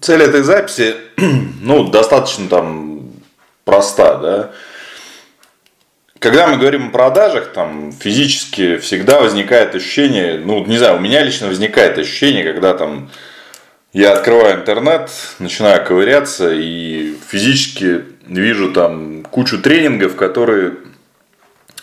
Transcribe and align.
цель 0.00 0.22
этой 0.22 0.42
записи, 0.42 0.94
ну, 1.62 1.88
достаточно 1.88 2.48
там 2.48 3.12
проста, 3.64 4.16
да. 4.16 4.50
Когда 6.18 6.46
мы 6.46 6.58
говорим 6.58 6.88
о 6.88 6.90
продажах, 6.90 7.52
там 7.52 7.92
физически 7.92 8.76
всегда 8.76 9.20
возникает 9.20 9.74
ощущение, 9.74 10.38
ну, 10.38 10.64
не 10.66 10.76
знаю, 10.76 10.96
у 10.96 11.00
меня 11.00 11.22
лично 11.22 11.48
возникает 11.48 11.96
ощущение, 11.98 12.44
когда 12.44 12.74
там 12.74 13.10
я 13.92 14.12
открываю 14.12 14.60
интернет, 14.60 15.10
начинаю 15.38 15.84
ковыряться 15.84 16.52
и 16.52 17.14
физически 17.26 18.04
вижу 18.26 18.72
там 18.72 19.24
кучу 19.24 19.60
тренингов, 19.62 20.14
которые 20.14 20.74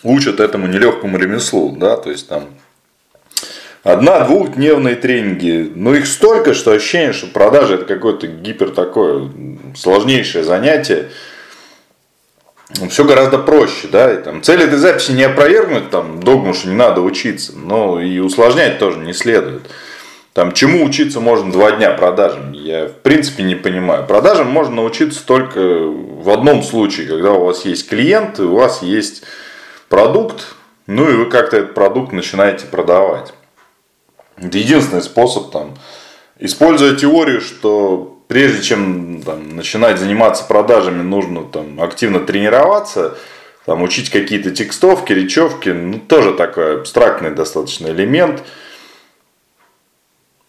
учат 0.04 0.40
этому 0.40 0.68
нелегкому 0.68 1.18
ремеслу, 1.18 1.76
да, 1.76 1.96
то 1.96 2.10
есть 2.10 2.28
там 2.28 2.44
одна-двухдневные 3.92 4.96
тренинги, 4.96 5.72
ну 5.74 5.94
их 5.94 6.06
столько, 6.06 6.52
что 6.52 6.72
ощущение, 6.72 7.14
что 7.14 7.26
продажа 7.26 7.74
это 7.74 7.86
какое-то 7.86 8.26
гипер 8.26 8.70
такое 8.70 9.30
сложнейшее 9.74 10.44
занятие, 10.44 11.08
все 12.90 13.04
гораздо 13.04 13.38
проще, 13.38 13.88
да, 13.90 14.12
и 14.12 14.22
там 14.22 14.42
цель 14.42 14.62
этой 14.62 14.78
записи 14.78 15.12
не 15.12 15.22
опровергнуть 15.22 15.88
там 15.88 16.22
догму, 16.22 16.52
что 16.52 16.68
не 16.68 16.74
надо 16.74 17.00
учиться, 17.00 17.52
но 17.56 17.98
и 17.98 18.18
усложнять 18.18 18.78
тоже 18.78 18.98
не 18.98 19.14
следует. 19.14 19.62
Там, 20.34 20.52
чему 20.52 20.84
учиться 20.84 21.18
можно 21.18 21.50
два 21.50 21.72
дня 21.72 21.92
продажам, 21.92 22.52
я 22.52 22.88
в 22.88 22.92
принципе 22.92 23.42
не 23.42 23.54
понимаю. 23.54 24.06
Продажам 24.06 24.48
можно 24.48 24.76
научиться 24.76 25.24
только 25.26 25.60
в 25.60 26.28
одном 26.28 26.62
случае, 26.62 27.06
когда 27.06 27.32
у 27.32 27.46
вас 27.46 27.64
есть 27.64 27.88
клиент, 27.88 28.38
у 28.38 28.54
вас 28.54 28.82
есть 28.82 29.22
продукт, 29.88 30.54
ну 30.86 31.08
и 31.08 31.14
вы 31.14 31.26
как-то 31.30 31.56
этот 31.56 31.72
продукт 31.72 32.12
начинаете 32.12 32.66
продавать. 32.66 33.32
Это 34.40 34.58
единственный 34.58 35.02
способ 35.02 35.50
там, 35.50 35.76
используя 36.38 36.96
теорию, 36.96 37.40
что 37.40 38.22
прежде 38.28 38.62
чем 38.62 39.22
там, 39.22 39.56
начинать 39.56 39.98
заниматься 39.98 40.44
продажами, 40.44 41.02
нужно 41.02 41.44
там, 41.44 41.80
активно 41.80 42.20
тренироваться, 42.20 43.16
там, 43.66 43.82
учить 43.82 44.10
какие-то 44.10 44.50
текстовки, 44.50 45.12
речевки, 45.12 45.70
ну, 45.70 45.98
тоже 45.98 46.32
такой 46.32 46.80
абстрактный 46.80 47.30
достаточно 47.30 47.88
элемент. 47.88 48.42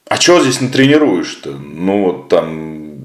А 0.08 0.16
что 0.16 0.42
здесь 0.42 0.62
натренируешь-то? 0.62 1.52
Ну, 1.52 2.04
вот 2.04 2.30
там 2.30 2.98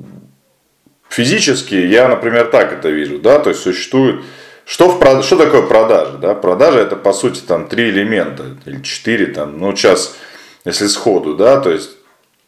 физически 1.09 1.75
я, 1.75 2.09
например, 2.09 2.47
так 2.47 2.73
это 2.73 2.89
вижу, 2.89 3.19
да, 3.19 3.39
то 3.39 3.51
есть 3.51 3.63
существует 3.63 4.23
что, 4.67 4.89
в, 4.89 5.23
что 5.23 5.37
такое 5.37 5.63
продажа? 5.63 6.17
Да? 6.17 6.35
Продажа 6.35 6.79
это 6.79 6.97
по 6.97 7.13
сути 7.13 7.41
там 7.41 7.69
три 7.69 7.91
элемента 7.91 8.45
или 8.65 8.83
четыре 8.83 9.27
там, 9.27 9.59
ну 9.59 9.77
сейчас 9.77 10.17
если 10.65 10.87
сходу, 10.87 11.35
да, 11.35 11.61
то 11.61 11.71
есть 11.71 11.91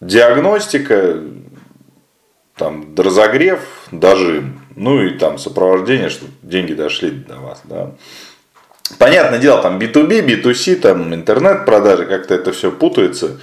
диагностика, 0.01 1.23
там, 2.57 2.95
разогрев, 2.97 3.61
дожим, 3.93 4.63
ну 4.75 5.03
и 5.03 5.11
там 5.11 5.39
сопровождение, 5.39 6.09
чтобы 6.09 6.33
деньги 6.43 6.73
дошли 6.73 7.11
до 7.11 7.37
вас, 7.37 7.61
да. 7.65 7.93
Понятное 8.99 9.39
дело, 9.39 9.61
там 9.61 9.79
B2B, 9.79 10.25
B2C, 10.25 10.77
там 10.77 11.13
интернет-продажи, 11.13 12.07
как-то 12.07 12.35
это 12.35 12.53
все 12.53 12.71
путается. 12.71 13.41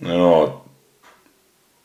Вот. 0.00 0.62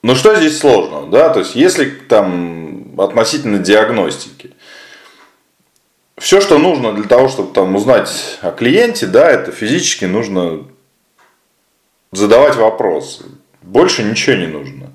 Но 0.02 0.16
что 0.16 0.36
здесь 0.36 0.58
сложного, 0.58 1.10
да, 1.10 1.30
то 1.30 1.40
есть 1.40 1.56
если 1.56 1.90
там 1.90 3.00
относительно 3.00 3.60
диагностики, 3.60 4.56
все, 6.18 6.42
что 6.42 6.58
нужно 6.58 6.94
для 6.94 7.06
того, 7.06 7.30
чтобы 7.30 7.54
там 7.54 7.76
узнать 7.76 8.40
о 8.42 8.52
клиенте, 8.52 9.06
да, 9.06 9.30
это 9.30 9.52
физически 9.52 10.06
нужно 10.06 10.66
задавать 12.12 12.56
вопросы. 12.56 13.26
Больше 13.62 14.04
ничего 14.04 14.36
не 14.36 14.48
нужно. 14.48 14.88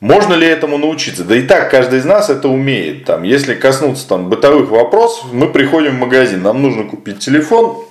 Можно 0.00 0.34
ли 0.34 0.46
этому 0.46 0.78
научиться? 0.78 1.22
Да 1.22 1.36
и 1.36 1.42
так 1.42 1.70
каждый 1.70 2.00
из 2.00 2.04
нас 2.04 2.28
это 2.28 2.48
умеет. 2.48 3.04
Там, 3.04 3.22
если 3.22 3.54
коснуться 3.54 4.08
там, 4.08 4.28
бытовых 4.28 4.70
вопросов, 4.70 5.32
мы 5.32 5.48
приходим 5.48 5.96
в 5.96 6.00
магазин, 6.00 6.42
нам 6.42 6.60
нужно 6.60 6.84
купить 6.84 7.20
телефон, 7.20 7.84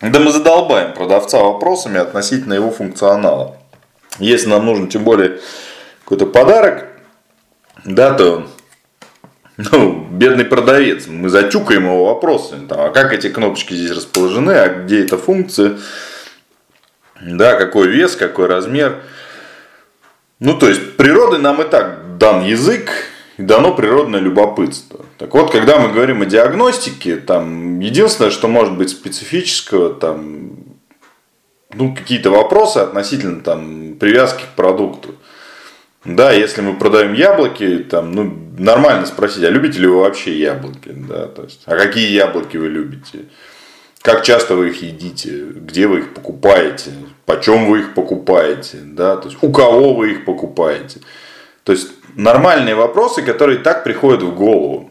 да 0.00 0.18
мы 0.18 0.32
задолбаем 0.32 0.94
продавца 0.94 1.40
вопросами 1.40 2.00
относительно 2.00 2.54
его 2.54 2.70
функционала. 2.70 3.56
Если 4.18 4.48
нам 4.48 4.64
нужен 4.64 4.88
тем 4.88 5.04
более 5.04 5.40
какой-то 6.04 6.26
подарок, 6.26 6.86
да, 7.84 8.14
то 8.14 8.46
ну, 9.58 10.06
бедный 10.10 10.44
продавец, 10.44 11.06
мы 11.06 11.28
затюкаем 11.28 11.84
его 11.84 12.06
вопросами, 12.06 12.66
там, 12.66 12.80
а 12.80 12.90
как 12.90 13.12
эти 13.12 13.28
кнопочки 13.28 13.74
здесь 13.74 13.96
расположены, 13.96 14.52
а 14.52 14.68
где 14.68 15.04
эта 15.04 15.18
функция, 15.18 15.78
да, 17.22 17.54
какой 17.54 17.88
вес, 17.88 18.16
какой 18.16 18.46
размер. 18.46 19.02
Ну, 20.40 20.58
то 20.58 20.68
есть, 20.68 20.96
природой 20.96 21.38
нам 21.38 21.62
и 21.62 21.64
так 21.68 22.18
дан 22.18 22.44
язык, 22.44 22.90
и 23.36 23.42
дано 23.42 23.74
природное 23.74 24.20
любопытство. 24.20 25.06
Так 25.18 25.32
вот, 25.34 25.50
когда 25.52 25.78
мы 25.78 25.92
говорим 25.92 26.22
о 26.22 26.26
диагностике, 26.26 27.16
там 27.16 27.80
единственное, 27.80 28.30
что 28.30 28.48
может 28.48 28.76
быть 28.76 28.90
специфического, 28.90 29.94
там, 29.94 30.50
ну, 31.72 31.94
какие-то 31.94 32.30
вопросы 32.30 32.78
относительно 32.78 33.40
там, 33.40 33.94
привязки 33.98 34.42
к 34.42 34.56
продукту. 34.56 35.14
Да, 36.04 36.32
если 36.32 36.60
мы 36.62 36.74
продаем 36.74 37.14
яблоки, 37.14 37.78
там, 37.88 38.12
ну, 38.12 38.36
нормально 38.58 39.06
спросить, 39.06 39.44
а 39.44 39.50
любите 39.50 39.78
ли 39.78 39.86
вы 39.86 40.00
вообще 40.00 40.36
яблоки? 40.36 40.90
Да, 40.90 41.26
то 41.28 41.44
есть, 41.44 41.62
а 41.66 41.76
какие 41.76 42.10
яблоки 42.10 42.56
вы 42.56 42.68
любите? 42.68 43.26
Как 44.02 44.24
часто 44.24 44.56
вы 44.56 44.70
их 44.70 44.82
едите? 44.82 45.44
Где 45.44 45.86
вы 45.86 46.00
их 46.00 46.12
покупаете? 46.12 46.90
Почем 47.24 47.70
вы 47.70 47.80
их 47.80 47.94
покупаете? 47.94 48.78
Да? 48.82 49.16
То 49.16 49.28
есть, 49.28 49.38
у 49.42 49.52
кого 49.52 49.94
вы 49.94 50.10
их 50.10 50.24
покупаете? 50.24 51.00
То 51.62 51.70
есть, 51.70 51.88
нормальные 52.16 52.74
вопросы, 52.74 53.22
которые 53.22 53.60
так 53.60 53.84
приходят 53.84 54.22
в 54.22 54.34
голову. 54.34 54.90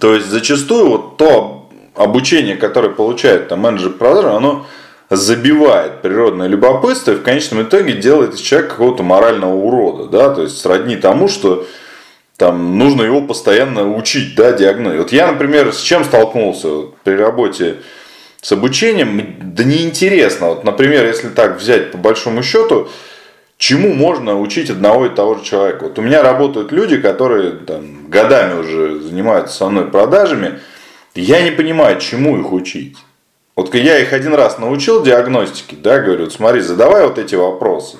То 0.00 0.14
есть, 0.14 0.26
зачастую 0.26 0.88
вот 0.88 1.16
то 1.18 1.70
обучение, 1.94 2.56
которое 2.56 2.90
получает 2.90 3.46
там, 3.46 3.60
менеджер 3.60 3.92
продажи, 3.92 4.28
оно 4.28 4.66
забивает 5.10 6.02
природное 6.02 6.48
любопытство 6.48 7.12
и 7.12 7.16
в 7.16 7.22
конечном 7.22 7.62
итоге 7.62 7.92
делает 7.92 8.34
из 8.34 8.40
человека 8.40 8.72
какого-то 8.72 9.04
морального 9.04 9.54
урода. 9.54 10.06
Да? 10.06 10.34
То 10.34 10.42
есть, 10.42 10.58
сродни 10.58 10.96
тому, 10.96 11.28
что 11.28 11.64
там 12.36 12.78
нужно 12.78 13.02
его 13.02 13.22
постоянно 13.22 13.94
учить, 13.94 14.34
да, 14.34 14.52
диагноз. 14.52 14.96
Вот 14.96 15.12
я, 15.12 15.30
например, 15.30 15.72
с 15.72 15.80
чем 15.80 16.04
столкнулся 16.04 16.86
при 17.04 17.14
работе 17.14 17.76
с 18.40 18.52
обучением, 18.52 19.36
да 19.40 19.64
неинтересно. 19.64 20.48
Вот, 20.48 20.64
например, 20.64 21.06
если 21.06 21.28
так 21.28 21.58
взять 21.58 21.92
по 21.92 21.98
большому 21.98 22.42
счету, 22.42 22.88
чему 23.56 23.94
можно 23.94 24.38
учить 24.38 24.68
одного 24.68 25.06
и 25.06 25.14
того 25.14 25.36
же 25.36 25.44
человека. 25.44 25.84
Вот 25.84 25.98
у 25.98 26.02
меня 26.02 26.22
работают 26.22 26.72
люди, 26.72 26.96
которые 26.98 27.52
там, 27.52 28.10
годами 28.10 28.60
уже 28.60 29.00
занимаются 29.00 29.56
со 29.56 29.68
мной 29.68 29.86
продажами, 29.86 30.60
я 31.14 31.42
не 31.42 31.52
понимаю, 31.52 32.00
чему 32.00 32.38
их 32.38 32.52
учить. 32.52 32.96
Вот 33.56 33.72
я 33.74 33.98
их 34.00 34.12
один 34.12 34.34
раз 34.34 34.58
научил 34.58 35.04
диагностике, 35.04 35.76
да, 35.76 36.00
говорю, 36.00 36.28
смотри, 36.28 36.60
задавай 36.60 37.06
вот 37.06 37.18
эти 37.18 37.36
вопросы. 37.36 37.98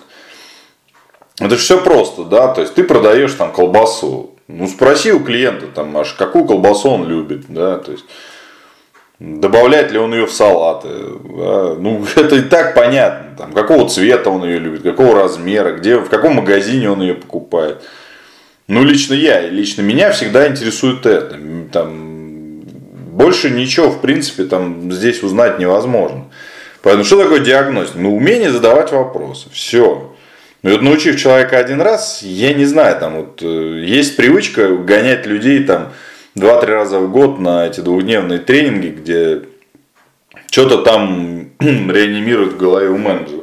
Это 1.40 1.50
же 1.50 1.56
все 1.56 1.82
просто, 1.82 2.24
да, 2.24 2.48
то 2.48 2.60
есть 2.60 2.74
ты 2.74 2.84
продаешь 2.84 3.32
там 3.32 3.52
колбасу, 3.52 4.30
ну 4.46 4.68
спроси 4.68 5.12
у 5.12 5.18
клиента 5.18 5.66
там, 5.66 5.96
аж 5.96 6.12
какую 6.12 6.44
колбасу 6.44 6.90
он 6.90 7.08
любит, 7.08 7.46
да, 7.48 7.78
то 7.78 7.90
есть 7.90 8.04
добавляет 9.18 9.90
ли 9.90 9.98
он 9.98 10.14
ее 10.14 10.26
в 10.26 10.32
салаты, 10.32 10.88
да? 10.88 11.74
ну 11.76 12.04
это 12.16 12.36
и 12.36 12.42
так 12.42 12.74
понятно, 12.74 13.36
там, 13.36 13.52
какого 13.52 13.88
цвета 13.88 14.30
он 14.30 14.44
ее 14.44 14.60
любит, 14.60 14.82
какого 14.82 15.16
размера, 15.16 15.72
где, 15.72 15.96
в 15.96 16.08
каком 16.08 16.34
магазине 16.36 16.88
он 16.88 17.00
ее 17.02 17.14
покупает. 17.14 17.82
Ну 18.68 18.84
лично 18.84 19.14
я, 19.14 19.40
лично 19.40 19.82
меня 19.82 20.12
всегда 20.12 20.46
интересует 20.46 21.04
это, 21.04 21.36
там 21.72 22.14
больше 23.10 23.50
ничего 23.50 23.90
в 23.90 24.00
принципе 24.00 24.44
там 24.44 24.92
здесь 24.92 25.22
узнать 25.22 25.58
невозможно. 25.58 26.26
Поэтому 26.82 27.04
что 27.04 27.20
такое 27.20 27.40
диагностика? 27.40 27.98
Ну 27.98 28.16
умение 28.16 28.52
задавать 28.52 28.92
вопросы, 28.92 29.48
все. 29.52 30.13
Ну, 30.64 30.70
вот 30.70 30.80
научив 30.80 31.20
человека 31.20 31.58
один 31.58 31.82
раз, 31.82 32.22
я 32.22 32.54
не 32.54 32.64
знаю, 32.64 32.98
там 32.98 33.16
вот 33.16 33.42
э, 33.42 33.84
есть 33.84 34.16
привычка 34.16 34.74
гонять 34.74 35.26
людей 35.26 35.62
там 35.62 35.92
два-три 36.34 36.72
раза 36.72 37.00
в 37.00 37.10
год 37.10 37.38
на 37.38 37.66
эти 37.66 37.80
двухдневные 37.80 38.38
тренинги, 38.38 38.88
где 38.88 39.42
что-то 40.50 40.78
там 40.78 41.50
реанимируют 41.60 42.54
в 42.54 42.56
голове 42.56 42.88
у 42.88 42.96
менеджера. 42.96 43.42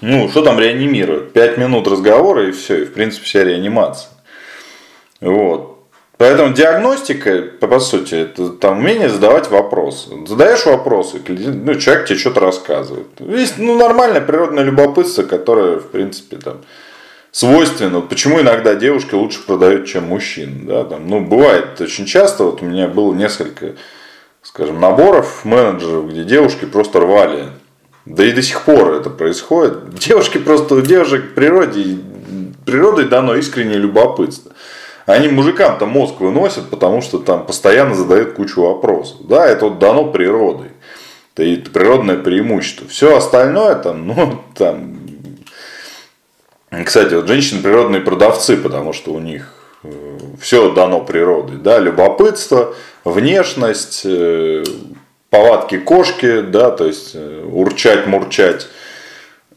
Ну, 0.00 0.28
что 0.30 0.42
там 0.42 0.58
реанимируют? 0.58 1.32
Пять 1.32 1.56
минут 1.58 1.86
разговора 1.86 2.48
и 2.48 2.50
все, 2.50 2.82
и 2.82 2.84
в 2.84 2.92
принципе 2.92 3.24
вся 3.24 3.44
реанимация. 3.44 4.10
Вот. 5.20 5.71
Поэтому 6.22 6.54
диагностика, 6.54 7.42
по 7.58 7.80
сути, 7.80 8.14
это 8.14 8.50
там 8.50 8.78
умение 8.78 9.08
задавать 9.08 9.50
вопросы. 9.50 10.10
Задаешь 10.24 10.64
вопросы, 10.66 11.20
ну, 11.26 11.74
человек 11.74 12.06
тебе 12.06 12.16
что-то 12.16 12.38
рассказывает. 12.38 13.08
Есть 13.18 13.58
ну, 13.58 13.76
нормальное 13.76 14.20
природное 14.20 14.62
любопытство, 14.62 15.24
которое, 15.24 15.80
в 15.80 15.88
принципе, 15.88 16.36
там, 16.36 16.58
свойственно. 17.32 18.02
Почему 18.02 18.40
иногда 18.40 18.76
девушки 18.76 19.16
лучше 19.16 19.44
продают, 19.44 19.88
чем 19.88 20.04
мужчины. 20.04 20.64
Да? 20.64 20.84
Там, 20.84 21.08
ну, 21.08 21.18
бывает 21.18 21.80
очень 21.80 22.06
часто, 22.06 22.44
вот 22.44 22.62
у 22.62 22.66
меня 22.66 22.86
было 22.86 23.12
несколько, 23.12 23.72
скажем, 24.42 24.78
наборов 24.78 25.44
менеджеров, 25.44 26.08
где 26.08 26.22
девушки 26.22 26.66
просто 26.66 27.00
рвали. 27.00 27.46
Да 28.06 28.24
и 28.24 28.30
до 28.30 28.42
сих 28.42 28.62
пор 28.62 28.94
это 28.94 29.10
происходит. 29.10 29.92
Девушки 29.96 30.38
просто, 30.38 30.76
у 30.76 30.82
девушек 30.82 31.34
природе 31.34 31.98
природой 32.64 33.08
дано 33.08 33.34
искреннее 33.34 33.78
любопытство. 33.78 34.51
Они 35.06 35.28
мужикам-то 35.28 35.86
мозг 35.86 36.20
выносят, 36.20 36.70
потому 36.70 37.02
что 37.02 37.18
там 37.18 37.44
постоянно 37.44 37.94
задают 37.94 38.34
кучу 38.34 38.62
вопросов. 38.62 39.18
Да, 39.26 39.46
это 39.46 39.66
вот 39.66 39.78
дано 39.78 40.04
природой. 40.04 40.68
Это 41.34 41.70
природное 41.70 42.18
преимущество. 42.18 42.86
Все 42.88 43.16
остальное 43.16 43.74
там, 43.76 44.06
ну, 44.06 44.40
там. 44.54 44.96
Кстати, 46.84 47.14
вот 47.14 47.26
женщины 47.26 47.62
природные 47.62 48.00
продавцы, 48.00 48.56
потому 48.56 48.92
что 48.92 49.12
у 49.12 49.18
них 49.18 49.54
э, 49.82 50.18
все 50.40 50.72
дано 50.72 51.00
природой. 51.00 51.56
Да, 51.56 51.78
любопытство, 51.78 52.74
внешность, 53.04 54.02
э, 54.04 54.64
повадки 55.30 55.78
кошки, 55.78 56.40
да, 56.42 56.70
то 56.70 56.86
есть 56.86 57.12
э, 57.14 57.44
урчать, 57.50 58.06
мурчать. 58.06 58.68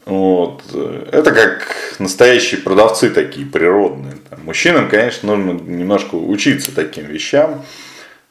Вот. 0.06 0.62
Это 1.10 1.32
как 1.32 1.96
настоящие 1.98 2.60
продавцы 2.60 3.10
такие 3.10 3.44
природные. 3.44 4.14
Там, 4.30 4.44
мужчинам, 4.44 4.88
конечно, 4.88 5.34
нужно 5.34 5.60
немножко 5.60 6.14
учиться 6.14 6.72
таким 6.72 7.06
вещам, 7.06 7.64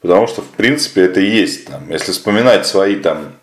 потому 0.01 0.27
что, 0.27 0.41
в 0.41 0.47
принципе, 0.51 1.01
это 1.01 1.19
и 1.19 1.29
есть. 1.29 1.67
Там, 1.67 1.89
если 1.89 2.13
вспоминать 2.13 2.65
свои 2.65 2.95
там, 2.95 3.33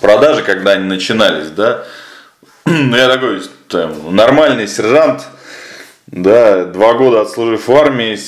продажи, 0.00 0.42
когда 0.42 0.72
они 0.72 0.86
начинались, 0.86 1.50
да, 1.50 1.84
ну, 2.64 2.96
я 2.96 3.08
такой 3.08 3.42
там, 3.68 4.16
нормальный 4.16 4.66
сержант, 4.66 5.24
да, 6.06 6.64
два 6.64 6.94
года 6.94 7.20
отслужив 7.20 7.68
в 7.68 7.76
армии, 7.76 8.18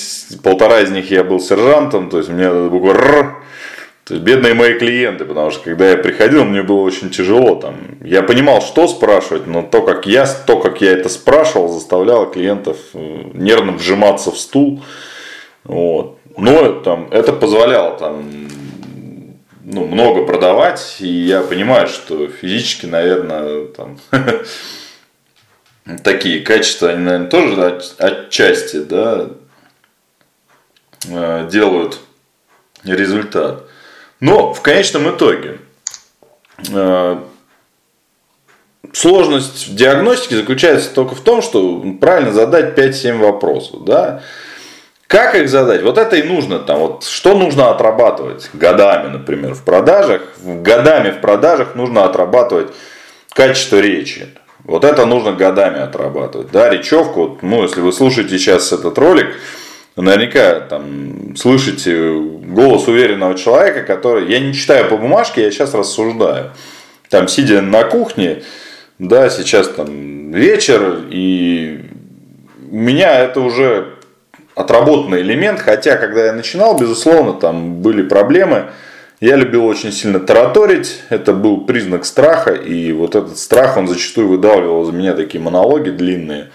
полтора 0.42 0.80
из 0.80 0.90
них 0.90 1.10
я 1.10 1.24
был 1.24 1.40
сержантом, 1.40 2.10
то 2.10 2.18
есть 2.18 2.28
у 2.28 2.32
меня 2.32 2.50
есть 2.50 3.36
бедные 4.08 4.54
мои 4.54 4.78
клиенты, 4.78 5.24
потому 5.24 5.50
что 5.50 5.64
когда 5.64 5.90
я 5.90 5.96
приходил, 5.96 6.44
мне 6.44 6.62
было 6.62 6.80
очень 6.80 7.10
тяжело. 7.10 7.56
Там, 7.56 7.76
я 8.02 8.22
понимал, 8.22 8.60
что 8.62 8.86
спрашивать, 8.86 9.46
но 9.46 9.62
то, 9.62 9.82
как 9.82 10.06
я, 10.06 10.26
то, 10.26 10.58
как 10.60 10.80
я 10.80 10.92
это 10.92 11.08
спрашивал, 11.08 11.68
заставляло 11.68 12.26
клиентов 12.26 12.78
э, 12.94 13.30
нервно 13.34 13.72
вжиматься 13.72 14.30
в 14.30 14.38
стул. 14.38 14.82
Вот. 15.64 16.18
Но 16.36 16.80
там, 16.80 17.08
это 17.10 17.32
позволяло 17.32 17.98
там, 17.98 18.48
ну, 19.64 19.86
много 19.86 20.24
продавать, 20.24 20.96
и 21.00 21.08
я 21.08 21.40
понимаю, 21.40 21.88
что 21.88 22.28
физически, 22.28 22.86
наверное, 22.86 23.66
там, 23.66 23.98
такие 26.04 26.40
качества, 26.40 26.90
они, 26.90 27.02
наверное, 27.02 27.28
тоже 27.28 27.80
отчасти 27.98 28.76
да, 28.82 29.30
э, 31.08 31.48
делают 31.50 31.98
результат. 32.84 33.64
Но 34.20 34.54
в 34.54 34.60
конечном 34.62 35.14
итоге 35.14 35.58
э, 36.72 37.18
сложность 38.92 39.74
диагностики 39.74 40.34
заключается 40.34 40.92
только 40.94 41.14
в 41.14 41.20
том, 41.20 41.42
что 41.42 41.84
правильно 42.00 42.32
задать 42.32 42.78
5-7 42.78 43.18
вопросов. 43.18 43.84
Да? 43.84 44.22
Как 45.06 45.34
их 45.34 45.48
задать? 45.48 45.82
Вот 45.82 45.98
это 45.98 46.16
и 46.16 46.22
нужно 46.22 46.58
там. 46.58 46.80
Вот 46.80 47.04
что 47.04 47.36
нужно 47.38 47.70
отрабатывать 47.70 48.50
годами, 48.54 49.08
например, 49.08 49.54
в 49.54 49.62
продажах. 49.62 50.22
Годами 50.42 51.10
в 51.10 51.20
продажах 51.20 51.74
нужно 51.74 52.04
отрабатывать 52.04 52.72
качество 53.32 53.78
речи. 53.78 54.28
Вот 54.64 54.84
это 54.84 55.06
нужно 55.06 55.32
годами 55.32 55.78
отрабатывать. 55.78 56.50
Да, 56.50 56.68
речевку, 56.68 57.38
ну, 57.40 57.62
если 57.62 57.80
вы 57.80 57.92
слушаете 57.92 58.36
сейчас 58.36 58.72
этот 58.72 58.98
ролик, 58.98 59.36
наверняка 60.02 60.60
там 60.60 61.36
слышите 61.36 62.12
голос 62.46 62.86
уверенного 62.88 63.34
человека, 63.34 63.82
который, 63.82 64.30
я 64.30 64.40
не 64.40 64.52
читаю 64.52 64.88
по 64.88 64.96
бумажке, 64.96 65.42
я 65.42 65.50
сейчас 65.50 65.74
рассуждаю. 65.74 66.52
Там, 67.08 67.28
сидя 67.28 67.62
на 67.62 67.84
кухне, 67.84 68.42
да, 68.98 69.30
сейчас 69.30 69.68
там 69.68 70.32
вечер, 70.32 71.00
и 71.10 71.84
у 72.70 72.78
меня 72.78 73.20
это 73.20 73.40
уже 73.40 73.94
отработанный 74.54 75.20
элемент, 75.20 75.60
хотя, 75.60 75.96
когда 75.96 76.26
я 76.26 76.32
начинал, 76.32 76.78
безусловно, 76.78 77.34
там 77.34 77.82
были 77.82 78.02
проблемы, 78.02 78.66
я 79.20 79.36
любил 79.36 79.66
очень 79.66 79.92
сильно 79.92 80.18
тараторить, 80.20 81.00
это 81.08 81.32
был 81.32 81.66
признак 81.66 82.04
страха, 82.04 82.52
и 82.52 82.92
вот 82.92 83.14
этот 83.14 83.38
страх, 83.38 83.76
он 83.76 83.86
зачастую 83.86 84.28
выдавливал 84.28 84.88
из 84.88 84.94
меня 84.94 85.14
такие 85.14 85.42
монологи 85.42 85.90
длинные, 85.90 86.48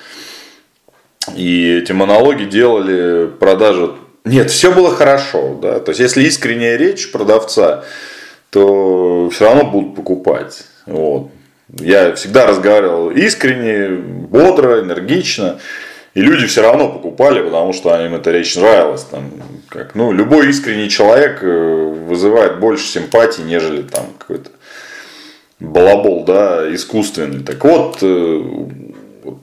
и 1.35 1.79
эти 1.81 1.91
монологи 1.91 2.45
делали 2.45 3.27
продажу. 3.27 3.97
Нет, 4.25 4.51
все 4.51 4.71
было 4.71 4.93
хорошо. 4.95 5.57
Да? 5.61 5.79
То 5.79 5.91
есть, 5.91 5.99
если 5.99 6.23
искренняя 6.23 6.77
речь 6.77 7.11
продавца, 7.11 7.83
то 8.49 9.29
все 9.31 9.45
равно 9.45 9.65
будут 9.65 9.95
покупать. 9.95 10.63
Вот. 10.85 11.29
Я 11.79 12.13
всегда 12.15 12.45
разговаривал 12.45 13.11
искренне, 13.11 13.95
бодро, 13.95 14.81
энергично. 14.81 15.59
И 16.13 16.21
люди 16.21 16.45
все 16.45 16.61
равно 16.61 16.89
покупали, 16.89 17.41
потому 17.41 17.71
что 17.71 17.97
им 18.05 18.13
эта 18.13 18.31
речь 18.31 18.57
нравилась. 18.57 19.03
Там, 19.03 19.31
как, 19.69 19.95
ну, 19.95 20.11
любой 20.11 20.49
искренний 20.49 20.89
человек 20.89 21.39
э, 21.41 21.47
вызывает 22.05 22.59
больше 22.59 22.85
симпатии, 22.85 23.43
нежели 23.43 23.83
там 23.83 24.07
какой-то 24.17 24.49
балабол, 25.61 26.25
да, 26.25 26.73
искусственный. 26.75 27.43
Так 27.43 27.63
вот, 27.63 27.99
э, 28.01 28.43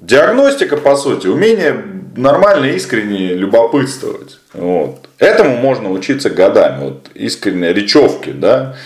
диагностика, 0.00 0.76
по 0.76 0.96
сути, 0.96 1.26
умение 1.26 1.82
нормально, 2.16 2.66
искренне 2.66 3.34
любопытствовать. 3.34 4.38
Вот. 4.52 5.08
Этому 5.18 5.56
можно 5.56 5.90
учиться 5.90 6.30
годами. 6.30 6.84
Вот 6.84 7.10
искренне 7.14 7.72
речевки, 7.72 8.30
да. 8.30 8.76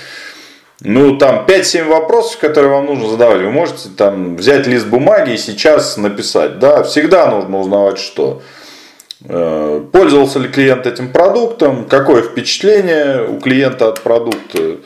Ну, 0.84 1.16
там 1.16 1.44
5-7 1.46 1.84
вопросов, 1.88 2.40
которые 2.40 2.72
вам 2.72 2.86
нужно 2.86 3.08
задавать. 3.08 3.40
Вы 3.40 3.50
можете 3.50 3.88
там 3.96 4.36
взять 4.36 4.66
лист 4.66 4.86
бумаги 4.86 5.34
и 5.34 5.36
сейчас 5.36 5.96
написать. 5.96 6.58
Да, 6.58 6.82
всегда 6.82 7.30
нужно 7.30 7.60
узнавать, 7.60 7.98
что 7.98 8.42
э, 9.24 9.84
пользовался 9.92 10.40
ли 10.40 10.48
клиент 10.48 10.86
этим 10.86 11.12
продуктом, 11.12 11.84
какое 11.84 12.22
впечатление 12.22 13.28
у 13.28 13.38
клиента 13.38 13.88
от 13.88 14.00
продукта, 14.00 14.78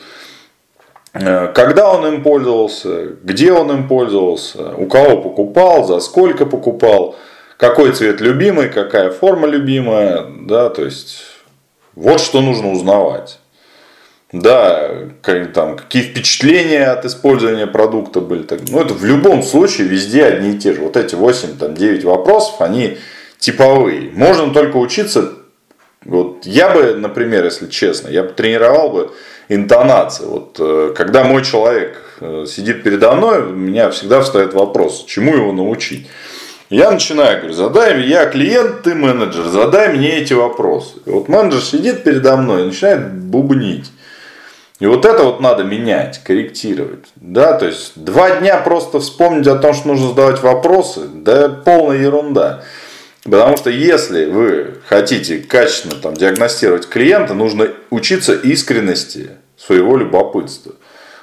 когда 1.53 1.93
он 1.93 2.05
им 2.05 2.23
пользовался, 2.23 3.09
где 3.23 3.51
он 3.51 3.71
им 3.71 3.87
пользовался, 3.87 4.75
у 4.75 4.85
кого 4.87 5.21
покупал, 5.21 5.85
за 5.85 5.99
сколько 5.99 6.45
покупал, 6.45 7.15
какой 7.57 7.91
цвет 7.91 8.21
любимый, 8.21 8.69
какая 8.69 9.09
форма 9.09 9.47
любимая, 9.47 10.25
да, 10.41 10.69
то 10.69 10.83
есть 10.83 11.23
вот 11.95 12.21
что 12.21 12.41
нужно 12.41 12.71
узнавать. 12.71 13.39
Да, 14.33 14.91
там, 15.53 15.77
какие 15.77 16.03
впечатления 16.03 16.87
от 16.87 17.05
использования 17.05 17.65
продукта 17.65 18.19
были. 18.19 18.45
Ну, 18.69 18.81
это 18.81 18.93
в 18.93 19.05
любом 19.05 19.41
случае 19.41 19.87
везде 19.87 20.25
одни 20.25 20.51
и 20.55 20.59
те 20.59 20.73
же. 20.73 20.81
Вот 20.81 20.97
эти 20.97 21.15
8, 21.15 21.57
там, 21.57 21.73
9 21.73 22.03
вопросов, 22.03 22.59
они 22.59 22.97
типовые. 23.39 24.11
Можно 24.11 24.53
только 24.53 24.75
учиться. 24.75 25.31
Вот 26.03 26.45
я 26.45 26.69
бы, 26.69 26.95
например, 26.95 27.45
если 27.45 27.67
честно, 27.67 28.09
я 28.09 28.23
бы 28.23 28.29
тренировал 28.29 28.89
бы 28.89 29.11
интонации. 29.49 30.25
Вот, 30.25 30.55
э, 30.59 30.93
когда 30.95 31.23
мой 31.23 31.43
человек 31.43 32.01
э, 32.19 32.45
сидит 32.47 32.83
передо 32.83 33.13
мной, 33.13 33.41
у 33.43 33.55
меня 33.55 33.89
всегда 33.89 34.21
встает 34.21 34.53
вопрос, 34.53 35.05
чему 35.07 35.35
его 35.35 35.51
научить. 35.51 36.07
Я 36.69 36.91
начинаю, 36.91 37.37
говорю, 37.37 37.53
задай, 37.53 38.01
я 38.03 38.25
клиент, 38.25 38.83
ты 38.83 38.93
менеджер, 38.93 39.45
задай 39.45 39.93
мне 39.93 40.17
эти 40.17 40.33
вопросы. 40.33 40.95
И 41.05 41.09
вот 41.09 41.29
менеджер 41.29 41.61
сидит 41.61 42.03
передо 42.03 42.35
мной 42.35 42.63
и 42.63 42.65
начинает 42.65 43.13
бубнить. 43.13 43.89
И 44.79 44.85
вот 44.85 45.05
это 45.05 45.23
вот 45.23 45.39
надо 45.39 45.63
менять, 45.63 46.21
корректировать. 46.23 47.05
Да, 47.15 47.53
то 47.53 47.65
есть 47.65 47.93
два 47.95 48.31
дня 48.31 48.57
просто 48.57 48.99
вспомнить 48.99 49.47
о 49.47 49.55
том, 49.55 49.73
что 49.73 49.87
нужно 49.87 50.09
задавать 50.09 50.41
вопросы, 50.43 51.07
да 51.07 51.49
полная 51.49 51.97
ерунда. 51.97 52.63
Потому 53.29 53.57
что 53.57 53.69
если 53.69 54.25
вы 54.25 54.75
хотите 54.87 55.39
качественно 55.39 55.95
там, 55.95 56.13
диагностировать 56.13 56.87
клиента, 56.87 57.33
нужно 57.33 57.67
учиться 57.89 58.33
искренности 58.33 59.31
своего 59.57 59.97
любопытства. 59.97 60.73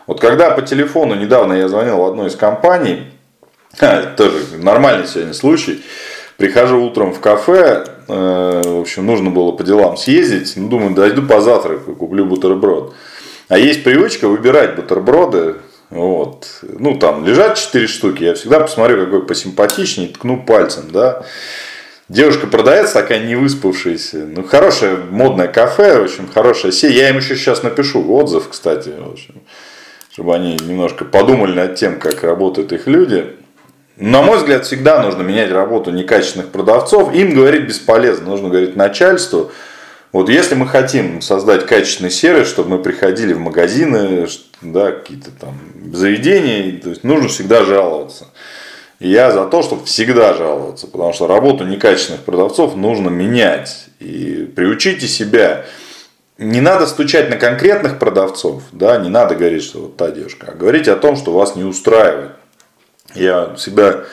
Вот 0.07 0.21
когда 0.21 0.51
по 0.51 0.61
телефону 0.61 1.15
недавно 1.15 1.55
я 1.55 1.67
звонил 1.69 1.97
в 1.97 2.07
одной 2.07 2.29
из 2.29 2.37
компаний, 2.37 3.05
тоже 4.19 4.37
нормальный 4.59 5.07
сегодня 5.07 5.33
случай, 5.33 5.83
прихожу 6.37 6.85
утром 6.85 7.15
в 7.15 7.21
кафе, 7.21 7.87
э, 8.07 8.63
в 8.67 8.81
общем, 8.81 9.07
нужно 9.07 9.31
было 9.31 9.53
по 9.53 9.63
делам 9.63 9.97
съездить, 9.97 10.53
ну, 10.57 10.69
думаю, 10.69 10.95
дойду 10.95 11.23
по 11.23 11.41
завтраку, 11.41 11.95
куплю 11.95 12.27
бутерброд. 12.27 12.95
А 13.49 13.57
есть 13.57 13.83
привычка 13.83 14.29
выбирать 14.29 14.77
бутерброды, 14.77 15.57
вот. 15.89 16.49
Ну, 16.63 16.99
там 16.99 17.25
лежат 17.25 17.57
4 17.57 17.87
штуки, 17.87 18.25
я 18.25 18.35
всегда 18.35 18.61
посмотрю, 18.61 19.07
какой 19.07 19.25
посимпатичнее, 19.25 20.09
ткну 20.09 20.43
пальцем, 20.43 20.91
да. 20.91 21.25
Девушка 22.09 22.47
продается 22.47 22.95
такая 22.95 23.25
не 23.25 23.35
выспавшаяся. 23.35 24.27
Ну, 24.27 24.45
хорошее 24.45 24.97
модное 24.97 25.49
кафе, 25.49 26.01
в 26.01 26.05
общем, 26.05 26.29
хорошая 26.33 26.71
сеть. 26.71 26.95
Я 26.95 27.09
им 27.09 27.17
еще 27.17 27.35
сейчас 27.35 27.63
напишу 27.63 28.13
отзыв, 28.13 28.49
кстати, 28.51 28.91
в 28.99 29.11
общем, 29.11 29.37
чтобы 30.13 30.35
они 30.35 30.57
немножко 30.57 31.07
подумали 31.07 31.55
над 31.55 31.77
тем, 31.77 31.99
как 31.99 32.23
работают 32.23 32.73
их 32.73 32.87
люди. 32.87 33.35
На 33.97 34.23
мой 34.23 34.39
взгляд, 34.39 34.67
всегда 34.67 35.03
нужно 35.03 35.23
менять 35.23 35.51
работу 35.51 35.93
некачественных 35.93 36.51
продавцов. 36.51 37.15
Им 37.15 37.35
говорить 37.35 37.67
бесполезно. 37.67 38.27
Нужно 38.27 38.49
говорить 38.49 38.77
начальству. 38.77 39.53
Вот 40.13 40.29
если 40.29 40.57
мы 40.57 40.69
хотим 40.69 41.23
создать 41.23 41.65
качественный 41.67 42.11
сервис, 42.11 42.49
чтобы 42.49 42.71
мы 42.71 42.83
приходили 42.83 43.33
в 43.33 43.39
магазины, 43.39 44.29
да, 44.61 44.93
какие-то 44.93 45.31
там 45.31 45.59
заведения, 45.93 46.81
то 46.81 46.91
есть 46.91 47.03
нужно 47.03 47.29
всегда 47.29 47.65
жаловаться. 47.65 48.27
Я 49.05 49.33
за 49.33 49.45
то, 49.45 49.63
чтобы 49.63 49.85
всегда 49.85 50.33
жаловаться, 50.33 50.87
потому 50.87 51.13
что 51.13 51.27
работу 51.27 51.65
некачественных 51.67 52.23
продавцов 52.23 52.75
нужно 52.75 53.11
менять. 53.11 53.89
И 54.01 54.51
приучите 54.57 55.07
себя. 55.07 55.67
Не 56.39 56.63
надо 56.63 56.87
стучать 56.87 57.29
на 57.29 57.37
конкретных 57.37 57.99
продавцов, 57.99 58.63
да, 58.73 58.97
не 58.97 59.11
надо 59.11 59.35
говорить, 59.35 59.63
что 59.63 59.81
вот 59.81 59.99
та 59.99 60.11
девушка, 60.11 60.47
а 60.49 60.57
говорить 60.57 60.89
о 60.89 60.97
том, 60.97 61.17
что 61.17 61.33
вас 61.33 61.55
не 61.55 61.65
устраивает. 61.65 62.33
Я 63.15 63.55
всегда 63.57 64.05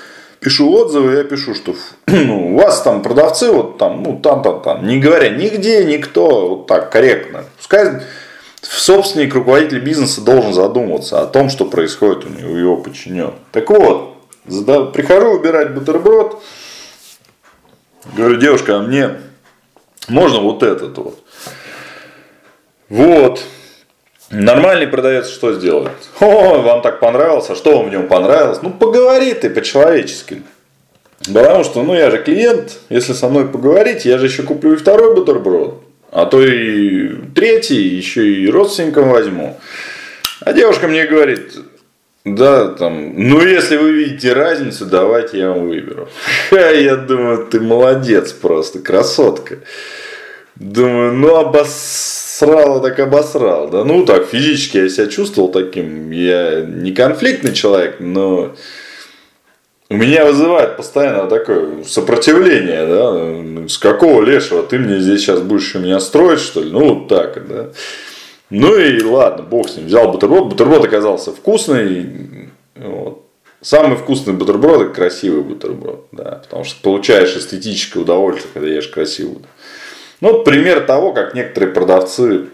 пишу 0.41 0.69
отзывы, 0.69 1.13
я 1.13 1.23
пишу, 1.23 1.55
что 1.55 1.73
ну, 2.07 2.53
у 2.53 2.57
вас 2.57 2.81
там 2.81 3.01
продавцы, 3.01 3.49
вот 3.49 3.77
там, 3.77 4.03
ну, 4.03 4.19
там, 4.19 4.43
там, 4.43 4.61
там, 4.61 4.85
не 4.85 4.99
говоря 4.99 5.29
нигде, 5.29 5.85
никто, 5.85 6.49
вот 6.49 6.67
так 6.67 6.91
корректно. 6.91 7.45
Пускай 7.55 8.01
собственник, 8.61 9.33
руководитель 9.33 9.79
бизнеса 9.79 10.19
должен 10.19 10.53
задумываться 10.53 11.21
о 11.21 11.27
том, 11.27 11.49
что 11.49 11.63
происходит 11.63 12.25
у 12.25 12.29
него, 12.29 12.57
его 12.57 12.75
подчиненных. 12.75 13.35
Так 13.53 13.69
вот, 13.69 14.11
прихожу 14.93 15.31
убирать 15.31 15.73
бутерброд, 15.73 16.41
говорю, 18.15 18.35
девушка, 18.35 18.77
а 18.77 18.81
мне 18.81 19.21
можно 20.07 20.39
вот 20.39 20.63
этот 20.63 20.97
вот. 20.97 21.23
Вот. 22.89 23.41
Нормальный 24.29 24.87
продавец 24.87 25.29
что 25.29 25.53
сделает? 25.53 25.91
О, 26.19 26.61
вам 26.61 26.81
так 26.81 26.99
понравилось, 26.99 27.49
а 27.49 27.55
что 27.55 27.77
вам 27.77 27.89
в 27.89 27.91
нем 27.91 28.07
понравилось? 28.07 28.59
Ну, 28.61 28.71
поговори 28.71 29.33
ты 29.33 29.49
по-человечески. 29.49 30.41
Потому 31.25 31.63
что, 31.63 31.83
ну, 31.83 31.93
я 31.93 32.09
же 32.09 32.17
клиент, 32.17 32.79
если 32.89 33.13
со 33.13 33.27
мной 33.27 33.47
поговорить, 33.47 34.05
я 34.05 34.17
же 34.17 34.25
еще 34.25 34.43
куплю 34.43 34.73
и 34.73 34.77
второй 34.77 35.13
бутерброд. 35.15 35.83
А 36.11 36.25
то 36.25 36.41
и 36.41 37.09
третий, 37.35 37.81
еще 37.81 38.27
и 38.27 38.49
родственникам 38.49 39.09
возьму. 39.09 39.59
А 40.41 40.53
девушка 40.53 40.87
мне 40.87 41.05
говорит, 41.05 41.53
да, 42.23 42.67
там, 42.67 43.13
ну 43.15 43.41
если 43.41 43.77
вы 43.77 43.93
видите 43.93 44.33
разницу, 44.33 44.85
давайте 44.85 45.39
я 45.39 45.49
вам 45.49 45.67
выберу. 45.67 46.07
Ха, 46.49 46.69
я 46.69 46.95
думаю, 46.95 47.47
ты 47.47 47.59
молодец 47.59 48.31
просто, 48.31 48.79
красотка. 48.79 49.59
Думаю, 50.55 51.13
ну 51.13 51.35
обосрала 51.35 52.79
так 52.79 52.99
обосрал. 52.99 53.69
Да, 53.69 53.83
ну 53.83 54.05
так, 54.05 54.27
физически 54.27 54.77
я 54.77 54.89
себя 54.89 55.07
чувствовал 55.07 55.51
таким. 55.51 56.11
Я 56.11 56.61
не 56.61 56.91
конфликтный 56.91 57.53
человек, 57.53 57.95
но 57.99 58.53
у 59.89 59.95
меня 59.95 60.25
вызывает 60.25 60.77
постоянно 60.77 61.27
такое 61.27 61.83
сопротивление, 61.83 62.85
да, 62.85 63.67
с 63.67 63.79
какого 63.79 64.21
лешего 64.21 64.61
ты 64.61 64.77
мне 64.77 64.99
здесь 64.99 65.21
сейчас 65.21 65.41
будешь 65.41 65.73
меня 65.73 65.99
строить, 65.99 66.39
что 66.39 66.61
ли, 66.61 66.69
ну 66.69 66.93
вот 66.93 67.07
так, 67.07 67.47
да. 67.47 67.69
Ну 68.51 68.77
и 68.77 69.01
ладно, 69.01 69.43
бог 69.43 69.69
с 69.69 69.77
ним, 69.77 69.87
взял 69.87 70.11
бутерброд, 70.11 70.49
бутерброд 70.49 70.85
оказался 70.85 71.31
вкусный, 71.31 72.49
вот. 72.75 73.25
Самый 73.61 73.95
вкусный 73.95 74.33
бутерброд– 74.33 74.81
это 74.83 74.93
красивый 74.93 75.43
бутерброд, 75.43 76.07
да, 76.11 76.41
потому 76.43 76.63
что 76.63 76.81
получаешь 76.81 77.35
эстетическое 77.35 78.01
удовольствие, 78.01 78.49
когда 78.53 78.67
ешь 78.67 78.87
красивый. 78.87 79.37
Ну, 80.19 80.33
вот 80.33 80.45
пример 80.45 80.81
того, 80.81 81.13
как 81.13 81.35
некоторые 81.35 81.71
продавцы, 81.71 82.47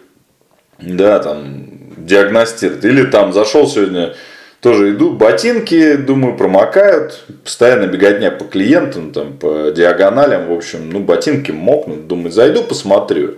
да, 0.79 1.19
там, 1.19 1.67
диагностируют. 1.97 2.83
Или 2.83 3.03
там 3.03 3.31
зашел 3.33 3.67
сегодня 3.67 4.15
тоже 4.59 4.91
иду, 4.91 5.13
ботинки, 5.13 5.95
думаю, 5.95 6.35
промокают, 6.35 7.23
постоянно 7.43 7.87
беготня 7.87 8.29
по 8.29 8.43
клиентам, 8.43 9.13
там, 9.13 9.37
по 9.37 9.71
диагоналям, 9.71 10.47
в 10.47 10.51
общем, 10.51 10.89
ну, 10.89 10.99
ботинки 10.99 11.51
мокнут, 11.51 12.07
думаю, 12.07 12.31
зайду, 12.31 12.63
посмотрю. 12.63 13.35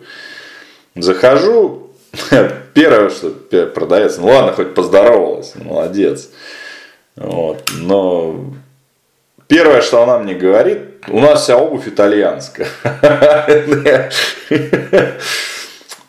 Захожу, 0.95 1.78
первое, 2.73 3.09
что 3.09 3.29
продавец, 3.67 4.17
ну 4.17 4.27
ладно, 4.27 4.53
хоть 4.53 4.73
поздоровалась, 4.73 5.53
молодец. 5.55 6.29
Вот, 7.15 7.63
но 7.79 8.53
первое, 9.47 9.81
что 9.81 10.03
она 10.03 10.19
мне 10.19 10.33
говорит, 10.33 10.79
у 11.07 11.19
нас 11.19 11.43
вся 11.43 11.57
обувь 11.57 11.87
итальянская. 11.87 12.67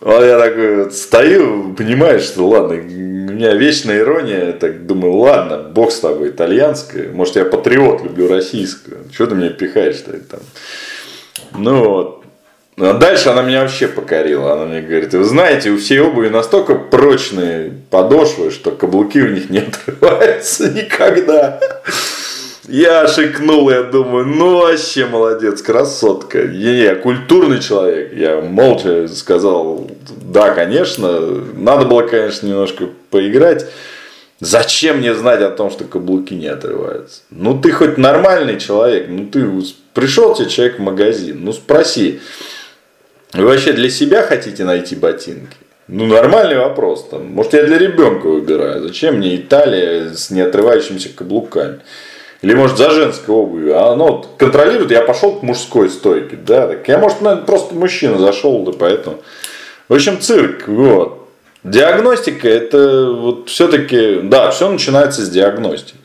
Вот 0.00 0.24
я 0.24 0.38
такой 0.38 0.90
стою, 0.92 1.74
понимаешь, 1.74 2.22
что 2.22 2.48
ладно, 2.48 2.76
у 2.76 2.78
меня 2.78 3.52
вечная 3.52 3.98
ирония, 3.98 4.52
так 4.52 4.86
думаю, 4.86 5.12
ладно, 5.12 5.58
бог 5.58 5.92
с 5.92 6.00
тобой, 6.00 6.30
итальянская, 6.30 7.12
может 7.12 7.36
я 7.36 7.44
патриот, 7.44 8.02
люблю 8.02 8.26
российскую, 8.26 9.04
что 9.12 9.26
ты 9.26 9.34
меня 9.34 9.50
пихаешь-то 9.50 10.18
там. 10.20 10.40
Ну 11.52 11.88
вот. 11.90 12.19
А 12.80 12.94
дальше 12.94 13.28
она 13.28 13.42
меня 13.42 13.62
вообще 13.62 13.88
покорила. 13.88 14.54
Она 14.54 14.64
мне 14.64 14.80
говорит, 14.80 15.12
вы 15.12 15.24
знаете, 15.24 15.70
у 15.70 15.76
всей 15.76 16.00
обуви 16.00 16.28
настолько 16.28 16.74
прочные 16.74 17.72
подошвы, 17.90 18.50
что 18.50 18.70
каблуки 18.70 19.20
у 19.20 19.28
них 19.28 19.50
не 19.50 19.58
отрываются 19.58 20.70
никогда. 20.70 21.60
Я 22.68 23.06
шикнул, 23.08 23.68
я 23.68 23.82
думаю, 23.82 24.26
ну 24.26 24.60
вообще 24.60 25.04
молодец, 25.04 25.60
красотка. 25.60 26.42
Я, 26.42 26.92
я 26.92 26.94
культурный 26.94 27.60
человек. 27.60 28.12
Я 28.14 28.40
молча 28.40 29.08
сказал, 29.08 29.90
да, 30.22 30.50
конечно. 30.50 31.20
Надо 31.54 31.84
было, 31.84 32.02
конечно, 32.02 32.46
немножко 32.46 32.88
поиграть. 33.10 33.66
Зачем 34.38 34.98
мне 34.98 35.14
знать 35.14 35.42
о 35.42 35.50
том, 35.50 35.70
что 35.70 35.84
каблуки 35.84 36.32
не 36.32 36.46
отрываются? 36.46 37.20
Ну 37.30 37.60
ты 37.60 37.72
хоть 37.72 37.98
нормальный 37.98 38.58
человек, 38.58 39.06
ну 39.08 39.26
ты 39.26 39.46
пришел 39.92 40.34
тебе 40.34 40.48
человек 40.48 40.78
в 40.78 40.82
магазин, 40.82 41.40
ну 41.44 41.52
спроси, 41.52 42.20
вы 43.32 43.46
вообще 43.46 43.72
для 43.72 43.90
себя 43.90 44.22
хотите 44.22 44.64
найти 44.64 44.96
ботинки? 44.96 45.56
Ну, 45.86 46.06
нормальный 46.06 46.58
вопрос. 46.58 47.08
Там. 47.10 47.32
Может, 47.32 47.54
я 47.54 47.64
для 47.64 47.78
ребенка 47.78 48.26
выбираю. 48.26 48.82
Зачем 48.82 49.16
мне 49.16 49.36
Италия 49.36 50.14
с 50.14 50.30
неотрывающимися 50.30 51.10
каблуками? 51.10 51.80
Или, 52.42 52.54
может, 52.54 52.78
за 52.78 52.90
женской 52.90 53.34
обувью. 53.34 53.76
А 53.76 53.92
оно 53.92 54.06
вот 54.06 54.28
контролирует, 54.38 54.90
я 54.90 55.02
пошел 55.02 55.38
к 55.38 55.42
мужской 55.42 55.90
стойке. 55.90 56.36
Да, 56.36 56.68
так 56.68 56.88
я, 56.88 56.98
может, 56.98 57.20
наверное, 57.20 57.44
просто 57.44 57.74
мужчина 57.74 58.18
зашел, 58.18 58.62
да 58.64 58.72
поэтому. 58.72 59.18
В 59.88 59.94
общем, 59.94 60.20
цирк. 60.20 60.66
Вот. 60.68 61.28
Диагностика 61.64 62.48
это 62.48 63.10
вот 63.10 63.48
все-таки, 63.48 64.20
да, 64.22 64.50
все 64.50 64.70
начинается 64.70 65.22
с 65.22 65.28
диагностики. 65.28 65.98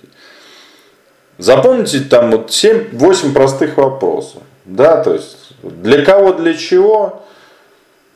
Запомните 1.37 1.99
там 2.01 2.31
вот 2.31 2.49
7-8 2.49 3.33
простых 3.33 3.77
вопросов. 3.77 4.41
Да, 4.65 5.03
то 5.03 5.13
есть 5.13 5.44
для 5.69 6.03
кого, 6.03 6.33
для 6.33 6.53
чего, 6.53 7.21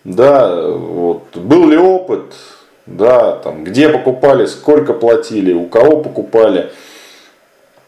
да, 0.04 0.62
вот, 0.72 1.36
был 1.36 1.70
ли 1.70 1.78
опыт, 1.78 2.34
да, 2.86 3.34
там, 3.36 3.64
где 3.64 3.90
покупали, 3.90 4.46
сколько 4.46 4.94
платили, 4.94 5.54
у 5.54 5.66
кого 5.66 5.98
покупали, 5.98 6.72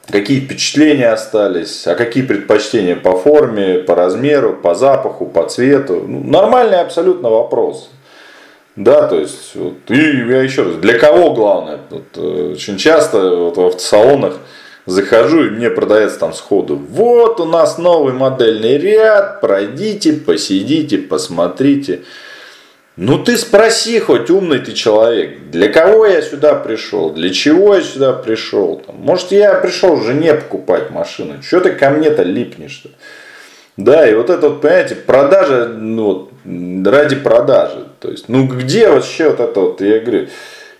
какие 0.10 0.39
впечатления 0.39 1.10
остались, 1.10 1.88
а 1.88 1.96
какие 1.96 2.24
предпочтения 2.24 2.96
по 2.96 3.18
форме, 3.18 3.80
по 3.80 3.96
размеру, 3.96 4.53
по 4.53 4.75
запаху, 4.75 5.25
по 5.25 5.48
цвету. 5.48 6.03
Ну, 6.08 6.24
нормальный 6.24 6.82
абсолютно 6.82 7.30
вопрос. 7.30 7.89
Да, 8.75 9.08
то 9.08 9.20
есть, 9.20 9.56
вот, 9.56 9.74
и 9.89 9.96
я 9.96 10.41
еще 10.41 10.63
раз, 10.63 10.75
для 10.75 10.98
кого 10.98 11.34
главное? 11.34 11.80
Вот, 11.89 12.03
э, 12.15 12.51
очень 12.53 12.77
часто 12.77 13.36
вот, 13.36 13.58
в 13.58 13.65
автосалонах 13.65 14.38
захожу, 14.86 15.46
и 15.46 15.50
мне 15.50 15.70
продавец 15.70 16.14
там 16.14 16.34
сходу, 16.34 16.76
вот 16.76 17.40
у 17.40 17.46
нас 17.46 17.78
новый 17.78 18.14
модельный 18.14 18.78
ряд, 18.78 19.42
пройдите, 19.42 20.14
посидите, 20.14 20.98
посмотрите. 20.98 22.02
Ну 22.98 23.24
ты 23.24 23.38
спроси, 23.38 24.00
хоть 24.00 24.30
умный 24.30 24.60
ты 24.60 24.74
человек, 24.74 25.50
для 25.50 25.70
кого 25.70 26.06
я 26.06 26.22
сюда 26.22 26.56
пришел, 26.56 27.12
для 27.12 27.30
чего 27.30 27.76
я 27.76 27.82
сюда 27.82 28.14
пришел. 28.14 28.82
Может 28.94 29.32
я 29.32 29.56
пришел 29.56 30.02
жене 30.02 30.34
покупать 30.34 30.92
машину, 30.92 31.42
что 31.42 31.62
ты 31.62 31.72
ко 31.72 31.90
мне-то 31.90 32.24
липнешь-то? 32.24 32.90
Да, 33.78 34.08
и 34.08 34.14
вот 34.14 34.30
это 34.30 34.50
вот, 34.50 34.62
понимаете, 34.62 34.96
продажа 34.96 35.68
ну, 35.68 36.30
ради 36.86 37.16
продажи. 37.16 37.88
То 38.00 38.12
есть, 38.12 38.28
ну 38.28 38.46
где 38.46 38.90
вообще 38.90 39.30
вот 39.30 39.40
это 39.40 39.60
вот, 39.60 39.82
я 39.82 40.00
говорю, 40.00 40.28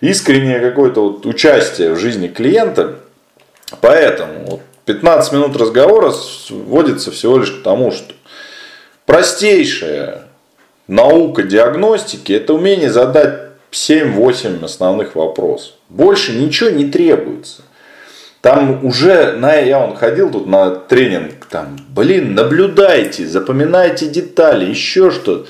искреннее 0.00 0.60
какое-то 0.60 1.02
вот 1.02 1.26
участие 1.26 1.92
в 1.94 1.98
жизни 1.98 2.28
клиента. 2.28 2.96
Поэтому 3.80 4.44
вот 4.46 4.60
15 4.84 5.32
минут 5.32 5.56
разговора 5.56 6.10
сводится 6.10 7.10
всего 7.10 7.38
лишь 7.38 7.52
к 7.52 7.62
тому, 7.62 7.90
что 7.92 8.14
простейшее 9.06 10.22
наука 10.88 11.42
диагностики– 11.42 12.32
это 12.34 12.54
умение 12.54 12.90
задать 12.90 13.52
7-8 13.70 14.64
основных 14.64 15.14
вопросов. 15.14 15.74
Больше 15.88 16.32
ничего 16.32 16.70
не 16.70 16.86
требуется. 16.86 17.62
Там 18.42 18.84
уже, 18.84 19.32
на, 19.34 19.54
я 19.54 19.78
он 19.78 19.96
ходил 19.96 20.28
тут 20.28 20.48
на 20.48 20.70
тренинг, 20.74 21.46
там, 21.48 21.78
блин, 21.90 22.34
наблюдайте, 22.34 23.24
запоминайте 23.24 24.06
детали, 24.08 24.68
еще 24.68 25.12
что-то. 25.12 25.46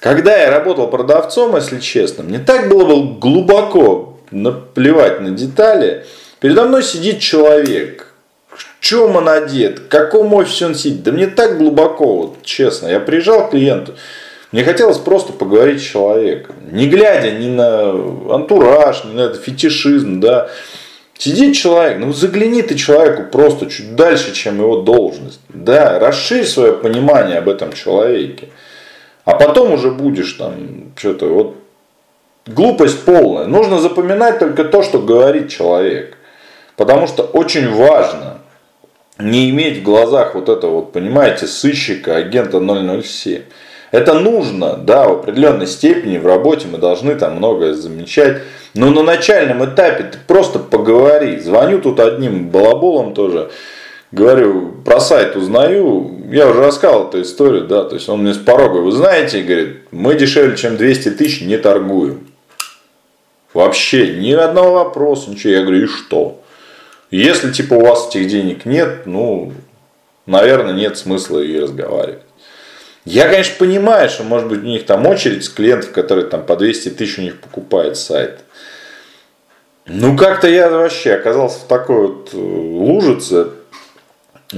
Когда 0.00 0.36
я 0.36 0.50
работал 0.50 0.88
продавцом, 0.88 1.54
если 1.54 1.78
честно, 1.78 2.24
мне 2.24 2.40
так 2.40 2.68
было 2.68 2.84
бы 2.84 3.18
глубоко 3.20 4.18
наплевать 4.32 5.20
на 5.20 5.30
детали. 5.30 6.04
Передо 6.40 6.64
мной 6.64 6.82
сидит 6.82 7.20
человек, 7.20 8.12
в 8.48 8.80
чем 8.80 9.16
он 9.16 9.28
одет, 9.28 9.78
в 9.78 9.88
каком 9.88 10.32
офисе 10.34 10.66
он 10.66 10.74
сидит. 10.74 11.02
Да 11.02 11.12
мне 11.12 11.26
так 11.26 11.58
глубоко, 11.58 12.16
вот, 12.16 12.42
честно. 12.42 12.88
Я 12.88 13.00
приезжал 13.00 13.48
к 13.48 13.50
клиенту, 13.50 13.94
мне 14.52 14.62
хотелось 14.62 14.98
просто 14.98 15.32
поговорить 15.32 15.80
с 15.80 15.84
человеком, 15.84 16.54
не 16.70 16.86
глядя 16.86 17.32
ни 17.32 17.48
на 17.48 17.90
антураж, 18.34 19.04
ни 19.04 19.12
на 19.12 19.22
этот 19.22 19.42
фетишизм, 19.42 20.20
да. 20.20 20.48
Сидит 21.16 21.56
человек, 21.56 21.98
ну 21.98 22.12
загляни 22.12 22.62
ты 22.62 22.74
человеку 22.74 23.24
просто 23.30 23.66
чуть 23.66 23.96
дальше, 23.96 24.32
чем 24.32 24.58
его 24.58 24.82
должность. 24.82 25.40
Да, 25.48 25.98
расширь 25.98 26.44
свое 26.44 26.72
понимание 26.72 27.38
об 27.38 27.48
этом 27.48 27.72
человеке. 27.72 28.48
А 29.24 29.34
потом 29.34 29.72
уже 29.72 29.90
будешь 29.90 30.32
там 30.34 30.92
что-то 30.96 31.26
вот 31.26 31.56
глупость 32.46 33.04
полная. 33.04 33.46
Нужно 33.46 33.80
запоминать 33.80 34.38
только 34.38 34.64
то, 34.64 34.82
что 34.82 34.98
говорит 34.98 35.50
человек. 35.50 36.16
Потому 36.76 37.06
что 37.06 37.22
очень 37.22 37.70
важно 37.70 38.38
не 39.18 39.50
иметь 39.50 39.78
в 39.78 39.82
глазах 39.82 40.34
вот 40.34 40.48
это 40.48 40.66
вот, 40.66 40.92
понимаете, 40.92 41.46
сыщика, 41.46 42.16
агента 42.16 42.60
007. 42.60 43.42
Это 43.92 44.14
нужно, 44.14 44.76
да, 44.76 45.06
в 45.06 45.12
определенной 45.12 45.68
степени 45.68 46.18
в 46.18 46.26
работе 46.26 46.66
мы 46.66 46.78
должны 46.78 47.14
там 47.14 47.36
многое 47.36 47.74
замечать. 47.74 48.38
Но 48.74 48.90
на 48.90 49.04
начальном 49.04 49.64
этапе 49.64 50.02
ты 50.04 50.18
просто 50.26 50.58
поговори. 50.58 51.38
Звоню 51.38 51.80
тут 51.80 52.00
одним 52.00 52.48
балаболом 52.48 53.14
тоже. 53.14 53.52
Говорю, 54.10 54.72
про 54.84 54.98
сайт 54.98 55.36
узнаю. 55.36 56.10
Я 56.32 56.48
уже 56.48 56.60
рассказал 56.60 57.08
эту 57.08 57.22
историю, 57.22 57.68
да. 57.68 57.84
То 57.84 57.94
есть 57.94 58.08
он 58.08 58.22
мне 58.22 58.34
с 58.34 58.38
порога, 58.38 58.78
вы 58.78 58.90
знаете, 58.90 59.42
говорит, 59.42 59.76
мы 59.92 60.16
дешевле, 60.16 60.56
чем 60.56 60.76
200 60.76 61.10
тысяч 61.10 61.42
не 61.42 61.56
торгуем. 61.56 62.26
Вообще 63.52 64.16
ни 64.16 64.32
одного 64.32 64.84
вопроса, 64.84 65.30
ничего. 65.30 65.52
Я 65.52 65.62
говорю, 65.62 65.84
и 65.84 65.86
что? 65.86 66.40
Если 67.14 67.52
типа 67.52 67.74
у 67.74 67.80
вас 67.80 68.08
этих 68.08 68.26
денег 68.26 68.64
нет, 68.64 69.06
ну, 69.06 69.52
наверное, 70.26 70.72
нет 70.72 70.98
смысла 70.98 71.38
и 71.38 71.60
разговаривать. 71.60 72.22
Я, 73.04 73.28
конечно, 73.28 73.54
понимаю, 73.56 74.08
что 74.10 74.24
может 74.24 74.48
быть 74.48 74.62
у 74.62 74.66
них 74.66 74.84
там 74.84 75.06
очередь 75.06 75.44
с 75.44 75.48
клиентов, 75.48 75.92
которые 75.92 76.26
там 76.26 76.44
по 76.44 76.56
200 76.56 76.88
тысяч 76.88 77.20
у 77.20 77.22
них 77.22 77.40
покупают 77.40 77.96
сайт. 77.98 78.40
Ну, 79.86 80.16
как-то 80.16 80.48
я 80.48 80.68
вообще 80.68 81.12
оказался 81.12 81.60
в 81.60 81.68
такой 81.68 82.08
вот 82.08 82.30
э, 82.32 82.36
лужице. 82.36 83.50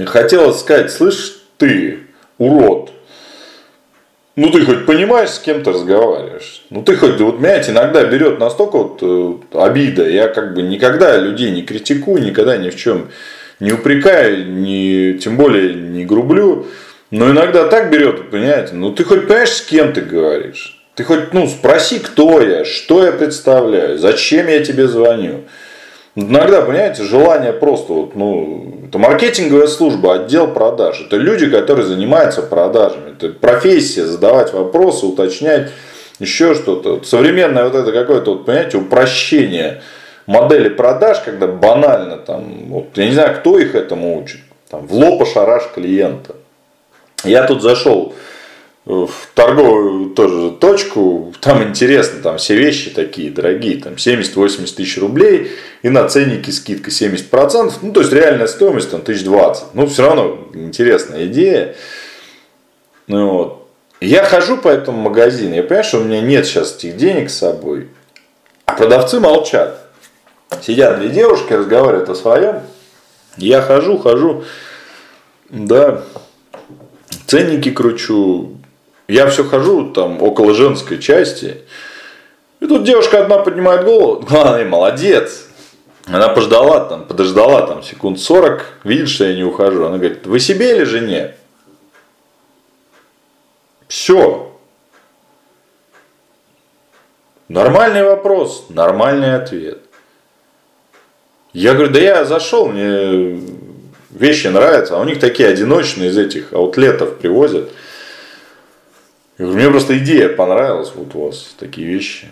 Хотелось 0.07 0.61
сказать, 0.61 0.91
слышь, 0.91 1.37
ты, 1.59 2.07
урод, 2.39 2.66
ну 4.37 4.51
ты 4.51 4.63
хоть 4.65 4.85
понимаешь, 4.85 5.31
с 5.31 5.39
кем 5.39 5.63
ты 5.63 5.71
разговариваешь? 5.71 6.61
Ну 6.69 6.83
ты 6.83 6.95
хоть, 6.95 7.19
вот 7.19 7.39
меня 7.39 7.61
иногда 7.61 8.05
берет 8.05 8.39
настолько 8.39 8.77
вот 8.77 8.99
э, 9.01 9.33
обида, 9.53 10.07
я 10.07 10.29
как 10.29 10.53
бы 10.53 10.61
никогда 10.61 11.17
людей 11.17 11.51
не 11.51 11.63
критикую, 11.63 12.23
никогда 12.23 12.55
ни 12.55 12.69
в 12.69 12.75
чем 12.77 13.09
не 13.59 13.73
упрекаю, 13.73 14.49
не, 14.49 15.15
тем 15.15 15.35
более 15.35 15.73
не 15.73 16.05
грублю. 16.05 16.67
Но 17.09 17.31
иногда 17.31 17.67
так 17.67 17.89
берет, 17.89 18.29
понимаете, 18.29 18.75
ну 18.75 18.91
ты 18.91 19.03
хоть 19.03 19.27
понимаешь, 19.27 19.53
с 19.53 19.61
кем 19.61 19.91
ты 19.91 20.01
говоришь? 20.01 20.77
Ты 20.95 21.03
хоть, 21.03 21.31
ну, 21.31 21.47
спроси, 21.47 21.99
кто 21.99 22.41
я, 22.41 22.65
что 22.65 23.05
я 23.05 23.11
представляю, 23.11 23.99
зачем 23.99 24.47
я 24.47 24.63
тебе 24.63 24.87
звоню. 24.87 25.43
Иногда, 26.19 26.63
понимаете, 26.63 27.03
желание 27.03 27.53
просто, 27.53 27.93
вот, 27.93 28.15
ну, 28.15 28.73
это 28.87 28.97
маркетинговая 28.97 29.67
служба, 29.67 30.15
отдел 30.15 30.47
продаж. 30.47 30.99
Это 30.99 31.15
люди, 31.15 31.47
которые 31.47 31.85
занимаются 31.85 32.41
продажами. 32.41 33.11
Это 33.11 33.29
профессия, 33.29 34.03
задавать 34.03 34.51
вопросы, 34.51 35.05
уточнять, 35.05 35.69
еще 36.17 36.55
что-то. 36.55 37.03
Современное 37.03 37.65
вот 37.65 37.75
это 37.75 37.91
какое-то, 37.91 38.31
вот, 38.33 38.45
понимаете, 38.45 38.77
упрощение 38.77 39.83
модели 40.25 40.69
продаж, 40.69 41.19
когда 41.19 41.45
банально 41.45 42.17
там, 42.17 42.65
вот, 42.69 42.85
я 42.95 43.05
не 43.05 43.11
знаю, 43.11 43.35
кто 43.35 43.59
их 43.59 43.75
этому 43.75 44.19
учит, 44.19 44.39
там, 44.71 44.87
в 44.87 44.93
лоб 44.93 45.23
шараш 45.27 45.65
клиента. 45.75 46.35
Я 47.25 47.43
тут 47.43 47.61
зашел 47.61 48.15
в 48.87 49.11
торговую 49.33 50.11
тоже 50.11 50.51
точку, 50.51 51.33
там 51.41 51.61
интересно, 51.61 52.21
там 52.21 52.37
все 52.37 52.55
вещи 52.55 52.89
такие 52.89 53.29
дорогие, 53.29 53.81
там 53.81 53.95
70-80 53.95 54.75
тысяч 54.75 54.97
рублей, 54.97 55.51
и 55.81 55.89
на 55.89 56.07
ценники 56.07 56.51
скидка 56.51 56.89
70%, 56.89 57.73
ну 57.81 57.91
то 57.91 57.99
есть 57.99 58.13
реальная 58.13 58.47
стоимость 58.47 58.89
там 58.89 59.01
1020, 59.01 59.73
ну 59.73 59.87
все 59.87 60.03
равно 60.03 60.47
интересная 60.53 61.25
идея. 61.25 61.75
Ну, 63.07 63.29
вот. 63.29 63.67
Я 63.99 64.23
хожу 64.23 64.57
по 64.57 64.69
этому 64.69 65.01
магазину, 65.01 65.55
я 65.55 65.63
понимаю, 65.63 65.83
что 65.83 65.99
у 65.99 66.03
меня 66.03 66.21
нет 66.21 66.45
сейчас 66.45 66.77
этих 66.77 66.95
денег 66.95 67.29
с 67.29 67.37
собой, 67.37 67.89
а 68.65 68.73
продавцы 68.73 69.19
молчат. 69.19 69.81
Сидят 70.61 70.99
две 70.99 71.09
девушки, 71.09 71.51
разговаривают 71.51 72.07
о 72.07 72.15
своем, 72.15 72.61
я 73.35 73.61
хожу, 73.61 73.97
хожу, 73.97 74.45
да, 75.49 76.03
ценники 77.25 77.71
кручу, 77.71 78.56
я 79.07 79.27
все 79.29 79.43
хожу 79.43 79.91
там 79.91 80.21
около 80.21 80.53
женской 80.53 80.99
части. 80.99 81.61
И 82.59 82.67
тут 82.67 82.83
девушка 82.83 83.21
одна 83.21 83.39
поднимает 83.39 83.83
голову. 83.83 84.21
Главное, 84.29 84.65
молодец. 84.65 85.47
Она 86.05 86.29
пождала 86.29 86.85
там, 86.85 87.05
подождала 87.05 87.67
там 87.67 87.83
секунд 87.83 88.19
40, 88.19 88.63
видит, 88.83 89.09
что 89.09 89.25
я 89.25 89.35
не 89.35 89.43
ухожу. 89.43 89.85
Она 89.85 89.97
говорит, 89.97 90.25
вы 90.25 90.39
себе 90.39 90.77
или 90.77 90.83
жене? 90.83 91.35
Все. 93.87 94.51
Нормальный 97.49 98.03
вопрос, 98.03 98.65
нормальный 98.69 99.35
ответ. 99.35 99.79
Я 101.53 101.73
говорю, 101.73 101.91
да 101.91 101.99
я 101.99 102.25
зашел, 102.25 102.67
мне 102.67 103.41
вещи 104.09 104.47
нравятся, 104.47 104.97
а 104.97 105.01
у 105.01 105.05
них 105.05 105.19
такие 105.19 105.49
одиночные 105.49 106.09
из 106.09 106.17
этих 106.17 106.53
аутлетов 106.53 107.17
привозят. 107.17 107.69
Я 109.37 109.45
говорю, 109.45 109.59
мне 109.59 109.69
просто 109.69 109.97
идея 109.99 110.29
понравилась, 110.29 110.91
вот 110.95 111.13
у 111.13 111.25
вас 111.27 111.55
такие 111.59 111.87
вещи. 111.87 112.27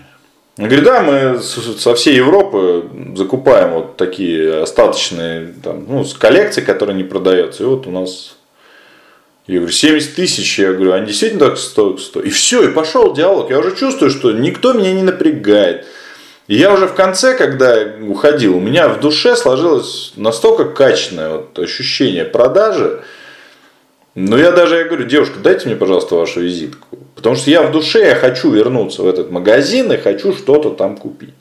Я 0.58 0.68
говорю, 0.68 0.86
да, 0.86 1.02
мы 1.02 1.40
со 1.40 1.94
всей 1.96 2.16
Европы 2.16 2.90
закупаем 3.16 3.74
вот 3.74 3.98
такие 3.98 4.62
остаточные, 4.62 5.54
там, 5.64 5.86
ну, 5.88 6.06
с 6.06 6.14
коллекции, 6.14 6.62
которые 6.62 6.96
не 6.96 7.04
продаются. 7.04 7.64
И 7.64 7.66
вот 7.66 7.86
у 7.88 7.92
нас, 7.92 8.38
я 9.48 9.58
говорю, 9.58 9.74
70 9.74 10.16
тысяч, 10.16 10.58
я 10.58 10.72
говорю, 10.72 10.94
они 10.94 11.08
действительно 11.08 11.50
так 11.50 11.58
стоят? 11.58 12.00
стоят? 12.00 12.26
И 12.26 12.30
все, 12.30 12.64
и 12.64 12.72
пошел 12.72 13.14
диалог. 13.14 13.50
Я 13.50 13.60
уже 13.60 13.76
чувствую, 13.76 14.10
что 14.10 14.32
никто 14.32 14.72
меня 14.74 14.94
не 14.94 15.04
напрягает. 15.04 15.86
И 16.48 16.56
я 16.56 16.74
уже 16.74 16.88
в 16.88 16.94
конце, 16.94 17.36
когда 17.36 17.76
уходил, 18.02 18.56
у 18.56 18.62
меня 18.62 18.88
в 18.88 19.00
душе 19.02 19.36
сложилось 19.36 20.14
настолько 20.16 20.66
качественное 20.66 21.30
вот 21.38 21.60
ощущение 21.60 22.24
продажи, 22.24 23.02
ну, 24.16 24.38
я 24.38 24.52
даже, 24.52 24.78
я 24.78 24.86
говорю, 24.86 25.06
девушка, 25.06 25.40
дайте 25.44 25.68
мне, 25.68 25.76
пожалуйста, 25.76 26.16
вашу 26.16 26.40
визитку. 26.40 26.98
Потому 27.16 27.36
что 27.36 27.52
я 27.52 27.64
в 27.64 27.72
душе, 27.72 28.08
я 28.08 28.16
хочу 28.16 28.50
вернуться 28.50 29.04
в 29.04 29.08
этот 29.08 29.30
магазин 29.30 29.92
и 29.92 29.98
хочу 29.98 30.34
что-то 30.34 30.70
там 30.70 30.96
купить. 30.96 31.34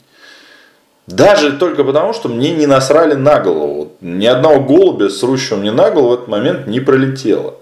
Даже 1.06 1.52
только 1.52 1.84
потому, 1.84 2.12
что 2.14 2.28
мне 2.28 2.52
не 2.52 2.66
насрали 2.66 3.14
на 3.14 3.38
голову. 3.38 3.92
Ни 4.00 4.26
одного 4.26 4.60
голубя, 4.60 5.08
срущего 5.08 5.56
мне 5.56 5.70
на 5.70 5.90
голову 5.90 6.10
в 6.10 6.14
этот 6.14 6.28
момент 6.28 6.66
не 6.66 6.80
пролетело. 6.80 7.54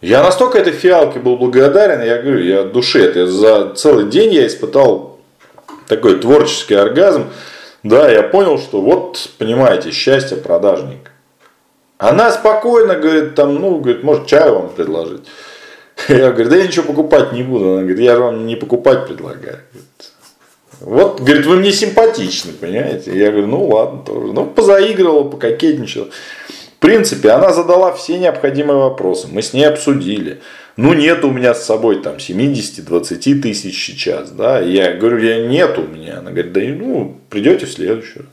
Я 0.00 0.22
настолько 0.22 0.58
этой 0.58 0.72
фиалке 0.72 1.20
был 1.20 1.36
благодарен, 1.36 2.02
я 2.02 2.20
говорю, 2.20 2.42
я 2.42 2.60
от 2.62 2.72
души, 2.72 3.00
это 3.00 3.26
за 3.26 3.74
целый 3.74 4.06
день 4.06 4.34
я 4.34 4.46
испытал 4.46 5.18
такой 5.86 6.18
творческий 6.18 6.74
оргазм. 6.74 7.26
Да, 7.82 8.10
я 8.10 8.22
понял, 8.22 8.58
что 8.58 8.80
вот, 8.80 9.28
понимаете, 9.38 9.92
счастье 9.92 10.36
продажника. 10.36 11.10
Она 11.98 12.32
спокойно 12.32 12.96
говорит, 12.96 13.34
там, 13.34 13.54
ну, 13.54 13.78
говорит, 13.78 14.02
может, 14.02 14.26
чай 14.26 14.50
вам 14.50 14.70
предложить. 14.70 15.26
Я 16.08 16.32
говорю, 16.32 16.50
да 16.50 16.56
я 16.56 16.66
ничего 16.66 16.84
покупать 16.84 17.32
не 17.32 17.42
буду. 17.42 17.72
Она 17.72 17.82
говорит, 17.82 18.00
я 18.00 18.16
же 18.16 18.22
вам 18.22 18.46
не 18.46 18.56
покупать 18.56 19.06
предлагаю. 19.06 19.60
Вот, 20.80 21.20
говорит, 21.20 21.46
вы 21.46 21.56
мне 21.56 21.72
симпатичны, 21.72 22.52
понимаете? 22.52 23.16
Я 23.16 23.30
говорю, 23.30 23.46
ну 23.46 23.68
ладно, 23.68 24.02
тоже. 24.04 24.32
Ну, 24.32 24.46
позаигрывала, 24.46 25.28
пококетничала. 25.28 26.08
В 26.76 26.78
принципе, 26.80 27.30
она 27.30 27.52
задала 27.52 27.92
все 27.92 28.18
необходимые 28.18 28.78
вопросы. 28.78 29.28
Мы 29.30 29.40
с 29.40 29.52
ней 29.54 29.64
обсудили. 29.64 30.42
Ну, 30.76 30.92
нет 30.92 31.24
у 31.24 31.30
меня 31.30 31.54
с 31.54 31.64
собой 31.64 32.02
там 32.02 32.16
70-20 32.16 33.40
тысяч 33.40 33.86
сейчас, 33.86 34.30
да. 34.32 34.60
Я 34.60 34.92
говорю, 34.92 35.18
я 35.18 35.46
нет 35.46 35.78
у 35.78 35.82
меня. 35.82 36.18
Она 36.18 36.32
говорит, 36.32 36.52
да 36.52 36.60
ну, 36.60 37.20
придете 37.30 37.66
в 37.66 37.72
следующий 37.72 38.18
раз. 38.18 38.28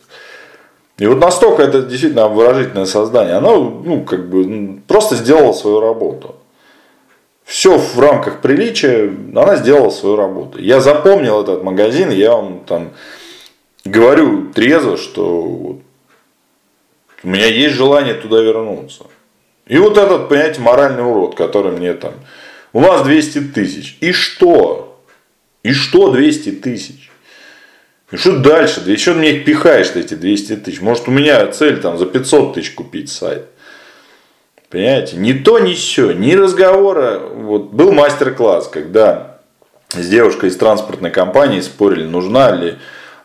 И 1.02 1.08
вот 1.08 1.18
настолько 1.18 1.64
это 1.64 1.82
действительно 1.82 2.28
выразительное 2.28 2.86
создание, 2.86 3.38
оно 3.38 3.82
ну, 3.84 4.04
как 4.04 4.30
бы, 4.30 4.82
просто 4.88 5.16
сделало 5.16 5.52
свою 5.52 5.80
работу. 5.80 6.36
Все 7.44 7.76
в 7.76 8.00
рамках 8.00 8.40
приличия, 8.40 9.12
она 9.36 9.56
сделала 9.56 9.90
свою 9.90 10.16
работу. 10.16 10.60
Я 10.60 10.80
запомнил 10.80 11.42
этот 11.42 11.64
магазин, 11.64 12.12
я 12.12 12.34
вам 12.34 12.60
там 12.68 12.92
говорю 13.84 14.52
трезво, 14.54 14.96
что 14.96 15.80
у 17.24 17.28
меня 17.28 17.48
есть 17.48 17.74
желание 17.74 18.14
туда 18.14 18.40
вернуться. 18.40 19.06
И 19.66 19.80
вот 19.80 19.98
этот, 19.98 20.30
понимаете, 20.30 20.62
моральный 20.62 21.04
урод, 21.04 21.34
который 21.34 21.72
мне 21.72 21.96
там, 21.96 22.14
у 22.74 22.80
нас 22.80 23.02
200 23.02 23.40
тысяч. 23.56 23.98
И 24.02 24.12
что? 24.12 25.02
И 25.64 25.74
что 25.74 26.12
200 26.12 26.52
тысяч? 26.52 27.11
И 28.12 28.18
что 28.18 28.38
дальше? 28.38 28.82
Да 28.86 28.92
еще 28.92 29.14
мне 29.14 29.32
их 29.32 29.46
пихаешь, 29.46 29.92
эти 29.96 30.16
200 30.16 30.58
тысяч. 30.58 30.82
Может, 30.82 31.08
у 31.08 31.12
меня 31.12 31.48
цель 31.48 31.80
там 31.80 31.98
за 31.98 32.06
500 32.06 32.54
тысяч 32.54 32.72
купить 32.72 33.10
сайт. 33.10 33.46
Понимаете? 34.70 35.18
Ни 35.18 35.34
то, 35.34 35.60
ни 35.60 35.74
все, 35.74 36.12
ни 36.12 36.34
разговора. 36.34 37.20
Вот 37.20 37.72
был 37.72 37.92
мастер-класс, 37.92 38.68
когда 38.68 39.40
с 39.90 40.08
девушкой 40.08 40.50
из 40.50 40.58
транспортной 40.58 41.12
компании 41.12 41.62
спорили, 41.62 42.06
нужна 42.06 42.52
ли 42.52 42.76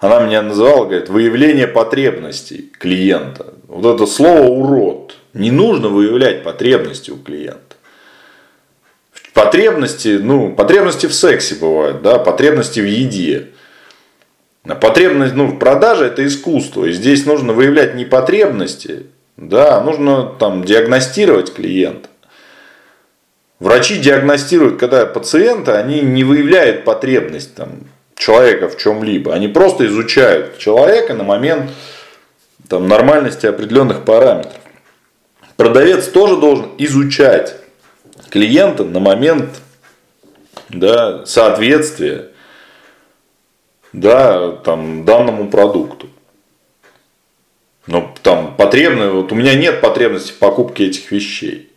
она 0.01 0.21
меня 0.21 0.43
называла, 0.43 0.85
говорит, 0.85 1.09
выявление 1.09 1.67
потребностей 1.67 2.71
клиента. 2.79 3.55
Вот 3.69 3.95
это 3.95 4.07
слово 4.07 4.43
урод. 4.43 5.15
Не 5.35 5.51
нужно 5.51 5.89
выявлять 5.89 6.43
потребности 6.43 7.11
у 7.11 7.17
клиента. 7.17 7.61
Потребности, 9.33 10.19
ну, 10.21 10.55
потребности 10.55 11.07
в 11.07 11.15
сексе 11.15 11.57
бывают, 11.57 12.03
да, 12.03 12.19
потребности 12.19 12.81
в 12.81 12.87
еде. 12.87 13.49
А 14.69 14.75
потребность 14.75 15.35
ну, 15.35 15.47
в 15.47 15.59
продаже 15.59 16.07
это 16.07 16.27
искусство. 16.27 16.87
И 16.87 16.93
здесь 16.93 17.25
нужно 17.25 17.53
выявлять 17.53 17.95
не 17.95 18.05
потребности, 18.05 19.07
да, 19.37 19.81
нужно 19.81 20.25
там 20.39 20.65
диагностировать 20.65 21.55
клиента. 21.55 22.09
Врачи 23.61 23.99
диагностируют, 23.99 24.79
когда 24.79 25.07
пациента, 25.07 25.79
они 25.79 26.01
не 26.01 26.25
выявляют 26.25 26.85
потребность 26.85 27.55
там, 27.55 27.71
человека 28.17 28.69
в 28.69 28.77
чем-либо. 28.77 29.33
Они 29.33 29.49
просто 29.49 29.87
изучают 29.87 30.59
человека 30.59 31.15
на 31.15 31.23
момент 31.23 31.71
там, 32.69 32.89
нормальности 32.89 33.47
определенных 33.47 34.05
параметров. 34.05 34.53
Продавец 35.57 36.09
тоже 36.09 36.37
должен 36.37 36.67
изучать 36.77 37.55
клиента 38.31 38.85
на 38.85 39.01
момент 39.01 39.49
да, 40.69 41.25
соответствия 41.25 42.31
да, 43.97 44.53
там, 44.53 45.05
данному 45.05 45.49
продукту. 45.49 46.09
Но 47.87 48.15
там 48.23 48.55
потребно, 48.57 49.11
вот 49.11 49.33
у 49.33 49.35
меня 49.35 49.55
нет 49.55 49.81
потребности 49.81 50.33
в 50.33 50.39
покупке 50.39 50.87
этих 50.87 51.11
вещей. 51.11 51.73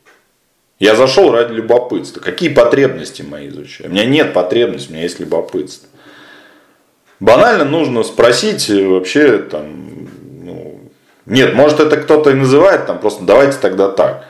Я 0.79 0.95
зашел 0.95 1.31
ради 1.31 1.53
любопытства. 1.53 2.19
Какие 2.19 2.49
потребности 2.49 3.21
мои 3.21 3.47
изучаю? 3.49 3.89
У 3.89 3.93
меня 3.93 4.05
нет 4.05 4.33
потребности, 4.33 4.89
у 4.89 4.93
меня 4.93 5.03
есть 5.03 5.19
любопытство. 5.19 5.87
Банально 7.19 7.65
нужно 7.65 8.03
спросить 8.03 8.69
вообще 8.69 9.39
там, 9.39 10.09
ну, 10.43 10.79
нет, 11.25 11.53
может 11.53 11.79
это 11.79 11.97
кто-то 11.97 12.31
и 12.31 12.33
называет 12.33 12.85
там, 12.85 12.99
просто 12.99 13.23
давайте 13.23 13.57
тогда 13.59 13.89
так. 13.89 14.25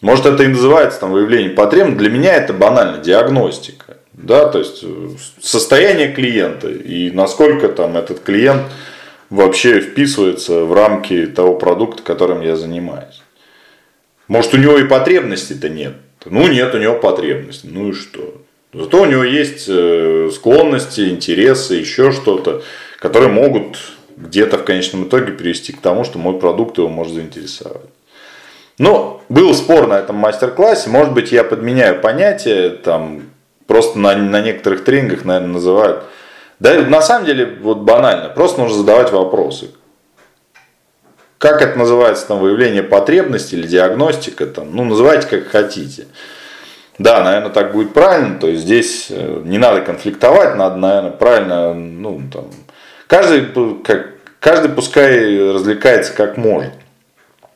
Может, 0.00 0.26
это 0.26 0.44
и 0.44 0.48
называется 0.48 0.98
там, 1.00 1.12
выявление 1.12 1.50
потребностей. 1.50 1.98
Для 1.98 2.10
меня 2.10 2.34
это 2.34 2.54
банально 2.54 2.98
диагностика. 2.98 3.98
Да, 4.22 4.48
то 4.48 4.58
есть 4.58 4.80
э, 4.82 5.08
состояние 5.40 6.12
клиента 6.12 6.68
и 6.68 7.10
насколько 7.10 7.68
там 7.68 7.96
этот 7.96 8.20
клиент 8.20 8.62
вообще 9.30 9.80
вписывается 9.80 10.64
в 10.64 10.74
рамки 10.74 11.26
того 11.26 11.54
продукта, 11.54 12.02
которым 12.02 12.42
я 12.42 12.56
занимаюсь. 12.56 13.22
Может, 14.28 14.54
у 14.54 14.58
него 14.58 14.76
и 14.78 14.84
потребностей-то 14.84 15.68
нет. 15.68 15.94
Ну, 16.26 16.46
нет 16.48 16.74
у 16.74 16.78
него 16.78 16.96
потребностей. 16.96 17.68
Ну 17.72 17.90
и 17.90 17.92
что? 17.92 18.42
Зато 18.74 19.00
у 19.00 19.06
него 19.06 19.24
есть 19.24 19.64
э, 19.68 20.30
склонности, 20.32 21.08
интересы, 21.08 21.76
еще 21.76 22.12
что-то, 22.12 22.62
которые 22.98 23.30
могут 23.30 23.78
где-то 24.16 24.58
в 24.58 24.64
конечном 24.64 25.04
итоге 25.04 25.32
привести 25.32 25.72
к 25.72 25.80
тому, 25.80 26.04
что 26.04 26.18
мой 26.18 26.38
продукт 26.38 26.76
его 26.76 26.88
может 26.88 27.14
заинтересовать. 27.14 27.88
Ну, 28.78 29.20
был 29.28 29.54
спор 29.54 29.86
на 29.88 29.98
этом 29.98 30.16
мастер-классе. 30.16 30.90
Может 30.90 31.14
быть, 31.14 31.32
я 31.32 31.42
подменяю 31.42 32.00
понятие, 32.00 32.70
там, 32.70 33.29
просто 33.70 34.00
на, 34.00 34.16
на 34.16 34.40
некоторых 34.40 34.82
тренингах, 34.82 35.24
наверное, 35.24 35.52
называют. 35.52 36.02
Да, 36.58 36.74
на 36.82 37.00
самом 37.00 37.24
деле, 37.24 37.56
вот 37.62 37.78
банально, 37.78 38.28
просто 38.28 38.60
нужно 38.60 38.78
задавать 38.78 39.12
вопросы. 39.12 39.70
Как 41.38 41.62
это 41.62 41.78
называется, 41.78 42.26
там, 42.26 42.40
выявление 42.40 42.82
потребностей 42.82 43.56
или 43.56 43.68
диагностика, 43.68 44.46
там, 44.46 44.74
ну, 44.74 44.82
называйте 44.82 45.28
как 45.28 45.46
хотите. 45.46 46.08
Да, 46.98 47.22
наверное, 47.22 47.50
так 47.50 47.70
будет 47.70 47.94
правильно. 47.94 48.40
То 48.40 48.48
есть 48.48 48.62
здесь 48.62 49.06
э, 49.08 49.42
не 49.44 49.58
надо 49.58 49.82
конфликтовать, 49.82 50.56
надо, 50.56 50.74
наверное, 50.74 51.12
правильно, 51.12 51.72
ну, 51.72 52.20
там, 52.32 52.46
каждый, 53.06 53.46
как, 53.84 54.14
каждый 54.40 54.72
пускай 54.72 55.38
развлекается 55.52 56.12
как 56.12 56.36
может. 56.36 56.72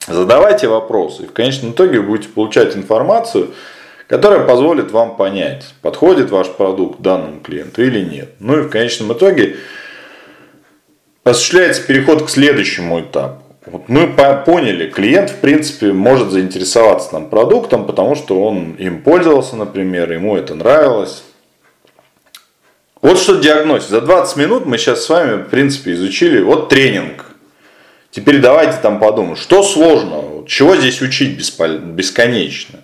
Задавайте 0.07 0.69
вопросы. 0.69 1.25
И 1.25 1.27
в 1.27 1.33
конечном 1.33 1.73
итоге 1.73 1.99
вы 1.99 2.07
будете 2.07 2.29
получать 2.29 2.77
информацию, 2.77 3.51
которая 4.07 4.47
позволит 4.47 4.91
вам 4.91 5.17
понять, 5.17 5.75
подходит 5.83 6.31
ваш 6.31 6.49
продукт 6.49 7.01
данному 7.01 7.41
клиенту 7.41 7.83
или 7.83 8.01
нет. 8.01 8.31
Ну 8.41 8.59
и 8.59 8.63
в 8.63 8.69
конечном 8.69 9.13
итоге 9.13 9.57
осуществляется 11.25 11.83
переход 11.83 12.25
к 12.25 12.31
следующему 12.31 13.01
этапу. 13.01 13.43
Вот 13.67 13.89
мы 13.89 14.07
поняли, 14.09 14.91
клиент 14.91 15.31
в 15.31 15.37
принципе 15.37 15.93
может 15.93 16.31
заинтересоваться 16.31 17.11
там 17.11 17.31
продуктом, 17.31 17.87
потому 17.87 18.15
что 18.15 18.43
он 18.45 18.73
им 18.73 19.03
пользовался, 19.03 19.57
например, 19.57 20.13
ему 20.13 20.37
это 20.37 20.55
нравилось. 20.55 21.25
Вот 23.01 23.19
что 23.19 23.37
диагностика. 23.37 23.95
За 23.95 24.01
20 24.03 24.37
минут 24.37 24.67
мы 24.67 24.77
сейчас 24.77 25.05
с 25.05 25.09
вами 25.09 25.43
в 25.43 25.49
принципе 25.49 25.93
изучили 25.93 26.41
вот 26.41 26.69
тренинг 26.69 27.35
Теперь 28.15 28.39
давайте 28.39 28.79
там 28.81 29.01
подумаем, 29.01 29.35
что 29.35 29.65
сложного, 29.65 30.47
чего 30.47 30.77
здесь 30.77 31.03
учить 31.03 31.37
бесконечно. 31.37 32.79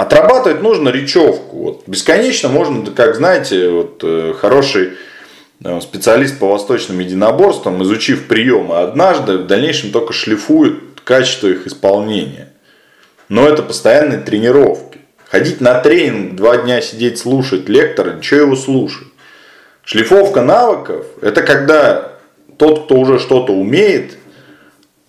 Отрабатывать 0.00 0.62
нужно 0.62 0.88
речевку. 0.88 1.56
Вот. 1.58 1.82
Бесконечно 1.86 2.48
можно, 2.48 2.90
как 2.90 3.16
знаете, 3.16 3.68
вот, 3.68 4.00
э, 4.02 4.32
хороший 4.32 4.92
э, 5.62 5.78
специалист 5.82 6.38
по 6.38 6.48
восточным 6.48 7.00
единоборствам, 7.00 7.82
изучив 7.82 8.26
приемы 8.26 8.78
однажды, 8.78 9.36
в 9.36 9.46
дальнейшем 9.46 9.90
только 9.90 10.14
шлифует 10.14 11.02
качество 11.04 11.48
их 11.48 11.66
исполнения. 11.66 12.48
Но 13.28 13.46
это 13.46 13.62
постоянные 13.62 14.20
тренировки. 14.20 15.00
Ходить 15.28 15.60
на 15.60 15.78
тренинг, 15.78 16.34
два 16.34 16.56
дня 16.56 16.80
сидеть, 16.80 17.18
слушать 17.18 17.68
лектора, 17.68 18.14
ничего 18.14 18.40
его 18.40 18.56
слушать. 18.56 19.08
Шлифовка 19.84 20.40
навыков– 20.40 21.04
это 21.20 21.42
когда 21.42 22.12
тот, 22.56 22.86
кто 22.86 22.94
уже 22.94 23.18
что-то 23.18 23.52
умеет, 23.52 24.16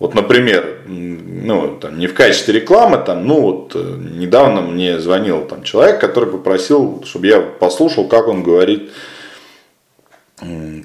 вот, 0.02 0.14
например, 0.14 0.80
ну, 0.84 1.76
там, 1.80 1.96
не 1.96 2.08
в 2.08 2.14
качестве 2.14 2.54
рекламы, 2.54 2.98
там, 2.98 3.24
ну, 3.24 3.40
вот, 3.40 3.72
э, 3.76 3.78
недавно 3.78 4.60
мне 4.60 4.98
звонил 4.98 5.46
там, 5.46 5.62
человек, 5.62 6.00
который 6.00 6.28
попросил, 6.28 7.04
чтобы 7.06 7.28
я 7.28 7.40
послушал, 7.40 8.08
как 8.08 8.26
он 8.26 8.42
говорит 8.42 8.90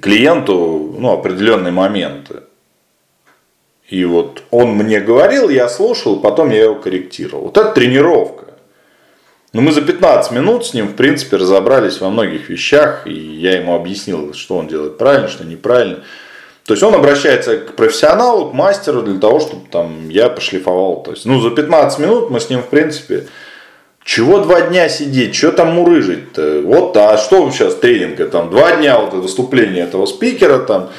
клиенту 0.01 0.95
ну, 0.99 1.13
определенные 1.13 1.71
моменты. 1.71 2.43
И 3.89 4.06
вот 4.06 4.43
он 4.51 4.75
мне 4.75 4.99
говорил, 4.99 5.49
я 5.49 5.67
слушал, 5.67 6.19
потом 6.19 6.51
я 6.51 6.65
его 6.65 6.75
корректировал. 6.75 7.45
Вот 7.45 7.58
это 7.58 7.71
тренировка. 7.71 8.45
Но 9.51 9.62
мы 9.62 9.71
за 9.71 9.82
15 9.82 10.32
минут 10.32 10.67
с 10.67 10.75
ним, 10.75 10.89
в 10.89 10.93
принципе, 10.93 11.38
разобрались 11.38 12.01
во 12.01 12.12
многих 12.12 12.49
вещах, 12.49 13.08
и 13.08 13.13
я 13.13 13.58
ему 13.58 13.73
объяснил, 13.73 14.36
что 14.36 14.58
он 14.58 14.67
делает 14.67 14.99
правильно, 14.99 15.27
что 15.27 15.43
неправильно. 15.43 16.03
То 16.67 16.73
есть 16.73 16.84
он 16.84 16.93
обращается 16.93 17.60
к 17.60 17.75
профессионалу, 17.75 18.49
к 18.49 18.53
мастеру 18.53 19.01
для 19.01 19.17
того, 19.17 19.39
чтобы 19.39 19.62
там 19.71 20.10
я 20.10 20.27
пошлифовал. 20.27 21.01
То 21.01 21.12
есть, 21.12 21.25
ну, 21.25 21.39
за 21.39 21.49
15 21.51 21.99
минут 21.99 22.30
мы 22.30 22.41
с 22.41 22.49
ним, 22.49 22.62
в 22.62 22.67
принципе, 22.67 23.27
чего 24.03 24.39
два 24.39 24.60
дня 24.60 24.89
сидеть, 24.89 25.34
что 25.34 25.53
там 25.53 25.75
мурыжить-то? 25.75 26.63
Вот, 26.65 26.95
а 26.97 27.17
что 27.17 27.49
сейчас 27.51 27.75
тренинга? 27.75 28.27
Там 28.27 28.49
два 28.49 28.75
дня 28.75 28.99
вот 28.99 29.13
выступление 29.13 29.86
этого 29.86 30.06
спикера, 30.08 30.60
там 30.60 30.89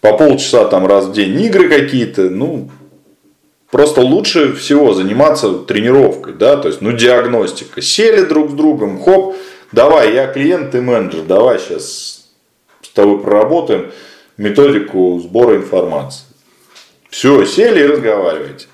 по 0.00 0.16
полчаса 0.16 0.64
там 0.66 0.86
раз 0.86 1.06
в 1.06 1.12
день 1.12 1.40
игры 1.40 1.68
какие-то. 1.68 2.30
Ну, 2.30 2.70
просто 3.68 4.02
лучше 4.02 4.54
всего 4.54 4.94
заниматься 4.94 5.54
тренировкой, 5.54 6.34
да, 6.34 6.56
то 6.56 6.68
есть, 6.68 6.82
ну, 6.82 6.92
диагностика. 6.92 7.82
Сели 7.82 8.22
друг 8.22 8.50
с 8.50 8.54
другом, 8.54 9.02
хоп, 9.02 9.34
давай, 9.72 10.14
я 10.14 10.28
клиент, 10.28 10.70
ты 10.70 10.80
менеджер, 10.80 11.22
давай 11.22 11.58
сейчас 11.58 12.28
с 12.80 12.88
тобой 12.94 13.20
проработаем 13.20 13.90
методику 14.40 15.20
сбора 15.20 15.56
информации. 15.56 16.24
Все, 17.10 17.44
сели 17.44 17.80
и 17.80 17.86
разговариваете. 17.86 18.68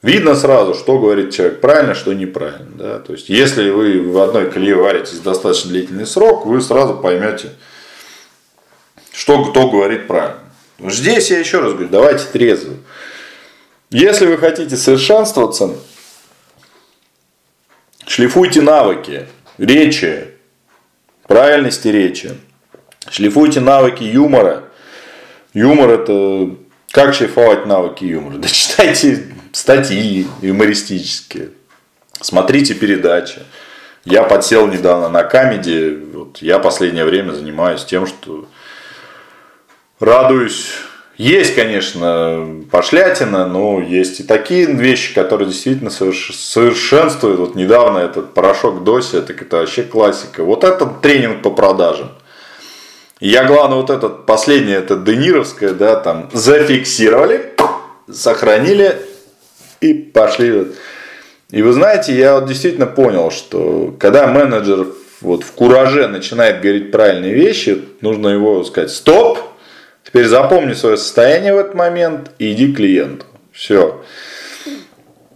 Видно 0.00 0.34
сразу, 0.34 0.74
что 0.74 0.98
говорит 0.98 1.34
человек 1.34 1.60
правильно, 1.60 1.94
что 1.94 2.14
неправильно. 2.14 2.70
Да? 2.74 2.98
То 3.00 3.12
есть, 3.12 3.28
если 3.28 3.68
вы 3.68 4.00
в 4.00 4.18
одной 4.18 4.50
колее 4.50 4.76
варитесь 4.76 5.18
достаточно 5.18 5.70
длительный 5.70 6.06
срок, 6.06 6.46
вы 6.46 6.62
сразу 6.62 6.94
поймете, 6.94 7.50
что 9.12 9.44
кто 9.44 9.68
говорит 9.68 10.06
правильно. 10.06 10.40
Здесь 10.78 11.30
я 11.30 11.38
еще 11.38 11.60
раз 11.60 11.72
говорю, 11.72 11.90
давайте 11.90 12.24
трезво. 12.32 12.76
Если 13.90 14.24
вы 14.24 14.38
хотите 14.38 14.78
совершенствоваться, 14.78 15.74
шлифуйте 18.06 18.62
навыки 18.62 19.26
речи, 19.58 20.28
правильности 21.26 21.88
речи, 21.88 22.34
Шлифуйте 23.10 23.60
навыки 23.60 24.04
юмора. 24.04 24.64
Юмор 25.52 25.90
это... 25.90 26.50
Как 26.92 27.14
шлифовать 27.14 27.66
навыки 27.66 28.04
юмора? 28.04 28.38
Да 28.38 28.48
читайте 28.48 29.26
статьи 29.52 30.26
юмористические. 30.42 31.50
Смотрите 32.20 32.74
передачи. 32.74 33.40
Я 34.04 34.22
подсел 34.22 34.66
недавно 34.66 35.08
на 35.08 35.22
камеди. 35.22 35.98
Вот 36.12 36.38
я 36.38 36.58
последнее 36.58 37.04
время 37.04 37.32
занимаюсь 37.32 37.84
тем, 37.84 38.06
что 38.06 38.46
радуюсь. 39.98 40.68
Есть, 41.16 41.54
конечно, 41.54 42.64
пошлятина, 42.70 43.46
но 43.46 43.80
есть 43.80 44.20
и 44.20 44.22
такие 44.22 44.66
вещи, 44.66 45.14
которые 45.14 45.48
действительно 45.48 45.90
совершенствуют. 45.90 47.40
Вот 47.40 47.54
недавно 47.54 47.98
этот 47.98 48.32
порошок 48.34 48.84
Доси, 48.84 49.16
это, 49.16 49.32
это 49.32 49.58
вообще 49.58 49.82
классика. 49.82 50.44
Вот 50.44 50.64
этот 50.64 51.02
тренинг 51.02 51.42
по 51.42 51.50
продажам. 51.50 52.10
Я, 53.20 53.44
главное, 53.44 53.76
вот 53.76 53.90
этот 53.90 54.24
последний, 54.24 54.72
это 54.72 54.96
Денировское, 54.96 55.74
да, 55.74 55.96
там 55.96 56.30
зафиксировали, 56.32 57.52
сохранили 58.10 58.96
и 59.82 59.92
пошли. 59.92 60.68
И 61.50 61.60
вы 61.60 61.72
знаете, 61.74 62.14
я 62.14 62.36
вот 62.36 62.46
действительно 62.46 62.86
понял, 62.86 63.30
что 63.30 63.94
когда 64.00 64.26
менеджер 64.26 64.86
вот 65.20 65.44
в 65.44 65.52
кураже 65.52 66.08
начинает 66.08 66.62
говорить 66.62 66.90
правильные 66.90 67.34
вещи, 67.34 67.84
нужно 68.00 68.28
его 68.28 68.64
сказать, 68.64 68.90
стоп, 68.90 69.38
теперь 70.02 70.26
запомни 70.26 70.72
свое 70.72 70.96
состояние 70.96 71.52
в 71.52 71.58
этот 71.58 71.74
момент 71.74 72.30
и 72.38 72.52
иди 72.52 72.72
к 72.72 72.76
клиенту. 72.76 73.26
Все. 73.52 74.02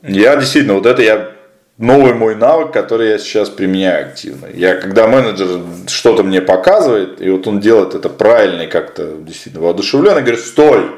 Я 0.02 0.36
действительно, 0.36 0.74
вот 0.74 0.86
это 0.86 1.02
я 1.02 1.33
новый 1.78 2.14
мой 2.14 2.34
навык, 2.34 2.72
который 2.72 3.10
я 3.10 3.18
сейчас 3.18 3.48
применяю 3.48 4.06
активно. 4.06 4.46
Я, 4.52 4.76
когда 4.76 5.06
менеджер 5.06 5.60
что-то 5.88 6.22
мне 6.22 6.40
показывает, 6.40 7.20
и 7.20 7.30
вот 7.30 7.46
он 7.46 7.60
делает 7.60 7.94
это 7.94 8.08
правильно 8.08 8.62
и 8.62 8.66
как-то 8.66 9.16
действительно 9.18 9.64
воодушевленно, 9.64 10.20
говорит, 10.20 10.40
стой, 10.40 10.90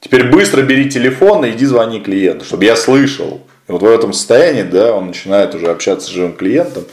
теперь 0.00 0.30
быстро 0.30 0.62
бери 0.62 0.90
телефон 0.90 1.44
и 1.44 1.50
иди 1.50 1.64
звони 1.64 2.00
клиенту, 2.00 2.44
чтобы 2.44 2.64
я 2.64 2.76
слышал. 2.76 3.40
И 3.68 3.72
вот 3.72 3.82
в 3.82 3.86
этом 3.86 4.12
состоянии, 4.12 4.62
да, 4.62 4.94
он 4.94 5.08
начинает 5.08 5.54
уже 5.54 5.68
общаться 5.68 6.08
с 6.08 6.10
живым 6.10 6.34
клиентом. 6.34 6.84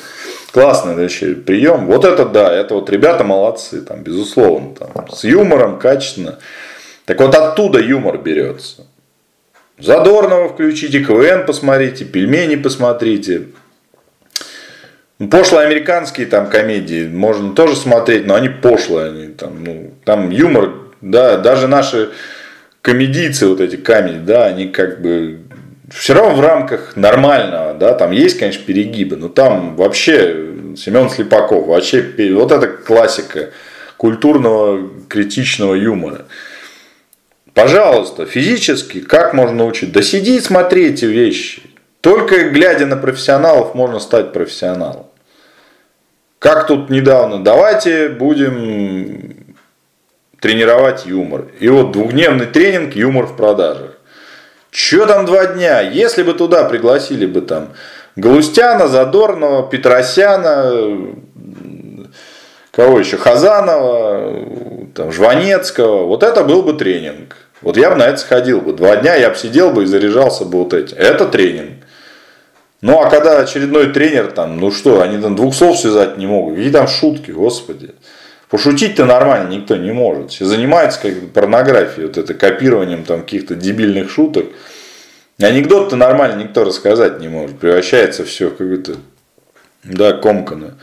Классный 0.51 0.95
вообще 0.95 1.33
прием. 1.33 1.85
Вот 1.85 2.05
это 2.05 2.25
да, 2.25 2.53
это 2.53 2.75
вот 2.75 2.89
ребята 2.89 3.25
молодцы, 3.25 3.81
там, 3.81 4.03
безусловно, 4.03 4.73
там, 4.73 4.89
с 5.11 5.23
юмором, 5.25 5.79
качественно. 5.79 6.39
Так 7.05 7.19
вот 7.19 7.35
оттуда 7.35 7.79
юмор 7.79 8.17
берется. 8.17 8.84
Задорного 9.77 10.49
включите, 10.49 11.03
КВН 11.03 11.45
посмотрите, 11.45 12.05
пельмени 12.05 12.55
посмотрите. 12.55 13.47
Пошлые 15.31 15.67
американские 15.67 16.27
там 16.27 16.49
комедии 16.49 17.07
можно 17.07 17.53
тоже 17.53 17.75
смотреть, 17.75 18.25
но 18.25 18.35
они 18.35 18.49
пошлые. 18.49 19.09
Они, 19.09 19.27
там, 19.27 19.63
ну, 19.63 19.93
там 20.05 20.29
юмор, 20.29 20.71
да, 21.01 21.37
даже 21.37 21.67
наши 21.67 22.11
комедийцы, 22.81 23.47
вот 23.47 23.61
эти 23.61 23.75
камеди, 23.75 24.19
да, 24.19 24.45
они 24.45 24.67
как 24.67 25.01
бы 25.01 25.39
все 25.93 26.13
равно 26.13 26.35
в 26.35 26.41
рамках 26.41 26.95
нормального, 26.95 27.73
да, 27.73 27.93
там 27.93 28.11
есть, 28.11 28.37
конечно, 28.37 28.63
перегибы, 28.63 29.15
но 29.17 29.27
там 29.27 29.75
вообще 29.75 30.53
Семен 30.77 31.09
Слепаков, 31.09 31.67
вообще 31.67 32.05
вот 32.33 32.51
это 32.51 32.67
классика 32.67 33.51
культурного 33.97 34.89
критичного 35.07 35.75
юмора. 35.75 36.25
Пожалуйста, 37.55 38.25
физически 38.25 38.99
как 38.99 39.33
можно 39.33 39.55
научить? 39.55 39.93
Да 39.93 40.01
сиди 40.01 40.35
и 40.35 40.41
смотри 40.41 40.87
эти 40.89 41.05
вещи. 41.05 41.63
Только 42.01 42.49
глядя 42.49 42.85
на 42.85 42.97
профессионалов 42.97 43.73
можно 43.73 43.99
стать 43.99 44.33
профессионалом. 44.33 45.07
Как 46.37 46.67
тут 46.67 46.89
недавно, 46.89 47.41
давайте 47.41 48.09
будем 48.09 49.55
тренировать 50.41 51.05
юмор. 51.05 51.45
И 51.61 51.69
вот 51.69 51.93
двухдневный 51.93 52.45
тренинг 52.45 52.93
юмор 52.93 53.25
в 53.25 53.37
продажах. 53.37 53.91
Че 54.69 55.05
там 55.05 55.25
два 55.25 55.45
дня? 55.45 55.79
Если 55.79 56.23
бы 56.23 56.33
туда 56.33 56.65
пригласили 56.65 57.25
бы 57.25 57.39
там 57.39 57.69
Галустяна, 58.17 58.89
Задорнова, 58.89 59.69
Петросяна, 59.69 60.73
кого 62.71 62.99
еще, 62.99 63.15
Хазанова, 63.15 64.91
там, 64.93 65.13
Жванецкого, 65.13 66.05
вот 66.05 66.21
это 66.21 66.43
был 66.43 66.61
бы 66.61 66.73
тренинг. 66.73 67.44
Вот 67.61 67.77
я 67.77 67.89
бы 67.89 67.95
на 67.95 68.03
это 68.07 68.17
сходил 68.17 68.61
бы. 68.61 68.73
Два 68.73 68.97
дня 68.97 69.15
я 69.15 69.29
бы 69.29 69.35
сидел 69.35 69.71
бы 69.71 69.83
и 69.83 69.85
заряжался 69.85 70.45
бы 70.45 70.59
вот 70.59 70.73
этим. 70.73 70.97
Это 70.97 71.25
тренинг. 71.25 71.85
Ну, 72.81 73.01
а 73.01 73.09
когда 73.09 73.39
очередной 73.39 73.91
тренер 73.91 74.31
там, 74.31 74.59
ну 74.59 74.71
что, 74.71 75.01
они 75.01 75.17
там 75.17 75.35
двух 75.35 75.55
слов 75.55 75.79
связать 75.79 76.17
не 76.17 76.27
могут. 76.27 76.55
Какие 76.55 76.71
там 76.71 76.87
шутки, 76.87 77.31
господи. 77.31 77.95
Пошутить-то 78.49 79.05
нормально 79.05 79.49
никто 79.49 79.75
не 79.75 79.91
может. 79.91 80.31
Все 80.31 80.45
занимаются 80.45 81.01
как 81.01 81.31
порнографией, 81.31 82.07
вот 82.07 82.17
это 82.17 82.33
копированием 82.33 83.03
там 83.03 83.21
каких-то 83.21 83.55
дебильных 83.55 84.11
шуток. 84.11 84.45
Анекдот-то 85.41 85.95
нормально 85.95 86.43
никто 86.43 86.63
рассказать 86.63 87.19
не 87.19 87.27
может. 87.27 87.57
Превращается 87.57 88.23
все 88.23 88.49
в 88.49 88.51
какое-то, 88.51 88.97
да, 89.83 90.13
комканное. 90.13 90.75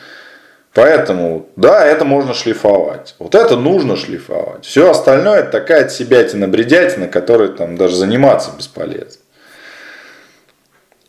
Поэтому, 0.75 1.49
да, 1.57 1.85
это 1.85 2.05
можно 2.05 2.33
шлифовать. 2.33 3.15
Вот 3.19 3.35
это 3.35 3.57
нужно 3.57 3.97
шлифовать. 3.97 4.65
Все 4.65 4.91
остальное 4.91 5.41
это 5.41 5.51
такая 5.51 5.89
себятина, 5.89 6.49
бредятина, 6.49 7.09
которой 7.09 7.49
там 7.49 7.77
даже 7.77 7.95
заниматься 7.97 8.53
бесполезно. 8.57 9.21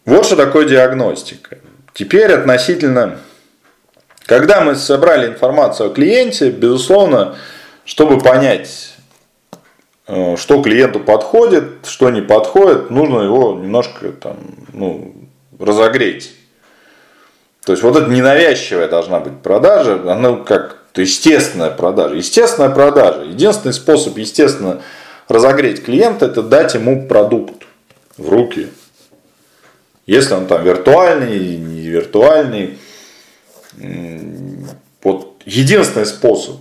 Вот 0.06 0.26
что 0.26 0.36
такое 0.36 0.66
диагностика. 0.68 1.60
Теперь 1.94 2.34
относительно, 2.34 3.20
когда 4.26 4.60
мы 4.60 4.76
собрали 4.76 5.28
информацию 5.28 5.90
о 5.92 5.94
клиенте, 5.94 6.50
безусловно, 6.50 7.38
чтобы 7.86 8.20
понять, 8.20 8.96
э, 10.08 10.36
что 10.36 10.62
клиенту 10.62 11.00
подходит, 11.00 11.86
что 11.86 12.10
не 12.10 12.22
подходит, 12.22 12.90
нужно 12.90 13.22
его 13.22 13.54
немножко 13.54 14.12
там, 14.12 14.38
ну, 14.74 15.14
разогреть. 15.58 16.34
То 17.66 17.72
есть 17.72 17.84
вот 17.84 17.96
это 17.96 18.10
ненавязчивая 18.10 18.88
должна 18.88 19.20
быть 19.20 19.40
продажа, 19.42 20.00
она 20.12 20.36
как 20.36 20.78
естественная 20.96 21.72
продажа. 21.72 22.16
Естественная 22.16 22.70
продажа. 22.70 23.24
Единственный 23.24 23.74
способ, 23.74 24.18
естественно, 24.18 24.82
разогреть 25.28 25.84
клиента, 25.84 26.26
это 26.26 26.44
дать 26.44 26.74
ему 26.74 27.08
продукт 27.08 27.64
в 28.18 28.30
руки. 28.30 28.68
Если 30.06 30.34
он 30.34 30.48
там 30.48 30.64
виртуальный, 30.64 31.58
не 31.58 31.88
виртуальный. 31.88 32.78
Вот 35.02 35.42
единственный 35.46 36.06
способ. 36.06 36.58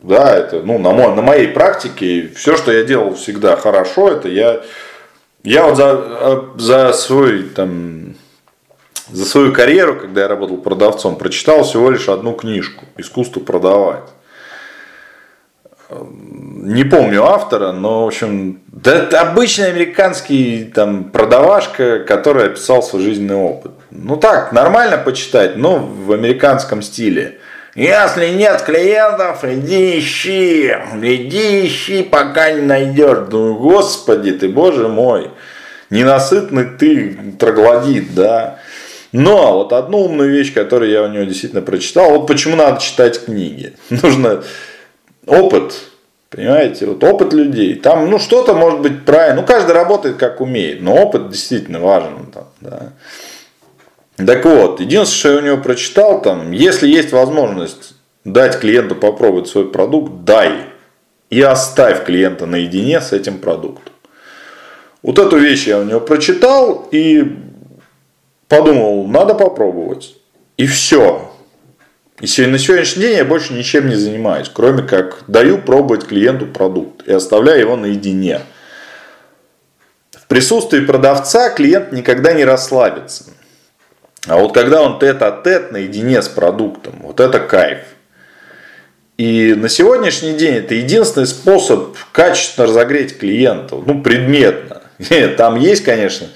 Да, 0.00 0.36
это, 0.36 0.62
ну, 0.62 0.78
на, 0.78 0.92
мой, 0.92 1.14
на 1.14 1.22
моей 1.22 1.48
практике, 1.48 2.30
все, 2.36 2.56
что 2.56 2.70
я 2.70 2.84
делал 2.84 3.14
всегда 3.14 3.56
хорошо, 3.56 4.10
это 4.12 4.28
я, 4.28 4.60
я 5.42 5.66
вот 5.66 5.76
за, 5.76 5.90
а, 5.90 6.54
за 6.56 6.92
свой 6.92 7.42
там, 7.42 8.14
за 9.10 9.24
свою 9.24 9.52
карьеру, 9.52 9.96
когда 9.96 10.22
я 10.22 10.28
работал 10.28 10.58
продавцом, 10.58 11.16
прочитал 11.16 11.64
всего 11.64 11.90
лишь 11.90 12.08
одну 12.08 12.32
книжку 12.32 12.84
«Искусство 12.96 13.40
продавать». 13.40 14.04
Не 15.90 16.84
помню 16.84 17.24
автора, 17.24 17.72
но, 17.72 18.04
в 18.04 18.08
общем, 18.08 18.60
да, 18.66 18.96
это 18.96 19.22
обычный 19.22 19.70
американский 19.70 20.70
там, 20.74 21.04
продавашка, 21.04 22.00
который 22.00 22.46
описал 22.46 22.82
свой 22.82 23.02
жизненный 23.02 23.36
опыт. 23.36 23.72
Ну 23.90 24.16
так, 24.16 24.52
нормально 24.52 24.98
почитать, 24.98 25.56
но 25.56 25.78
в 25.78 26.12
американском 26.12 26.82
стиле. 26.82 27.38
Если 27.74 28.30
нет 28.30 28.60
клиентов, 28.62 29.44
иди 29.44 29.98
ищи, 29.98 30.74
иди 31.00 31.66
ищи, 31.66 32.02
пока 32.02 32.50
не 32.50 32.62
найдешь. 32.62 33.28
Ну, 33.30 33.54
господи 33.54 34.32
ты, 34.32 34.48
боже 34.48 34.88
мой, 34.88 35.30
ненасытный 35.88 36.64
ты 36.64 37.16
троглодит, 37.38 38.14
да. 38.14 38.57
Но 39.12 39.58
вот 39.58 39.72
одну 39.72 40.04
умную 40.04 40.30
вещь, 40.30 40.52
которую 40.52 40.90
я 40.90 41.02
у 41.02 41.08
него 41.08 41.24
действительно 41.24 41.62
прочитал, 41.62 42.10
вот 42.10 42.26
почему 42.26 42.56
надо 42.56 42.80
читать 42.80 43.24
книги. 43.24 43.74
Нужно 43.90 44.42
опыт, 45.26 45.74
понимаете, 46.30 46.86
вот 46.86 47.02
опыт 47.02 47.32
людей. 47.32 47.74
Там, 47.76 48.10
ну, 48.10 48.18
что-то 48.18 48.54
может 48.54 48.80
быть 48.80 49.04
правильно. 49.04 49.40
Ну, 49.40 49.46
каждый 49.46 49.72
работает 49.72 50.16
как 50.16 50.40
умеет, 50.40 50.82
но 50.82 50.94
опыт 50.94 51.30
действительно 51.30 51.80
важен. 51.80 52.26
Там, 52.32 52.44
да. 52.60 52.92
Так 54.16 54.44
вот, 54.44 54.80
единственное, 54.80 55.18
что 55.18 55.32
я 55.32 55.38
у 55.38 55.40
него 55.40 55.62
прочитал, 55.62 56.20
там, 56.20 56.50
если 56.50 56.88
есть 56.88 57.12
возможность 57.12 57.94
дать 58.24 58.58
клиенту 58.58 58.94
попробовать 58.94 59.48
свой 59.48 59.70
продукт, 59.70 60.24
дай. 60.24 60.52
И 61.30 61.40
оставь 61.40 62.04
клиента 62.04 62.46
наедине 62.46 63.00
с 63.00 63.12
этим 63.12 63.38
продуктом. 63.38 63.92
Вот 65.02 65.18
эту 65.18 65.36
вещь 65.36 65.66
я 65.66 65.78
у 65.78 65.84
него 65.84 66.00
прочитал, 66.00 66.88
и 66.90 67.36
подумал, 68.48 69.06
надо 69.06 69.34
попробовать. 69.34 70.16
И 70.56 70.66
все. 70.66 71.30
И 72.20 72.46
на 72.46 72.58
сегодняшний 72.58 73.02
день 73.02 73.16
я 73.16 73.24
больше 73.24 73.52
ничем 73.52 73.88
не 73.88 73.94
занимаюсь, 73.94 74.50
кроме 74.52 74.82
как 74.82 75.22
даю 75.28 75.58
пробовать 75.58 76.06
клиенту 76.06 76.46
продукт 76.46 77.06
и 77.06 77.12
оставляю 77.12 77.60
его 77.60 77.76
наедине. 77.76 78.40
В 80.10 80.26
присутствии 80.26 80.80
продавца 80.80 81.50
клиент 81.50 81.92
никогда 81.92 82.32
не 82.32 82.44
расслабится. 82.44 83.24
А 84.26 84.36
вот 84.36 84.52
когда 84.52 84.82
он 84.82 84.98
тет-а-тет 84.98 85.70
наедине 85.70 86.20
с 86.20 86.28
продуктом, 86.28 86.96
вот 87.02 87.20
это 87.20 87.38
кайф. 87.38 87.78
И 89.16 89.54
на 89.54 89.68
сегодняшний 89.68 90.32
день 90.32 90.56
это 90.56 90.74
единственный 90.74 91.26
способ 91.26 91.96
качественно 92.12 92.66
разогреть 92.66 93.18
клиента, 93.18 93.76
ну, 93.76 94.02
предметно. 94.02 94.82
Там 95.36 95.56
есть, 95.56 95.84
конечно, 95.84 96.28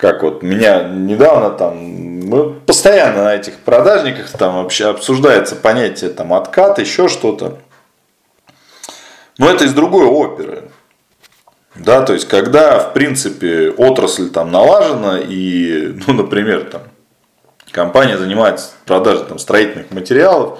как 0.00 0.22
вот 0.22 0.42
меня 0.42 0.84
недавно 0.84 1.50
там, 1.50 2.58
постоянно 2.64 3.24
на 3.24 3.34
этих 3.34 3.58
продажниках 3.58 4.30
там 4.30 4.54
вообще 4.54 4.86
обсуждается 4.86 5.56
понятие 5.56 6.08
там 6.08 6.32
откат, 6.32 6.78
еще 6.78 7.06
что-то. 7.06 7.58
Но 9.36 9.50
это 9.50 9.64
из 9.64 9.74
другой 9.74 10.06
оперы. 10.06 10.70
Да, 11.74 12.00
то 12.00 12.14
есть, 12.14 12.26
когда, 12.28 12.78
в 12.78 12.94
принципе, 12.94 13.70
отрасль 13.70 14.30
там 14.30 14.50
налажена, 14.50 15.18
и, 15.20 15.94
ну, 16.06 16.14
например, 16.14 16.64
там, 16.64 16.82
компания 17.70 18.16
занимается 18.16 18.70
продажей 18.86 19.26
там, 19.26 19.38
строительных 19.38 19.90
материалов, 19.90 20.58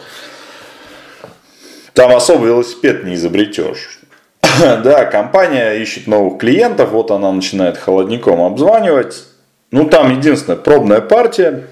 там 1.95 2.15
особо 2.15 2.45
велосипед 2.47 3.05
не 3.05 3.15
изобретешь. 3.15 4.01
да, 4.61 5.07
компания 5.07 5.73
ищет 5.73 6.07
новых 6.07 6.39
клиентов, 6.39 6.91
вот 6.91 7.11
она 7.11 7.33
начинает 7.33 7.79
холодником 7.79 8.43
обзванивать. 8.43 9.30
Ну, 9.71 9.89
там 9.89 10.17
единственная 10.19 10.59
пробная 10.59 11.01
партия. 11.01 11.69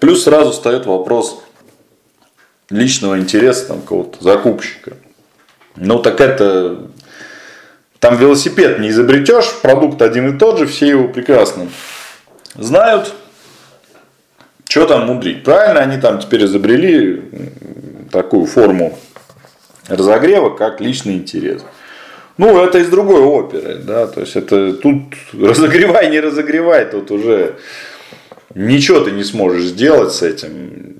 Плюс 0.00 0.24
сразу 0.24 0.52
встает 0.52 0.86
вопрос 0.86 1.42
личного 2.70 3.18
интереса 3.18 3.68
там 3.68 3.82
кого-то 3.82 4.22
закупщика. 4.22 4.96
Ну, 5.76 5.98
так 5.98 6.20
это... 6.20 6.88
Там 7.98 8.18
велосипед 8.18 8.78
не 8.78 8.90
изобретешь, 8.90 9.60
продукт 9.62 10.02
один 10.02 10.34
и 10.34 10.38
тот 10.38 10.58
же, 10.58 10.66
все 10.66 10.86
его 10.86 11.08
прекрасно 11.08 11.68
знают. 12.54 13.12
Что 14.68 14.86
там 14.86 15.06
мудрить? 15.06 15.44
Правильно, 15.44 15.80
они 15.80 15.98
там 15.98 16.18
теперь 16.18 16.44
изобрели 16.44 17.22
такую 18.12 18.46
форму 18.46 18.98
разогрева, 19.88 20.50
как 20.50 20.80
личный 20.80 21.14
интерес. 21.14 21.62
Ну, 22.38 22.62
это 22.62 22.78
из 22.78 22.88
другой 22.88 23.20
оперы, 23.22 23.76
да, 23.76 24.06
то 24.06 24.20
есть 24.20 24.36
это 24.36 24.74
тут 24.74 25.14
разогревай, 25.32 26.10
не 26.10 26.20
разогревай, 26.20 26.84
тут 26.84 27.10
уже 27.10 27.56
ничего 28.54 29.00
ты 29.00 29.10
не 29.10 29.24
сможешь 29.24 29.64
сделать 29.64 30.12
с 30.12 30.22
этим. 30.22 30.96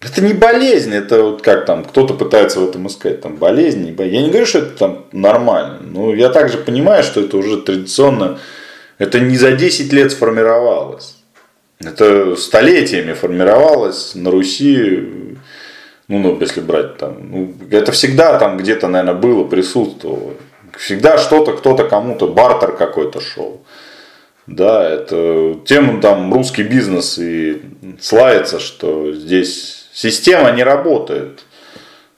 Это 0.00 0.22
не 0.22 0.34
болезнь, 0.34 0.92
это 0.92 1.22
вот 1.22 1.42
как 1.42 1.64
там, 1.66 1.84
кто-то 1.84 2.14
пытается 2.14 2.60
в 2.60 2.68
этом 2.68 2.86
искать, 2.88 3.20
там 3.20 3.36
болезнь, 3.36 3.84
не 3.84 3.92
болезнь. 3.92 4.16
Я 4.16 4.22
не 4.22 4.28
говорю, 4.28 4.46
что 4.46 4.58
это 4.58 4.76
там 4.76 5.04
нормально, 5.12 5.78
но 5.80 6.12
я 6.12 6.28
также 6.28 6.58
понимаю, 6.58 7.04
что 7.04 7.20
это 7.20 7.36
уже 7.36 7.58
традиционно, 7.58 8.38
это 8.98 9.20
не 9.20 9.36
за 9.36 9.52
10 9.52 9.92
лет 9.92 10.10
сформировалось. 10.10 11.16
Это 11.80 12.36
столетиями 12.36 13.12
формировалось 13.12 14.14
на 14.14 14.30
Руси 14.30 15.33
ну, 16.08 16.18
ну, 16.18 16.38
если 16.40 16.60
брать 16.60 16.98
там, 16.98 17.16
ну, 17.30 17.54
это 17.70 17.92
всегда 17.92 18.38
там 18.38 18.56
где-то, 18.58 18.88
наверное, 18.88 19.14
было, 19.14 19.44
присутствовало. 19.44 20.34
Всегда 20.76 21.18
что-то, 21.18 21.52
кто-то 21.52 21.84
кому-то, 21.84 22.26
бартер 22.26 22.72
какой-то 22.72 23.20
шел. 23.20 23.62
Да, 24.46 24.86
это 24.86 25.56
тем 25.64 26.00
там 26.02 26.32
русский 26.32 26.64
бизнес 26.64 27.18
и 27.18 27.62
славится, 28.00 28.60
что 28.60 29.12
здесь 29.12 29.86
система 29.94 30.50
не 30.52 30.62
работает. 30.62 31.44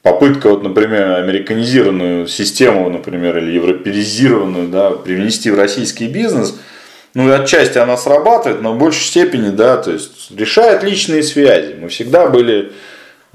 Попытка, 0.02 0.50
вот, 0.50 0.62
например, 0.62 1.18
американизированную 1.18 2.26
систему, 2.26 2.88
например, 2.90 3.38
или 3.38 3.52
европеизированную, 3.52 4.68
да, 4.68 4.90
привнести 4.90 5.50
в 5.50 5.58
российский 5.58 6.06
бизнес, 6.06 6.56
ну, 7.14 7.32
отчасти 7.32 7.78
она 7.78 7.96
срабатывает, 7.96 8.62
но 8.62 8.72
в 8.72 8.78
большей 8.78 9.04
степени, 9.04 9.50
да, 9.50 9.76
то 9.76 9.92
есть 9.92 10.30
решает 10.36 10.82
личные 10.82 11.22
связи. 11.22 11.76
Мы 11.80 11.88
всегда 11.88 12.28
были 12.28 12.72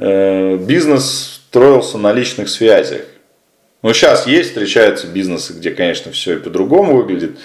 бизнес 0.02 1.42
строился 1.48 1.98
на 1.98 2.12
личных 2.12 2.50
связях. 2.50 3.02
Ну, 3.84 3.94
сейчас 3.94 4.28
есть, 4.28 4.50
встречаются 4.50 5.08
бизнесы, 5.08 5.54
где, 5.54 5.72
конечно, 5.72 6.12
все 6.12 6.36
и 6.36 6.40
по-другому 6.40 6.98
выглядит. 6.98 7.38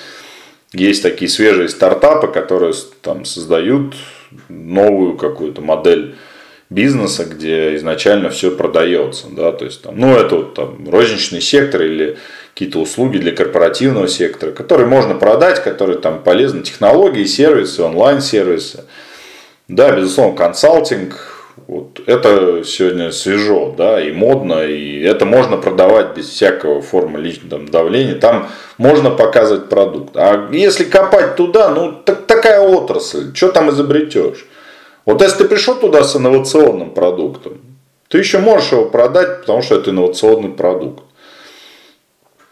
Есть 0.72 1.02
такие 1.02 1.28
свежие 1.30 1.68
стартапы, 1.68 2.28
которые 2.28 2.74
там 3.02 3.24
создают 3.24 3.94
новую 4.48 5.16
какую-то 5.16 5.60
модель 5.60 6.16
бизнеса, 6.68 7.24
где 7.24 7.76
изначально 7.76 8.30
все 8.30 8.50
продается. 8.50 9.28
Да? 9.30 9.52
То 9.52 9.64
есть, 9.64 9.82
там, 9.82 9.98
ну, 9.98 10.16
это 10.16 10.36
вот, 10.36 10.54
там, 10.54 10.88
розничный 10.90 11.40
сектор 11.40 11.82
или 11.82 12.18
какие-то 12.52 12.80
услуги 12.80 13.18
для 13.18 13.32
корпоративного 13.32 14.08
сектора, 14.08 14.50
которые 14.50 14.88
можно 14.88 15.14
продать, 15.14 15.62
которые 15.62 15.98
там 15.98 16.22
полезны, 16.22 16.62
технологии, 16.62 17.24
сервисы, 17.24 17.82
онлайн-сервисы. 17.82 18.84
Да, 19.68 19.92
безусловно, 19.92 20.36
консалтинг, 20.36 21.35
вот 21.66 22.00
это 22.06 22.62
сегодня 22.64 23.10
свежо, 23.10 23.74
да, 23.76 24.00
и 24.00 24.12
модно, 24.12 24.64
и 24.64 25.00
это 25.02 25.24
можно 25.24 25.56
продавать 25.56 26.16
без 26.16 26.28
всякого 26.28 26.82
формы 26.82 27.18
личного 27.18 27.66
давления. 27.66 28.14
Там 28.14 28.48
можно 28.78 29.10
показывать 29.10 29.68
продукт. 29.68 30.16
А 30.16 30.48
если 30.52 30.84
копать 30.84 31.36
туда, 31.36 31.70
ну 31.70 31.92
так, 31.92 32.26
такая 32.26 32.60
отрасль, 32.60 33.34
что 33.34 33.48
там 33.48 33.70
изобретешь? 33.70 34.46
Вот 35.06 35.22
если 35.22 35.38
ты 35.38 35.44
пришел 35.46 35.76
туда 35.76 36.04
с 36.04 36.14
инновационным 36.16 36.90
продуктом, 36.90 37.60
ты 38.08 38.18
еще 38.18 38.38
можешь 38.38 38.72
его 38.72 38.84
продать, 38.86 39.40
потому 39.40 39.62
что 39.62 39.76
это 39.76 39.90
инновационный 39.90 40.50
продукт. 40.50 41.04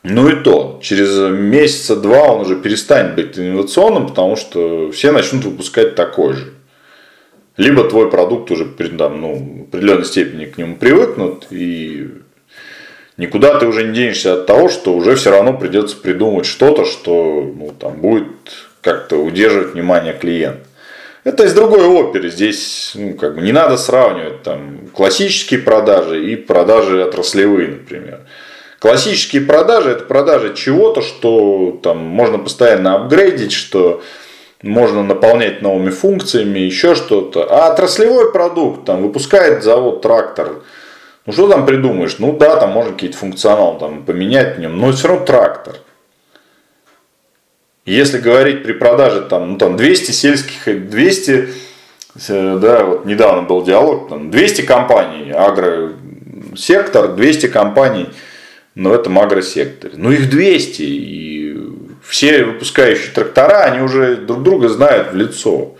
Ну 0.03 0.29
и 0.29 0.43
то, 0.43 0.79
через 0.83 1.17
месяца 1.31 1.97
два 1.97 2.33
он 2.33 2.43
уже 2.43 2.57
перестанет 2.57 3.15
быть 3.15 3.39
инновационным, 3.39 4.09
потому 4.09 4.37
что 4.37 4.91
все 4.93 5.13
начнут 5.13 5.45
выпускать 5.45 5.95
такой 5.95 6.35
же 6.35 6.55
либо 7.57 7.85
твой 7.85 8.11
продукт 8.11 8.51
уже 8.51 8.65
там, 8.67 9.21
ну, 9.21 9.35
в 9.35 9.69
определенной 9.69 10.05
степени 10.05 10.47
к 10.47 10.59
нему 10.59 10.77
привыкнут, 10.77 11.47
и 11.51 12.11
никуда 13.17 13.59
ты 13.59 13.67
уже 13.67 13.85
не 13.85 13.95
денешься 13.95 14.35
от 14.35 14.47
того, 14.47 14.69
что 14.69 14.95
уже 14.95 15.15
все 15.15 15.31
равно 15.31 15.57
придется 15.57 15.97
придумать 15.97 16.47
что-то, 16.47 16.85
что 16.85 17.53
ну, 17.57 17.73
там, 17.79 18.01
будет 18.01 18.29
как-то 18.81 19.17
удерживать 19.17 19.75
внимание 19.75 20.15
клиента. 20.15 20.67
Это 21.23 21.45
из 21.45 21.55
другой 21.55 21.87
оперы. 21.87 22.29
Здесь 22.29 22.93
ну, 22.95 23.15
как 23.15 23.37
бы 23.37 23.41
не 23.41 23.53
надо 23.53 23.79
сравнивать 23.79 24.43
там, 24.43 24.89
классические 24.93 25.61
продажи 25.61 26.23
и 26.33 26.37
продажи 26.37 27.03
отраслевые, 27.03 27.69
например. 27.69 28.21
Классические 28.79 29.41
продажи 29.41 29.91
это 29.91 30.05
продажи 30.05 30.53
чего-то, 30.55 31.01
что 31.01 31.81
там 31.83 31.97
можно 31.99 32.37
постоянно 32.39 32.97
апгрейдить, 32.97 33.53
что 33.53 34.03
можно 34.65 35.03
наполнять 35.03 35.63
новыми 35.63 35.91
функциями, 35.91 36.61
еще 36.61 36.95
что-то. 36.95 37.47
А 37.51 37.73
отраслевой 37.73 38.33
продукт, 38.33 38.85
там 38.85 39.03
выпускает 39.03 39.63
завод 39.63 40.01
трактор, 40.01 40.63
ну 41.27 41.33
что 41.33 41.49
там 41.49 41.65
придумаешь? 41.65 42.17
Ну 42.19 42.37
да, 42.37 42.57
там 42.57 42.73
можно 42.73 42.93
какие-то 42.93 43.17
функционал 43.17 43.79
там, 43.79 44.05
поменять 44.05 44.57
в 44.57 44.61
нем, 44.61 44.79
но 44.79 44.93
все 44.93 45.09
равно 45.09 45.25
трактор. 45.25 45.77
Если 47.87 48.19
говорить 48.19 48.63
при 48.63 48.73
продаже 48.73 49.23
там, 49.23 49.53
ну, 49.53 49.59
там 49.59 49.77
200 49.77 50.11
сельских, 50.11 50.89
200, 50.89 51.49
э, 52.29 52.59
да, 52.61 52.85
вот 52.85 53.05
недавно 53.05 53.43
был 53.43 53.63
диалог, 53.63 54.09
там 54.09 54.31
200 54.31 54.63
компаний, 54.63 55.31
агросектор, 55.31 57.15
200 57.15 57.49
компаний 57.49 58.09
в 58.75 58.91
этом 58.93 59.19
агросекторе. 59.19 59.95
Ну 59.97 60.11
их 60.13 60.31
200, 60.31 60.83
и 60.83 61.44
все 62.07 62.45
выпускающие 62.45 63.13
трактора, 63.13 63.65
они 63.65 63.81
уже 63.81 64.17
друг 64.17 64.43
друга 64.43 64.69
знают 64.69 65.13
в 65.13 65.17
лицо. 65.17 65.77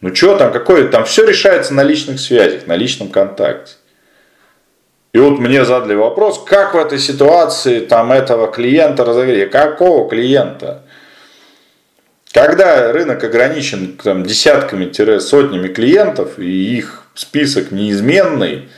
Ну 0.00 0.14
что 0.14 0.36
там, 0.36 0.52
какое 0.52 0.88
там, 0.88 1.04
все 1.04 1.24
решается 1.26 1.74
на 1.74 1.82
личных 1.82 2.20
связях, 2.20 2.66
на 2.66 2.76
личном 2.76 3.08
контакте. 3.08 3.74
И 5.12 5.18
вот 5.18 5.38
мне 5.38 5.64
задали 5.64 5.94
вопрос, 5.94 6.44
как 6.44 6.74
в 6.74 6.78
этой 6.78 6.98
ситуации 6.98 7.80
там 7.80 8.12
этого 8.12 8.48
клиента 8.48 9.02
разогреть? 9.04 9.50
Какого 9.50 10.10
клиента? 10.10 10.82
Когда 12.32 12.92
рынок 12.92 13.24
ограничен 13.24 13.96
там, 13.96 14.24
десятками-сотнями 14.24 15.68
клиентов, 15.68 16.38
и 16.38 16.76
их 16.76 17.04
список 17.14 17.70
неизменный, 17.70 18.68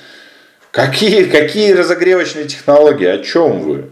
какие, 0.70 1.24
какие 1.24 1.72
разогревочные 1.72 2.44
технологии, 2.44 3.08
о 3.08 3.18
чем 3.18 3.58
вы? 3.62 3.90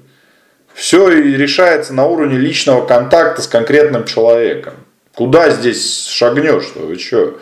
Все 0.76 1.08
решается 1.08 1.94
на 1.94 2.04
уровне 2.04 2.36
личного 2.36 2.86
контакта 2.86 3.40
с 3.40 3.48
конкретным 3.48 4.04
человеком. 4.04 4.74
Куда 5.14 5.48
здесь 5.48 6.06
шагнешь, 6.06 6.64
что 6.64 6.80
вы 6.80 6.98
что? 6.98 7.38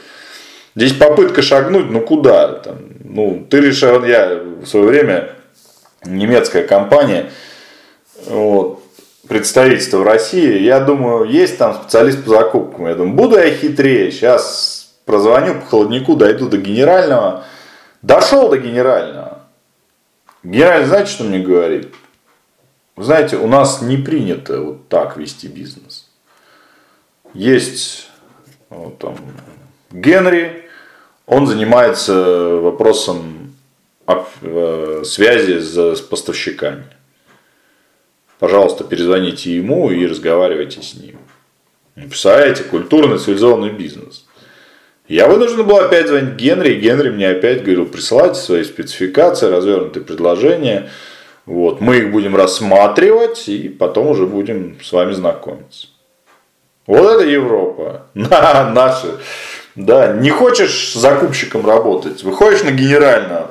Здесь 0.77 0.93
попытка 0.93 1.43
шагнуть, 1.43 1.91
ну 1.91 2.01
куда? 2.01 2.53
Там, 2.61 2.79
ну, 3.03 3.45
ты 3.51 3.61
решил, 3.61 4.05
я 4.05 4.41
в 4.63 4.67
свое 4.67 4.87
время, 4.87 5.31
немецкая 6.05 6.63
компания, 6.63 7.33
вот, 8.27 8.85
представительство 9.29 9.99
в 9.99 10.05
России, 10.05 10.61
я 10.61 10.79
думаю, 10.79 11.25
есть 11.25 11.59
там 11.59 11.75
специалист 11.75 12.23
по 12.23 12.31
закупкам. 12.31 12.87
Я 12.87 12.95
думаю, 12.95 13.17
буду 13.17 13.37
я 13.37 13.51
хитрее, 13.51 14.13
сейчас 14.13 14.95
прозвоню 15.07 15.57
по 15.57 15.67
холоднику, 15.67 16.15
дойду 16.15 16.49
до 16.49 16.59
генерального. 16.59 17.45
Дошел 18.01 18.49
до 18.49 18.59
генерального. 18.59 19.41
Генеральный, 20.45 20.87
знаете, 20.87 21.11
что 21.11 21.25
мне 21.25 21.41
говорит? 21.41 21.89
Вы 22.97 23.05
знаете, 23.05 23.37
у 23.37 23.47
нас 23.47 23.83
не 23.83 23.97
принято 23.97 24.61
вот 24.61 24.89
так 24.89 25.17
вести 25.17 25.49
бизнес. 25.49 26.09
Есть 27.33 28.09
вот, 28.71 28.99
там, 28.99 29.17
Генри, 29.91 30.65
он 31.27 31.47
занимается 31.47 32.15
вопросом 32.57 33.55
э, 34.07 35.03
связи 35.05 35.59
с 35.59 36.01
поставщиками. 36.01 36.85
Пожалуйста, 38.39 38.85
перезвоните 38.85 39.57
ему 39.57 39.91
и 39.91 40.07
разговаривайте 40.07 40.83
с 40.83 40.95
ним. 40.95 41.19
Представляете, 41.95 42.65
культурный 42.65 43.19
цивилизованный 43.19 43.71
бизнес. 43.71 44.27
Я 45.09 45.29
вынужден 45.29 45.67
был 45.67 45.77
опять 45.77 46.09
звонить 46.09 46.35
Генри, 46.35 46.75
и 46.75 46.81
Генри 46.81 47.11
мне 47.11 47.29
опять 47.29 47.63
говорил, 47.63 47.87
присылайте 47.87 48.41
свои 48.41 48.65
спецификации, 48.65 49.47
развернутые 49.47 50.05
предложения. 50.05 50.91
Вот, 51.47 51.81
мы 51.81 51.99
их 51.99 52.11
будем 52.11 52.35
рассматривать 52.37 53.49
и 53.49 53.69
потом 53.69 54.09
уже 54.09 54.27
будем 54.27 54.79
с 54.83 54.93
вами 54.93 55.13
знакомиться. 55.13 55.89
Вот 56.87 57.05
это 57.05 57.25
Европа. 57.25 58.07
На, 58.15 58.71
наши. 58.71 59.19
Да, 59.75 60.13
не 60.13 60.31
хочешь 60.31 60.93
с 60.93 60.95
закупщиком 60.95 61.67
работать, 61.67 62.23
выходишь 62.23 62.63
на 62.63 62.71
генерального. 62.71 63.51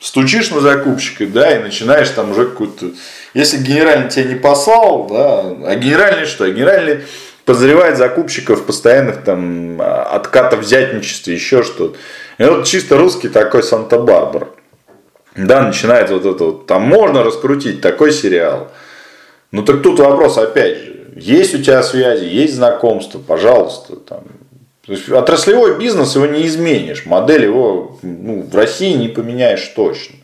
стучишь 0.00 0.50
на 0.50 0.60
закупщика, 0.60 1.26
да, 1.26 1.56
и 1.56 1.62
начинаешь 1.62 2.10
там 2.10 2.32
уже 2.32 2.44
какую-то... 2.44 2.90
Если 3.32 3.56
генеральный 3.56 4.10
тебя 4.10 4.24
не 4.24 4.34
послал, 4.34 5.06
да, 5.06 5.40
а 5.40 5.74
генеральный 5.76 6.26
что? 6.26 6.46
Генеральный 6.46 7.04
подозревает 7.46 7.96
закупщиков 7.96 8.60
в 8.60 8.64
постоянных 8.66 9.24
там 9.24 9.80
откатов 9.80 10.60
взятничестве, 10.60 11.34
еще 11.34 11.62
что-то. 11.62 11.96
И 12.38 12.44
вот 12.44 12.66
чисто 12.66 12.98
русский 12.98 13.28
такой 13.28 13.62
Санта-Барбара. 13.62 14.48
Да, 15.34 15.62
начинает 15.62 16.10
вот 16.10 16.26
это 16.26 16.44
вот. 16.44 16.66
Там 16.66 16.82
можно 16.82 17.22
раскрутить 17.22 17.80
такой 17.80 18.12
сериал. 18.12 18.70
Ну 19.50 19.62
так 19.62 19.82
тут 19.82 19.98
вопрос 19.98 20.38
опять 20.38 20.78
же. 20.78 20.92
Есть 21.16 21.54
у 21.54 21.58
тебя 21.58 21.82
связи, 21.82 22.24
есть 22.24 22.54
знакомства, 22.54 23.18
пожалуйста. 23.18 23.96
Там. 23.96 24.24
То 24.86 24.92
есть 24.92 25.08
отраслевой 25.08 25.78
бизнес 25.78 26.14
его 26.14 26.26
не 26.26 26.46
изменишь. 26.46 27.06
Модель 27.06 27.44
его 27.44 27.98
ну, 28.02 28.42
в 28.42 28.56
России 28.56 28.92
не 28.94 29.08
поменяешь 29.08 29.66
точно. 29.76 30.16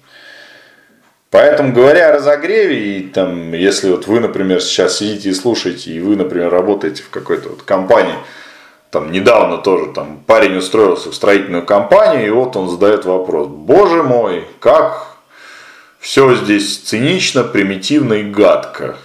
Поэтому, 1.31 1.75
говоря 1.75 2.09
о 2.09 2.13
разогреве, 2.13 2.99
и 2.99 3.03
там, 3.03 3.53
если 3.53 3.91
вот 3.91 4.07
вы, 4.07 4.21
например, 4.21 4.63
сейчас 4.63 4.99
сидите 4.99 5.29
и 5.29 5.35
слушаете, 5.35 5.93
и 5.93 6.01
вы, 6.01 6.17
например, 6.17 6.51
работаете 6.51 7.03
в 7.03 7.11
какой-то 7.11 7.51
вот 7.51 7.63
компании, 7.63 8.15
там 8.91 9.13
недавно 9.13 9.59
тоже 9.59 9.93
там 9.93 10.21
парень 10.27 10.57
устроился 10.57 11.11
в 11.11 11.15
строительную 11.15 11.65
компанию, 11.65 12.27
и 12.27 12.31
вот 12.31 12.57
он 12.57 12.69
задает 12.69 13.05
вопрос, 13.05 13.49
боже 13.49 14.03
мой, 14.03 14.47
как 14.61 15.19
все 15.99 16.35
здесь 16.35 16.79
цинично, 16.79 17.45
примитивно 17.45 18.15
и 18.15 18.23
гадко. 18.23 18.97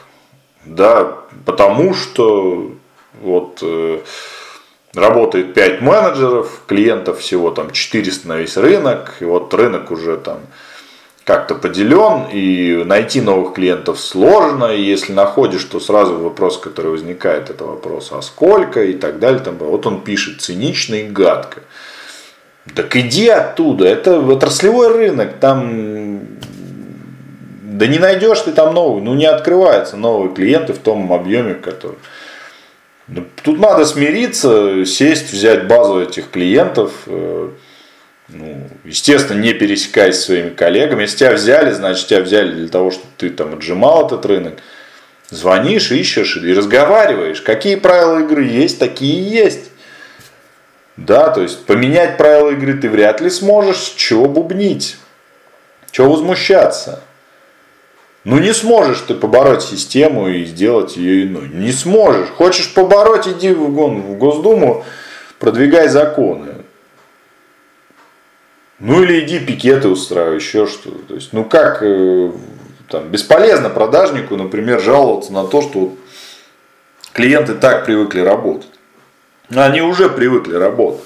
Да, 0.66 1.18
потому 1.46 1.94
что 1.94 2.72
вот 3.22 3.60
э, 3.62 4.00
работает 4.94 5.54
5 5.54 5.82
менеджеров, 5.82 6.62
клиентов 6.68 7.20
всего 7.20 7.52
там 7.52 7.72
400 7.72 8.28
на 8.28 8.38
весь 8.38 8.56
рынок, 8.56 9.18
и 9.20 9.26
вот 9.26 9.54
рынок 9.54 9.92
уже 9.92 10.18
там 10.18 10.40
как-то 11.26 11.56
поделен, 11.56 12.28
и 12.32 12.84
найти 12.86 13.22
новых 13.22 13.54
клиентов 13.54 14.00
сложно, 14.00 14.66
и 14.66 14.82
если 14.82 15.14
находишь, 15.14 15.64
то 15.64 15.80
сразу 15.80 16.18
вопрос, 16.18 16.58
который 16.58 16.92
возникает, 16.92 17.50
это 17.50 17.64
вопрос, 17.64 18.12
а 18.12 18.22
сколько 18.22 18.84
и 18.84 18.94
так 18.94 19.20
далее. 19.20 19.40
Там, 19.40 19.58
вот 19.58 19.86
он 19.86 20.02
пишет 20.02 20.42
цинично 20.42 20.96
и 20.96 21.08
гадко. 21.08 21.62
Так 22.76 22.96
иди 22.96 23.28
оттуда, 23.28 23.86
это 23.86 24.20
отраслевой 24.20 24.88
рынок, 24.88 25.34
там 25.40 26.22
да 27.74 27.88
не 27.88 28.00
найдешь 28.00 28.40
ты 28.40 28.52
там 28.52 28.74
новый, 28.74 29.02
ну 29.02 29.16
не 29.16 29.26
открываются 29.26 29.98
новые 29.98 30.34
клиенты 30.34 30.74
в 30.74 30.78
том 30.78 31.12
объеме, 31.12 31.56
который. 31.56 31.98
Ну, 33.08 33.26
тут 33.44 33.60
надо 33.60 33.86
смириться, 33.86 34.86
сесть, 34.86 35.34
взять 35.34 35.68
базу 35.68 36.02
этих 36.02 36.30
клиентов, 36.30 36.92
э, 37.08 37.50
ну, 38.30 38.70
естественно, 38.84 39.40
не 39.40 39.54
пересекаясь 39.54 40.16
со 40.16 40.24
своими 40.24 40.50
коллегами. 40.50 41.02
Если 41.02 41.18
тебя 41.18 41.34
взяли, 41.34 41.72
значит, 41.72 42.08
тебя 42.08 42.22
взяли 42.22 42.54
для 42.54 42.68
того, 42.68 42.92
чтобы 42.92 43.08
ты 43.18 43.30
там 43.30 43.54
отжимал 43.54 44.08
этот 44.08 44.26
рынок. 44.26 44.60
Звонишь, 45.30 45.92
ищешь 45.92 46.38
и 46.38 46.54
разговариваешь. 46.54 47.42
Какие 47.42 47.76
правила 47.76 48.20
игры 48.20 48.46
есть, 48.46 48.80
такие 48.80 49.20
и 49.20 49.24
есть. 49.24 49.72
Да, 50.96 51.30
то 51.30 51.42
есть 51.42 51.66
поменять 51.66 52.18
правила 52.18 52.52
игры 52.52 52.76
ты 52.76 52.90
вряд 52.90 53.20
ли 53.20 53.30
сможешь. 53.30 53.94
Чего 53.98 54.26
бубнить? 54.26 54.98
Чего 55.92 56.12
возмущаться? 56.14 57.02
Ну 58.24 58.40
не 58.40 58.54
сможешь 58.54 59.02
ты 59.02 59.16
побороть 59.16 59.64
систему 59.64 60.30
и 60.30 60.46
сделать 60.46 60.96
ее 60.96 61.28
иной. 61.28 61.50
Не 61.50 61.72
сможешь. 61.72 62.30
Хочешь 62.30 62.74
побороть, 62.74 63.28
иди 63.28 63.52
в 63.52 64.18
Госдуму, 64.18 64.86
продвигай 65.40 65.90
законы. 65.90 66.63
Ну 68.84 69.02
или 69.02 69.22
иди 69.22 69.40
пикеты 69.40 69.88
устраивай, 69.88 70.36
еще 70.36 70.68
что-то. 70.68 70.98
То 71.08 71.16
есть, 71.16 71.32
ну 71.32 71.46
как, 71.46 71.82
э, 71.82 72.32
там, 72.90 73.08
бесполезно 73.08 73.70
продажнику, 73.70 74.36
например, 74.36 74.82
жаловаться 74.82 75.32
на 75.32 75.46
то, 75.46 75.62
что 75.62 75.96
клиенты 77.14 77.56
так 77.56 77.86
привыкли 77.86 78.20
работать. 78.20 78.68
Они 79.56 79.82
уже 79.82 80.10
привыкли 80.10 80.56
работать. 80.56 81.06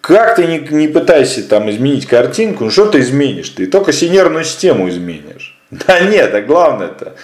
Как 0.00 0.36
ты 0.36 0.46
не, 0.46 0.60
не 0.60 0.88
пытайся 0.88 1.46
там 1.46 1.68
изменить 1.68 2.06
картинку, 2.06 2.64
ну 2.64 2.70
что 2.70 2.86
ты 2.86 3.00
изменишь? 3.00 3.50
Ты 3.50 3.66
только 3.66 3.92
синерную 3.92 4.44
систему 4.44 4.88
изменишь. 4.88 5.60
Да 5.70 6.00
нет, 6.00 6.34
а 6.34 6.40
главное-то, 6.40 7.16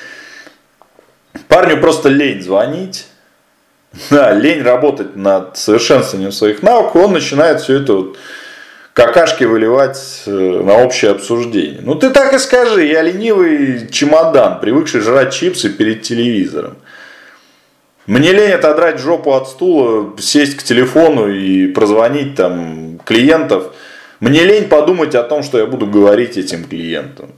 парню 1.48 1.80
просто 1.80 2.10
лень 2.10 2.42
звонить, 2.42 3.06
да, 4.10 4.34
лень 4.34 4.60
работать 4.60 5.16
над 5.16 5.56
совершенствованием 5.56 6.32
своих 6.32 6.62
навыков, 6.62 6.96
он 6.96 7.14
начинает 7.14 7.62
все 7.62 7.80
это 7.80 7.94
вот 7.94 8.18
какашки 8.94 9.44
выливать 9.44 10.22
э, 10.24 10.30
на 10.30 10.78
общее 10.78 11.10
обсуждение. 11.10 11.80
Ну 11.82 11.96
ты 11.96 12.10
так 12.10 12.32
и 12.32 12.38
скажи, 12.38 12.86
я 12.86 13.02
ленивый 13.02 13.88
чемодан, 13.90 14.60
привыкший 14.60 15.00
жрать 15.00 15.34
чипсы 15.34 15.68
перед 15.68 16.02
телевизором. 16.02 16.76
Мне 18.06 18.32
лень 18.32 18.52
отодрать 18.52 19.00
жопу 19.00 19.32
от 19.32 19.48
стула, 19.48 20.14
сесть 20.18 20.56
к 20.56 20.62
телефону 20.62 21.28
и 21.28 21.66
прозвонить 21.66 22.36
там 22.36 23.00
клиентов. 23.04 23.74
Мне 24.20 24.44
лень 24.44 24.68
подумать 24.68 25.14
о 25.14 25.22
том, 25.22 25.42
что 25.42 25.58
я 25.58 25.66
буду 25.66 25.86
говорить 25.86 26.36
этим 26.36 26.64
клиентам. 26.64 27.30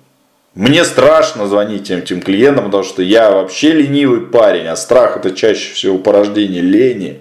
Мне 0.55 0.85
страшно 0.85 1.47
звонить 1.47 1.91
этим 1.91 2.21
клиентам, 2.21 2.67
потому 2.67 2.83
что 2.83 3.03
я 3.03 3.31
вообще 3.31 3.73
ленивый 3.73 4.23
парень, 4.23 4.67
а 4.67 4.77
страх 4.77 5.17
это 5.17 5.31
чаще 5.31 5.73
всего 5.73 5.99
порождение 5.99 6.63
лени. 6.63 7.21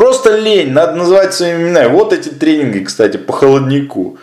Просто 0.00 0.34
лень, 0.34 0.72
надо 0.72 0.94
называть 0.94 1.34
своими 1.34 1.64
именами. 1.64 1.92
Вот 1.92 2.14
эти 2.14 2.30
тренинги, 2.30 2.78
кстати, 2.78 3.18
по 3.18 3.34
холоднику. 3.34 4.16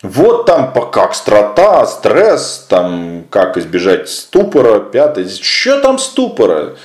Вот 0.00 0.46
там 0.46 0.72
по 0.72 0.86
как 0.86 1.14
строта, 1.14 1.84
стресс, 1.84 2.64
там 2.66 3.24
как 3.28 3.58
избежать 3.58 4.08
ступора, 4.08 4.80
пятое. 4.80 5.28
Что 5.28 5.82
там 5.82 5.98
ступора? 5.98 6.76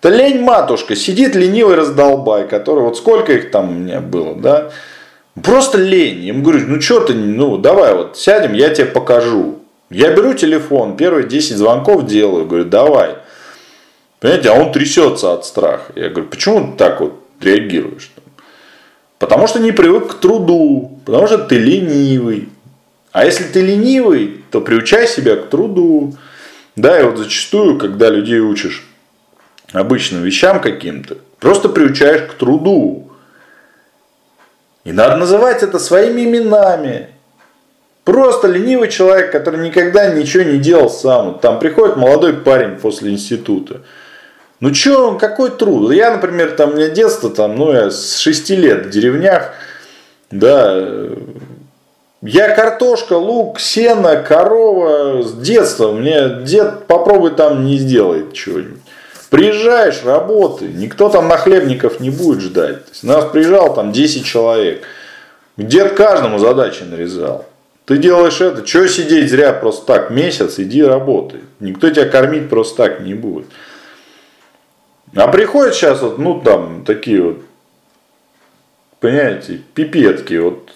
Это 0.00 0.08
лень 0.08 0.40
матушка, 0.40 0.96
сидит 0.96 1.34
ленивый 1.34 1.74
раздолбай, 1.74 2.48
который 2.48 2.84
вот 2.84 2.96
сколько 2.96 3.34
их 3.34 3.50
там 3.50 3.68
у 3.68 3.74
меня 3.74 4.00
было, 4.00 4.34
да? 4.34 4.70
Просто 5.42 5.76
лень. 5.76 6.20
Я 6.20 6.28
ему 6.28 6.42
говорю, 6.42 6.64
ну 6.66 6.80
что 6.80 7.06
ну 7.12 7.58
давай 7.58 7.94
вот 7.94 8.16
сядем, 8.16 8.54
я 8.54 8.70
тебе 8.70 8.86
покажу. 8.86 9.58
Я 9.90 10.10
беру 10.12 10.32
телефон, 10.32 10.96
первые 10.96 11.28
10 11.28 11.58
звонков 11.58 12.06
делаю, 12.06 12.46
говорю, 12.46 12.64
давай. 12.64 13.16
Понимаете, 14.20 14.48
а 14.48 14.54
он 14.54 14.72
трясется 14.72 15.34
от 15.34 15.44
страха. 15.44 15.92
Я 15.94 16.08
говорю, 16.08 16.28
почему 16.30 16.72
ты 16.72 16.78
так 16.78 17.02
вот 17.02 17.23
реагируешь. 17.40 18.10
Потому 19.18 19.46
что 19.46 19.60
не 19.60 19.72
привык 19.72 20.12
к 20.12 20.20
труду, 20.20 20.98
потому 21.04 21.26
что 21.26 21.38
ты 21.38 21.56
ленивый. 21.56 22.48
А 23.12 23.24
если 23.24 23.44
ты 23.44 23.60
ленивый, 23.60 24.44
то 24.50 24.60
приучай 24.60 25.06
себя 25.06 25.36
к 25.36 25.48
труду. 25.48 26.14
Да, 26.76 27.00
и 27.00 27.04
вот 27.04 27.18
зачастую, 27.18 27.78
когда 27.78 28.10
людей 28.10 28.40
учишь 28.40 28.84
обычным 29.72 30.22
вещам 30.22 30.60
каким-то, 30.60 31.18
просто 31.38 31.68
приучаешь 31.68 32.30
к 32.30 32.34
труду. 32.34 33.10
И 34.84 34.92
надо 34.92 35.16
называть 35.16 35.62
это 35.62 35.78
своими 35.78 36.22
именами. 36.22 37.08
Просто 38.04 38.48
ленивый 38.48 38.90
человек, 38.90 39.32
который 39.32 39.66
никогда 39.66 40.12
ничего 40.12 40.42
не 40.42 40.58
делал 40.58 40.90
сам. 40.90 41.38
Там 41.38 41.58
приходит 41.58 41.96
молодой 41.96 42.34
парень 42.34 42.76
после 42.76 43.12
института. 43.12 43.80
Ну 44.60 44.72
что, 44.72 45.16
какой 45.18 45.50
труд? 45.50 45.92
Я, 45.92 46.12
например, 46.12 46.52
там, 46.52 46.70
у 46.70 46.76
меня 46.76 46.88
детство, 46.88 47.30
там, 47.30 47.56
ну, 47.56 47.72
я 47.72 47.90
с 47.90 48.18
6 48.18 48.50
лет 48.50 48.86
в 48.86 48.90
деревнях, 48.90 49.50
да, 50.30 51.10
я 52.26 52.54
картошка, 52.54 53.12
лук, 53.14 53.60
сено, 53.60 54.16
корова 54.16 55.22
с 55.22 55.34
детства. 55.34 55.92
Мне 55.92 56.38
дед 56.42 56.86
попробуй 56.86 57.32
там 57.32 57.66
не 57.66 57.76
сделает 57.76 58.32
чего-нибудь. 58.32 58.80
Приезжаешь, 59.28 60.02
работай. 60.04 60.68
Никто 60.68 61.10
там 61.10 61.28
нахлебников 61.28 62.00
не 62.00 62.08
будет 62.08 62.40
ждать. 62.40 62.78
у 63.02 63.06
нас 63.06 63.26
приезжал 63.26 63.74
там 63.74 63.92
10 63.92 64.24
человек. 64.24 64.84
Дед 65.58 65.92
каждому 65.92 66.38
задачи 66.38 66.82
нарезал. 66.84 67.44
Ты 67.84 67.98
делаешь 67.98 68.40
это, 68.40 68.66
что 68.66 68.88
сидеть 68.88 69.30
зря 69.30 69.52
просто 69.52 69.84
так 69.84 70.08
месяц, 70.08 70.58
иди 70.58 70.82
работай. 70.82 71.40
Никто 71.60 71.90
тебя 71.90 72.06
кормить 72.06 72.48
просто 72.48 72.84
так 72.84 73.00
не 73.00 73.12
будет. 73.12 73.46
А 75.16 75.28
приходят 75.28 75.74
сейчас 75.74 76.02
вот, 76.02 76.18
ну 76.18 76.40
там, 76.40 76.84
такие 76.84 77.22
вот, 77.22 77.40
понимаете, 79.00 79.60
пипетки, 79.74 80.34
вот. 80.34 80.70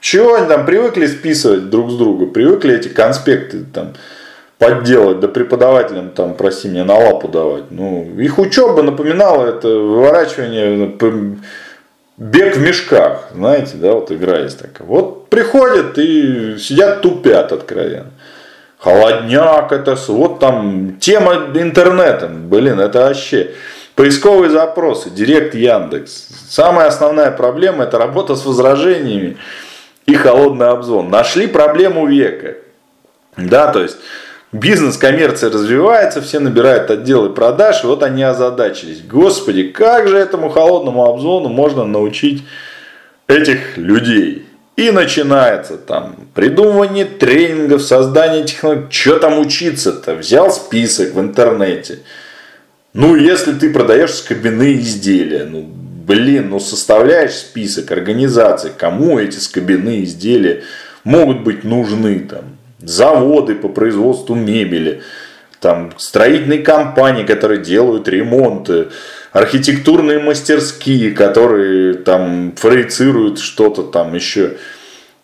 Чего 0.00 0.34
они 0.34 0.46
там 0.46 0.64
привыкли 0.64 1.06
списывать 1.06 1.70
друг 1.70 1.90
с 1.90 1.96
друга, 1.96 2.26
привыкли 2.26 2.76
эти 2.76 2.88
конспекты 2.88 3.64
там 3.64 3.94
подделать, 4.58 5.20
да 5.20 5.28
преподавателям 5.28 6.10
там, 6.10 6.34
прости 6.34 6.68
меня, 6.68 6.84
на 6.84 6.96
лапу 6.96 7.28
давать. 7.28 7.70
Ну, 7.70 8.04
их 8.18 8.38
учеба 8.38 8.82
напоминала 8.82 9.46
это 9.46 9.68
выворачивание, 9.68 10.96
бег 12.16 12.56
в 12.56 12.60
мешках, 12.60 13.28
знаете, 13.34 13.76
да, 13.76 13.92
вот 13.92 14.12
игра 14.12 14.40
есть 14.40 14.58
такая. 14.58 14.86
Вот 14.86 15.28
приходят 15.28 15.98
и 15.98 16.58
сидят 16.58 17.02
тупят 17.02 17.52
откровенно. 17.52 18.10
Холодняк, 18.78 19.72
это 19.72 19.96
вот 20.08 20.38
там 20.38 20.98
тема 21.00 21.34
интернета, 21.54 22.28
блин, 22.28 22.78
это 22.78 23.00
вообще. 23.00 23.52
Поисковые 23.96 24.50
запросы, 24.50 25.10
Директ 25.10 25.56
Яндекс. 25.56 26.28
Самая 26.48 26.86
основная 26.86 27.32
проблема 27.32 27.84
это 27.84 27.98
работа 27.98 28.36
с 28.36 28.46
возражениями 28.46 29.36
и 30.06 30.14
холодный 30.14 30.68
обзвон. 30.68 31.10
Нашли 31.10 31.48
проблему 31.48 32.06
века. 32.06 32.54
Да, 33.36 33.72
то 33.72 33.82
есть 33.82 33.96
бизнес, 34.52 34.96
коммерция 34.96 35.50
развивается, 35.50 36.22
все 36.22 36.38
набирают 36.38 36.90
отделы 36.90 37.30
продаж, 37.30 37.82
и 37.82 37.86
вот 37.88 38.04
они 38.04 38.22
озадачились. 38.22 39.02
Господи, 39.02 39.64
как 39.64 40.06
же 40.06 40.16
этому 40.16 40.48
холодному 40.50 41.04
обзвону 41.04 41.48
можно 41.48 41.84
научить 41.84 42.44
этих 43.26 43.76
людей? 43.76 44.47
И 44.78 44.92
начинается 44.92 45.76
там 45.76 46.14
придумывание 46.36 47.04
тренингов, 47.04 47.82
создание 47.82 48.44
технологий. 48.44 48.86
Что 48.90 49.18
там 49.18 49.40
учиться-то? 49.40 50.14
Взял 50.14 50.52
список 50.52 51.14
в 51.14 51.20
интернете. 51.20 51.98
Ну, 52.92 53.16
если 53.16 53.54
ты 53.54 53.70
продаешь 53.70 54.14
скобяные 54.14 54.78
изделия, 54.78 55.46
ну, 55.46 55.62
блин, 55.62 56.50
ну, 56.50 56.60
составляешь 56.60 57.32
список 57.32 57.90
организаций, 57.90 58.70
кому 58.70 59.18
эти 59.18 59.38
скобяные 59.38 60.04
изделия 60.04 60.62
могут 61.02 61.40
быть 61.40 61.64
нужны, 61.64 62.20
там, 62.20 62.56
заводы 62.78 63.56
по 63.56 63.68
производству 63.68 64.36
мебели, 64.36 65.02
там, 65.58 65.92
строительные 65.96 66.60
компании, 66.60 67.24
которые 67.24 67.64
делают 67.64 68.06
ремонты, 68.06 68.90
архитектурные 69.32 70.18
мастерские, 70.18 71.12
которые 71.12 71.94
там 71.94 72.52
проецируют 72.60 73.38
что-то 73.38 73.82
там 73.82 74.14
еще. 74.14 74.56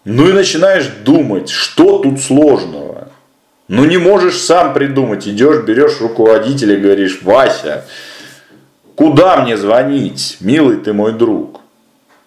Ну 0.04 0.28
и 0.28 0.32
начинаешь 0.32 0.86
думать, 1.04 1.48
что 1.48 1.98
тут 1.98 2.20
сложного. 2.20 3.08
Ну 3.68 3.84
не 3.86 3.96
можешь 3.96 4.38
сам 4.38 4.74
придумать. 4.74 5.26
Идешь, 5.26 5.64
берешь 5.64 6.00
руководителя 6.00 6.76
говоришь, 6.76 7.22
Вася, 7.22 7.84
куда 8.94 9.42
мне 9.42 9.56
звонить, 9.56 10.36
милый 10.40 10.76
ты 10.76 10.92
мой 10.92 11.12
друг? 11.12 11.60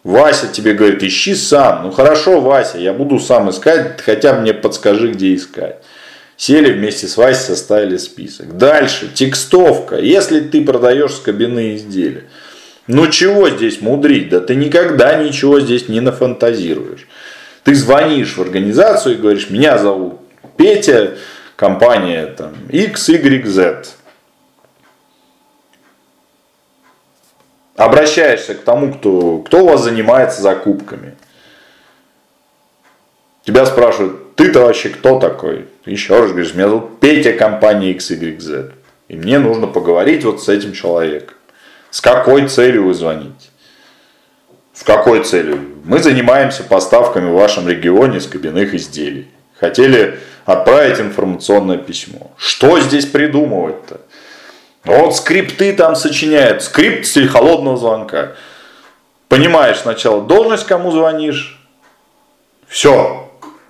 Вася 0.04 0.48
тебе 0.48 0.74
говорит, 0.74 1.04
ищи 1.04 1.36
сам. 1.36 1.84
Ну 1.84 1.92
хорошо, 1.92 2.40
Вася, 2.40 2.80
я 2.80 2.94
буду 2.94 3.20
сам 3.20 3.50
искать, 3.50 4.02
хотя 4.02 4.40
мне 4.40 4.54
подскажи, 4.54 5.12
где 5.12 5.36
искать. 5.36 5.84
Сели 6.38 6.72
вместе 6.72 7.08
с 7.08 7.18
Васей, 7.18 7.42
составили 7.42 7.98
список. 7.98 8.58
Дальше, 8.58 9.10
текстовка. 9.14 9.98
Если 9.98 10.40
ты 10.40 10.64
продаешь 10.64 11.16
скобяные 11.16 11.78
изделия. 11.78 12.26
Ну 12.86 13.08
чего 13.08 13.50
здесь 13.50 13.82
мудрить? 13.82 14.30
Да 14.30 14.40
ты 14.40 14.56
никогда 14.56 15.16
ничего 15.22 15.60
здесь 15.60 15.90
не 15.90 16.00
нафантазируешь. 16.00 17.08
Ты 17.64 17.74
звонишь 17.74 18.38
в 18.38 18.42
организацию 18.42 19.16
и 19.16 19.18
говоришь, 19.18 19.50
меня 19.50 19.80
зовут 19.80 20.20
Петя, 20.58 21.18
компания 21.56 22.28
там 22.28 22.54
XYZ. 22.70 23.88
Обращаешься 27.76 28.56
к 28.56 28.62
тому, 28.62 28.94
кто, 28.94 29.40
кто 29.40 29.64
у 29.64 29.68
вас 29.70 29.84
занимается 29.84 30.42
закупками. 30.42 31.16
Тебя 33.44 33.66
спрашивают, 33.66 34.27
ты-то 34.38 34.62
вообще 34.62 34.90
кто 34.90 35.20
такой? 35.20 35.66
Еще 35.86 36.20
раз 36.20 36.30
говоришь, 36.30 36.54
меня 36.54 36.70
зовут 36.70 37.00
Петя 37.00 37.34
компании 37.34 37.96
XYZ. 37.96 38.72
И 39.08 39.16
мне 39.16 39.40
нужно 39.40 39.66
поговорить 39.66 40.24
вот 40.24 40.44
с 40.44 40.48
этим 40.48 40.74
человеком. 40.74 41.36
С 41.90 42.02
какой 42.02 42.48
целью 42.48 42.86
вы 42.86 42.94
звоните? 42.94 43.50
С 44.74 44.84
какой 44.84 45.24
целью? 45.24 45.60
Мы 45.84 46.04
занимаемся 46.04 46.64
поставками 46.64 47.32
в 47.32 47.34
вашем 47.34 47.68
регионе 47.68 48.22
скобяных 48.22 48.76
изделий. 48.76 49.28
Хотели 49.60 50.20
отправить 50.46 51.00
информационное 51.00 51.80
письмо. 51.80 52.32
Что 52.38 52.80
здесь 52.80 53.08
придумывать-то? 53.08 54.02
Вот 54.84 55.16
скрипты 55.16 55.74
там 55.74 55.96
сочиняют. 55.96 56.62
Скрипт 56.62 57.08
стиль 57.08 57.28
холодного 57.28 57.76
звонка. 57.76 58.34
Понимаешь 59.30 59.80
сначала 59.80 60.22
должность, 60.22 60.68
кому 60.68 60.92
звонишь. 60.92 61.60
Все, 62.68 63.27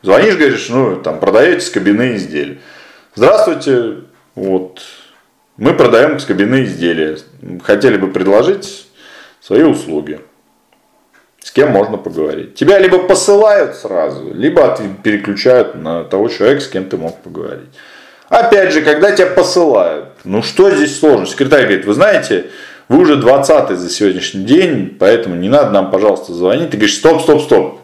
Звонишь, 0.08 0.38
говоришь, 0.38 0.70
ну, 0.70 0.96
там, 0.96 1.20
продаете 1.20 1.60
скобяные 1.60 2.16
изделия. 2.16 2.60
Здравствуйте, 3.14 4.04
вот, 4.36 4.80
мы 5.58 5.74
продаем 5.74 6.18
скобяные 6.22 6.64
изделия. 6.64 7.18
Хотели 7.62 7.98
бы 7.98 8.08
предложить 8.08 8.88
свои 9.42 9.64
услуги. 9.64 10.22
С 11.44 11.52
кем 11.52 11.72
можно 11.72 11.98
поговорить. 11.98 12.56
Тебя 12.56 12.80
либо 12.80 13.00
посылают 13.00 13.76
сразу, 13.76 14.34
либо 14.34 14.80
переключают 15.04 15.76
на 15.76 16.06
того 16.06 16.30
человека, 16.30 16.62
с 16.62 16.70
кем 16.70 16.86
ты 16.86 16.96
мог 16.96 17.22
поговорить. 17.22 17.68
Опять 18.30 18.72
же, 18.72 18.84
когда 18.84 19.12
тебя 19.12 19.28
посылают, 19.28 20.06
ну 20.24 20.42
что 20.42 20.72
здесь 20.72 20.98
сложно? 20.98 21.26
Секретарь 21.26 21.64
говорит, 21.64 21.86
вы 21.86 21.94
знаете, 21.94 22.46
вы 22.88 23.00
уже 23.00 23.18
20 23.18 23.78
за 23.78 23.90
сегодняшний 23.90 24.46
день, 24.46 24.96
поэтому 24.98 25.36
не 25.36 25.50
надо 25.50 25.72
нам, 25.72 25.92
пожалуйста, 25.92 26.32
звонить. 26.34 26.70
Ты 26.70 26.78
говоришь, 26.78 26.96
стоп, 26.96 27.24
стоп, 27.24 27.42
стоп. 27.42 27.82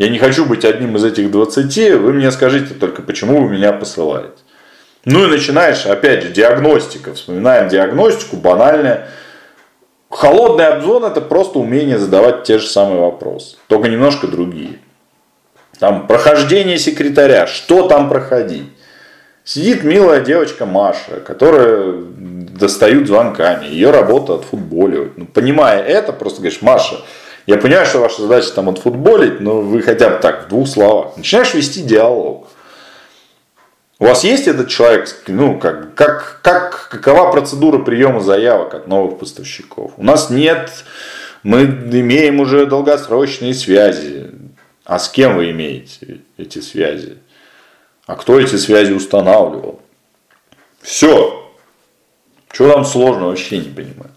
Я 0.00 0.08
не 0.08 0.18
хочу 0.18 0.46
быть 0.46 0.64
одним 0.64 0.96
из 0.96 1.04
этих 1.04 1.30
20, 1.30 2.00
вы 2.00 2.14
мне 2.14 2.30
скажите 2.30 2.72
только, 2.72 3.02
почему 3.02 3.42
вы 3.42 3.50
меня 3.50 3.70
посылаете. 3.74 4.32
Ну 5.04 5.26
и 5.26 5.30
начинаешь, 5.30 5.84
опять 5.84 6.22
же, 6.22 6.30
диагностика. 6.30 7.12
Вспоминаем 7.12 7.68
диагностику, 7.68 8.36
банальная. 8.36 9.08
Холодный 10.08 10.68
обзвон 10.68 11.04
это 11.04 11.20
просто 11.20 11.58
умение 11.58 11.98
задавать 11.98 12.44
те 12.44 12.58
же 12.58 12.66
самые 12.66 13.02
вопросы, 13.02 13.58
только 13.66 13.90
немножко 13.90 14.26
другие. 14.26 14.78
Там 15.78 16.06
прохождение 16.06 16.78
секретаря, 16.78 17.46
что 17.46 17.86
там 17.86 18.08
проходить. 18.08 18.70
Сидит 19.44 19.84
милая 19.84 20.22
девочка 20.22 20.64
Маша, 20.64 21.20
которая 21.26 21.92
достают 22.16 23.06
звонками, 23.06 23.66
ее 23.66 23.90
работа 23.90 24.36
отфутболивать. 24.36 25.18
Ну, 25.18 25.26
понимая 25.26 25.82
это, 25.82 26.14
просто 26.14 26.40
говоришь, 26.40 26.62
Маша, 26.62 26.96
я 27.50 27.58
понимаю, 27.58 27.84
что 27.84 27.98
ваша 27.98 28.22
задача 28.22 28.52
там 28.52 28.68
отфутболить, 28.68 29.40
но 29.40 29.60
вы 29.60 29.82
хотя 29.82 30.10
бы 30.10 30.20
так, 30.20 30.44
в 30.44 30.48
двух 30.50 30.68
словах. 30.68 31.16
Начинаешь 31.16 31.52
вести 31.52 31.82
диалог. 31.82 32.46
У 33.98 34.04
вас 34.04 34.22
есть 34.22 34.46
этот 34.46 34.68
человек, 34.68 35.08
ну, 35.26 35.58
как, 35.58 35.96
как, 35.96 36.38
как, 36.44 36.88
какова 36.88 37.32
процедура 37.32 37.80
приема 37.80 38.20
заявок 38.20 38.74
от 38.74 38.86
новых 38.86 39.18
поставщиков? 39.18 39.90
У 39.96 40.04
нас 40.04 40.30
нет, 40.30 40.70
мы 41.42 41.64
имеем 41.64 42.38
уже 42.38 42.66
долгосрочные 42.66 43.52
связи. 43.52 44.30
А 44.84 45.00
с 45.00 45.08
кем 45.08 45.36
вы 45.36 45.50
имеете 45.50 46.20
эти 46.38 46.60
связи? 46.60 47.18
А 48.06 48.14
кто 48.14 48.38
эти 48.38 48.54
связи 48.54 48.92
устанавливал? 48.92 49.82
Все. 50.80 51.52
Что 52.52 52.72
там 52.72 52.84
сложно, 52.84 53.26
вообще 53.26 53.58
не 53.58 53.70
понимаю. 53.70 54.12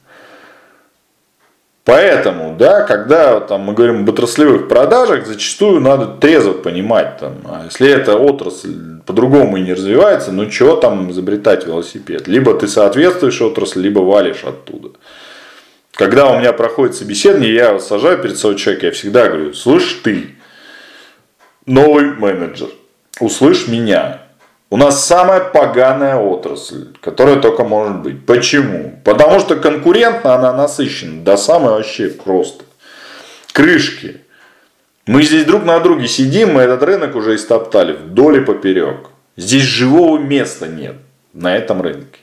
Поэтому, 1.86 2.56
да, 2.58 2.84
когда 2.84 3.42
там, 3.42 3.62
мы 3.62 3.74
говорим 3.74 4.02
об 4.02 4.10
отраслевых 4.10 4.70
продажах, 4.70 5.26
зачастую 5.26 5.82
надо 5.82 6.08
трезво 6.08 6.54
понимать, 6.54 7.18
там, 7.18 7.34
а 7.44 7.66
если 7.66 7.90
эта 7.90 8.16
отрасль 8.16 9.02
по-другому 9.06 9.58
и 9.58 9.62
не 9.62 9.74
развивается, 9.74 10.32
ну 10.32 10.50
чего 10.50 10.78
там 10.78 11.12
изобретать 11.12 11.66
велосипед? 11.66 12.30
Либо 12.30 12.54
ты 12.54 12.70
соответствуешь 12.70 13.42
отрасли, 13.42 13.82
либо 13.82 14.00
валишь 14.00 14.46
оттуда. 14.46 14.92
Когда 15.94 16.32
у 16.32 16.40
меня 16.40 16.54
проходит 16.54 16.96
собеседование, 16.96 17.54
я 17.54 17.80
сажаю 17.80 18.18
перед 18.18 18.38
собой 18.38 18.58
человека, 18.58 18.86
я 18.88 18.92
всегда 18.94 19.28
говорю, 19.28 19.54
слышь 19.54 20.00
ты, 20.04 20.36
новый 21.66 22.14
менеджер, 22.14 22.70
услышь 23.20 23.68
меня, 23.68 24.23
у 24.74 24.76
нас 24.76 25.06
самая 25.06 25.40
поганая 25.40 26.16
отрасль, 26.16 26.88
которая 27.00 27.36
только 27.36 27.64
может 27.64 28.02
быть. 28.02 28.26
Почему? 28.26 29.00
Потому 29.04 29.40
что 29.40 29.56
конкурентно 29.56 30.34
она 30.34 30.52
насыщена 30.52 31.24
до 31.24 31.38
самой 31.38 31.74
вообще 31.74 32.10
просто. 32.10 32.64
Крышки. 33.52 34.22
Мы 35.06 35.22
здесь 35.22 35.46
друг 35.46 35.64
на 35.64 35.80
друге 35.80 36.08
сидим, 36.08 36.54
мы 36.54 36.64
этот 36.64 36.82
рынок 36.82 37.16
уже 37.16 37.36
истоптали 37.36 37.94
вдоль 37.94 38.38
и 38.38 38.40
поперек. 38.40 39.12
Здесь 39.38 39.62
живого 39.62 40.18
места 40.18 40.68
нет 40.68 40.96
на 41.34 41.56
этом 41.56 41.80
рынке. 41.80 42.22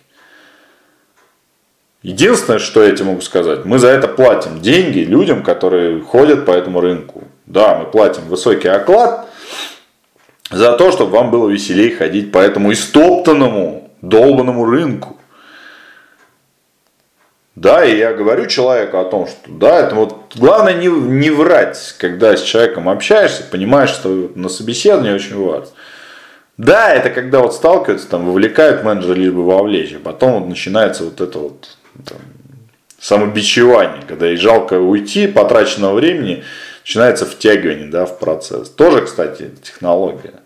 Единственное, 2.02 2.58
что 2.58 2.82
я 2.82 2.90
тебе 2.96 3.10
могу 3.10 3.20
сказать, 3.20 3.64
мы 3.64 3.78
за 3.78 3.90
это 3.90 4.08
платим 4.08 4.60
деньги 4.60 4.98
людям, 4.98 5.44
которые 5.44 6.00
ходят 6.00 6.46
по 6.46 6.50
этому 6.50 6.80
рынку. 6.80 7.22
Да, 7.46 7.78
мы 7.78 7.84
платим 7.84 8.24
высокий 8.24 8.66
оклад, 8.66 9.28
за 10.50 10.72
то, 10.72 10.90
чтобы 10.90 11.12
вам 11.12 11.30
было 11.30 11.48
веселее 11.48 11.96
ходить 11.96 12.32
по 12.32 12.38
этому 12.38 12.72
истоптанному, 12.72 13.90
долбанному 14.02 14.64
рынку. 14.64 15.16
Да, 17.54 17.84
и 17.84 17.98
я 17.98 18.14
говорю 18.14 18.46
человеку 18.46 18.98
о 18.98 19.04
том, 19.04 19.26
что 19.26 19.38
да, 19.48 19.80
это 19.80 19.94
вот 19.94 20.34
главное 20.36 20.74
не, 20.74 20.86
не 20.86 21.30
врать, 21.30 21.94
когда 21.98 22.36
с 22.36 22.42
человеком 22.42 22.88
общаешься, 22.88 23.42
понимаешь, 23.50 23.90
что 23.90 24.32
на 24.34 24.48
собеседовании 24.48 25.12
очень 25.12 25.36
важно. 25.36 25.68
Да, 26.56 26.92
это 26.94 27.10
когда 27.10 27.40
вот 27.40 27.54
сталкиваются, 27.54 28.08
там, 28.08 28.26
вовлекают 28.26 28.82
менеджера 28.84 29.14
лишь 29.14 29.32
бы 29.32 29.44
вовлечь, 29.44 29.94
а 29.94 29.98
потом 29.98 30.40
вот 30.40 30.48
начинается 30.48 31.04
вот 31.04 31.20
это 31.20 31.38
вот 31.38 31.76
там, 32.06 32.18
самобичевание, 32.98 34.02
когда 34.06 34.30
и 34.30 34.36
жалко 34.36 34.74
уйти, 34.74 35.26
потраченного 35.26 35.94
времени, 35.94 36.44
начинается 36.82 37.24
втягивание 37.26 37.88
да, 37.88 38.04
в 38.04 38.18
процесс. 38.18 38.68
Тоже, 38.68 39.02
кстати, 39.02 39.50
технология. 39.62 40.39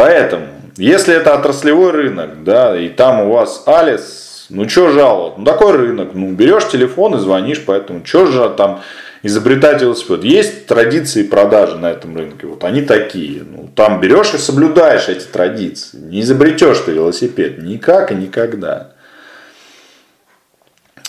Поэтому, 0.00 0.46
если 0.78 1.14
это 1.14 1.34
отраслевой 1.34 1.90
рынок, 1.90 2.42
да, 2.42 2.74
и 2.74 2.88
там 2.88 3.20
у 3.20 3.32
вас 3.34 3.64
Алис, 3.66 4.46
ну 4.48 4.66
что 4.66 4.92
жаловать, 4.92 5.36
ну 5.36 5.44
такой 5.44 5.76
рынок, 5.76 6.14
ну 6.14 6.32
берешь 6.32 6.70
телефон 6.70 7.16
и 7.16 7.18
звонишь, 7.18 7.62
поэтому 7.66 8.00
что 8.02 8.24
же 8.24 8.48
там 8.56 8.80
изобретать 9.22 9.82
велосипед. 9.82 10.24
Есть 10.24 10.66
традиции 10.66 11.22
продажи 11.22 11.76
на 11.76 11.90
этом 11.90 12.16
рынке. 12.16 12.46
Вот 12.46 12.64
они 12.64 12.80
такие. 12.80 13.42
Ну, 13.42 13.68
там 13.76 14.00
берешь 14.00 14.32
и 14.32 14.38
соблюдаешь 14.38 15.10
эти 15.10 15.26
традиции. 15.26 15.98
Не 15.98 16.22
изобретешь 16.22 16.78
ты 16.78 16.92
велосипед. 16.92 17.58
Никак 17.58 18.10
и 18.10 18.14
никогда. 18.14 18.92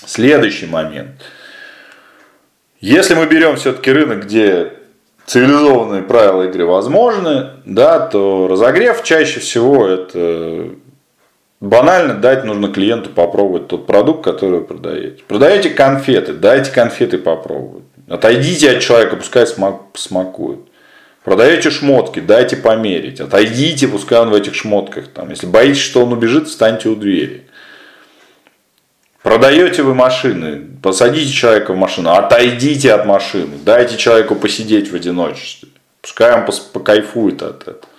Следующий 0.05 0.65
момент. 0.65 1.11
Если 2.81 3.13
мы 3.13 3.25
берем 3.25 3.55
все-таки 3.55 3.89
рынок, 3.89 4.25
где 4.25 4.73
цивилизованные 5.31 6.01
правила 6.01 6.43
игры 6.43 6.65
возможны, 6.65 7.51
да, 7.63 7.99
то 7.99 8.49
разогрев 8.49 9.01
чаще 9.01 9.39
всего 9.39 9.87
это 9.87 10.71
банально 11.61 12.15
дать 12.15 12.43
нужно 12.43 12.67
клиенту 12.67 13.09
попробовать 13.11 13.69
тот 13.69 13.87
продукт, 13.87 14.25
который 14.25 14.59
вы 14.59 14.65
продаете. 14.65 15.23
Продаете 15.29 15.69
конфеты, 15.69 16.33
дайте 16.33 16.71
конфеты 16.71 17.17
попробовать. 17.17 17.85
Отойдите 18.09 18.71
от 18.71 18.81
человека, 18.81 19.15
пускай 19.15 19.47
смакует. 19.93 20.59
Продаете 21.23 21.69
шмотки, 21.69 22.19
дайте 22.19 22.57
померить. 22.57 23.21
Отойдите, 23.21 23.87
пускай 23.87 24.19
он 24.19 24.31
в 24.31 24.33
этих 24.33 24.53
шмотках. 24.53 25.07
Там, 25.07 25.29
если 25.29 25.47
боитесь, 25.47 25.81
что 25.81 26.03
он 26.03 26.11
убежит, 26.11 26.49
встаньте 26.49 26.89
у 26.89 26.95
двери. 26.95 27.45
Продаете 29.23 29.83
вы 29.83 29.93
машины, 29.93 30.67
посадите 30.81 31.31
человека 31.31 31.73
в 31.73 31.77
машину, 31.77 32.11
отойдите 32.11 32.91
от 32.91 33.05
машины, 33.05 33.57
дайте 33.63 33.97
человеку 33.97 34.35
посидеть 34.35 34.91
в 34.91 34.95
одиночестве. 34.95 35.69
Пускай 36.01 36.33
он 36.33 36.47
покайфует 36.73 37.43
от 37.43 37.61
этого. 37.61 37.91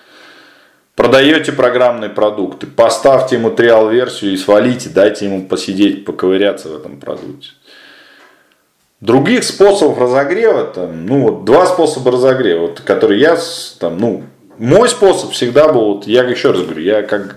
Продаете 0.97 1.53
программные 1.53 2.11
продукты, 2.11 2.67
поставьте 2.67 3.37
ему 3.37 3.51
триал-версию 3.51 4.33
и 4.33 4.37
свалите, 4.37 4.89
дайте 4.89 5.27
ему 5.27 5.47
посидеть, 5.47 6.05
поковыряться 6.05 6.69
в 6.69 6.77
этом 6.77 6.99
продукте. 6.99 7.51
Других 9.01 9.45
способов 9.45 9.99
разогрева, 9.99 10.65
там, 10.65 11.07
ну 11.07 11.23
вот 11.23 11.45
два 11.45 11.67
способа 11.67 12.13
разогрева, 12.13 12.63
вот, 12.63 12.81
которые 12.81 13.21
я, 13.21 13.39
там, 13.79 13.99
ну, 13.99 14.25
мой 14.59 14.89
способ 14.89 15.33
всегда 15.33 15.73
был, 15.73 15.95
вот, 15.95 16.07
я 16.07 16.25
еще 16.25 16.51
раз 16.51 16.63
говорю, 16.63 16.83
я 16.83 17.03
как 17.03 17.37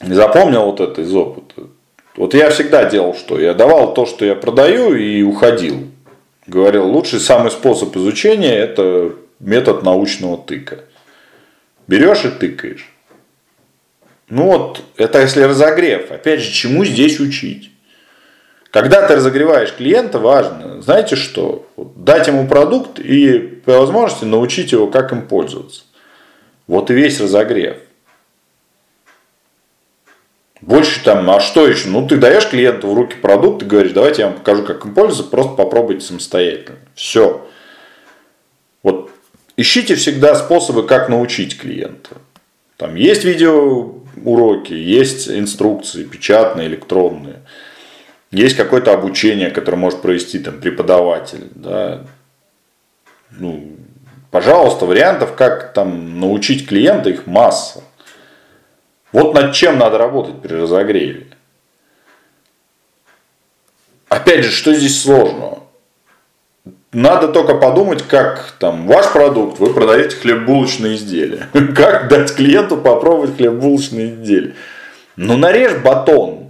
запомнил 0.00 0.64
вот 0.64 0.80
это 0.80 1.02
из 1.02 1.14
опыта. 1.14 1.68
Вот 2.18 2.34
я 2.34 2.50
всегда 2.50 2.84
делал 2.84 3.14
что? 3.14 3.38
Я 3.38 3.54
давал 3.54 3.94
то, 3.94 4.04
что 4.04 4.24
я 4.24 4.34
продаю 4.34 4.92
и 4.96 5.22
уходил. 5.22 5.86
Говорил, 6.48 6.88
лучший 6.88 7.20
самый 7.20 7.52
способ 7.52 7.96
изучения– 7.96 8.54
это 8.56 9.12
метод 9.38 9.84
научного 9.84 10.36
тыка. 10.36 10.80
Берешь 11.86 12.24
и 12.24 12.30
тыкаешь. 12.30 12.92
Ну 14.28 14.46
вот, 14.46 14.82
это 14.96 15.20
если 15.20 15.42
разогрев. 15.42 16.10
Опять 16.10 16.40
же, 16.40 16.50
чему 16.50 16.84
здесь 16.84 17.20
учить? 17.20 17.70
Когда 18.72 19.06
ты 19.06 19.14
разогреваешь 19.14 19.72
клиента, 19.72 20.18
важно, 20.18 20.82
знаете 20.82 21.14
что, 21.14 21.68
дать 21.76 22.26
ему 22.26 22.48
продукт 22.48 22.98
и 22.98 23.38
по 23.38 23.78
возможности 23.78 24.24
научить 24.24 24.72
его, 24.72 24.88
как 24.88 25.12
им 25.12 25.28
пользоваться. 25.28 25.82
Вот 26.66 26.90
и 26.90 26.94
весь 26.94 27.20
разогрев. 27.20 27.76
Больше 30.60 31.02
там, 31.04 31.30
а 31.30 31.40
что 31.40 31.66
еще? 31.66 31.88
Ну, 31.88 32.06
ты 32.06 32.16
даешь 32.16 32.48
клиенту 32.48 32.88
в 32.90 32.94
руки 32.94 33.16
продукт 33.16 33.62
и 33.62 33.66
говоришь, 33.66 33.92
давайте 33.92 34.22
я 34.22 34.28
вам 34.28 34.38
покажу, 34.38 34.64
как 34.64 34.84
им 34.84 34.94
пользоваться, 34.94 35.30
просто 35.30 35.54
попробуйте 35.54 36.04
самостоятельно. 36.04 36.78
Все. 36.94 37.46
Вот 38.82 39.10
ищите 39.56 39.94
всегда 39.94 40.34
способы, 40.34 40.86
как 40.86 41.08
научить 41.08 41.58
клиента. 41.58 42.16
Там 42.76 42.96
есть 42.96 43.24
видеоуроки, 43.24 44.72
есть 44.72 45.28
инструкции, 45.28 46.04
печатные, 46.04 46.68
электронные. 46.68 47.40
Есть 48.30 48.56
какое-то 48.56 48.92
обучение, 48.92 49.50
которое 49.50 49.78
может 49.78 50.02
провести 50.02 50.38
там, 50.38 50.60
преподаватель. 50.60 51.48
Да. 51.54 52.04
Ну, 53.30 53.76
пожалуйста, 54.30 54.86
вариантов, 54.86 55.34
как 55.34 55.72
там 55.72 56.20
научить 56.20 56.68
клиента, 56.68 57.10
их 57.10 57.26
масса. 57.26 57.82
Вот 59.12 59.34
над 59.34 59.54
чем 59.54 59.78
надо 59.78 59.98
работать 59.98 60.40
при 60.40 60.54
разогреве. 60.54 61.26
Опять 64.08 64.44
же, 64.44 64.50
что 64.50 64.72
здесь 64.74 65.02
сложного? 65.02 65.64
Надо 66.92 67.28
только 67.28 67.54
подумать, 67.54 68.02
как 68.02 68.52
там 68.58 68.86
ваш 68.86 69.12
продукт, 69.12 69.58
вы 69.58 69.74
продаете 69.74 70.16
хлеббулочные 70.16 70.96
изделия. 70.96 71.48
Как 71.76 72.08
дать 72.08 72.34
клиенту 72.34 72.78
попробовать 72.78 73.36
хлеббулочные 73.36 74.14
изделия? 74.14 74.54
Ну, 75.16 75.36
нарежь 75.36 75.76
батон. 75.82 76.48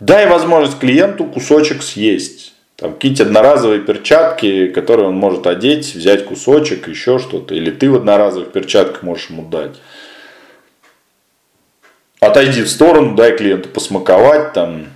Дай 0.00 0.26
возможность 0.26 0.78
клиенту 0.78 1.26
кусочек 1.26 1.82
съесть. 1.82 2.53
Там 2.76 2.94
какие-то 2.94 3.22
одноразовые 3.22 3.80
перчатки, 3.80 4.68
которые 4.68 5.08
он 5.08 5.14
может 5.14 5.46
одеть, 5.46 5.94
взять 5.94 6.24
кусочек, 6.24 6.88
еще 6.88 7.18
что-то. 7.18 7.54
Или 7.54 7.70
ты 7.70 7.88
в 7.88 7.94
одноразовых 7.94 8.50
перчатках 8.50 9.02
можешь 9.02 9.30
ему 9.30 9.48
дать. 9.48 9.76
Отойди 12.18 12.62
в 12.62 12.70
сторону, 12.70 13.14
дай 13.14 13.36
клиенту 13.36 13.68
посмаковать, 13.68 14.54
там, 14.54 14.86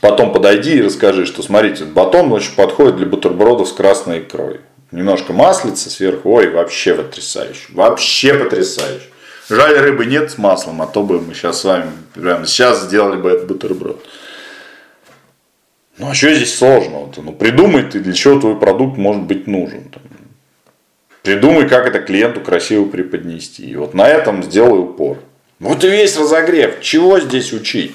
потом 0.00 0.32
подойди 0.32 0.76
и 0.76 0.82
расскажи, 0.82 1.24
что 1.24 1.42
смотрите, 1.42 1.84
батон 1.84 2.30
очень 2.30 2.54
подходит 2.54 2.96
для 2.96 3.06
бутербродов 3.06 3.68
с 3.68 3.72
красной 3.72 4.20
икрой. 4.20 4.60
Немножко 4.90 5.32
маслица 5.32 5.88
сверху, 5.88 6.30
ой, 6.30 6.50
вообще 6.50 6.94
потрясающе, 6.94 7.68
вообще 7.70 8.34
потрясающе. 8.34 9.06
Жаль, 9.48 9.78
рыбы 9.78 10.04
нет 10.04 10.30
с 10.30 10.38
маслом, 10.38 10.82
а 10.82 10.86
то 10.86 11.02
бы 11.02 11.20
мы 11.20 11.34
сейчас 11.34 11.60
с 11.60 11.64
вами 11.64 11.90
прямо 12.14 12.46
сейчас 12.46 12.82
сделали 12.82 13.16
бы 13.16 13.30
этот 13.30 13.46
бутерброд. 13.46 14.04
Ну 15.98 16.10
а 16.10 16.14
что 16.14 16.34
здесь 16.34 16.56
сложного-то? 16.56 17.22
Ну 17.22 17.32
придумай 17.32 17.82
ты, 17.84 18.00
для 18.00 18.14
чего 18.14 18.40
твой 18.40 18.58
продукт 18.58 18.96
может 18.96 19.22
быть 19.22 19.46
нужен. 19.46 19.84
Там. 19.90 20.02
Придумай, 21.22 21.68
как 21.68 21.86
это 21.86 22.00
клиенту 22.00 22.40
красиво 22.40 22.86
преподнести. 22.86 23.70
И 23.70 23.76
вот 23.76 23.94
на 23.94 24.08
этом 24.08 24.42
сделай 24.42 24.80
упор. 24.80 25.18
Вот 25.60 25.84
и 25.84 25.88
весь 25.88 26.16
разогрев. 26.16 26.80
Чего 26.80 27.20
здесь 27.20 27.52
учить? 27.52 27.94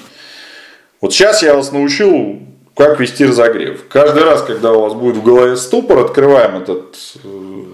Вот 1.00 1.12
сейчас 1.12 1.42
я 1.42 1.54
вас 1.54 1.70
научил, 1.70 2.40
как 2.74 2.98
вести 2.98 3.26
разогрев. 3.26 3.86
Каждый 3.88 4.24
раз, 4.24 4.42
когда 4.42 4.72
у 4.72 4.80
вас 4.80 4.94
будет 4.94 5.16
в 5.16 5.22
голове 5.22 5.56
ступор, 5.56 5.98
открываем 5.98 6.56
этот 6.56 6.96
э, 7.22 7.64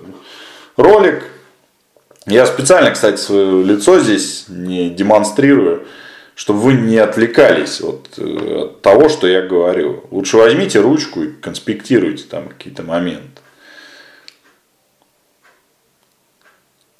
ролик. 0.76 1.22
Я 2.26 2.46
специально, 2.46 2.90
кстати, 2.90 3.20
свое 3.20 3.62
лицо 3.62 4.00
здесь 4.00 4.46
не 4.48 4.90
демонстрирую 4.90 5.86
чтобы 6.34 6.60
вы 6.60 6.72
не 6.74 6.98
отвлекались 6.98 7.80
от, 7.80 8.18
э, 8.18 8.64
от 8.64 8.82
того, 8.82 9.08
что 9.08 9.26
я 9.26 9.42
говорю. 9.42 10.04
Лучше 10.10 10.36
возьмите 10.36 10.80
ручку 10.80 11.22
и 11.22 11.32
конспектируйте 11.32 12.24
там 12.24 12.48
какие-то 12.48 12.82
моменты. 12.82 13.40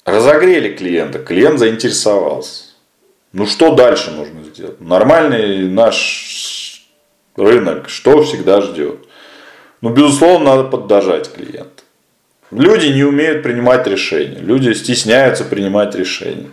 Разогрели 0.05 0.75
клиента, 0.75 1.19
клиент 1.19 1.59
заинтересовался. 1.59 2.65
Ну 3.33 3.45
что 3.45 3.75
дальше 3.75 4.11
нужно 4.11 4.43
сделать? 4.43 4.79
Нормальный 4.79 5.67
наш 5.67 6.85
рынок, 7.35 7.89
что 7.89 8.23
всегда 8.23 8.61
ждет? 8.61 8.99
Ну, 9.81 9.89
безусловно, 9.89 10.55
надо 10.55 10.69
поддержать 10.69 11.31
клиента. 11.33 11.83
Люди 12.51 12.87
не 12.87 13.03
умеют 13.03 13.43
принимать 13.43 13.85
решения. 13.87 14.39
Люди 14.39 14.71
стесняются 14.73 15.43
принимать 15.43 15.95
решения. 15.95 16.49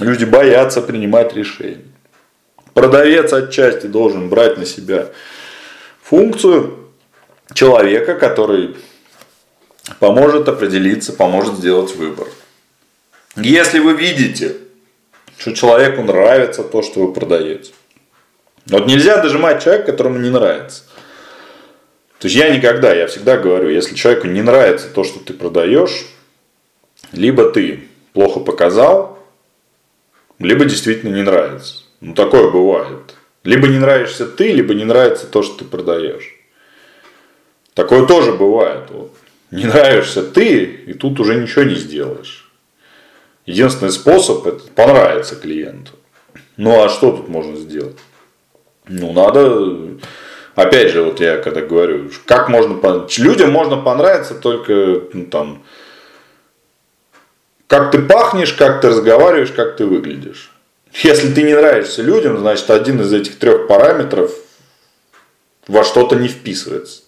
Люди 0.00 0.24
боятся 0.24 0.82
принимать 0.82 1.34
решения. 1.34 1.93
Продавец 2.74 3.32
отчасти 3.32 3.86
должен 3.86 4.28
брать 4.28 4.58
на 4.58 4.66
себя 4.66 5.08
функцию 6.02 6.90
человека, 7.52 8.14
который 8.14 8.76
поможет 10.00 10.48
определиться, 10.48 11.12
поможет 11.12 11.54
сделать 11.54 11.94
выбор. 11.94 12.26
Если 13.36 13.78
вы 13.78 13.94
видите, 13.94 14.56
что 15.38 15.52
человеку 15.52 16.02
нравится 16.02 16.62
то, 16.62 16.82
что 16.82 17.06
вы 17.06 17.12
продаете. 17.12 17.72
Вот 18.66 18.86
нельзя 18.86 19.20
дожимать 19.20 19.62
человека, 19.62 19.92
которому 19.92 20.18
не 20.18 20.30
нравится. 20.30 20.84
То 22.18 22.28
есть 22.28 22.36
я 22.36 22.54
никогда, 22.56 22.94
я 22.94 23.06
всегда 23.06 23.36
говорю, 23.36 23.68
если 23.68 23.94
человеку 23.94 24.26
не 24.26 24.42
нравится 24.42 24.88
то, 24.88 25.04
что 25.04 25.20
ты 25.20 25.34
продаешь, 25.34 26.06
либо 27.12 27.50
ты 27.50 27.88
плохо 28.14 28.40
показал, 28.40 29.18
либо 30.38 30.64
действительно 30.64 31.14
не 31.14 31.22
нравится. 31.22 31.83
Ну, 32.04 32.12
такое 32.12 32.50
бывает. 32.50 33.14
Либо 33.44 33.66
не 33.66 33.78
нравишься 33.78 34.26
ты, 34.26 34.52
либо 34.52 34.74
не 34.74 34.84
нравится 34.84 35.26
то, 35.26 35.42
что 35.42 35.60
ты 35.60 35.64
продаешь. 35.64 36.36
Такое 37.72 38.04
тоже 38.04 38.32
бывает. 38.32 38.90
Вот. 38.90 39.10
Не 39.50 39.64
нравишься 39.64 40.22
ты, 40.22 40.64
и 40.64 40.92
тут 40.92 41.18
уже 41.18 41.34
ничего 41.34 41.62
не 41.62 41.76
сделаешь. 41.76 42.52
Единственный 43.46 43.90
способ 43.90 44.46
это 44.46 44.64
понравиться 44.74 45.34
клиенту. 45.34 45.92
Ну 46.58 46.84
а 46.84 46.90
что 46.90 47.10
тут 47.10 47.28
можно 47.28 47.56
сделать? 47.56 47.96
Ну, 48.86 49.14
надо, 49.14 49.96
опять 50.54 50.92
же, 50.92 51.00
вот 51.00 51.20
я 51.20 51.38
когда 51.38 51.62
говорю, 51.62 52.10
как 52.26 52.50
можно, 52.50 53.06
людям 53.16 53.50
можно 53.50 53.78
понравиться 53.78 54.34
только, 54.34 55.04
ну, 55.14 55.24
там, 55.24 55.62
как 57.66 57.92
ты 57.92 58.02
пахнешь, 58.02 58.52
как 58.52 58.82
ты 58.82 58.90
разговариваешь, 58.90 59.52
как 59.52 59.78
ты 59.78 59.86
выглядишь. 59.86 60.53
Если 61.02 61.34
ты 61.34 61.42
не 61.42 61.54
нравишься 61.54 62.02
людям, 62.02 62.38
значит 62.38 62.70
один 62.70 63.00
из 63.00 63.12
этих 63.12 63.38
трех 63.38 63.66
параметров 63.66 64.32
во 65.66 65.82
что-то 65.82 66.14
не 66.14 66.28
вписывается. 66.28 67.02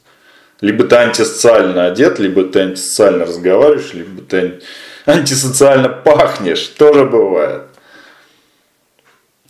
Либо 0.60 0.84
ты 0.84 0.96
антисоциально 0.96 1.86
одет, 1.86 2.18
либо 2.18 2.44
ты 2.44 2.60
антисоциально 2.60 3.24
разговариваешь, 3.24 3.92
либо 3.92 4.22
ты 4.22 4.60
антисоциально 5.04 5.88
пахнешь. 5.88 6.66
Тоже 6.66 7.04
бывает. 7.04 7.62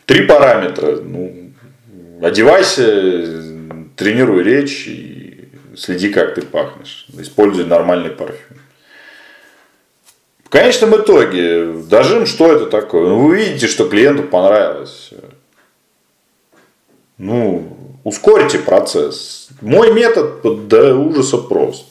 Три 0.04 0.26
параметра. 0.26 0.96
Ну, 0.96 1.52
одевайся, 2.20 2.84
тренируй 3.96 4.42
речь 4.42 4.86
и 4.86 5.48
следи, 5.76 6.12
как 6.12 6.34
ты 6.34 6.42
пахнешь. 6.42 7.06
Используй 7.18 7.64
нормальный 7.64 8.10
парфюм. 8.10 8.58
Конечном 10.56 10.96
итоге, 10.96 11.66
дожим, 11.66 12.24
что 12.24 12.50
это 12.50 12.64
такое? 12.64 13.10
Ну, 13.10 13.26
вы 13.26 13.36
видите, 13.36 13.66
что 13.66 13.90
клиенту 13.90 14.22
понравилось. 14.22 15.10
Ну, 17.18 17.76
ускорьте 18.04 18.60
процесс. 18.60 19.50
Мой 19.60 19.92
метод 19.92 20.66
до 20.66 20.94
ужаса 20.94 21.36
прост. 21.36 21.84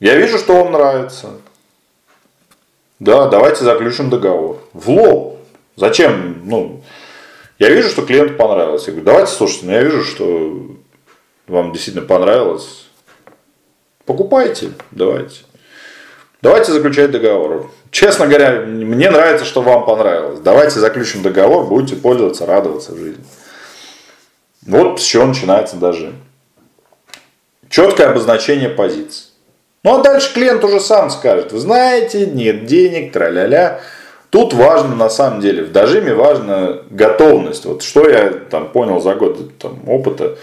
Я 0.00 0.16
вижу, 0.16 0.36
что 0.36 0.62
вам 0.62 0.72
нравится. 0.72 1.30
Да, 2.98 3.28
давайте 3.28 3.64
заключим 3.64 4.10
договор. 4.10 4.58
В 4.74 4.90
лоб. 4.90 5.38
Зачем? 5.76 6.42
Ну, 6.44 6.84
я 7.58 7.70
вижу, 7.70 7.88
что 7.88 8.04
клиенту 8.04 8.34
понравилось. 8.34 8.86
Я 8.86 8.92
говорю, 8.92 9.06
давайте, 9.06 9.32
слушайте, 9.32 9.64
ну 9.64 9.72
я 9.72 9.82
вижу, 9.82 10.04
что 10.04 10.76
вам 11.46 11.72
действительно 11.72 12.04
понравилось. 12.04 12.84
Покупайте, 14.04 14.72
давайте. 14.90 15.47
Давайте 16.40 16.72
заключать 16.72 17.10
договор. 17.10 17.70
Честно 17.90 18.26
говоря, 18.26 18.60
мне 18.60 19.10
нравится, 19.10 19.44
что 19.44 19.60
вам 19.60 19.84
понравилось. 19.84 20.38
Давайте 20.40 20.78
заключим 20.78 21.22
договор, 21.22 21.66
будете 21.66 21.96
пользоваться, 21.96 22.46
радоваться 22.46 22.96
жизни. 22.96 23.24
Вот 24.66 25.00
с 25.00 25.04
чего 25.04 25.26
начинается 25.26 25.76
даже. 25.76 26.12
Четкое 27.68 28.10
обозначение 28.10 28.68
позиции. 28.68 29.26
Ну 29.82 29.98
а 29.98 30.02
дальше 30.02 30.32
клиент 30.32 30.62
уже 30.64 30.80
сам 30.80 31.10
скажет, 31.10 31.52
вы 31.52 31.58
знаете, 31.58 32.26
нет 32.26 32.66
денег, 32.66 33.12
тра-ля-ля. 33.12 33.80
Тут 34.30 34.52
важно, 34.52 34.94
на 34.94 35.08
самом 35.08 35.40
деле, 35.40 35.64
в 35.64 35.72
дожиме 35.72 36.14
важна 36.14 36.80
готовность. 36.90 37.64
Вот 37.64 37.82
что 37.82 38.08
я 38.08 38.30
там 38.30 38.70
понял 38.70 39.00
за 39.00 39.14
год 39.14 39.58
там, 39.58 39.88
опыта. 39.88 40.36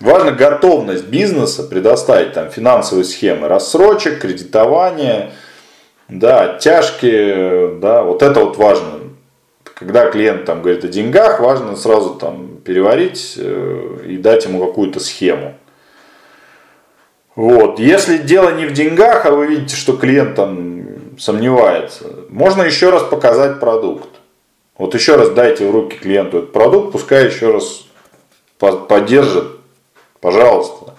Важна 0.00 0.32
готовность 0.32 1.06
бизнеса 1.06 1.62
предоставить 1.62 2.34
там 2.34 2.50
финансовые 2.50 3.04
схемы 3.04 3.48
рассрочек, 3.48 4.20
кредитования, 4.20 5.32
да, 6.08 6.42
оттяжки, 6.42 7.78
да, 7.80 8.02
вот 8.02 8.22
это 8.22 8.40
вот 8.40 8.58
важно. 8.58 9.00
Когда 9.64 10.10
клиент 10.10 10.44
там 10.44 10.62
говорит 10.62 10.84
о 10.84 10.88
деньгах, 10.88 11.40
важно 11.40 11.76
сразу 11.76 12.14
там 12.14 12.58
переварить 12.64 13.34
э, 13.36 13.98
и 14.06 14.16
дать 14.16 14.44
ему 14.44 14.64
какую-то 14.66 15.00
схему. 15.00 15.54
Вот. 17.34 17.78
Если 17.78 18.18
дело 18.18 18.50
не 18.50 18.66
в 18.66 18.72
деньгах, 18.72 19.26
а 19.26 19.30
вы 19.30 19.46
видите, 19.46 19.76
что 19.76 19.96
клиент 19.96 20.34
там 20.34 21.18
сомневается, 21.18 22.06
можно 22.30 22.62
еще 22.62 22.90
раз 22.90 23.02
показать 23.02 23.60
продукт. 23.60 24.08
Вот 24.78 24.94
еще 24.94 25.16
раз 25.16 25.30
дайте 25.30 25.66
в 25.66 25.70
руки 25.70 25.96
клиенту 25.96 26.38
этот 26.38 26.52
продукт, 26.52 26.92
пускай 26.92 27.26
еще 27.26 27.50
раз 27.50 27.86
поддержит, 28.58 29.55
пожалуйста. 30.20 30.94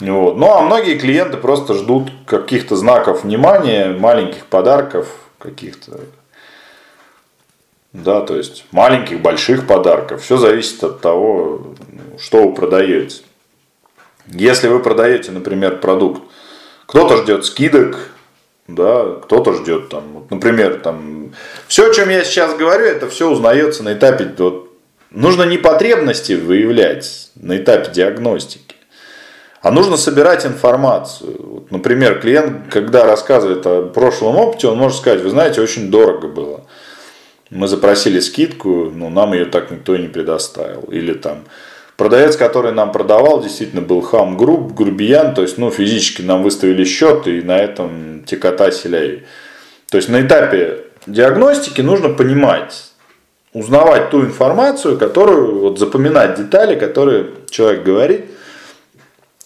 Вот. 0.00 0.36
Ну 0.36 0.52
а 0.52 0.62
многие 0.62 0.98
клиенты 0.98 1.36
просто 1.36 1.74
ждут 1.74 2.10
каких-то 2.26 2.76
знаков 2.76 3.24
внимания, 3.24 3.88
маленьких 3.88 4.46
подарков, 4.46 5.08
каких-то, 5.38 6.00
да, 7.92 8.20
то 8.20 8.36
есть 8.36 8.64
маленьких, 8.70 9.20
больших 9.20 9.66
подарков. 9.66 10.22
Все 10.22 10.36
зависит 10.36 10.82
от 10.84 11.00
того, 11.00 11.74
что 12.18 12.46
вы 12.46 12.54
продаете. 12.54 13.22
Если 14.26 14.68
вы 14.68 14.80
продаете, 14.80 15.32
например, 15.32 15.78
продукт, 15.78 16.22
кто-то 16.86 17.16
ждет 17.18 17.44
скидок, 17.44 18.10
да, 18.66 19.14
кто-то 19.22 19.54
ждет 19.54 19.88
там, 19.88 20.02
вот, 20.12 20.30
например, 20.30 20.80
там, 20.80 21.32
все, 21.66 21.90
о 21.90 21.94
чем 21.94 22.10
я 22.10 22.22
сейчас 22.24 22.54
говорю, 22.54 22.84
это 22.84 23.08
все 23.08 23.30
узнается 23.30 23.82
на 23.82 23.94
этапе, 23.94 24.32
вот, 24.36 24.67
нужно 25.10 25.44
не 25.44 25.58
потребности 25.58 26.32
выявлять 26.32 27.30
на 27.34 27.56
этапе 27.56 27.90
диагностики, 27.92 28.76
а 29.60 29.70
нужно 29.70 29.96
собирать 29.96 30.46
информацию. 30.46 31.36
Вот, 31.38 31.70
например, 31.70 32.20
клиент, 32.20 32.72
когда 32.72 33.04
рассказывает 33.04 33.66
о 33.66 33.88
прошлом 33.88 34.36
опыте, 34.36 34.68
он 34.68 34.78
может 34.78 34.98
сказать, 34.98 35.20
вы 35.20 35.30
знаете, 35.30 35.60
очень 35.60 35.90
дорого 35.90 36.28
было. 36.28 36.64
Мы 37.50 37.66
запросили 37.66 38.20
скидку, 38.20 38.90
но 38.94 39.08
нам 39.08 39.32
ее 39.32 39.46
так 39.46 39.70
никто 39.70 39.94
и 39.94 40.02
не 40.02 40.08
предоставил. 40.08 40.82
Или 40.82 41.14
там, 41.14 41.44
Продавец, 41.98 42.36
который 42.36 42.70
нам 42.70 42.92
продавал, 42.92 43.42
действительно 43.42 43.82
был 43.82 44.02
хам 44.02 44.36
груб, 44.36 44.72
грубиян, 44.72 45.34
то 45.34 45.42
есть 45.42 45.58
ну, 45.58 45.68
физически 45.72 46.22
нам 46.22 46.44
выставили 46.44 46.84
счет 46.84 47.26
и 47.26 47.42
на 47.42 47.58
этом 47.58 48.22
текота 48.24 48.70
селяй. 48.70 49.24
То 49.90 49.96
есть 49.96 50.08
на 50.08 50.24
этапе 50.24 50.84
диагностики 51.08 51.80
нужно 51.80 52.10
понимать, 52.10 52.92
узнавать 53.52 54.10
ту 54.10 54.22
информацию, 54.22 54.98
которую, 54.98 55.60
вот 55.60 55.78
запоминать 55.78 56.36
детали, 56.36 56.78
которые 56.78 57.26
человек 57.50 57.82
говорит. 57.82 58.26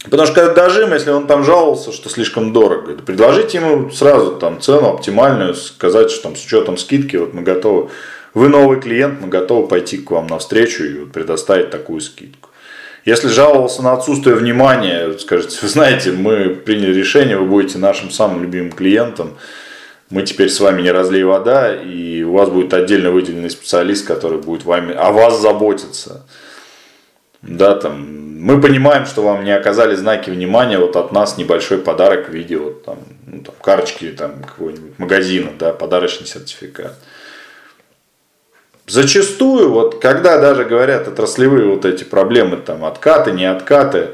Потому 0.05 0.27
что 0.27 0.35
когда 0.35 0.65
дожим, 0.65 0.93
если 0.93 1.11
он 1.11 1.27
там 1.27 1.45
жаловался, 1.45 1.93
что 1.93 2.09
слишком 2.09 2.53
дорого, 2.53 2.95
предложите 3.07 3.59
ему 3.59 3.91
сразу 3.91 4.33
там 4.33 4.61
цену 4.61 4.89
оптимальную, 4.89 5.55
сказать, 5.55 6.11
что 6.11 6.25
там 6.25 6.37
с 6.37 6.45
учетом 6.45 6.77
скидки 6.77 7.17
вот 7.17 7.35
мы 7.35 7.43
готовы 7.43 7.91
вы 8.35 8.49
новый 8.49 8.81
клиент, 8.81 9.21
мы 9.21 9.29
готовы 9.29 9.69
пойти 9.69 9.99
к 9.99 10.11
вам 10.11 10.27
навстречу 10.27 10.85
и 10.85 11.05
предоставить 11.05 11.71
такую 11.71 12.01
скидку. 12.01 12.49
Если 13.05 13.29
жаловался 13.29 13.83
на 13.83 13.93
отсутствие 13.93 14.37
внимания, 14.37 15.13
скажите, 15.19 15.59
вы 15.63 15.69
знаете, 15.69 16.13
мы 16.13 16.51
приняли 16.51 16.95
решение, 16.95 17.37
вы 17.37 17.47
будете 17.47 17.79
нашим 17.79 18.11
самым 18.11 18.43
любимым 18.43 18.73
клиентом, 18.73 19.35
мы 20.13 20.25
теперь 20.25 20.51
с 20.51 20.61
вами 20.61 20.83
не 20.83 20.91
разлей 20.91 21.25
вода, 21.25 21.75
и 21.75 22.23
у 22.23 22.35
вас 22.35 22.51
будет 22.51 22.75
отдельно 22.75 23.11
выделенный 23.11 23.49
специалист, 23.49 24.07
который 24.07 24.39
будет 24.39 24.65
вами, 24.65 24.95
о 24.95 25.11
вас 25.11 25.41
заботиться. 25.41 26.27
Да, 27.41 27.75
там, 27.75 28.39
мы 28.39 28.61
понимаем, 28.61 29.07
что 29.07 29.23
вам 29.23 29.43
не 29.43 29.57
оказали 29.57 29.95
знаки 29.95 30.29
внимания, 30.29 30.79
вот 30.79 30.97
от 30.97 31.13
нас 31.13 31.39
небольшой 31.39 31.79
подарок 31.79 32.29
в 32.29 32.33
виде 32.33 32.59
вот, 32.59 32.85
там, 32.85 32.99
ну, 33.27 33.41
там, 33.41 33.55
карточки 33.63 34.11
там, 34.11 34.43
какого-нибудь 34.43 34.99
магазина, 34.99 35.51
да, 35.59 35.73
подарочный 35.73 36.27
сертификат. 36.27 36.95
Зачастую, 38.87 39.73
вот 39.73 39.99
когда 39.99 40.39
даже 40.39 40.67
говорят 40.67 41.09
отраслевые 41.09 41.67
вот 41.69 41.87
эти 41.87 42.05
проблемы, 42.05 42.59
там 42.59 42.85
откаты, 42.85 43.33
не 43.33 43.47
откаты, 43.47 44.11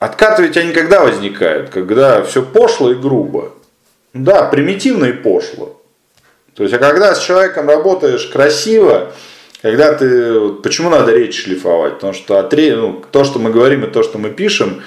откаты 0.00 0.42
ведь 0.42 0.56
они 0.56 0.72
когда 0.72 1.02
возникают? 1.02 1.70
Когда 1.70 2.24
все 2.24 2.42
пошло 2.42 2.90
и 2.90 2.96
грубо. 2.96 3.52
Да, 4.14 4.44
примитивно 4.44 5.06
и 5.06 5.12
пошло. 5.12 5.80
То 6.54 6.64
есть, 6.64 6.74
а 6.74 6.78
когда 6.78 7.14
с 7.14 7.24
человеком 7.24 7.68
работаешь 7.68 8.26
красиво, 8.26 9.12
когда 9.62 9.94
ты... 9.94 10.50
Почему 10.62 10.90
надо 10.90 11.12
речь 11.12 11.44
шлифовать? 11.44 11.94
Потому 11.94 12.12
что 12.12 12.38
от, 12.38 12.52
ну, 12.52 13.02
то, 13.10 13.24
что 13.24 13.38
мы 13.38 13.50
говорим 13.50 13.84
и 13.84 13.90
то, 13.90 14.02
что 14.02 14.18
мы 14.18 14.30
пишем, 14.30 14.82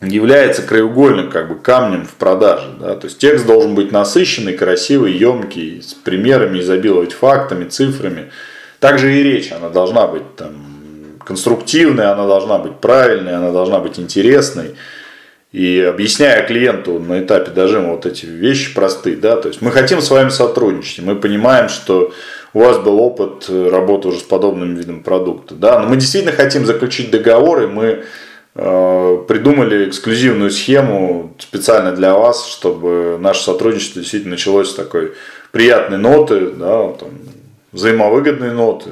является 0.00 0.62
краеугольным 0.62 1.30
как 1.30 1.48
бы, 1.48 1.56
камнем 1.56 2.06
в 2.06 2.14
продаже. 2.14 2.70
Да? 2.80 2.96
То 2.96 3.06
есть 3.06 3.18
текст 3.18 3.46
должен 3.46 3.74
быть 3.74 3.92
насыщенный, 3.92 4.54
красивый, 4.54 5.12
емкий, 5.12 5.82
с 5.82 5.94
примерами, 5.94 6.60
изобиловать 6.60 7.12
фактами, 7.12 7.68
цифрами. 7.68 8.30
Также 8.80 9.14
и 9.14 9.22
речь, 9.22 9.52
она 9.52 9.68
должна 9.68 10.06
быть 10.06 10.36
там, 10.36 10.54
конструктивной, 11.24 12.06
она 12.06 12.26
должна 12.26 12.58
быть 12.58 12.76
правильной, 12.76 13.36
она 13.36 13.52
должна 13.52 13.78
быть 13.78 13.98
интересной. 13.98 14.76
И 15.52 15.80
объясняя 15.80 16.46
клиенту 16.46 16.98
на 16.98 17.20
этапе 17.20 17.50
дожима 17.50 17.90
вот 17.90 18.06
эти 18.06 18.24
вещи 18.24 18.74
простые, 18.74 19.16
да, 19.16 19.36
то 19.36 19.48
есть 19.48 19.60
мы 19.60 19.70
хотим 19.70 20.00
с 20.00 20.10
вами 20.10 20.30
сотрудничать, 20.30 21.04
мы 21.04 21.14
понимаем, 21.14 21.68
что 21.68 22.12
у 22.54 22.60
вас 22.60 22.78
был 22.78 22.98
опыт 22.98 23.48
работы 23.48 24.08
уже 24.08 24.20
с 24.20 24.22
подобным 24.22 24.74
видом 24.74 25.02
продукта, 25.02 25.54
да, 25.54 25.78
но 25.78 25.88
мы 25.88 25.96
действительно 25.96 26.32
хотим 26.32 26.64
заключить 26.64 27.10
договор, 27.10 27.64
и 27.64 27.66
мы 27.66 28.04
Э, 28.54 29.24
придумали 29.28 29.88
эксклюзивную 29.88 30.50
схему 30.50 31.34
специально 31.38 31.92
для 31.92 32.14
вас, 32.14 32.46
чтобы 32.46 33.16
наше 33.18 33.44
сотрудничество 33.44 34.02
действительно 34.02 34.32
началось 34.32 34.70
с 34.70 34.74
такой 34.74 35.12
приятной 35.52 35.96
ноты, 35.96 36.50
да, 36.50 36.92
там, 36.92 37.08
взаимовыгодной 37.72 38.52
ноты. 38.52 38.90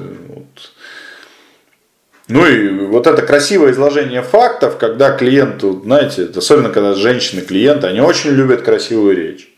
Ну 2.27 2.45
и 2.45 2.69
вот 2.85 3.07
это 3.07 3.21
красивое 3.23 3.71
изложение 3.71 4.21
фактов, 4.21 4.77
когда 4.77 5.11
клиенту, 5.11 5.81
знаете, 5.83 6.29
особенно 6.35 6.69
когда 6.69 6.93
женщины 6.93 7.41
клиенты, 7.41 7.87
они 7.87 8.01
очень 8.01 8.31
любят 8.31 8.61
красивую 8.61 9.15
речь. 9.15 9.49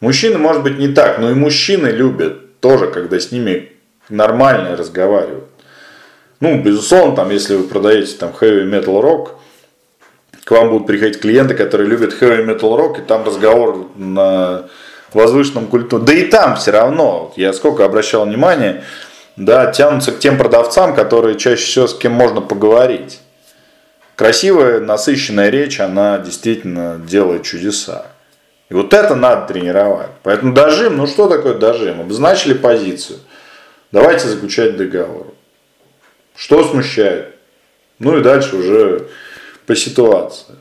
Мужчины, 0.00 0.38
может 0.38 0.62
быть, 0.62 0.78
не 0.78 0.88
так, 0.88 1.18
но 1.18 1.30
и 1.30 1.34
мужчины 1.34 1.88
любят 1.88 2.60
тоже, 2.60 2.88
когда 2.88 3.18
с 3.18 3.32
ними 3.32 3.72
нормально 4.08 4.76
разговаривают. 4.76 5.44
Ну, 6.40 6.60
безусловно, 6.62 7.14
там, 7.14 7.30
если 7.30 7.54
вы 7.54 7.64
продаете 7.64 8.16
там 8.16 8.32
heavy 8.40 8.64
metal 8.64 9.02
rock, 9.02 9.32
к 10.44 10.50
вам 10.50 10.70
будут 10.70 10.86
приходить 10.86 11.20
клиенты, 11.20 11.54
которые 11.54 11.88
любят 11.88 12.14
heavy 12.20 12.46
metal 12.46 12.76
rock, 12.76 12.98
и 12.98 13.02
там 13.02 13.24
разговор 13.24 13.88
на 13.96 14.68
возвышенном 15.12 15.66
культуре. 15.66 16.02
Да 16.04 16.12
и 16.14 16.24
там 16.24 16.56
все 16.56 16.70
равно, 16.70 17.32
я 17.36 17.52
сколько 17.52 17.84
обращал 17.84 18.24
внимание, 18.24 18.84
да, 19.40 19.72
тянутся 19.72 20.12
к 20.12 20.18
тем 20.18 20.36
продавцам, 20.36 20.94
которые 20.94 21.38
чаще 21.38 21.64
всего 21.64 21.86
с 21.86 21.96
кем 21.96 22.12
можно 22.12 22.42
поговорить. 22.42 23.20
Красивая, 24.14 24.80
насыщенная 24.80 25.48
речь, 25.48 25.80
она 25.80 26.18
действительно 26.18 27.00
делает 27.02 27.42
чудеса. 27.42 28.06
И 28.68 28.74
вот 28.74 28.92
это 28.92 29.14
надо 29.14 29.50
тренировать. 29.50 30.10
Поэтому 30.22 30.52
дожим, 30.52 30.98
ну 30.98 31.06
что 31.06 31.26
такое 31.26 31.54
дожим? 31.54 32.02
Обозначили 32.02 32.52
позицию. 32.52 33.18
Давайте 33.92 34.28
заключать 34.28 34.76
договор. 34.76 35.28
Что 36.36 36.62
смущает? 36.62 37.34
Ну 37.98 38.18
и 38.18 38.22
дальше 38.22 38.56
уже 38.56 39.08
по 39.64 39.74
ситуации. 39.74 40.54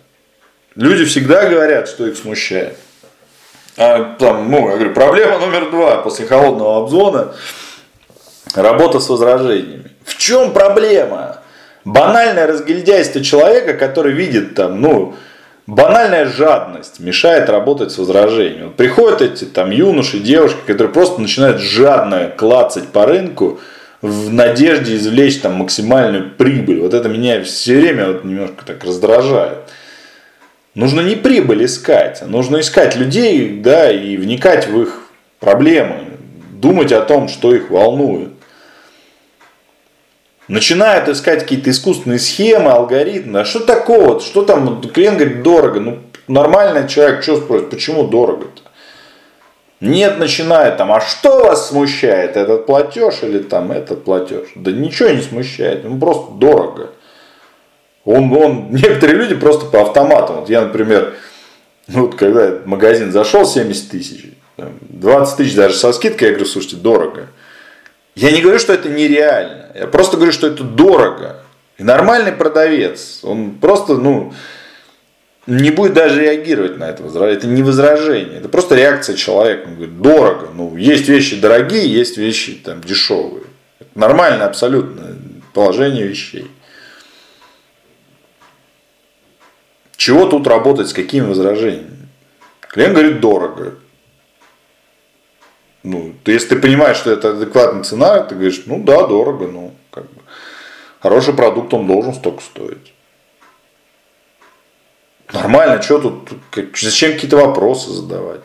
Люди 0.76 1.04
всегда 1.04 1.50
говорят, 1.50 1.90
что 1.90 2.08
их 2.08 2.16
смущает. 2.16 2.78
А, 3.76 4.16
там, 4.18 4.50
ну, 4.50 4.70
я 4.70 4.76
говорю, 4.76 4.94
проблема 4.94 5.38
номер 5.38 5.70
два 5.70 5.98
после 5.98 6.26
холодного 6.26 6.82
обзвона– 6.84 7.34
работа 8.56 9.00
с 9.00 9.10
возражениями. 9.10 9.92
В 10.04 10.18
чем 10.18 10.54
проблема? 10.54 11.40
банальное 11.86 12.48
разгильдяйство 12.48 13.22
человека, 13.22 13.74
который 13.74 14.14
видит 14.14 14.56
там, 14.56 14.82
ну, 14.82 15.16
банальная 15.68 16.26
жадность 16.26 17.00
мешает 17.00 17.50
работать 17.50 17.92
с 17.92 17.98
возражением. 17.98 18.68
Вот 18.68 18.76
приходят 18.76 19.22
эти 19.22 19.46
там 19.46 19.72
юноши, 19.72 20.20
девушки, 20.20 20.60
которые 20.66 20.94
просто 20.94 21.22
начинают 21.22 21.60
жадно 21.60 22.32
клацать 22.36 22.90
по 22.90 23.06
рынку 23.06 23.60
в 24.02 24.32
надежде 24.32 24.96
извлечь 24.96 25.40
там 25.40 25.56
максимальную 25.56 26.32
прибыль. 26.32 26.82
Вот 26.82 26.94
это 26.94 27.10
меня 27.10 27.44
все 27.44 27.80
время 27.80 28.08
вот 28.08 28.24
немножко 28.24 28.66
так 28.66 28.84
раздражает. 28.84 29.58
Нужно 30.76 31.02
не 31.02 31.16
прибыль 31.16 31.66
искать, 31.66 32.22
а 32.22 32.26
нужно 32.26 32.62
искать 32.62 32.96
людей, 32.96 33.60
да, 33.62 33.92
и 33.92 34.16
вникать 34.16 34.68
в 34.68 34.82
их 34.82 35.02
проблемы, 35.40 35.96
думать 36.52 36.92
о 36.94 37.02
том, 37.02 37.28
что 37.28 37.54
их 37.54 37.70
волнует 37.70 38.30
начинают 40.50 41.08
искать 41.08 41.42
какие-то 41.42 41.70
искусственные 41.70 42.20
схемы, 42.20 42.72
алгоритмы. 42.72 43.40
А 43.40 43.46
что 43.46 43.62
такого? 43.62 44.20
Что 44.20 44.44
там? 44.44 44.82
Клиент 44.82 45.18
говорит, 45.18 45.44
дорого. 45.44 45.80
Ну, 45.80 46.00
нормальный 46.28 46.90
человек 46.90 47.24
что 47.24 47.38
спросит, 47.38 47.70
почему 47.70 48.08
дорого-то? 48.08 48.64
Нет, 49.80 50.20
начинает 50.20 50.76
там, 50.76 50.92
а 50.92 51.00
что 51.00 51.46
вас 51.46 51.70
смущает, 51.70 52.36
этот 52.36 52.66
платеж 52.66 53.20
или 53.22 53.40
там 53.40 53.72
этот 53.72 54.04
платеж? 54.04 54.50
Да 54.56 54.74
ничего 54.74 55.08
не 55.10 55.22
смущает, 55.22 55.86
ему 55.86 55.98
просто 56.00 56.34
дорого. 56.34 56.90
Он, 58.04 58.34
он, 58.36 58.68
некоторые 58.72 59.18
люди 59.18 59.36
просто 59.36 59.68
по 59.68 59.84
автомату. 59.84 60.34
Вот 60.34 60.50
я, 60.50 60.62
например, 60.62 61.14
ну, 61.88 62.08
вот 62.08 62.16
когда 62.16 62.58
магазин 62.66 63.14
зашел 63.14 63.46
70 63.46 63.90
тысяч, 63.90 64.26
20 64.58 65.38
тысяч 65.38 65.56
даже 65.56 65.76
со 65.76 65.94
скидкой, 65.94 66.28
я 66.28 66.34
говорю, 66.34 66.50
слушайте, 66.50 66.76
дорого. 66.76 67.28
Я 68.20 68.32
не 68.32 68.42
говорю, 68.42 68.60
что 68.60 68.74
это 68.74 68.90
нереально. 68.90 69.68
Я 69.74 69.88
просто 69.88 70.18
говорю, 70.18 70.34
что 70.34 70.48
это 70.48 70.62
дорого. 70.66 71.38
И 71.78 71.84
нормальный 71.84 72.34
продавец, 72.34 73.22
он 73.24 73.52
просто, 73.52 73.96
ну, 73.96 74.34
не 75.48 75.72
будет 75.72 75.94
даже 75.94 76.20
реагировать 76.22 76.78
на 76.78 76.90
это. 76.90 77.02
Это 77.04 77.48
не 77.48 77.64
возражение, 77.64 78.40
это 78.40 78.50
просто 78.50 78.76
реакция 78.76 79.16
человека. 79.16 79.70
Он 79.70 79.76
говорит, 79.76 80.02
дорого. 80.02 80.50
Ну, 80.54 80.76
есть 80.76 81.08
вещи 81.08 81.40
дорогие, 81.40 81.88
есть 81.88 82.18
вещи 82.18 82.56
там 82.56 82.82
дешевые. 82.82 83.46
Это 83.80 83.98
нормальное 83.98 84.48
абсолютно 84.48 85.16
положение 85.54 86.06
вещей. 86.06 86.52
Чего 89.96 90.26
тут 90.26 90.46
работать, 90.46 90.90
с 90.90 90.94
какими 90.94 91.26
возражениями? 91.26 92.10
Клиент 92.60 92.96
говорит, 92.96 93.22
дорого. 93.22 93.76
Ну, 95.84 96.14
ты, 96.24 96.34
если 96.34 96.50
ты 96.50 96.56
понимаешь, 96.58 96.98
что 96.98 97.12
это 97.12 97.32
адекватная 97.32 97.84
цена, 97.84 98.20
ты 98.22 98.36
говоришь, 98.36 98.64
ну 98.66 98.84
да, 98.84 99.08
дорого, 99.08 99.48
ну, 99.48 99.74
как 99.92 100.04
бы. 100.06 100.22
Хороший 101.00 101.34
продукт, 101.34 101.74
он 101.74 101.88
должен 101.88 102.14
столько 102.14 102.44
стоить. 102.44 102.94
Нормально, 105.32 105.82
что 105.82 106.00
тут, 106.00 106.30
зачем 106.76 107.14
какие-то 107.14 107.38
вопросы 107.38 107.92
задавать? 107.92 108.42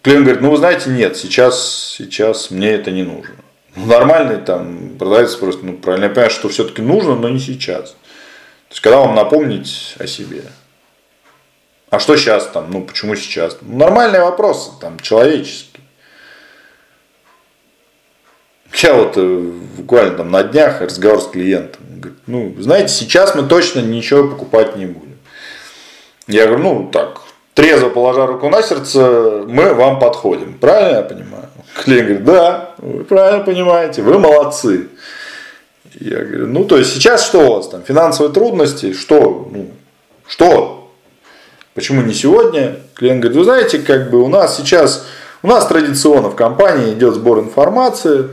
Клиент 0.00 0.24
говорит, 0.24 0.42
ну 0.42 0.50
вы 0.50 0.56
знаете, 0.56 0.90
нет, 0.90 1.16
сейчас, 1.16 1.94
сейчас 1.96 2.50
мне 2.50 2.70
это 2.70 2.90
не 2.90 3.04
нужно. 3.04 3.36
Ну, 3.76 3.86
нормальный 3.86 4.38
там 4.38 4.96
продавец 4.98 5.36
просто, 5.36 5.64
ну 5.64 5.74
правильно 5.74 6.04
я 6.04 6.10
понимаю, 6.10 6.30
что 6.30 6.48
все-таки 6.48 6.82
нужно, 6.82 7.14
но 7.14 7.28
не 7.28 7.38
сейчас. 7.38 7.90
То 7.90 7.96
есть, 8.70 8.80
когда 8.80 8.98
вам 8.98 9.14
напомнить 9.14 9.94
о 9.98 10.06
себе. 10.06 10.42
А 11.92 11.98
что 11.98 12.16
сейчас 12.16 12.46
там? 12.46 12.70
Ну, 12.70 12.80
почему 12.80 13.14
сейчас? 13.16 13.58
Нормальные 13.60 14.22
вопросы, 14.22 14.70
там, 14.80 14.98
человеческие. 14.98 15.84
Я 18.82 18.94
вот 18.94 19.12
э, 19.16 19.52
буквально 19.76 20.16
там 20.16 20.30
на 20.30 20.42
днях 20.42 20.80
разговор 20.80 21.20
с 21.20 21.26
клиентом. 21.26 21.82
Говорит, 21.98 22.18
ну, 22.26 22.54
знаете, 22.58 22.88
сейчас 22.94 23.34
мы 23.34 23.42
точно 23.42 23.80
ничего 23.80 24.26
покупать 24.26 24.74
не 24.76 24.86
будем. 24.86 25.18
Я 26.26 26.46
говорю, 26.46 26.62
ну, 26.62 26.90
так, 26.90 27.20
трезво 27.52 27.90
положа 27.90 28.24
руку 28.24 28.48
на 28.48 28.62
сердце, 28.62 29.44
мы 29.46 29.74
вам 29.74 29.98
подходим. 29.98 30.54
Правильно 30.54 30.96
я 30.96 31.02
понимаю? 31.02 31.48
Клиент 31.84 32.08
говорит, 32.08 32.24
да, 32.24 32.74
вы 32.78 33.04
правильно 33.04 33.44
понимаете, 33.44 34.00
вы 34.00 34.18
молодцы. 34.18 34.88
Я 36.00 36.20
говорю, 36.20 36.46
ну, 36.46 36.64
то 36.64 36.78
есть 36.78 36.94
сейчас 36.94 37.26
что 37.26 37.40
у 37.40 37.56
вас 37.56 37.68
там, 37.68 37.82
финансовые 37.82 38.32
трудности, 38.32 38.94
что, 38.94 39.46
ну, 39.52 39.72
что, 40.26 40.81
Почему 41.74 42.02
не 42.02 42.12
сегодня? 42.12 42.76
Клиент 42.94 43.20
говорит, 43.20 43.38
вы 43.38 43.44
знаете, 43.44 43.78
как 43.78 44.10
бы 44.10 44.22
у 44.22 44.28
нас 44.28 44.56
сейчас, 44.58 45.06
у 45.42 45.48
нас 45.48 45.66
традиционно 45.66 46.28
в 46.28 46.36
компании 46.36 46.92
идет 46.92 47.14
сбор 47.14 47.40
информации, 47.40 48.28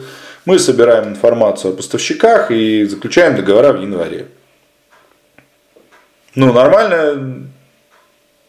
мы 0.45 0.59
собираем 0.59 1.09
информацию 1.09 1.73
о 1.73 1.77
поставщиках 1.77 2.51
и 2.51 2.83
заключаем 2.85 3.35
договора 3.35 3.71
в 3.71 3.81
январе. 3.81 4.27
Ну, 6.35 6.51
нормально, 6.51 7.47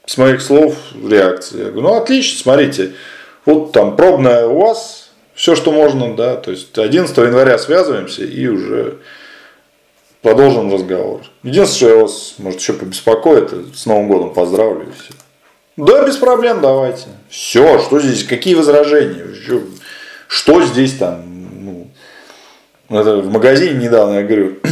с 0.06 0.16
моих 0.18 0.42
слов, 0.42 0.76
реакция. 1.08 1.66
Я 1.66 1.70
говорю, 1.70 1.88
ну, 1.88 1.94
отлично, 1.94 2.40
смотрите, 2.40 2.92
вот 3.46 3.72
там 3.72 3.96
пробная 3.96 4.46
у 4.46 4.60
вас, 4.60 5.10
все, 5.34 5.54
что 5.54 5.70
можно, 5.70 6.14
да, 6.16 6.36
то 6.36 6.50
есть 6.50 6.76
11 6.76 7.16
января 7.16 7.58
связываемся 7.58 8.24
и 8.24 8.46
уже 8.48 8.98
продолжим 10.22 10.72
разговор. 10.72 11.22
Единственное, 11.42 11.76
что 11.76 11.88
я 11.88 12.02
вас, 12.02 12.34
может, 12.38 12.60
еще 12.60 12.72
побеспокоит, 12.74 13.52
с 13.74 13.86
Новым 13.86 14.08
годом 14.08 14.32
поздравлю 14.32 14.88
и 14.88 14.92
все. 14.92 15.14
Да, 15.76 16.06
без 16.06 16.16
проблем, 16.16 16.60
давайте. 16.60 17.06
Все, 17.28 17.78
что 17.78 18.00
здесь, 18.00 18.24
какие 18.24 18.54
возражения? 18.54 19.26
Что 20.28 20.62
здесь 20.62 20.94
там? 20.94 21.30
Ну, 22.90 23.00
это 23.00 23.16
в 23.16 23.30
магазине 23.30 23.84
недавно, 23.84 24.16
я 24.16 24.22
говорю, 24.22 24.58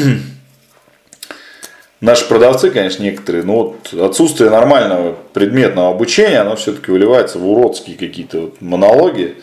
наши 2.00 2.28
продавцы, 2.28 2.70
конечно, 2.70 3.02
некоторые, 3.02 3.44
но 3.44 3.54
вот 3.54 3.94
отсутствие 3.94 4.50
нормального 4.50 5.16
предметного 5.32 5.90
обучения, 5.90 6.40
оно 6.40 6.56
все-таки 6.56 6.90
выливается 6.90 7.38
в 7.38 7.48
уродские 7.48 7.96
какие-то 7.96 8.40
вот 8.40 8.60
монологи. 8.60 9.36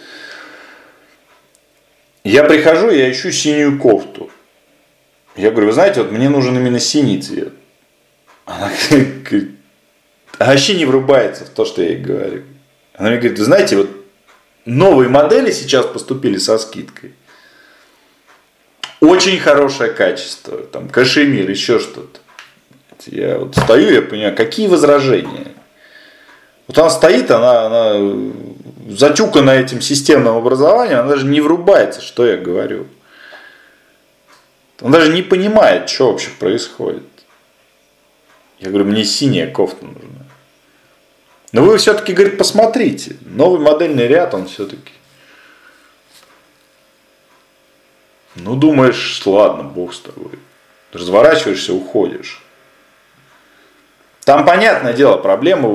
Я 2.23 2.43
прихожу, 2.43 2.91
я 2.91 3.11
ищу 3.11 3.31
синюю 3.31 3.79
кофту. 3.79 4.29
Я 5.35 5.51
говорю, 5.51 5.67
вы 5.67 5.73
знаете, 5.73 6.01
вот 6.01 6.11
мне 6.11 6.29
нужен 6.29 6.55
именно 6.55 6.79
синий 6.79 7.21
цвет. 7.21 7.53
Она 8.45 8.71
говорит, 8.89 9.51
а 10.37 10.45
вообще 10.45 10.75
не 10.75 10.85
врубается 10.85 11.45
в 11.45 11.49
то, 11.49 11.65
что 11.65 11.81
я 11.81 11.89
ей 11.89 11.97
говорю. 11.97 12.43
Она 12.93 13.09
мне 13.09 13.17
говорит, 13.17 13.39
вы 13.39 13.45
знаете, 13.45 13.75
вот 13.77 13.89
новые 14.65 15.09
модели 15.09 15.51
сейчас 15.51 15.85
поступили 15.85 16.37
со 16.37 16.57
скидкой. 16.57 17.13
Очень 19.01 19.39
хорошее 19.39 19.91
качество, 19.91 20.57
там 20.57 20.89
кашемир, 20.89 21.49
еще 21.49 21.79
что-то. 21.79 22.19
Я 23.07 23.37
вот 23.37 23.55
стою, 23.55 23.93
я 23.93 24.01
понимаю, 24.01 24.35
какие 24.35 24.67
возражения. 24.67 25.51
Вот 26.67 26.77
она 26.77 26.89
стоит, 26.89 27.29
она, 27.29 27.65
она 27.65 28.31
затюкана 28.89 29.51
этим 29.51 29.81
системным 29.81 30.35
образованием, 30.35 30.99
она 30.99 31.09
даже 31.09 31.25
не 31.25 31.41
врубается, 31.41 32.01
что 32.01 32.25
я 32.25 32.37
говорю. 32.37 32.87
Он 34.81 34.91
даже 34.91 35.11
не 35.13 35.21
понимает, 35.21 35.89
что 35.89 36.11
вообще 36.11 36.29
происходит. 36.37 37.03
Я 38.59 38.69
говорю, 38.69 38.85
мне 38.85 39.03
синяя 39.03 39.51
кофта 39.51 39.85
нужна. 39.85 40.25
Но 41.51 41.63
вы 41.63 41.77
все-таки, 41.77 42.13
говорит, 42.13 42.37
посмотрите. 42.37 43.15
Новый 43.21 43.59
модельный 43.59 44.07
ряд, 44.07 44.33
он 44.33 44.47
все-таки. 44.47 44.91
Ну, 48.35 48.55
думаешь, 48.55 49.21
ладно, 49.25 49.63
бог 49.63 49.93
с 49.93 49.99
тобой. 49.99 50.39
Разворачиваешься, 50.91 51.73
уходишь. 51.73 52.41
Там, 54.25 54.43
понятное 54.43 54.93
дело, 54.93 55.17
проблема, 55.17 55.69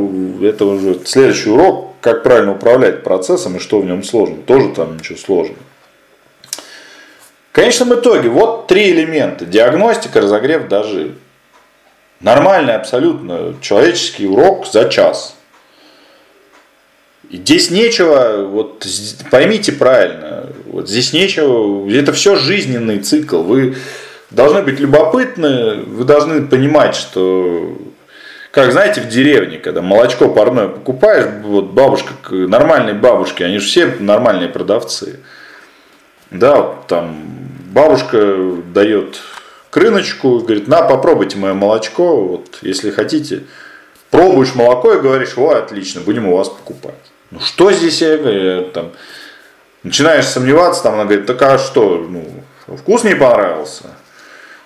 это 0.45 0.65
уже 0.65 1.01
следующий 1.05 1.51
урок, 1.51 1.95
как 2.01 2.23
правильно 2.23 2.53
управлять 2.53 3.03
процессом 3.03 3.57
и 3.57 3.61
что 3.61 3.81
в 3.81 3.87
нем 3.87 4.03
сложно. 4.03 4.43
Тоже 4.43 4.71
там 4.75 4.97
ничего 4.97 5.17
сложного. 5.17 5.61
В 7.51 7.55
конечном 7.55 7.95
итоге, 7.95 8.29
вот 8.29 8.69
три 8.69 8.93
элемента. 8.93 9.45
Диагностика, 9.45 10.21
разогрев, 10.21 10.69
дожив. 10.69 11.13
Нормальный 12.21 12.75
абсолютно 12.75 13.55
человеческий 13.61 14.27
урок 14.27 14.67
за 14.67 14.89
час. 14.89 15.37
И 17.29 17.37
здесь 17.39 17.71
нечего, 17.71 18.45
вот 18.45 18.87
поймите 19.31 19.73
правильно, 19.73 20.47
Вот 20.67 20.89
здесь 20.89 21.13
нечего, 21.13 21.91
это 21.91 22.13
все 22.13 22.37
жизненный 22.37 23.01
цикл. 23.01 23.43
Вы 23.43 23.77
должны 24.31 24.63
быть 24.63 24.79
любопытны, 24.79 25.83
вы 25.83 26.05
должны 26.05 26.43
понимать, 26.43 26.95
что 26.95 27.77
как 28.51 28.73
знаете, 28.73 29.01
в 29.01 29.09
деревне, 29.09 29.59
когда 29.59 29.81
молочко 29.81 30.29
парное 30.29 30.69
покупаешь, 30.69 31.27
вот 31.45 31.67
бабушка, 31.67 32.13
нормальные 32.31 32.95
бабушки, 32.95 33.45
они 33.45 33.59
же 33.59 33.67
все 33.67 33.87
нормальные 33.99 34.49
продавцы. 34.49 35.21
Да, 36.33 36.75
там 36.89 37.40
бабушка 37.71 38.37
дает 38.73 39.21
крыночку, 39.71 40.41
говорит, 40.41 40.69
на, 40.69 40.83
попробуйте 40.83 41.39
мое 41.39 41.55
молочко, 41.55 42.25
вот, 42.25 42.59
если 42.63 42.91
хотите. 42.91 43.45
Пробуешь 44.11 44.55
молоко 44.57 44.95
и 44.95 45.01
говоришь, 45.01 45.39
о, 45.39 45.51
отлично, 45.51 46.01
будем 46.01 46.27
у 46.27 46.37
вас 46.37 46.49
покупать. 46.49 46.95
Ну 47.31 47.39
что 47.39 47.71
здесь, 47.71 48.03
я 48.03 48.19
говорю, 48.19 48.71
там, 48.71 48.91
начинаешь 49.85 50.27
сомневаться, 50.27 50.83
там 50.83 50.95
она 50.95 51.05
говорит, 51.05 51.27
так 51.27 51.41
а 51.43 51.59
что, 51.59 52.05
ну, 52.09 52.27
вкус 52.77 53.05
не 53.05 53.15
понравился? 53.15 53.85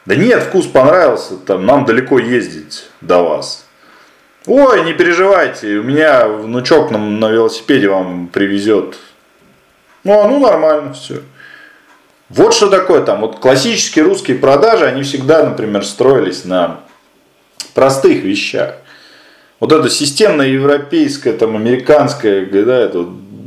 Да 0.07 0.17
нет, 0.17 0.43
вкус 0.43 0.67
понравился, 0.67 1.37
там, 1.37 1.67
нам 1.67 1.85
далеко 1.85 2.19
ездить 2.19 2.89
до 3.03 3.23
вас. 3.23 3.67
Ой, 4.47 4.85
не 4.85 4.95
переживайте, 4.95 5.77
у 5.77 5.83
меня 5.83 6.27
внучок 6.27 6.91
на, 6.91 6.99
на 6.99 7.31
велосипеде 7.31 7.89
вам 7.89 8.29
привезет. 8.29 8.97
Ну, 10.05 10.21
а 10.21 10.29
ну 10.29 10.41
нормально 10.41 10.93
все. 10.95 11.23
Вот 12.29 12.55
что 12.55 12.69
такое 12.69 13.03
там. 13.03 13.21
Вот 13.21 13.39
классические 13.39 14.05
русские 14.05 14.39
продажи, 14.39 14.87
они 14.87 15.03
всегда, 15.03 15.45
например, 15.45 15.85
строились 15.85 16.45
на 16.45 16.81
простых 17.75 18.23
вещах. 18.23 18.77
Вот 19.61 19.73
эта 19.73 19.89
системная 19.89 20.49
европейская, 20.49 21.33
там, 21.33 21.57
американская, 21.57 22.45
да, 22.47 22.81
эта 22.81 23.07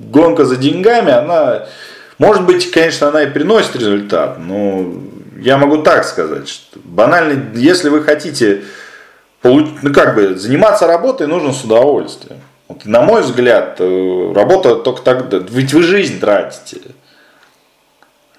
гонка 0.09 0.45
за 0.45 0.55
деньгами, 0.55 1.11
она, 1.11 1.67
может 2.17 2.45
быть, 2.45 2.71
конечно, 2.71 3.09
она 3.09 3.23
и 3.23 3.30
приносит 3.30 3.75
результат, 3.75 4.39
но 4.39 4.93
я 5.39 5.57
могу 5.57 5.80
так 5.80 6.05
сказать, 6.05 6.47
что 6.47 6.80
банально, 6.84 7.55
если 7.55 7.89
вы 7.89 8.03
хотите 8.03 8.63
ну, 9.43 9.93
как 9.93 10.15
бы, 10.15 10.36
заниматься 10.36 10.88
работой 10.88 11.28
нужно 11.28 11.53
с 11.53 11.63
удовольствием. 11.63 12.39
Вот, 12.67 12.86
на 12.86 13.01
мой 13.01 13.21
взгляд, 13.21 13.78
э, 13.80 14.34
работа 14.36 14.75
только 14.75 15.01
тогда, 15.01 15.38
ведь 15.38 15.73
вы 15.73 15.84
жизнь 15.84 16.19
тратите. 16.19 16.82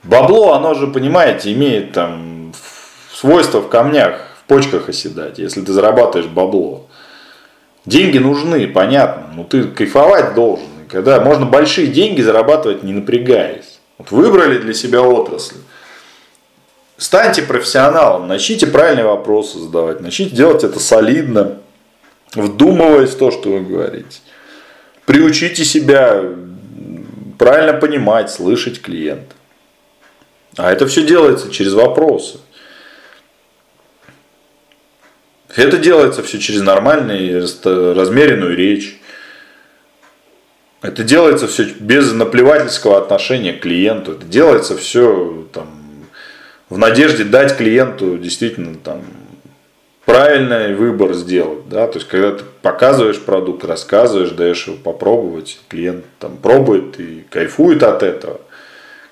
Бабло, 0.05 0.55
оно 0.55 0.75
же, 0.75 0.87
понимаете, 0.87 1.53
имеет 1.53 1.93
там 1.93 2.53
свойство 3.13 3.61
в 3.61 3.69
камнях, 3.69 4.21
в 4.41 4.49
почках 4.49 4.89
оседать, 4.89 5.39
если 5.39 5.61
ты 5.61 5.73
зарабатываешь 5.73 6.31
бабло. 6.31 6.87
Деньги 7.85 8.19
нужны, 8.19 8.67
понятно, 8.69 9.33
но 9.35 9.45
ты 9.45 9.65
кайфовать 9.65 10.35
должен. 10.35 10.67
когда 10.89 11.21
можно 11.21 11.45
большие 11.45 11.89
деньги 11.89 12.23
зарабатывать, 12.23 12.83
не 12.83 12.93
напрягаясь. 12.93 13.79
Вот 13.99 14.11
выбрали 14.11 14.59
для 14.59 14.73
себя 14.73 15.03
отрасль. 15.03 15.57
Станьте 16.97 17.43
профессионалом, 17.43 18.27
начните 18.27 18.67
правильные 18.67 19.05
вопросы 19.05 19.59
задавать, 19.59 20.01
начните 20.01 20.35
делать 20.35 20.65
это 20.65 20.81
солидно, 20.81 21.59
вдумываясь 22.35 23.11
в 23.11 23.19
то, 23.19 23.31
что 23.31 23.51
вы 23.51 23.61
говорите. 23.61 24.21
Приучите 25.07 25.65
себя 25.65 26.23
правильно 27.39 27.75
понимать, 27.75 28.31
слышать 28.31 28.81
клиента. 28.81 29.35
А 30.59 30.73
это 30.73 30.89
все 30.89 31.05
делается 31.05 31.51
через 31.51 31.73
вопросы. 31.73 32.41
Это 35.55 35.79
делается 35.79 36.23
все 36.25 36.39
через 36.39 36.63
нормальную, 36.63 37.47
размеренную 37.65 38.57
речь. 38.57 39.01
Это 40.83 41.05
делается 41.05 41.47
все 41.47 41.65
без 41.65 42.13
наплевательского 42.13 42.99
отношения 42.99 43.53
к 43.53 43.61
клиенту. 43.61 44.13
Это 44.13 44.25
делается 44.25 44.77
все 44.77 45.47
там, 45.53 45.69
в 46.69 46.77
надежде 46.77 47.23
дать 47.23 47.57
клиенту 47.57 48.19
действительно 48.19 48.77
там 48.77 49.05
правильный 50.05 50.75
выбор 50.75 51.15
сделать. 51.15 51.69
Да? 51.69 51.87
То 51.87 51.99
есть, 51.99 52.09
когда 52.09 52.33
ты 52.33 52.43
показываешь 52.63 53.21
продукт, 53.21 53.65
рассказываешь, 53.65 54.31
даешь 54.31 54.67
его 54.67 54.77
попробовать, 54.77 55.61
клиент 55.69 56.05
там 56.19 56.37
пробует 56.37 56.99
и 56.99 57.25
кайфует 57.31 57.85
от 57.85 58.03
этого. 58.03 58.41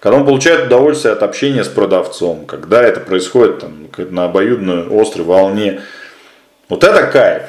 Когда 0.01 0.19
он 0.19 0.25
получает 0.25 0.67
удовольствие 0.67 1.13
от 1.13 1.23
общения 1.23 1.65
с 1.65 1.69
продавцом, 1.69 2.47
когда 2.47 2.83
это 2.83 3.01
происходит 3.01 3.61
там, 3.61 3.89
на 4.11 4.27
обоюдной 4.27 4.87
острой 5.01 5.25
волне, 5.25 5.81
вот 6.69 6.85
это 6.85 7.07
кайф. 7.07 7.43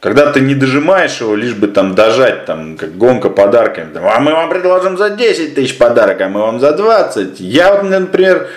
Когда 0.00 0.30
ты 0.30 0.40
не 0.40 0.54
дожимаешь 0.54 1.20
его, 1.20 1.34
лишь 1.34 1.54
бы 1.54 1.66
там 1.66 1.94
дожать, 1.94 2.44
там, 2.44 2.76
как 2.76 2.96
гонка 2.96 3.30
подарками. 3.30 3.92
Там, 3.92 4.06
а 4.06 4.20
мы 4.20 4.32
вам 4.32 4.48
предложим 4.48 4.96
за 4.96 5.10
10 5.10 5.56
тысяч 5.56 5.76
подарок, 5.76 6.20
а 6.20 6.28
мы 6.28 6.40
вам 6.40 6.60
за 6.60 6.72
20. 6.72 7.40
Я 7.40 7.72
вот, 7.72 7.82
например, 7.82 8.48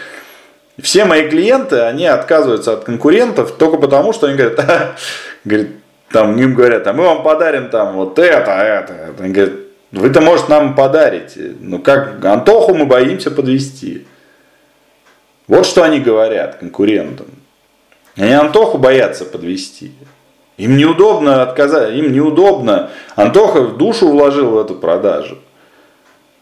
все 0.80 1.05
мои 1.05 1.28
клиенты, 1.30 1.80
они 1.80 2.05
отказываются 2.05 2.74
от 2.74 2.84
конкурентов 2.84 3.53
только 3.53 3.78
потому, 3.78 4.14
что 4.14 4.28
они 4.28 4.38
говорят, 4.38 4.59
а, 4.59 4.95
говорит, 5.45 5.72
там 6.12 6.38
им 6.38 6.53
говорят, 6.53 6.86
а 6.86 6.93
мы 6.93 7.05
вам 7.05 7.24
подарим 7.24 7.70
там 7.70 7.93
вот 7.93 8.20
это. 8.20 8.51
это. 8.51 9.16
Они 9.20 9.34
говорят, 9.34 9.53
вы-то, 9.91 10.21
может, 10.21 10.47
нам 10.47 10.75
подарите. 10.75 11.55
Ну, 11.59 11.79
как 11.79 12.23
Антоху 12.23 12.73
мы 12.73 12.85
боимся 12.85 13.29
подвести. 13.29 14.07
Вот 15.47 15.65
что 15.65 15.83
они 15.83 15.99
говорят 15.99 16.55
конкурентам. 16.55 17.27
Они 18.15 18.31
Антоху 18.31 18.77
боятся 18.77 19.25
подвести. 19.25 19.91
Им 20.57 20.77
неудобно 20.77 21.41
отказать, 21.41 21.93
им 21.93 22.13
неудобно. 22.13 22.91
Антоха 23.15 23.61
в 23.61 23.77
душу 23.77 24.09
вложил 24.09 24.51
в 24.51 24.57
эту 24.59 24.75
продажу. 24.75 25.39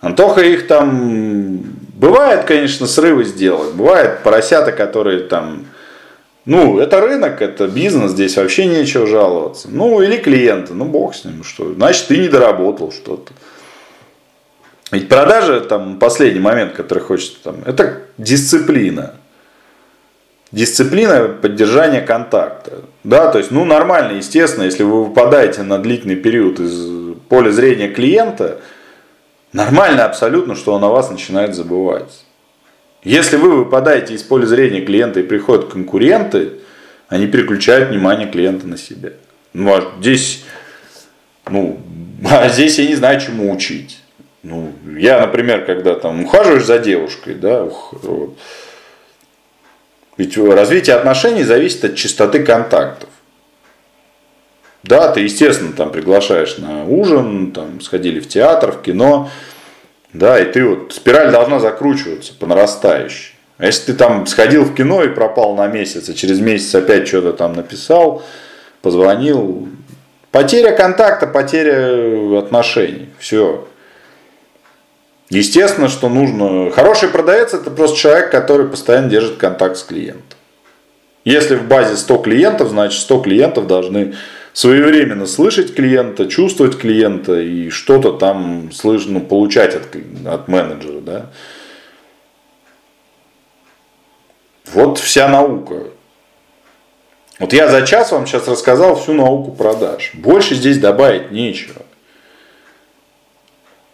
Антоха 0.02 0.42
их 0.42 0.68
там... 0.68 1.64
Бывает, 1.96 2.46
конечно, 2.46 2.88
срывы 2.88 3.26
сделать. 3.26 3.74
Бывает 3.74 4.24
поросята, 4.24 4.72
которые 4.72 5.22
там... 5.22 5.66
Ну, 6.50 6.80
это 6.80 7.00
рынок, 7.00 7.44
это 7.44 7.68
бизнес, 7.68 8.12
здесь 8.12 8.36
вообще 8.36 8.66
нечего 8.66 9.06
жаловаться. 9.06 9.68
Ну, 9.72 10.02
или 10.02 10.18
клиенты, 10.18 10.74
ну, 10.74 10.86
бог 10.86 11.14
с 11.14 11.24
ним, 11.24 11.44
что. 11.44 11.74
Значит, 11.74 12.08
ты 12.08 12.18
не 12.18 12.28
доработал 12.28 12.92
что-то. 12.92 13.34
Ведь 14.92 15.08
продажа, 15.08 15.62
там, 15.62 16.00
последний 16.00 16.40
момент, 16.40 16.74
который 16.74 17.04
хочется, 17.04 17.38
там, 17.44 17.58
это 17.68 18.02
дисциплина 18.18 19.14
дисциплина 20.52 21.28
поддержания 21.28 22.02
контакта. 22.02 22.82
Да, 23.04 23.32
то 23.32 23.38
есть, 23.38 23.52
ну, 23.52 23.66
нормально, 23.66 24.18
естественно, 24.18 24.64
если 24.64 24.82
вы 24.82 25.06
выпадаете 25.06 25.62
на 25.62 25.78
длительный 25.78 26.16
период 26.16 26.60
из 26.60 27.16
поля 27.30 27.52
зрения 27.52 27.90
клиента, 27.90 28.60
нормально 29.54 30.06
абсолютно, 30.06 30.56
что 30.56 30.74
он 30.74 30.84
о 30.84 30.90
вас 30.90 31.12
начинает 31.12 31.54
забывать. 31.54 32.26
Если 33.04 33.38
вы 33.38 33.56
выпадаете 33.56 34.14
из 34.14 34.24
поля 34.24 34.46
зрения 34.46 34.82
клиента 34.82 35.20
и 35.20 35.24
приходят 35.24 35.72
конкуренты, 35.72 36.54
они 37.08 37.28
переключают 37.28 37.90
внимание 37.90 38.30
клиента 38.30 38.68
на 38.68 38.78
себя. 38.78 39.12
Ну, 39.54 39.74
а 39.74 39.94
здесь, 40.00 40.44
ну, 41.50 41.80
а 42.30 42.50
здесь 42.50 42.78
я 42.80 42.88
не 42.88 42.96
знаю, 42.96 43.20
чему 43.22 43.52
учить. 43.52 44.00
Ну, 44.44 44.74
я, 44.98 45.20
например, 45.20 45.66
когда 45.66 45.96
там 45.96 46.24
ухаживаешь 46.24 46.64
за 46.66 46.80
девушкой, 46.80 47.36
да, 47.36 47.64
вот, 47.64 48.38
ведь 50.20 50.38
развитие 50.38 50.96
отношений 50.96 51.44
зависит 51.44 51.86
от 51.86 51.96
частоты 51.96 52.44
контактов. 52.44 53.10
Да, 54.84 55.12
ты, 55.12 55.22
естественно, 55.22 55.74
там 55.74 55.92
приглашаешь 55.92 56.58
на 56.58 56.86
ужин, 56.86 57.52
там 57.52 57.82
сходили 57.82 58.20
в 58.20 58.28
театр, 58.28 58.72
в 58.72 58.82
кино, 58.82 59.30
да, 60.14 60.40
и 60.40 60.52
ты 60.52 60.66
вот, 60.66 60.94
спираль 60.94 61.32
должна 61.32 61.60
закручиваться 61.60 62.34
по 62.34 62.48
нарастающей. 62.48 63.36
А 63.58 63.66
если 63.66 63.92
ты 63.92 63.94
там 63.98 64.26
сходил 64.26 64.64
в 64.64 64.74
кино 64.74 65.04
и 65.04 65.10
пропал 65.10 65.56
на 65.56 65.68
месяц, 65.68 66.10
а 66.10 66.14
через 66.14 66.40
месяц 66.40 66.74
опять 66.74 67.08
что-то 67.08 67.34
там 67.34 67.54
написал, 67.54 68.24
позвонил, 68.82 69.68
потеря 70.32 70.72
контакта, 70.72 71.28
потеря 71.28 72.40
отношений, 72.40 73.10
все. 73.20 73.68
Естественно, 75.30 75.90
что 75.90 76.10
нужно... 76.10 76.72
Хороший 76.72 77.10
продавец 77.10 77.54
это 77.54 77.70
просто 77.70 77.98
человек, 77.98 78.32
который 78.32 78.68
постоянно 78.68 79.10
держит 79.10 79.38
контакт 79.38 79.78
с 79.78 79.84
клиентом. 79.84 80.40
Если 81.24 81.56
в 81.56 81.68
базе 81.68 81.98
100 81.98 82.18
клиентов, 82.20 82.70
значит 82.70 83.00
100 83.02 83.20
клиентов 83.20 83.68
должны 83.68 84.16
своевременно 84.54 85.26
слышать 85.26 85.76
клиента, 85.76 86.28
чувствовать 86.28 86.78
клиента 86.78 87.40
и 87.40 87.70
что-то 87.70 88.14
там 88.14 88.72
слышать, 88.72 89.10
ну, 89.10 89.22
получать 89.22 89.76
от, 89.76 89.96
от 90.26 90.48
менеджера. 90.48 91.02
Да? 91.02 91.26
Вот 94.74 94.98
вся 94.98 95.28
наука. 95.28 95.92
Вот 97.40 97.54
я 97.54 97.70
за 97.70 97.88
час 97.88 98.12
вам 98.12 98.28
сейчас 98.28 98.48
рассказал 98.48 98.96
всю 98.96 99.14
науку 99.14 99.52
продаж. 99.52 100.12
Больше 100.14 100.56
здесь 100.56 100.78
добавить 100.78 101.32
нечего. 101.32 101.82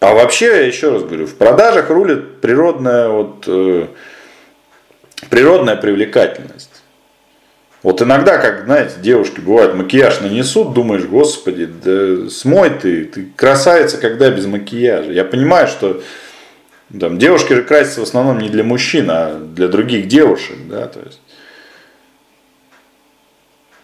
А 0.00 0.14
вообще, 0.14 0.46
я 0.46 0.66
еще 0.66 0.90
раз 0.90 1.02
говорю, 1.04 1.26
в 1.26 1.36
продажах 1.36 1.88
рулит 1.90 2.40
природная, 2.40 3.08
вот, 3.08 3.44
э, 3.46 3.86
природная 5.30 5.76
привлекательность. 5.76 6.75
Вот 7.82 8.02
иногда, 8.02 8.38
как, 8.38 8.64
знаете, 8.64 8.94
девушки 9.00 9.40
бывают, 9.40 9.74
макияж 9.74 10.20
нанесут, 10.20 10.72
думаешь, 10.74 11.04
господи, 11.04 11.66
да 11.66 12.28
смой 12.30 12.70
ты, 12.70 13.04
ты 13.04 13.26
красавица, 13.36 13.98
когда 13.98 14.30
без 14.30 14.46
макияжа. 14.46 15.12
Я 15.12 15.24
понимаю, 15.24 15.68
что 15.68 16.02
Там, 17.00 17.18
девушки 17.18 17.52
же 17.52 17.62
красятся 17.62 18.00
в 18.00 18.04
основном 18.04 18.38
не 18.38 18.48
для 18.48 18.62
мужчин, 18.62 19.08
а 19.10 19.38
для 19.38 19.68
других 19.68 20.06
девушек, 20.06 20.56
да, 20.68 20.86
то 20.86 21.00
есть. 21.00 21.20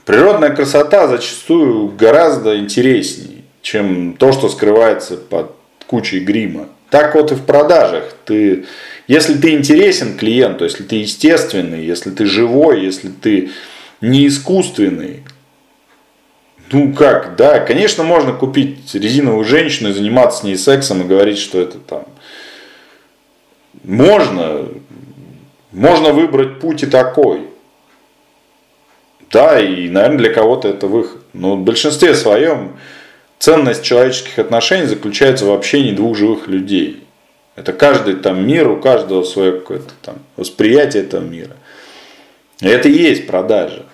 Природная 0.05 0.51
красота 0.51 1.07
зачастую 1.09 1.89
гораздо 1.89 2.59
интереснее, 2.59 3.43
чем 3.61 4.15
то, 4.15 4.33
что 4.33 4.49
скрывается 4.49 5.17
под 5.17 5.55
кучей 5.87 6.21
грима. 6.21 6.69
Так 6.91 7.15
вот 7.15 7.33
и 7.33 7.35
в 7.35 7.43
продажах. 7.45 8.13
Ты, 8.25 8.67
если 9.07 9.35
ты 9.35 9.53
интересен 9.55 10.17
клиенту, 10.17 10.65
если 10.65 10.83
ты 10.83 10.97
естественный, 10.97 11.85
если 11.85 12.11
ты 12.11 12.27
живой, 12.27 12.85
если 12.85 13.09
ты 13.09 13.51
не 14.03 14.27
искусственный, 14.27 15.23
ну 16.71 16.93
как, 16.93 17.37
да, 17.37 17.61
конечно, 17.61 18.03
можно 18.03 18.33
купить 18.33 18.95
резиновую 18.95 19.45
женщину 19.45 19.91
и 19.91 19.93
заниматься 19.93 20.41
с 20.41 20.43
ней 20.43 20.57
сексом 20.57 21.03
и 21.03 21.07
говорить, 21.07 21.39
что 21.39 21.61
это 21.61 21.79
там. 21.79 22.05
Можно, 23.85 24.67
можно 25.71 26.13
выбрать 26.13 26.61
путь 26.61 26.83
и 26.83 26.87
такой. 26.87 27.47
Да, 29.31 29.61
и, 29.61 29.89
наверное, 29.89 30.19
для 30.19 30.33
кого-то 30.33 30.69
это 30.69 30.87
выход. 30.87 31.23
Но 31.33 31.57
в 31.57 31.63
большинстве 31.63 32.15
своем 32.15 32.77
ценность 33.39 33.83
человеческих 33.83 34.39
отношений 34.39 34.87
заключается 34.87 35.47
в 35.47 35.53
общении 35.53 35.93
двух 35.93 36.17
живых 36.17 36.49
людей. 36.49 37.05
Это 37.55 37.73
каждый 37.73 38.17
там 38.17 38.47
мир, 38.47 38.69
у 38.69 38.81
каждого 38.81 39.25
свое 39.25 39.53
какое-то 39.53 39.93
там 40.03 40.17
восприятие 40.37 41.05
этого 41.05 41.23
мира. 41.23 41.57
И 42.61 42.67
это 42.67 42.89
и 42.89 42.93
есть 42.93 43.27
продажа. 43.27 43.87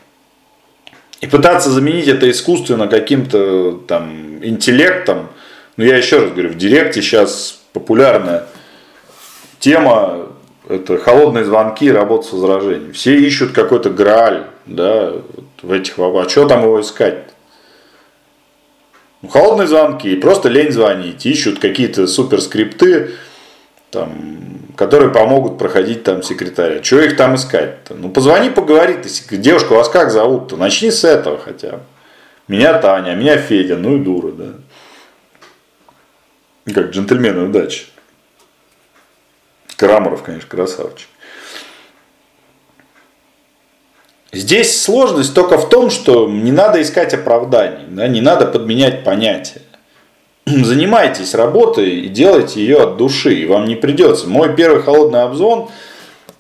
И 1.21 1.27
пытаться 1.27 1.71
заменить 1.71 2.09
это 2.09 2.31
искусственно 2.31 2.87
каким-то 2.87 3.73
там 3.89 4.45
интеллектом, 4.45 5.29
ну 5.77 5.85
я 5.85 5.97
еще 5.97 6.21
раз 6.21 6.31
говорю, 6.31 6.51
в 6.51 6.57
Директе 6.57 7.03
сейчас 7.03 7.61
популярная 7.73 8.47
тема 9.59 10.29
это 10.69 10.99
холодные 10.99 11.45
звонки, 11.45 11.91
работа 11.91 12.29
с 12.29 12.33
возражением. 12.33 12.93
Все 12.93 13.17
ищут 13.17 13.53
какой-то 13.53 13.91
грааль, 13.91 14.45
да, 14.67 15.15
в 15.63 15.73
этих 15.73 15.97
вопросах. 15.97 16.27
А 16.27 16.31
что 16.31 16.47
там 16.47 16.63
его 16.63 16.81
искать? 16.81 17.25
Ну, 19.23 19.29
холодные 19.29 19.67
звонки, 19.67 20.15
просто 20.17 20.49
лень 20.49 20.71
звонить, 20.71 21.25
ищут 21.25 21.59
какие-то 21.59 22.07
суперскрипты, 22.07 23.13
там, 23.91 24.58
которые 24.79 25.11
помогут 25.11 25.59
проходить 25.59 26.05
там 26.05 26.23
секретаря. 26.23 26.79
Чего 26.79 27.01
их 27.01 27.17
там 27.17 27.35
искать-то? 27.35 27.95
Ну, 27.95 28.11
позвони, 28.11 28.49
поговори. 28.49 28.95
Ты, 28.95 29.37
девушка, 29.37 29.73
вас 29.73 29.89
как 29.89 30.13
зовут-то? 30.13 30.57
Начни 30.57 30.93
с 30.93 31.03
этого 31.03 31.37
хотя 31.37 31.73
бы. 31.73 31.81
Меня 32.47 32.79
Таня, 32.79 33.17
меня 33.17 33.39
Федя, 33.39 33.77
ну 33.77 33.97
и 33.97 33.99
дура, 33.99 34.31
да. 34.31 34.55
Как 36.73 36.91
джентльмены 36.91 37.49
удачи. 37.49 37.87
Крамаров, 39.77 40.23
конечно, 40.23 40.49
красавчик. 40.49 41.09
Здесь 44.31 44.81
сложность 44.81 45.35
только 45.35 45.59
в 45.59 45.69
том, 45.69 45.91
что 45.91 46.31
не 46.31 46.53
надо 46.53 46.81
искать 46.81 47.15
оправданий, 47.15 47.87
да, 47.89 48.07
не 48.07 48.21
надо 48.21 48.47
подменять 48.47 49.03
понятия. 49.03 49.63
занимайтесь 50.65 51.35
работой 51.35 52.01
и 52.01 52.09
делайте 52.09 52.61
ее 52.61 52.83
от 52.83 52.97
души, 52.97 53.35
и 53.35 53.47
вам 53.47 53.67
не 53.67 53.77
придется. 53.77 54.29
Мой 54.29 54.55
первый 54.55 54.83
холодный 54.83 55.23
обзвон, 55.23 55.69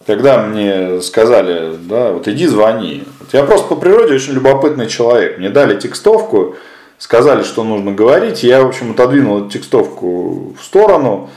когда 0.07 0.43
мне 0.43 1.01
сказали, 1.01 1.77
да, 1.83 2.13
вот 2.13 2.29
иди 2.29 2.47
звони. 2.47 3.05
Вот 3.21 3.29
я 3.33 3.45
просто 3.45 3.69
по 3.69 3.77
природе 3.77 4.15
очень 4.15 4.33
любопытный 4.33 4.89
человек. 4.89 5.39
Мне 5.39 5.51
дали 5.51 5.79
текстовку, 5.79 6.57
сказали, 6.99 7.43
что 7.43 7.65
нужно 7.65 7.93
говорить. 7.93 8.43
Я, 8.43 8.63
в 8.63 8.69
общем, 8.69 8.93
отодвинул 8.93 9.41
эту 9.41 9.51
текстовку 9.51 10.55
в 10.59 10.65
сторону. 10.65 11.29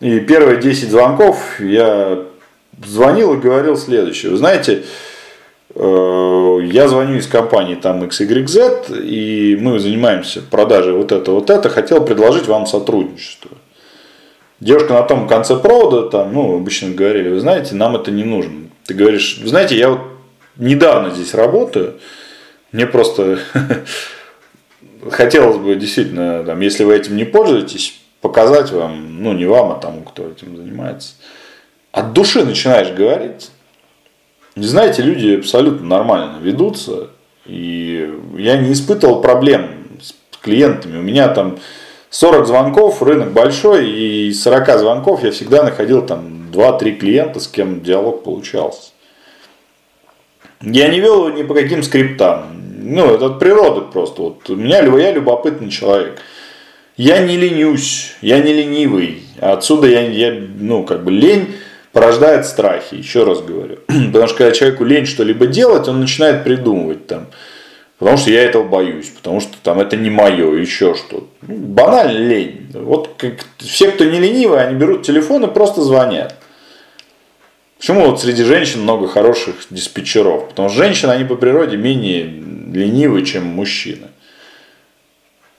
И 0.00 0.18
первые 0.20 0.60
10 0.60 0.90
звонков 0.90 1.60
я 1.60 2.24
звонил 2.84 3.34
и 3.34 3.40
говорил 3.40 3.76
следующее. 3.76 4.32
Вы 4.32 4.38
знаете, 4.38 4.84
я 5.76 6.88
звоню 6.88 7.18
из 7.18 7.26
компании 7.26 7.74
там 7.74 8.02
XYZ, 8.04 9.02
и 9.02 9.56
мы 9.60 9.78
занимаемся 9.80 10.40
продажей 10.40 10.92
вот 10.92 11.10
это, 11.10 11.32
вот 11.32 11.50
это, 11.50 11.68
хотел 11.68 12.04
предложить 12.04 12.46
вам 12.46 12.66
сотрудничество. 12.66 13.50
Девушка 14.60 14.94
на 14.94 15.02
том 15.02 15.26
конце 15.26 15.56
провода, 15.56 16.08
там, 16.08 16.32
ну, 16.32 16.56
обычно 16.56 16.90
говорили, 16.94 17.28
вы 17.28 17.40
знаете, 17.40 17.74
нам 17.74 17.96
это 17.96 18.12
не 18.12 18.22
нужно. 18.22 18.68
Ты 18.86 18.94
говоришь, 18.94 19.40
вы 19.42 19.48
знаете, 19.48 19.76
я 19.76 19.90
вот 19.90 20.00
недавно 20.56 21.10
здесь 21.10 21.34
работаю, 21.34 21.94
мне 22.70 22.86
просто 22.86 23.40
хотелось 25.10 25.56
бы 25.56 25.74
действительно, 25.74 26.44
там, 26.44 26.60
если 26.60 26.84
вы 26.84 26.94
этим 26.94 27.16
не 27.16 27.24
пользуетесь, 27.24 28.00
показать 28.20 28.70
вам, 28.70 29.22
ну, 29.22 29.32
не 29.32 29.44
вам, 29.44 29.72
а 29.72 29.74
тому, 29.74 30.02
кто 30.02 30.28
этим 30.28 30.56
занимается. 30.56 31.14
От 31.90 32.12
души 32.12 32.44
начинаешь 32.44 32.90
говорить, 32.90 33.50
не 34.56 34.66
знаете, 34.66 35.02
люди 35.02 35.36
абсолютно 35.36 35.86
нормально 35.86 36.38
ведутся. 36.40 37.10
И 37.46 38.10
я 38.36 38.56
не 38.56 38.72
испытывал 38.72 39.20
проблем 39.20 39.68
с 40.00 40.14
клиентами. 40.40 40.98
У 40.98 41.02
меня 41.02 41.28
там 41.28 41.58
40 42.10 42.46
звонков, 42.46 43.02
рынок 43.02 43.32
большой, 43.32 43.90
и 43.90 44.28
из 44.28 44.42
40 44.42 44.78
звонков 44.78 45.24
я 45.24 45.32
всегда 45.32 45.64
находил 45.64 46.06
там 46.06 46.50
2-3 46.52 46.92
клиента, 46.92 47.40
с 47.40 47.48
кем 47.48 47.82
диалог 47.82 48.22
получался. 48.22 48.92
Я 50.62 50.88
не 50.88 51.00
вел 51.00 51.26
его 51.26 51.36
ни 51.36 51.42
по 51.42 51.54
каким 51.54 51.82
скриптам. 51.82 52.62
Ну, 52.78 53.12
это 53.12 53.26
от 53.26 53.38
природы 53.38 53.82
просто. 53.82 54.22
Вот 54.22 54.48
у 54.48 54.56
меня 54.56 54.80
я 54.80 55.12
любопытный 55.12 55.70
человек. 55.70 56.20
Я 56.96 57.18
не 57.26 57.36
ленюсь, 57.36 58.14
я 58.22 58.38
не 58.38 58.52
ленивый. 58.52 59.22
Отсюда 59.40 59.88
я, 59.88 60.08
я 60.08 60.32
ну, 60.58 60.84
как 60.84 61.02
бы 61.02 61.10
лень 61.10 61.56
порождает 61.94 62.44
страхи, 62.44 62.96
еще 62.96 63.24
раз 63.24 63.40
говорю. 63.40 63.78
Потому 63.86 64.26
что 64.26 64.36
когда 64.36 64.52
человеку 64.52 64.84
лень 64.84 65.06
что-либо 65.06 65.46
делать, 65.46 65.88
он 65.88 66.00
начинает 66.00 66.44
придумывать 66.44 67.06
там, 67.06 67.28
потому 67.98 68.18
что 68.18 68.30
я 68.30 68.42
этого 68.42 68.64
боюсь, 68.64 69.08
потому 69.08 69.40
что 69.40 69.56
там 69.62 69.80
это 69.80 69.96
не 69.96 70.10
мое, 70.10 70.56
еще 70.56 70.94
что-то. 70.94 71.26
Ну, 71.42 71.54
банально 71.54 72.18
лень. 72.18 72.66
Вот 72.74 73.10
как, 73.16 73.44
все, 73.58 73.92
кто 73.92 74.04
не 74.04 74.18
ленивый, 74.18 74.62
они 74.62 74.76
берут 74.76 75.06
телефон 75.06 75.44
и 75.44 75.46
просто 75.46 75.80
звонят. 75.80 76.34
Почему 77.78 78.10
вот 78.10 78.20
среди 78.20 78.42
женщин 78.44 78.82
много 78.82 79.08
хороших 79.08 79.54
диспетчеров? 79.70 80.48
Потому 80.48 80.68
что 80.68 80.78
женщины, 80.78 81.10
они 81.10 81.24
по 81.24 81.36
природе 81.36 81.76
менее 81.76 82.24
ленивы, 82.24 83.24
чем 83.24 83.44
мужчины. 83.44 84.08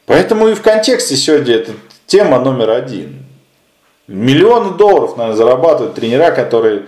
Поэтому 0.06 0.50
и 0.50 0.54
в 0.54 0.62
контексте 0.62 1.16
сегодня 1.16 1.56
это 1.56 1.72
тема 2.08 2.40
номер 2.40 2.72
один. 2.72 3.25
Миллионы 4.08 4.78
долларов, 4.78 5.18
наверное, 5.18 5.38
зарабатывают 5.38 5.96
тренера, 5.96 6.32
которые... 6.32 6.84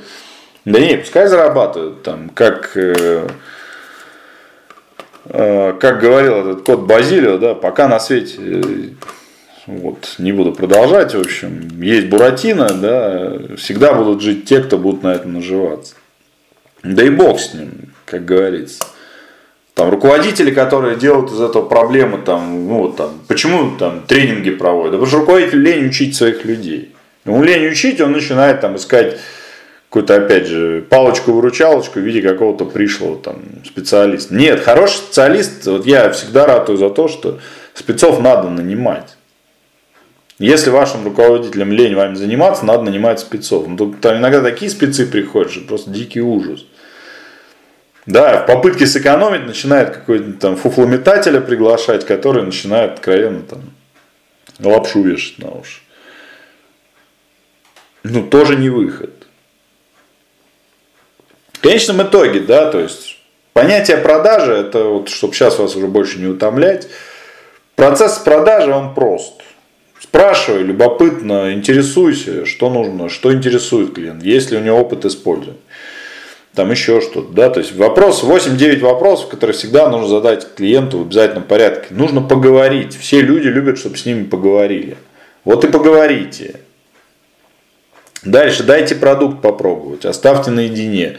Да 0.65 0.79
не, 0.79 0.97
пускай 0.97 1.27
зарабатывают, 1.27 2.03
там, 2.03 2.29
как, 2.29 2.75
э, 2.75 3.27
э, 5.25 5.73
как 5.79 5.99
говорил 5.99 6.33
этот 6.35 6.63
кот 6.63 6.81
Базилио, 6.81 7.37
да, 7.37 7.55
пока 7.55 7.87
на 7.87 7.99
свете, 7.99 8.35
э, 8.37 8.89
вот, 9.65 10.15
не 10.19 10.31
буду 10.31 10.51
продолжать, 10.51 11.15
в 11.15 11.19
общем, 11.19 11.81
есть 11.81 12.07
Буратино, 12.07 12.69
да, 12.69 13.55
всегда 13.55 13.93
будут 13.93 14.21
жить 14.21 14.45
те, 14.45 14.59
кто 14.59 14.77
будут 14.77 15.03
на 15.03 15.13
этом 15.13 15.33
наживаться. 15.33 15.95
Да 16.83 17.03
и 17.03 17.09
бог 17.09 17.39
с 17.39 17.53
ним, 17.53 17.93
как 18.05 18.25
говорится. 18.25 18.83
Там 19.73 19.89
руководители, 19.89 20.51
которые 20.51 20.97
делают 20.97 21.31
из 21.31 21.39
этого 21.39 21.63
проблемы, 21.65 22.17
там, 22.17 22.67
ну, 22.67 22.89
там, 22.89 23.21
почему 23.27 23.77
там 23.77 24.01
тренинги 24.05 24.49
проводят? 24.49 24.91
Да 24.91 24.97
потому 24.97 25.07
что 25.07 25.19
руководитель 25.19 25.61
лень 25.61 25.87
учить 25.87 26.15
своих 26.15 26.45
людей. 26.45 26.93
Ему 27.27 27.43
лень 27.43 27.67
учить, 27.67 27.99
он 27.99 28.13
начинает 28.13 28.61
там 28.61 28.77
искать 28.77 29.17
какую-то, 29.89 30.15
опять 30.15 30.47
же, 30.47 30.81
палочку-выручалочку 30.89 31.99
в 31.99 32.03
виде 32.03 32.21
какого-то 32.21 32.63
пришлого 32.63 33.17
там 33.17 33.41
специалиста. 33.65 34.33
Нет, 34.33 34.61
хороший 34.61 34.97
специалист, 34.97 35.65
вот 35.67 35.85
я 35.85 36.09
всегда 36.11 36.45
ратую 36.45 36.77
за 36.77 36.89
то, 36.89 37.09
что 37.09 37.39
спецов 37.73 38.21
надо 38.21 38.49
нанимать. 38.49 39.17
Если 40.39 40.69
вашим 40.69 41.03
руководителям 41.03 41.71
лень 41.71 41.95
вами 41.95 42.15
заниматься, 42.15 42.63
надо 42.63 42.83
нанимать 42.83 43.19
спецов. 43.19 43.67
Ну, 43.67 43.75
тут 43.75 43.99
там 43.99 44.17
иногда 44.17 44.41
такие 44.41 44.71
спецы 44.71 45.05
приходят, 45.05 45.51
что 45.51 45.61
просто 45.61 45.89
дикий 45.89 46.21
ужас. 46.21 46.65
Да, 48.05 48.43
в 48.43 48.45
попытке 48.45 48.85
сэкономить 48.85 49.45
начинает 49.45 49.89
какой-нибудь 49.89 50.39
там 50.39 50.55
фуфлометателя 50.55 51.41
приглашать, 51.41 52.05
который 52.05 52.43
начинает 52.43 52.93
откровенно 52.93 53.41
там 53.41 53.61
лапшу 54.59 55.01
вешать 55.01 55.39
на 55.39 55.49
уши 55.49 55.81
ну, 58.03 58.23
тоже 58.23 58.55
не 58.55 58.69
выход. 58.69 59.11
В 61.53 61.61
конечном 61.61 62.03
итоге, 62.03 62.39
да, 62.41 62.71
то 62.71 62.79
есть 62.79 63.17
понятие 63.53 63.97
продажи, 63.97 64.53
это 64.53 64.83
вот, 64.85 65.09
чтобы 65.09 65.33
сейчас 65.33 65.57
вас 65.57 65.75
уже 65.75 65.87
больше 65.87 66.19
не 66.19 66.27
утомлять, 66.27 66.87
процесс 67.75 68.17
продажи, 68.19 68.71
он 68.71 68.93
прост. 68.93 69.41
Спрашивай, 69.99 70.63
любопытно, 70.63 71.53
интересуйся, 71.53 72.45
что 72.45 72.69
нужно, 72.69 73.09
что 73.09 73.33
интересует 73.33 73.93
клиент, 73.93 74.23
есть 74.23 74.51
ли 74.51 74.57
у 74.57 74.61
него 74.61 74.77
опыт 74.77 75.05
использования. 75.05 75.59
Там 76.57 76.71
еще 76.71 77.01
что-то, 77.01 77.31
да, 77.33 77.51
то 77.51 77.59
есть 77.59 77.75
вопрос, 77.75 78.23
8-9 78.23 78.79
вопросов, 78.79 79.29
которые 79.29 79.55
всегда 79.55 79.89
нужно 79.89 80.07
задать 80.07 80.55
клиенту 80.55 80.97
в 80.97 81.01
обязательном 81.03 81.43
порядке. 81.43 81.87
Нужно 81.91 82.21
поговорить. 82.21 82.97
Все 82.97 83.21
люди 83.21 83.47
любят, 83.47 83.77
чтобы 83.77 83.95
с 83.95 84.07
ними 84.07 84.23
поговорили. 84.23 84.97
Вот 85.43 85.63
и 85.63 85.67
поговорите. 85.67 86.61
Дальше 88.27 88.63
дайте 88.63 88.95
продукт 88.95 89.41
попробовать, 89.41 90.05
оставьте 90.05 90.51
наедине. 90.51 91.17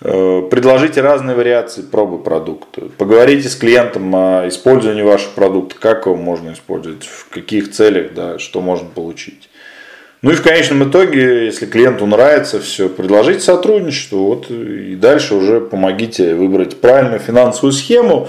Э, 0.00 0.42
предложите 0.48 1.00
разные 1.00 1.34
вариации 1.34 1.82
пробы 1.82 2.22
продукта. 2.22 2.82
Поговорите 2.96 3.48
с 3.48 3.56
клиентом 3.56 4.14
о 4.14 4.46
использовании 4.46 5.02
вашего 5.02 5.32
продукта, 5.32 5.74
как 5.80 6.06
его 6.06 6.14
можно 6.14 6.52
использовать, 6.52 7.04
в 7.04 7.28
каких 7.28 7.72
целях, 7.72 8.14
да, 8.14 8.38
что 8.38 8.60
можно 8.60 8.88
получить. 8.88 9.48
Ну 10.22 10.30
и 10.30 10.34
в 10.34 10.42
конечном 10.42 10.88
итоге, 10.88 11.46
если 11.46 11.66
клиенту 11.66 12.06
нравится 12.06 12.60
все, 12.60 12.88
предложите 12.88 13.40
сотрудничество, 13.40 14.18
вот, 14.18 14.48
и 14.48 14.94
дальше 14.94 15.34
уже 15.34 15.60
помогите 15.60 16.36
выбрать 16.36 16.80
правильную 16.80 17.18
финансовую 17.18 17.72
схему. 17.72 18.28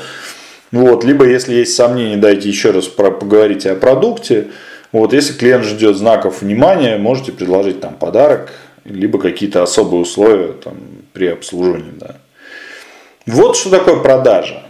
Вот, 0.71 1.03
либо 1.03 1.27
если 1.27 1.53
есть 1.53 1.75
сомнения, 1.75 2.17
дайте 2.17 2.49
еще 2.49 2.71
раз 2.71 2.87
поговорить 2.87 3.67
о 3.67 3.75
продукте. 3.75 4.47
Вот, 4.93 5.11
если 5.11 5.33
клиент 5.33 5.65
ждет 5.65 5.97
знаков 5.97 6.41
внимания, 6.41 6.97
можете 6.97 7.31
предложить 7.31 7.81
там 7.81 7.95
подарок, 7.95 8.53
либо 8.85 9.19
какие-то 9.19 9.63
особые 9.63 10.01
условия 10.01 10.53
там, 10.53 10.77
при 11.13 11.27
обслуживании. 11.27 11.93
Да. 11.99 12.17
Вот 13.25 13.57
что 13.57 13.71
такое 13.71 13.97
продажа. 13.97 14.63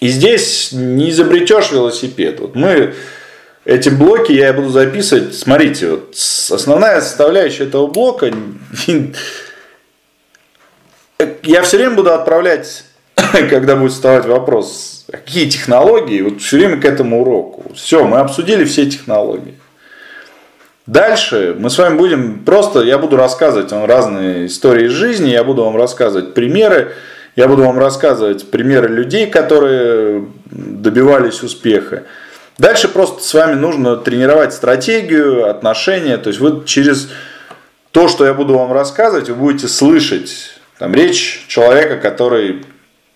И 0.00 0.08
здесь 0.08 0.72
не 0.72 1.10
изобретешь 1.10 1.70
велосипед. 1.70 2.40
Вот 2.40 2.56
мы 2.56 2.94
эти 3.66 3.90
блоки 3.90 4.32
я 4.32 4.52
буду 4.54 4.70
записывать. 4.70 5.34
Смотрите, 5.36 5.90
вот 5.90 6.14
основная 6.50 7.00
составляющая 7.02 7.64
этого 7.64 7.86
блока, 7.88 8.32
я 11.42 11.62
все 11.62 11.76
время 11.76 11.94
буду 11.94 12.12
отправлять, 12.12 12.84
когда 13.50 13.76
будет 13.76 13.92
вставать 13.92 14.24
вопрос, 14.24 15.01
какие 15.12 15.48
технологии, 15.48 16.22
вот 16.22 16.40
все 16.40 16.56
время 16.56 16.80
к 16.80 16.84
этому 16.84 17.20
уроку. 17.20 17.64
Все, 17.74 18.04
мы 18.04 18.18
обсудили 18.18 18.64
все 18.64 18.86
технологии. 18.86 19.58
Дальше 20.86 21.54
мы 21.56 21.70
с 21.70 21.78
вами 21.78 21.96
будем 21.96 22.44
просто, 22.44 22.80
я 22.80 22.98
буду 22.98 23.16
рассказывать 23.16 23.70
вам 23.70 23.84
разные 23.84 24.46
истории 24.46 24.86
из 24.86 24.92
жизни, 24.92 25.30
я 25.30 25.44
буду 25.44 25.62
вам 25.62 25.76
рассказывать 25.76 26.34
примеры, 26.34 26.92
я 27.36 27.46
буду 27.46 27.62
вам 27.62 27.78
рассказывать 27.78 28.50
примеры 28.50 28.88
людей, 28.88 29.26
которые 29.26 30.26
добивались 30.50 31.42
успеха. 31.42 32.02
Дальше 32.58 32.88
просто 32.88 33.22
с 33.22 33.32
вами 33.32 33.54
нужно 33.54 33.96
тренировать 33.96 34.52
стратегию, 34.52 35.48
отношения. 35.48 36.16
То 36.16 36.28
есть 36.28 36.40
вы 36.40 36.64
через 36.64 37.08
то, 37.90 38.08
что 38.08 38.26
я 38.26 38.34
буду 38.34 38.58
вам 38.58 38.72
рассказывать, 38.72 39.28
вы 39.28 39.36
будете 39.36 39.68
слышать 39.68 40.58
там, 40.78 40.94
речь 40.94 41.44
человека, 41.48 41.96
который 41.96 42.64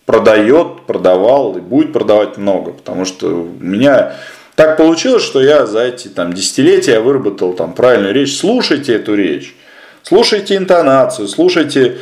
продает, 0.07 0.87
продавал 0.87 1.57
и 1.57 1.61
будет 1.61 1.93
продавать 1.93 2.39
много. 2.39 2.73
Потому 2.73 3.05
что 3.05 3.27
у 3.27 3.63
меня 3.63 4.15
так 4.55 4.79
получилось, 4.79 5.23
что 5.23 5.43
я 5.43 5.67
за 5.67 5.83
эти 5.83 6.09
там, 6.09 6.33
десятилетия 6.33 7.01
выработал 7.01 7.53
там, 7.53 7.75
правильную 7.75 8.15
речь. 8.15 8.39
Слушайте 8.39 8.95
эту 8.95 9.15
речь, 9.15 9.55
слушайте 10.03 10.57
интонацию, 10.57 11.29
слушайте 11.29 11.99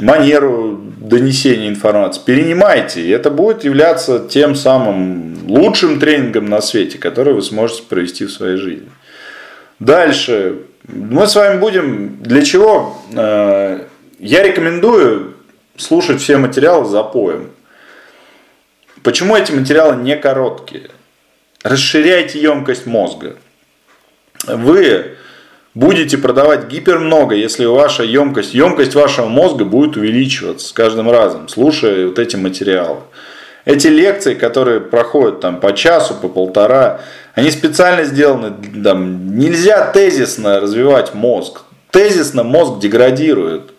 манеру 0.00 0.80
донесения 0.98 1.68
информации, 1.68 2.22
перенимайте, 2.24 3.02
и 3.02 3.10
это 3.10 3.30
будет 3.30 3.64
являться 3.64 4.18
тем 4.18 4.54
самым 4.54 5.36
лучшим 5.46 6.00
тренингом 6.00 6.48
на 6.48 6.62
свете, 6.62 6.96
который 6.96 7.34
вы 7.34 7.42
сможете 7.42 7.82
провести 7.82 8.24
в 8.24 8.30
своей 8.30 8.56
жизни. 8.56 8.88
Дальше. 9.78 10.60
Мы 10.88 11.26
с 11.26 11.36
вами 11.36 11.58
будем... 11.58 12.22
Для 12.22 12.42
чего? 12.42 12.96
Э, 13.14 13.80
я 14.18 14.42
рекомендую 14.42 15.34
слушать 15.76 16.20
все 16.20 16.36
материалы 16.36 16.86
за 16.86 17.02
поем. 17.02 17.50
Почему 19.02 19.36
эти 19.36 19.52
материалы 19.52 19.96
не 19.96 20.16
короткие? 20.16 20.90
Расширяйте 21.62 22.40
емкость 22.40 22.86
мозга. 22.86 23.36
Вы 24.46 25.16
будете 25.74 26.18
продавать 26.18 26.66
гипер 26.68 26.98
много, 26.98 27.34
если 27.34 27.64
ваша 27.64 28.02
емкость, 28.02 28.54
емкость 28.54 28.94
вашего 28.94 29.26
мозга 29.26 29.64
будет 29.64 29.96
увеличиваться 29.96 30.68
с 30.68 30.72
каждым 30.72 31.10
разом, 31.10 31.48
слушая 31.48 32.06
вот 32.06 32.18
эти 32.18 32.36
материалы. 32.36 33.00
Эти 33.64 33.88
лекции, 33.88 34.34
которые 34.34 34.80
проходят 34.80 35.40
там 35.40 35.60
по 35.60 35.74
часу, 35.74 36.14
по 36.14 36.28
полтора, 36.28 37.00
они 37.34 37.50
специально 37.50 38.04
сделаны, 38.04 38.52
там, 38.82 39.36
нельзя 39.38 39.90
тезисно 39.92 40.60
развивать 40.60 41.14
мозг. 41.14 41.62
Тезисно 41.90 42.42
мозг 42.42 42.80
деградирует. 42.80 43.69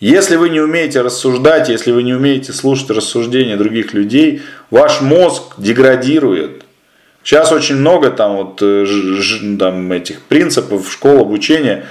Если 0.00 0.36
вы 0.36 0.48
не 0.48 0.60
умеете 0.60 1.02
рассуждать, 1.02 1.68
если 1.68 1.92
вы 1.92 2.02
не 2.02 2.14
умеете 2.14 2.54
слушать 2.54 2.88
рассуждения 2.88 3.58
других 3.58 3.92
людей, 3.92 4.40
ваш 4.70 5.02
мозг 5.02 5.54
деградирует. 5.58 6.62
Сейчас 7.22 7.52
очень 7.52 7.76
много 7.76 8.10
там, 8.10 8.36
вот, 8.36 8.62
э, 8.62 8.86
там 9.58 9.92
этих 9.92 10.22
принципов 10.22 10.90
школ 10.90 11.20
обучения. 11.20 11.84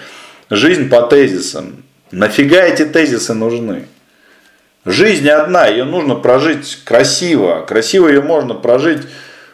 Жизнь 0.49 0.89
по 0.89 1.03
тезисам. 1.03 1.83
Нафига 2.09 2.63
эти 2.63 2.83
тезисы 2.83 3.35
нужны? 3.35 3.85
Жизнь 4.85 5.29
одна, 5.29 5.67
ее 5.67 5.83
нужно 5.83 6.15
прожить 6.15 6.79
красиво. 6.83 7.63
Красиво 7.67 8.07
ее 8.07 8.21
можно 8.21 8.55
прожить, 8.55 9.03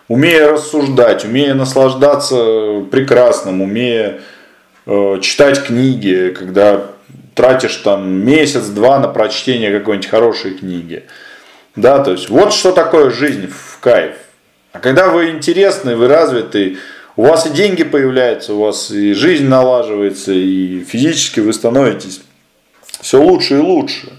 умея 0.07 0.53
рассуждать, 0.53 1.26
умея 1.26 1.56
наслаждаться 1.56 2.86
прекрасным, 2.90 3.61
умея 3.61 4.22
э, 4.86 5.19
читать 5.22 5.61
книги, 5.61 6.34
когда 6.34 6.95
тратишь 7.36 7.76
там 7.78 8.10
месяц-два 8.26 8.99
на 8.99 9.07
прочтение 9.07 9.78
какой-нибудь 9.78 10.10
хорошей 10.10 10.56
книги. 10.56 11.03
Да, 11.76 11.99
то 11.99 12.12
есть 12.12 12.30
вот 12.30 12.53
что 12.53 12.72
такое 12.72 13.12
жизнь 13.12 13.48
в 13.48 13.80
кайф. 13.80 14.16
А 14.72 14.80
когда 14.80 15.10
вы 15.10 15.30
интересны, 15.30 15.95
вы 15.95 16.07
развиты, 16.07 16.78
у 17.16 17.24
вас 17.24 17.45
и 17.45 17.49
деньги 17.49 17.84
появляются, 17.84 18.53
у 18.53 18.62
вас 18.62 18.90
и 18.91 19.14
жизнь 19.14 19.48
налаживается, 19.48 20.32
и 20.34 20.84
физически 20.84 21.41
вы 21.41 21.53
становитесь 21.53 22.22
все 23.02 23.22
лучше 23.22 23.56
и 23.56 23.60
лучше. 23.60 24.12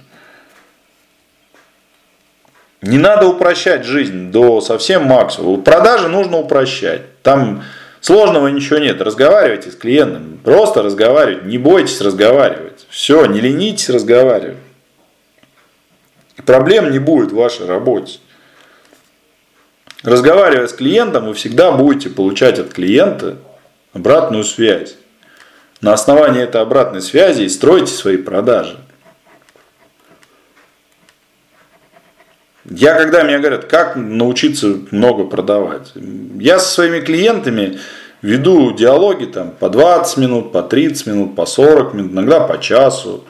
Не 2.83 2.99
надо 2.99 3.27
упрощать 3.27 3.85
жизнь 3.85 4.31
до 4.31 4.61
совсем 4.61 5.05
максимума. 5.05 5.63
Продажи 5.63 6.09
нужно 6.09 6.39
упрощать. 6.39 7.03
Там 7.23 7.65
сложного 8.01 8.49
ничего 8.49 8.79
нет. 8.79 9.01
Разговаривайте 9.01 9.71
с 9.71 9.75
клиентом. 9.75 10.39
Просто 10.45 10.83
разговаривайте. 10.83 11.49
Не 11.49 11.59
бойтесь 11.59 12.01
разговаривать. 12.01 12.76
Все, 12.97 13.27
не 13.27 13.43
ленитесь 13.43 13.91
разговаривать. 13.91 14.57
Проблем 16.47 16.91
не 16.91 16.99
будет 16.99 17.31
в 17.31 17.35
вашей 17.35 17.67
работе. 17.67 18.21
Разговаривая 20.03 20.67
с 20.67 20.73
клиентом, 20.73 21.27
вы 21.27 21.35
всегда 21.35 21.73
будете 21.73 22.09
получать 22.09 22.59
от 22.59 22.73
клиента 22.73 23.37
обратную 23.93 24.45
связь. 24.45 24.97
На 25.83 25.93
основании 25.93 26.43
этой 26.43 26.63
обратной 26.63 27.03
связи 27.03 27.43
и 27.43 27.51
стройте 27.51 27.93
свои 27.93 28.17
продажи. 28.17 28.79
Я, 32.65 32.95
когда 32.95 33.25
мне 33.25 33.39
говорят, 33.39 33.67
как 33.67 33.97
научиться 33.97 34.75
много 34.91 35.25
продавать, 35.25 35.93
я 36.41 36.59
со 36.59 36.73
своими 36.73 37.01
клиентами 37.01 37.79
веду 38.27 38.73
диалоги 38.73 39.25
там, 39.25 39.53
по 39.53 39.69
20 39.69 40.17
минут, 40.19 40.53
по 40.53 40.63
30 40.63 41.07
минут, 41.07 41.37
по 41.37 41.47
40 41.47 41.95
минут, 41.95 42.13
иногда 42.13 42.41
по 42.41 42.61
часу. 42.61 43.25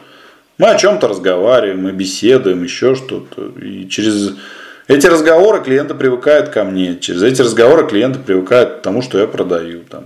Мы 0.59 0.71
о 0.71 0.79
чем-то 0.79 1.09
разговариваем, 1.09 1.83
мы 1.83 1.93
беседуем, 1.93 2.65
еще 2.65 2.95
что-то. 2.95 3.53
И 3.61 3.89
через 3.89 4.33
эти 4.89 5.07
разговоры 5.07 5.63
клиенты 5.63 5.95
привыкают 5.95 6.49
ко 6.49 6.65
мне. 6.65 6.97
Через 6.99 7.23
эти 7.23 7.43
разговоры 7.43 7.87
клиенты 7.87 8.19
привыкают 8.19 8.79
к 8.79 8.81
тому, 8.81 9.03
что 9.03 9.19
я 9.19 9.27
продаю. 9.27 9.81
Там. 9.91 10.05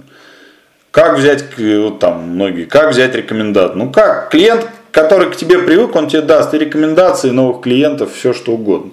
Как 0.91 1.19
взять, 1.19 1.45
вот 1.57 2.01
там 2.01 2.23
многие, 2.31 2.65
как 2.65 2.91
взять 2.91 3.15
рекомендацию? 3.15 3.79
Ну 3.79 3.93
как, 3.93 4.31
клиент, 4.31 4.67
который 4.91 5.31
к 5.31 5.37
тебе 5.37 5.61
привык, 5.61 5.95
он 5.95 6.09
тебе 6.09 6.23
даст 6.23 6.53
и 6.53 6.59
рекомендации 6.59 7.31
новых 7.31 7.63
клиентов, 7.63 8.13
все 8.13 8.33
что 8.33 8.53
угодно. 8.53 8.91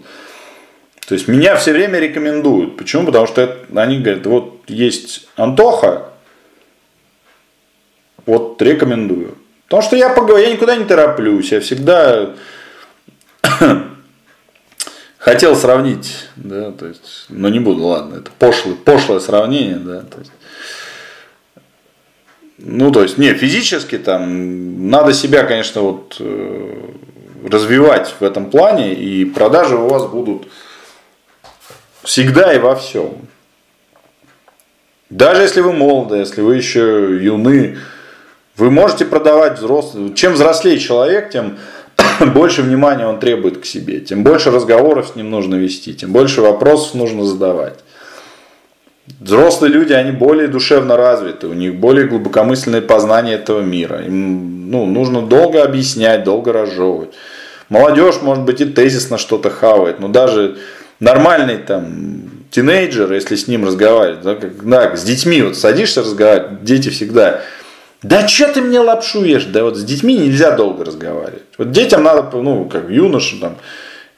То 1.08 1.14
есть 1.14 1.30
меня 1.30 1.56
все 1.56 1.72
время 1.72 2.00
рекомендуют. 2.00 2.76
Почему? 2.76 3.06
Потому 3.06 3.28
что 3.28 3.42
это, 3.42 3.82
они 3.82 4.00
говорят, 4.00 4.26
вот 4.26 4.64
есть 4.68 5.30
Антоха, 5.38 6.10
вот 8.26 8.62
рекомендую. 8.62 9.38
Потому 9.68 9.84
что 9.84 9.96
я 9.96 10.10
поговорю, 10.10 10.44
я 10.44 10.52
никуда 10.52 10.76
не 10.76 10.84
тороплюсь, 10.84 11.54
я 11.54 11.62
всегда 11.62 12.34
хотел 15.18 15.56
сравнить, 15.56 16.28
да, 16.36 16.72
то 16.74 16.88
есть, 16.88 17.28
но 17.30 17.48
не 17.48 17.62
буду, 17.62 17.86
ладно, 17.86 18.16
это 18.16 18.32
пошлый, 18.38 18.76
пошлое 18.76 19.20
сравнение, 19.20 19.78
да, 19.78 20.02
то 20.02 20.20
есть, 20.20 20.32
ну, 22.58 22.92
то 22.92 23.04
есть, 23.04 23.18
не, 23.18 23.34
физически 23.34 23.98
там 23.98 24.90
надо 24.90 25.14
себя, 25.14 25.44
конечно, 25.44 25.82
вот 25.82 26.18
э, 26.20 26.92
развивать 27.50 28.14
в 28.20 28.24
этом 28.24 28.50
плане, 28.50 28.94
и 28.94 29.24
продажи 29.24 29.78
у 29.78 29.88
вас 29.88 30.06
будут 30.06 30.48
всегда 32.08 32.54
и 32.54 32.60
во 32.60 32.76
всем. 32.76 33.18
Даже 35.10 35.42
если 35.42 35.60
вы 35.60 35.74
молоды, 35.74 36.16
если 36.16 36.42
вы 36.42 36.56
еще 36.56 37.18
юны, 37.22 37.78
вы 38.56 38.72
можете 38.72 39.06
продавать 39.06 39.60
взрослым. 39.60 40.14
Чем 40.14 40.34
взрослее 40.34 40.80
человек, 40.80 41.30
тем 41.30 41.58
больше 42.34 42.62
внимания 42.62 43.06
он 43.06 43.20
требует 43.20 43.60
к 43.60 43.66
себе, 43.66 44.00
тем 44.00 44.24
больше 44.24 44.52
разговоров 44.52 45.10
с 45.10 45.16
ним 45.16 45.30
нужно 45.30 45.56
вести, 45.56 45.94
тем 45.94 46.14
больше 46.14 46.42
вопросов 46.42 46.96
нужно 46.96 47.26
задавать. 47.26 47.80
Взрослые 49.20 49.74
люди, 49.74 49.94
они 49.94 50.12
более 50.12 50.48
душевно 50.48 50.96
развиты, 50.96 51.48
у 51.48 51.54
них 51.54 51.76
более 51.76 52.08
глубокомысленное 52.08 52.82
познание 52.82 53.36
этого 53.36 53.62
мира. 53.62 54.02
Им 54.06 54.72
ну, 54.72 54.86
нужно 54.86 55.22
долго 55.22 55.62
объяснять, 55.62 56.24
долго 56.24 56.54
разжевывать. 56.54 57.14
Молодежь, 57.70 58.22
может 58.22 58.46
быть, 58.46 58.62
и 58.62 58.66
тезисно 58.66 59.18
что-то 59.18 59.50
хавает, 59.50 60.00
но 60.00 60.08
даже 60.08 60.58
нормальный 61.00 61.58
там 61.58 62.30
тинейджер, 62.52 63.12
если 63.14 63.36
с 63.36 63.48
ним 63.48 63.66
разговаривать, 63.66 64.22
да, 64.22 64.36
как, 64.36 64.68
да, 64.68 64.96
с 64.96 65.04
детьми 65.04 65.42
вот 65.42 65.58
садишься 65.58 66.02
разговаривать, 66.02 66.64
дети 66.64 66.90
всегда, 66.90 67.42
да 68.04 68.28
что 68.28 68.54
ты 68.54 68.62
мне 68.62 68.80
лапшу 68.80 69.24
ешь? 69.24 69.46
Да 69.46 69.64
вот 69.64 69.76
с 69.76 69.84
детьми 69.84 70.16
нельзя 70.18 70.52
долго 70.52 70.86
разговаривать. 70.86 71.44
Вот 71.58 71.72
детям 71.72 72.04
надо, 72.04 72.38
ну, 72.38 72.66
как 72.66 72.90
юношам, 72.90 73.40
там, 73.40 73.58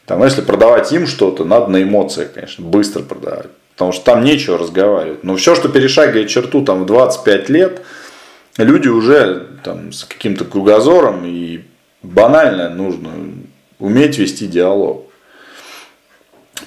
там, 0.05 0.23
если 0.23 0.41
продавать 0.41 0.91
им 0.91 1.07
что-то, 1.07 1.45
надо 1.45 1.67
на 1.67 1.81
эмоциях, 1.81 2.33
конечно, 2.33 2.65
быстро 2.65 3.03
продавать. 3.03 3.47
Потому 3.73 3.93
что 3.93 4.03
там 4.03 4.23
нечего 4.23 4.57
разговаривать. 4.57 5.23
Но 5.23 5.37
все, 5.37 5.55
что 5.55 5.69
перешагивает 5.69 6.27
черту 6.27 6.65
там, 6.65 6.83
в 6.83 6.85
25 6.85 7.49
лет, 7.49 7.81
люди 8.57 8.89
уже 8.89 9.47
там, 9.63 9.93
с 9.93 10.03
каким-то 10.03 10.43
кругозором 10.43 11.23
и 11.25 11.61
банально 12.03 12.69
нужно 12.69 13.11
уметь 13.79 14.17
вести 14.17 14.47
диалог. 14.47 15.08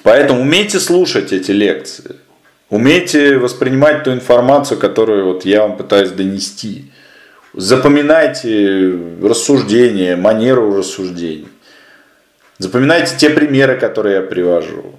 Поэтому 0.01 0.41
умейте 0.41 0.79
слушать 0.79 1.31
эти 1.31 1.51
лекции. 1.51 2.15
Умейте 2.69 3.37
воспринимать 3.37 4.03
ту 4.03 4.11
информацию, 4.11 4.79
которую 4.79 5.25
вот 5.25 5.45
я 5.45 5.61
вам 5.61 5.77
пытаюсь 5.77 6.09
донести. 6.09 6.91
Запоминайте 7.53 8.97
рассуждения, 9.21 10.15
манеру 10.15 10.75
рассуждений. 10.75 11.49
Запоминайте 12.57 13.15
те 13.17 13.29
примеры, 13.29 13.77
которые 13.77 14.15
я 14.15 14.21
привожу. 14.23 14.95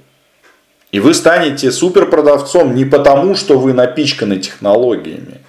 И 0.92 1.00
вы 1.00 1.14
станете 1.14 1.72
суперпродавцом 1.72 2.76
не 2.76 2.84
потому, 2.84 3.34
что 3.34 3.58
вы 3.58 3.72
напичканы 3.72 4.38
технологиями, 4.38 5.40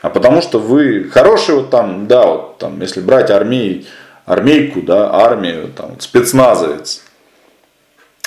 а 0.00 0.08
потому 0.08 0.40
что 0.40 0.58
вы 0.58 1.04
хороший 1.04 1.56
вот 1.56 1.68
там, 1.68 2.06
да, 2.06 2.24
вот 2.24 2.56
там, 2.56 2.80
если 2.80 3.00
брать 3.00 3.30
армии, 3.30 3.84
армейку, 4.24 4.80
да, 4.80 5.12
армию, 5.12 5.68
там, 5.76 6.00
спецназовец. 6.00 7.02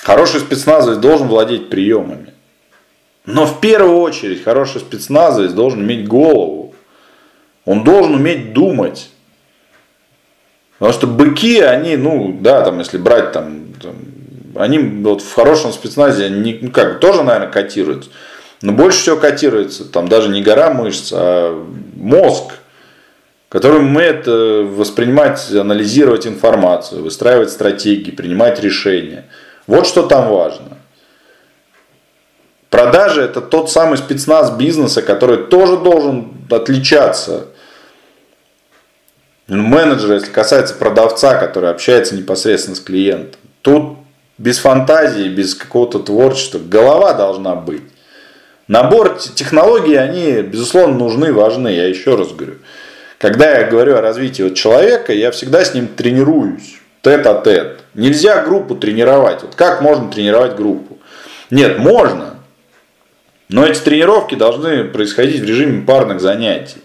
Хороший 0.02 0.40
спецназовец 0.40 0.98
должен 0.98 1.28
владеть 1.28 1.70
приемами. 1.70 2.34
Но 3.24 3.46
в 3.46 3.60
первую 3.60 3.98
очередь 3.98 4.42
хороший 4.42 4.80
спецназовец 4.80 5.52
должен 5.52 5.82
иметь 5.82 6.08
голову. 6.08 6.74
Он 7.64 7.84
должен 7.84 8.14
уметь 8.14 8.52
думать. 8.52 9.10
Потому 10.78 10.92
что 10.92 11.06
быки, 11.06 11.60
они, 11.60 11.96
ну, 11.96 12.36
да, 12.40 12.62
там, 12.62 12.80
если 12.80 12.98
брать 12.98 13.30
там, 13.30 13.66
там 13.80 13.94
они 14.56 14.78
вот 14.78 15.22
в 15.22 15.32
хорошем 15.32 15.72
спецназе, 15.72 16.26
они, 16.26 16.58
ну, 16.60 16.72
как, 16.72 16.98
тоже, 16.98 17.22
наверное, 17.22 17.52
котируются. 17.52 18.10
Но 18.60 18.72
больше 18.72 18.98
всего 18.98 19.16
котируется 19.16 19.84
там 19.84 20.08
даже 20.08 20.28
не 20.30 20.42
гора 20.42 20.74
мышц, 20.74 21.12
а 21.14 21.64
мозг, 21.94 22.54
который 23.48 23.78
умеет 23.78 24.26
воспринимать, 24.26 25.48
анализировать 25.52 26.26
информацию, 26.26 27.04
выстраивать 27.04 27.50
стратегии, 27.50 28.10
принимать 28.10 28.60
решения. 28.60 29.26
Вот 29.66 29.86
что 29.86 30.02
там 30.02 30.28
важно. 30.28 30.78
Продажи– 32.70 33.20
это 33.22 33.40
тот 33.40 33.70
самый 33.70 33.98
спецназ 33.98 34.50
бизнеса, 34.52 35.02
который 35.02 35.44
тоже 35.46 35.76
должен 35.76 36.32
отличаться. 36.50 37.48
Менеджер, 39.46 40.14
если 40.14 40.30
касается 40.30 40.74
продавца, 40.74 41.34
который 41.34 41.70
общается 41.70 42.16
непосредственно 42.16 42.76
с 42.76 42.80
клиентом. 42.80 43.38
Тут 43.60 43.98
без 44.38 44.58
фантазии, 44.58 45.28
без 45.28 45.54
какого-то 45.54 45.98
творчества. 45.98 46.58
Голова 46.58 47.12
должна 47.12 47.54
быть. 47.54 47.82
Набор 48.68 49.18
технологий, 49.18 49.96
они, 49.96 50.40
безусловно, 50.40 50.96
нужны, 50.96 51.32
важны. 51.32 51.68
Я 51.68 51.88
еще 51.88 52.16
раз 52.16 52.32
говорю. 52.32 52.54
Когда 53.18 53.58
я 53.58 53.68
говорю 53.68 53.96
о 53.96 54.00
развитии 54.00 54.48
человека, 54.54 55.12
я 55.12 55.30
всегда 55.30 55.64
с 55.64 55.74
ним 55.74 55.88
тренируюсь. 55.88 56.81
Тет-а-тет. 57.02 57.80
Нельзя 57.94 58.42
группу 58.42 58.76
тренировать. 58.76 59.42
Вот 59.42 59.54
как 59.54 59.82
можно 59.82 60.10
тренировать 60.10 60.54
группу? 60.54 60.98
Нет, 61.50 61.78
можно. 61.78 62.36
Но 63.48 63.66
эти 63.66 63.80
тренировки 63.80 64.34
должны 64.34 64.84
происходить 64.84 65.40
в 65.40 65.44
режиме 65.44 65.84
парных 65.84 66.20
занятий. 66.20 66.80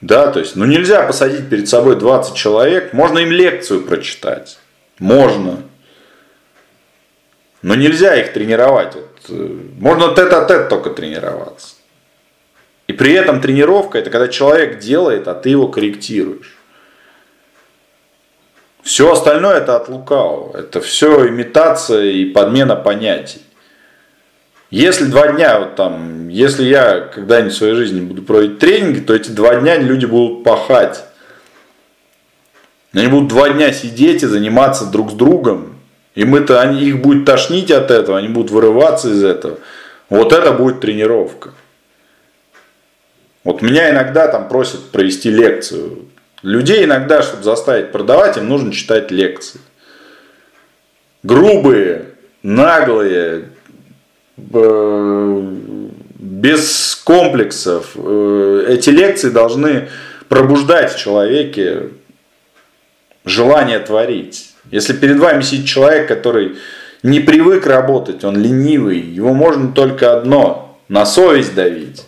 Да, 0.00 0.30
то 0.30 0.40
есть, 0.40 0.56
ну 0.56 0.64
нельзя 0.64 1.06
посадить 1.06 1.48
перед 1.48 1.68
собой 1.68 1.96
20 1.96 2.34
человек, 2.34 2.92
можно 2.92 3.20
им 3.20 3.30
лекцию 3.30 3.82
прочитать. 3.82 4.58
Можно. 4.98 5.62
Но 7.62 7.74
нельзя 7.74 8.14
их 8.16 8.32
тренировать. 8.32 8.94
Вот, 8.94 9.20
э, 9.28 9.58
можно 9.78 10.14
тет-а-тет 10.14 10.68
только 10.68 10.90
тренироваться. 10.90 11.76
И 12.86 12.92
при 12.92 13.12
этом 13.12 13.40
тренировка 13.40 13.98
это 13.98 14.10
когда 14.10 14.28
человек 14.28 14.78
делает, 14.78 15.28
а 15.28 15.34
ты 15.34 15.50
его 15.50 15.68
корректируешь. 15.68 16.53
Все 18.84 19.10
остальное 19.10 19.56
это 19.56 19.76
от 19.76 19.88
лукавого. 19.88 20.56
Это 20.56 20.82
все 20.82 21.26
имитация 21.28 22.04
и 22.04 22.26
подмена 22.26 22.76
понятий. 22.76 23.40
Если 24.70 25.06
два 25.06 25.28
дня, 25.28 25.58
вот 25.58 25.74
там, 25.74 26.28
если 26.28 26.64
я 26.64 27.00
когда-нибудь 27.00 27.54
в 27.54 27.56
своей 27.56 27.74
жизни 27.74 28.00
буду 28.00 28.22
проводить 28.22 28.58
тренинги, 28.58 29.00
то 29.00 29.14
эти 29.14 29.30
два 29.30 29.56
дня 29.56 29.78
люди 29.78 30.04
будут 30.04 30.44
пахать. 30.44 31.02
Они 32.92 33.06
будут 33.06 33.28
два 33.28 33.48
дня 33.48 33.72
сидеть 33.72 34.22
и 34.22 34.26
заниматься 34.26 34.84
друг 34.84 35.12
с 35.12 35.14
другом. 35.14 35.78
Им 36.14 36.34
это, 36.34 36.60
они, 36.60 36.82
их 36.82 37.00
будет 37.00 37.24
тошнить 37.24 37.70
от 37.70 37.90
этого, 37.90 38.18
они 38.18 38.28
будут 38.28 38.50
вырываться 38.50 39.08
из 39.08 39.24
этого. 39.24 39.58
Вот 40.10 40.32
это 40.32 40.52
будет 40.52 40.80
тренировка. 40.80 41.52
Вот 43.44 43.62
меня 43.62 43.90
иногда 43.90 44.28
там 44.28 44.48
просят 44.48 44.90
провести 44.90 45.30
лекцию. 45.30 46.06
Людей 46.44 46.84
иногда, 46.84 47.22
чтобы 47.22 47.42
заставить 47.42 47.90
продавать, 47.90 48.36
им 48.36 48.50
нужно 48.50 48.70
читать 48.70 49.10
лекции. 49.10 49.60
Грубые, 51.22 52.04
наглые, 52.42 53.48
без 56.18 57.00
комплексов. 57.02 57.92
Э, 57.96 58.66
эти 58.68 58.90
лекции 58.90 59.30
должны 59.30 59.88
пробуждать 60.28 60.92
в 60.92 60.98
человеке 60.98 61.88
желание 63.24 63.78
творить. 63.78 64.54
Если 64.70 64.92
перед 64.92 65.18
вами 65.18 65.40
сидит 65.40 65.66
человек, 65.66 66.06
который 66.08 66.56
не 67.02 67.20
привык 67.20 67.66
работать, 67.66 68.22
он 68.22 68.36
ленивый, 68.36 69.00
его 69.00 69.32
можно 69.32 69.72
только 69.72 70.12
одно– 70.14 70.78
на 70.88 71.06
совесть 71.06 71.54
давить. 71.54 72.04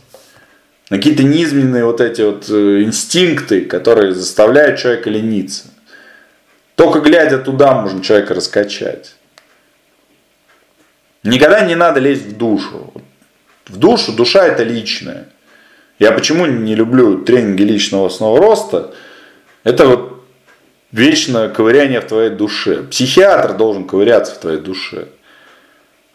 На 0.89 0.99
какие-то 0.99 1.25
низменные 1.25 1.85
вот 1.85 2.01
эти 2.01 2.23
вот 2.23 2.49
э, 2.49 2.83
инстинкты, 2.83 3.63
которые 3.65 4.15
заставляют 4.15 4.79
человека 4.79 5.11
лениться. 5.11 5.65
Только 6.77 7.01
глядя 7.01 7.39
туда 7.39 7.81
можно 7.81 8.03
человека 8.03 8.35
раскачать. 8.35 9.17
Никогда 11.25 11.63
не 11.63 11.75
надо 11.75 11.99
лезть 11.99 12.27
в 12.27 12.37
душу. 12.37 12.93
В 13.67 13.79
душу, 13.79 14.13
душа 14.13 14.47
это 14.47 14.63
личное. 14.63 15.29
Я 15.99 16.13
почему 16.13 16.47
не 16.47 16.75
люблю 16.77 17.25
тренинги 17.25 17.63
личного 17.63 18.07
основного 18.07 18.41
роста? 18.41 18.95
Это 19.65 19.87
вот 19.87 20.25
вечное 20.93 21.49
ковыряние 21.49 22.01
в 22.01 22.07
твоей 22.07 22.31
душе. 22.31 22.85
Психиатр 22.85 23.57
должен 23.57 23.87
ковыряться 23.87 24.35
в 24.35 24.39
твоей 24.39 24.61
душе. 24.61 25.09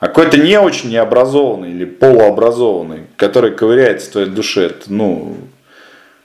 А 0.01 0.07
какой-то 0.07 0.37
не 0.37 0.59
очень 0.59 0.89
необразованный 0.89 1.69
или 1.73 1.85
полуобразованный, 1.85 3.05
который 3.17 3.51
ковыряется 3.51 4.09
в 4.09 4.11
твоей 4.13 4.29
душе, 4.29 4.65
это, 4.65 4.91
ну, 4.91 5.37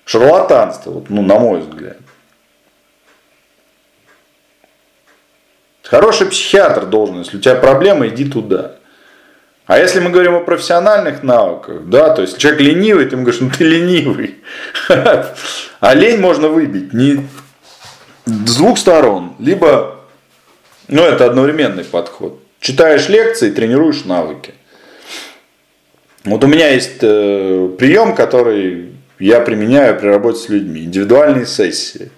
шарлатанство, 0.06 0.92
вот, 0.92 1.10
ну, 1.10 1.20
на 1.20 1.38
мой 1.38 1.60
взгляд. 1.60 1.98
Хороший 5.82 6.26
психиатр 6.28 6.86
должен, 6.86 7.18
если 7.18 7.36
у 7.36 7.40
тебя 7.40 7.54
проблемы, 7.54 8.08
иди 8.08 8.24
туда. 8.24 8.76
А 9.66 9.78
если 9.78 10.00
мы 10.00 10.08
говорим 10.08 10.36
о 10.36 10.40
профессиональных 10.40 11.22
навыках, 11.22 11.82
да, 11.84 12.14
то 12.14 12.22
есть 12.22 12.38
человек 12.38 12.62
ленивый, 12.62 13.04
ты 13.04 13.16
ему 13.16 13.24
говоришь, 13.24 13.42
ну 13.42 13.50
ты 13.50 13.62
ленивый. 13.62 14.36
А 14.88 15.94
лень 15.94 16.18
можно 16.18 16.48
выбить 16.48 16.94
не 16.94 17.28
с 18.24 18.56
двух 18.56 18.78
сторон. 18.78 19.34
Либо, 19.38 20.00
ну 20.88 21.02
это 21.02 21.26
одновременный 21.26 21.84
подход. 21.84 22.40
Читаешь 22.60 23.08
лекции, 23.08 23.50
тренируешь 23.50 24.04
навыки. 24.04 24.54
Вот 26.24 26.42
у 26.42 26.46
меня 26.46 26.70
есть 26.70 26.98
э, 27.02 27.70
прием, 27.78 28.14
который 28.14 28.92
я 29.18 29.40
применяю 29.40 29.98
при 29.98 30.08
работе 30.08 30.38
с 30.38 30.48
людьми. 30.48 30.82
Индивидуальные 30.82 31.46
сессии. 31.46 32.10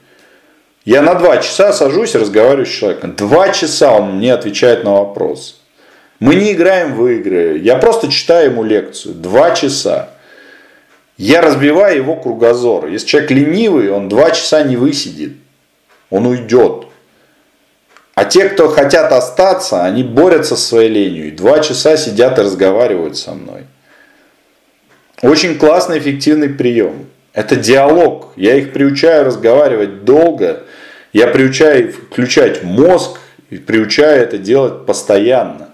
Я 0.85 1.02
на 1.02 1.15
два 1.15 1.36
часа 1.39 1.73
сажусь 1.73 2.15
и 2.15 2.19
разговариваю 2.19 2.66
с 2.66 2.70
человеком. 2.70 3.15
Два 3.15 3.51
часа 3.51 3.93
он 3.93 4.16
мне 4.16 4.32
отвечает 4.32 4.85
на 4.85 4.93
вопрос. 4.93 5.60
Мы 6.20 6.35
не 6.35 6.52
играем 6.52 6.94
в 6.94 7.06
игры. 7.09 7.59
Я 7.59 7.77
просто 7.77 8.10
читаю 8.10 8.52
ему 8.52 8.65
лекцию. 8.65 9.15
Два 9.15 9.51
часа. 9.51 10.10
Я 11.19 11.43
разбиваю 11.43 11.97
его 11.97 12.16
кругозор. 12.16 12.86
Если 12.86 13.06
человек 13.06 13.31
ленивый, 13.32 13.90
он 13.90 14.09
два 14.09 14.31
часа 14.31 14.62
не 14.62 14.77
высидит 14.77 15.32
он 16.10 16.27
уйдет. 16.27 16.88
А 18.19 18.24
те, 18.24 18.49
кто 18.49 18.69
хотят 18.69 19.12
остаться, 19.12 19.85
они 19.85 20.03
борются 20.03 20.57
со 20.57 20.62
своей 20.66 20.89
ленью. 20.89 21.28
И 21.28 21.31
два 21.31 21.61
часа 21.61 21.97
сидят 21.97 22.36
и 22.36 22.43
разговаривают 22.43 23.16
со 23.16 23.32
мной. 23.32 23.66
Очень 25.23 25.57
классный, 25.57 26.01
эффективный 26.01 26.49
прием. 26.49 27.07
Это 27.32 27.55
диалог. 27.55 28.32
Я 28.35 28.57
их 28.57 28.73
приучаю 28.73 29.24
разговаривать 29.24 30.05
долго. 30.05 30.65
Я 31.12 31.28
приучаю 31.28 31.93
включать 31.93 32.65
мозг 32.65 33.20
и 33.51 33.57
приучаю 33.57 34.20
это 34.20 34.36
делать 34.36 34.85
постоянно. 34.85 35.69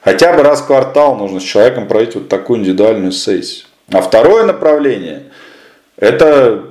Хотя 0.00 0.32
бы 0.32 0.42
раз 0.42 0.62
в 0.62 0.66
квартал 0.66 1.14
нужно 1.16 1.40
с 1.40 1.44
человеком 1.44 1.88
пройти 1.88 2.20
вот 2.20 2.30
такую 2.30 2.60
индивидуальную 2.60 3.12
сессию. 3.12 3.66
А 3.92 4.00
второе 4.00 4.44
направление– 4.44 5.24
это 5.98 6.67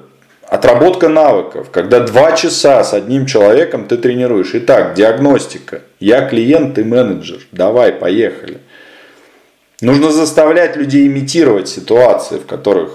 Отработка 0.48 1.10
навыков, 1.10 1.70
когда 1.72 2.00
два 2.00 2.32
часа 2.32 2.82
с 2.84 2.94
одним 2.94 3.26
человеком 3.26 3.86
ты 3.86 3.98
тренируешь. 3.98 4.52
Итак, 4.54 4.94
диагностика. 4.94 5.82
Я 6.00 6.28
клиент, 6.28 6.76
ты 6.76 6.86
менеджер. 6.86 7.42
Давай, 7.52 7.92
поехали. 7.92 8.60
Нужно 9.82 10.10
заставлять 10.12 10.78
людей 10.78 11.06
имитировать 11.06 11.68
ситуации, 11.68 12.38
в 12.38 12.46
которых 12.46 12.92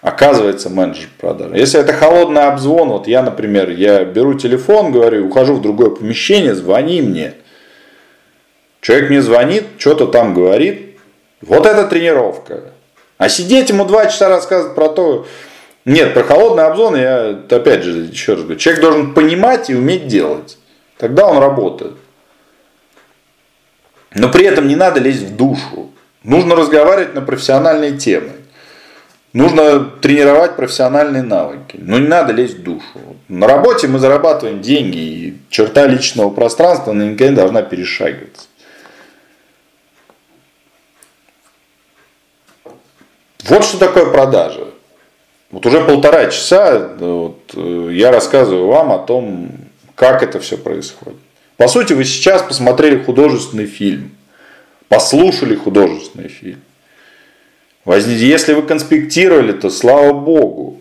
оказывается 0.00 0.68
менеджер 0.68 1.08
продаж. 1.18 1.52
Если 1.54 1.80
это 1.80 1.92
холодный 1.92 2.42
обзвон, 2.42 2.88
вот 2.88 3.06
я, 3.06 3.22
например, 3.22 3.70
я 3.70 4.04
беру 4.04 4.34
телефон, 4.34 4.90
говорю, 4.90 5.28
ухожу 5.28 5.54
в 5.54 5.62
другое 5.62 5.90
помещение, 5.90 6.56
звони 6.56 7.00
мне. 7.00 7.34
Человек 8.80 9.10
мне 9.10 9.22
звонит, 9.22 9.64
что-то 9.78 10.06
там 10.06 10.34
говорит. 10.34 10.98
Вот 11.40 11.66
это 11.66 11.86
тренировка. 11.86 12.74
А 13.18 13.28
сидеть 13.28 13.68
ему 13.68 13.84
два 13.84 14.06
часа 14.06 14.28
рассказывать 14.28 14.74
про 14.74 14.88
то... 14.88 15.26
Нет, 15.84 16.14
про 16.14 16.24
холодный 16.24 16.64
обзор 16.64 16.96
я, 16.96 17.38
опять 17.50 17.82
же, 17.82 17.90
еще 18.04 18.32
раз 18.32 18.42
говорю, 18.42 18.58
человек 18.58 18.82
должен 18.82 19.14
понимать 19.14 19.68
и 19.68 19.74
уметь 19.74 20.06
делать. 20.06 20.58
Тогда 20.96 21.26
он 21.26 21.38
работает. 21.38 21.94
Но 24.14 24.30
при 24.30 24.46
этом 24.46 24.66
не 24.66 24.76
надо 24.76 25.00
лезть 25.00 25.22
в 25.22 25.36
душу. 25.36 25.90
Нужно 26.22 26.56
разговаривать 26.56 27.14
на 27.14 27.20
профессиональные 27.20 27.98
темы. 27.98 28.32
Нужно 29.34 29.84
тренировать 30.00 30.56
профессиональные 30.56 31.22
навыки. 31.22 31.76
Но 31.76 31.98
не 31.98 32.06
надо 32.06 32.32
лезть 32.32 32.58
в 32.58 32.62
душу. 32.62 33.16
На 33.28 33.48
работе 33.48 33.88
мы 33.88 33.98
зарабатываем 33.98 34.62
деньги, 34.62 34.96
и 34.96 35.38
черта 35.50 35.86
личного 35.86 36.30
пространства 36.30 36.92
никогда 36.92 37.28
не 37.28 37.36
должна 37.36 37.62
перешагиваться. 37.62 38.43
Вот 43.48 43.64
что 43.64 43.78
такое 43.78 44.06
продажа. 44.06 44.68
Вот 45.50 45.66
уже 45.66 45.84
полтора 45.84 46.26
часа 46.30 46.94
вот, 46.98 47.52
э, 47.54 47.90
я 47.92 48.10
рассказываю 48.10 48.66
вам 48.68 48.90
о 48.90 48.98
том, 48.98 49.50
как 49.94 50.22
это 50.22 50.40
все 50.40 50.56
происходит. 50.56 51.18
По 51.56 51.68
сути, 51.68 51.92
вы 51.92 52.04
сейчас 52.04 52.42
посмотрели 52.42 53.02
художественный 53.02 53.66
фильм, 53.66 54.12
послушали 54.88 55.54
художественный 55.54 56.28
фильм. 56.28 56.60
Если 57.86 58.54
вы 58.54 58.62
конспектировали, 58.62 59.52
то 59.52 59.68
слава 59.68 60.12
богу. 60.12 60.80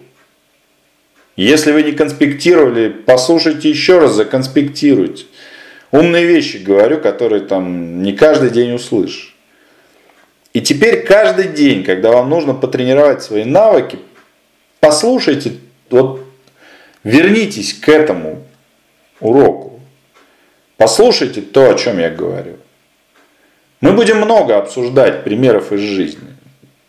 Если 1.36 1.72
вы 1.72 1.84
не 1.84 1.92
конспектировали, 1.92 2.90
послушайте 2.90 3.70
еще 3.70 4.00
раз, 4.00 4.14
законспектируйте. 4.14 5.26
Умные 5.92 6.26
вещи 6.26 6.58
говорю, 6.58 7.00
которые 7.02 7.42
там 7.42 8.02
не 8.02 8.14
каждый 8.14 8.52
день 8.52 8.74
услышишь. 8.74 9.33
И 10.54 10.62
теперь 10.62 11.04
каждый 11.04 11.48
день, 11.48 11.84
когда 11.84 12.12
вам 12.12 12.30
нужно 12.30 12.54
потренировать 12.54 13.24
свои 13.24 13.44
навыки, 13.44 13.98
послушайте, 14.80 15.54
вот 15.90 16.24
вернитесь 17.04 17.74
к 17.74 17.90
этому 17.90 18.44
уроку. 19.20 19.80
Послушайте 20.78 21.42
то, 21.42 21.72
о 21.72 21.76
чем 21.76 21.98
я 22.00 22.10
говорю. 22.10 22.58
Мы 23.82 23.94
будем 23.94 24.18
много 24.18 24.58
обсуждать 24.58 25.24
примеров 25.24 25.72
из 25.72 25.82
жизни. 25.82 26.28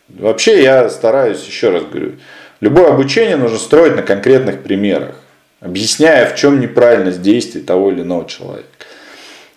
Вообще 0.09 0.63
я 0.63 0.87
стараюсь, 0.89 1.45
еще 1.45 1.71
раз 1.71 1.83
говорю, 1.83 2.13
любое 2.61 2.89
обучение 2.89 3.35
нужно 3.35 3.57
строить 3.57 3.95
на 3.95 4.01
конкретных 4.01 4.63
примерах, 4.63 5.15
объясняя, 5.59 6.29
в 6.29 6.35
чем 6.35 6.59
неправильность 6.59 7.21
действий 7.21 7.61
того 7.61 7.91
или 7.91 8.01
иного 8.01 8.29
человека. 8.29 8.67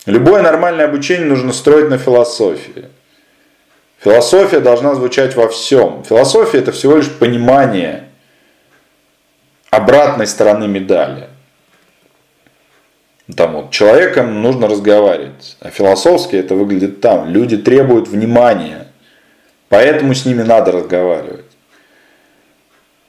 Любое 0.07 0.43
нормальное 0.43 0.87
обучение 0.87 1.27
нужно 1.27 1.53
строить 1.53 1.91
на 1.91 1.99
философии. 1.99 2.87
Философия 4.01 4.61
должна 4.61 4.95
звучать 4.95 5.35
во 5.35 5.49
всем. 5.49 6.05
Философия 6.05 6.59
это 6.59 6.73
всего 6.73 6.97
лишь 6.97 7.11
понимание 7.11 8.09
обратной 9.71 10.27
стороны 10.27 10.69
медали. 10.69 11.29
Там 13.37 13.55
вот 13.55 13.71
человеком 13.71 14.41
нужно 14.41 14.69
разговаривать, 14.69 15.57
а 15.61 15.69
философски 15.69 16.37
это 16.37 16.55
выглядит 16.55 17.01
там. 17.01 17.29
Люди 17.29 17.59
требуют 17.59 18.09
внимания, 18.09 18.87
поэтому 19.69 20.15
с 20.15 20.25
ними 20.25 20.43
надо 20.43 20.73
разговаривать. 20.73 21.45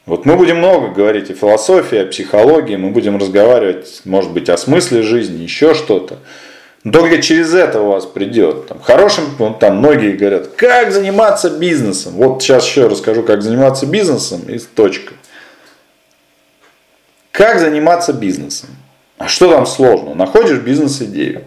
Вот 0.06 0.26
мы 0.26 0.36
будем 0.36 0.58
много 0.58 0.90
говорить 0.90 1.30
о 1.30 1.36
философии, 1.36 2.00
о 2.00 2.08
психологии, 2.08 2.76
мы 2.76 2.90
будем 2.90 3.18
разговаривать, 3.18 4.02
может 4.06 4.32
быть, 4.32 4.50
о 4.50 4.58
смысле 4.58 5.04
жизни, 5.04 5.44
еще 5.44 5.76
что-то. 5.76 6.18
Только 6.84 7.22
через 7.22 7.54
это 7.54 7.82
у 7.82 7.92
вас 7.92 8.06
придет. 8.06 8.68
Там, 8.68 8.80
хорошим, 8.80 9.36
там 9.60 9.78
многие 9.78 10.16
говорят, 10.16 10.48
как 10.56 10.92
заниматься 10.92 11.50
бизнесом. 11.50 12.14
Вот 12.14 12.42
сейчас 12.42 12.66
еще 12.66 12.88
расскажу, 12.88 13.24
как 13.24 13.42
заниматься 13.42 13.86
бизнесом 13.86 14.42
и 14.48 14.58
точка. 14.60 15.14
Как 17.32 17.60
заниматься 17.60 18.14
бизнесом? 18.14 18.70
А 19.18 19.28
что 19.28 19.52
там 19.52 19.66
сложно? 19.66 20.16
Находишь 20.16 20.60
бизнес-идею. 20.60 21.44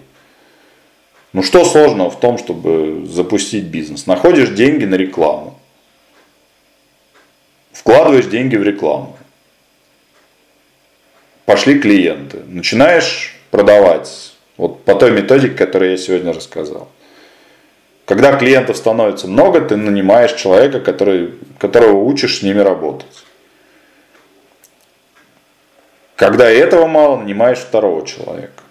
Ну 1.32 1.42
что 1.42 1.64
сложного 1.64 2.10
в 2.10 2.20
том, 2.20 2.36
чтобы 2.36 3.06
запустить 3.06 3.64
бизнес? 3.64 4.06
Находишь 4.06 4.50
деньги 4.50 4.84
на 4.84 4.96
рекламу. 4.96 5.58
Вкладываешь 7.72 8.26
деньги 8.26 8.56
в 8.56 8.62
рекламу. 8.62 9.16
Пошли 11.46 11.78
клиенты. 11.78 12.42
Начинаешь 12.46 13.34
продавать 13.50 14.31
вот 14.56 14.84
по 14.84 14.94
той 14.94 15.10
методике, 15.10 15.54
которую 15.54 15.92
я 15.92 15.96
сегодня 15.96 16.32
рассказал. 16.32 16.88
Когда 18.04 18.36
клиентов 18.36 18.76
становится 18.76 19.26
много, 19.26 19.60
ты 19.60 19.76
нанимаешь 19.76 20.32
человека, 20.34 20.80
который, 20.80 21.34
которого 21.58 22.02
учишь 22.02 22.40
с 22.40 22.42
ними 22.42 22.60
работать. 22.60 23.24
Когда 26.16 26.50
этого 26.50 26.86
мало, 26.86 27.16
нанимаешь 27.16 27.58
второго 27.58 28.06
человека. 28.06 28.62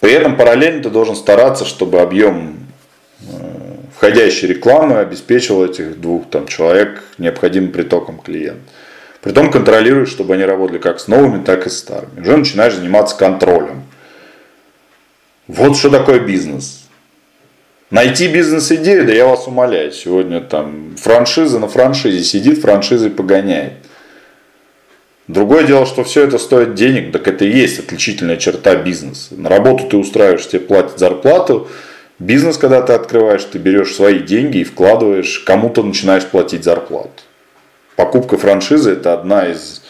При 0.00 0.12
этом 0.12 0.36
параллельно 0.36 0.82
ты 0.82 0.90
должен 0.90 1.16
стараться, 1.16 1.64
чтобы 1.64 2.00
объем 2.00 2.58
э, 3.20 3.24
входящей 3.96 4.48
рекламы 4.48 4.98
обеспечивал 4.98 5.64
этих 5.64 6.00
двух 6.00 6.30
там, 6.30 6.46
человек 6.46 7.02
необходимым 7.18 7.72
притоком 7.72 8.18
клиентов. 8.18 8.72
Притом 9.26 9.50
контролируешь, 9.50 10.10
чтобы 10.10 10.34
они 10.34 10.44
работали 10.44 10.78
как 10.78 11.00
с 11.00 11.08
новыми, 11.08 11.42
так 11.42 11.66
и 11.66 11.68
с 11.68 11.78
старыми. 11.78 12.20
Уже 12.20 12.36
начинаешь 12.36 12.74
заниматься 12.74 13.16
контролем. 13.16 13.82
Вот 15.48 15.76
что 15.76 15.90
такое 15.90 16.20
бизнес. 16.20 16.86
Найти 17.90 18.28
бизнес-идею, 18.28 19.04
да 19.04 19.12
я 19.12 19.26
вас 19.26 19.48
умоляю, 19.48 19.90
сегодня 19.90 20.40
там 20.40 20.94
франшиза 20.96 21.58
на 21.58 21.66
франшизе 21.66 22.22
сидит, 22.22 22.60
франшизой 22.60 23.10
погоняет. 23.10 23.72
Другое 25.26 25.64
дело, 25.64 25.86
что 25.86 26.04
все 26.04 26.22
это 26.22 26.38
стоит 26.38 26.74
денег, 26.74 27.10
так 27.10 27.26
это 27.26 27.44
и 27.44 27.50
есть 27.50 27.80
отличительная 27.80 28.36
черта 28.36 28.76
бизнеса. 28.76 29.34
На 29.34 29.48
работу 29.48 29.88
ты 29.88 29.96
устраиваешь, 29.96 30.46
тебе 30.46 30.60
платят 30.60 31.00
зарплату. 31.00 31.66
Бизнес, 32.20 32.58
когда 32.58 32.80
ты 32.80 32.92
открываешь, 32.92 33.42
ты 33.42 33.58
берешь 33.58 33.92
свои 33.92 34.20
деньги 34.20 34.58
и 34.58 34.64
вкладываешь, 34.64 35.40
кому-то 35.40 35.82
начинаешь 35.82 36.26
платить 36.26 36.62
зарплату 36.62 37.25
покупка 37.96 38.36
франшизы 38.36 38.92
это 38.92 39.14
одна 39.14 39.48
из, 39.48 39.82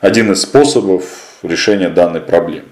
один 0.00 0.32
из 0.32 0.42
способов 0.42 1.04
решения 1.42 1.88
данной 1.88 2.20
проблемы. 2.20 2.68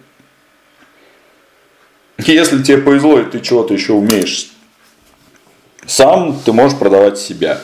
Если 2.19 2.63
тебе 2.63 2.79
повезло, 2.79 3.21
и 3.21 3.25
ты 3.25 3.41
чего-то 3.41 3.75
еще 3.75 3.93
умеешь 3.93 4.51
сам, 5.87 6.41
ты 6.45 6.53
можешь 6.53 6.79
продавать 6.79 7.19
себя. 7.19 7.61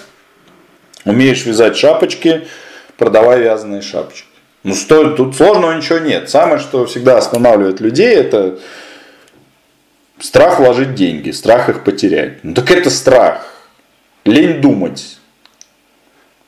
Умеешь 1.04 1.44
вязать 1.44 1.76
шапочки, 1.76 2.46
продавай 2.96 3.40
вязаные 3.40 3.82
шапочки. 3.82 4.28
Ну, 4.62 4.74
что, 4.76 5.10
тут 5.16 5.34
сложного 5.34 5.72
ничего 5.72 5.98
нет. 5.98 6.30
Самое, 6.30 6.60
что 6.60 6.86
всегда 6.86 7.18
останавливает 7.18 7.80
людей, 7.80 8.14
это 8.14 8.60
страх 10.20 10.60
вложить 10.60 10.94
деньги, 10.94 11.32
страх 11.32 11.68
их 11.68 11.82
потерять. 11.82 12.44
Ну, 12.44 12.54
так 12.54 12.70
это 12.70 12.90
страх. 12.90 13.44
Лень 14.24 14.60
думать. 14.60 15.18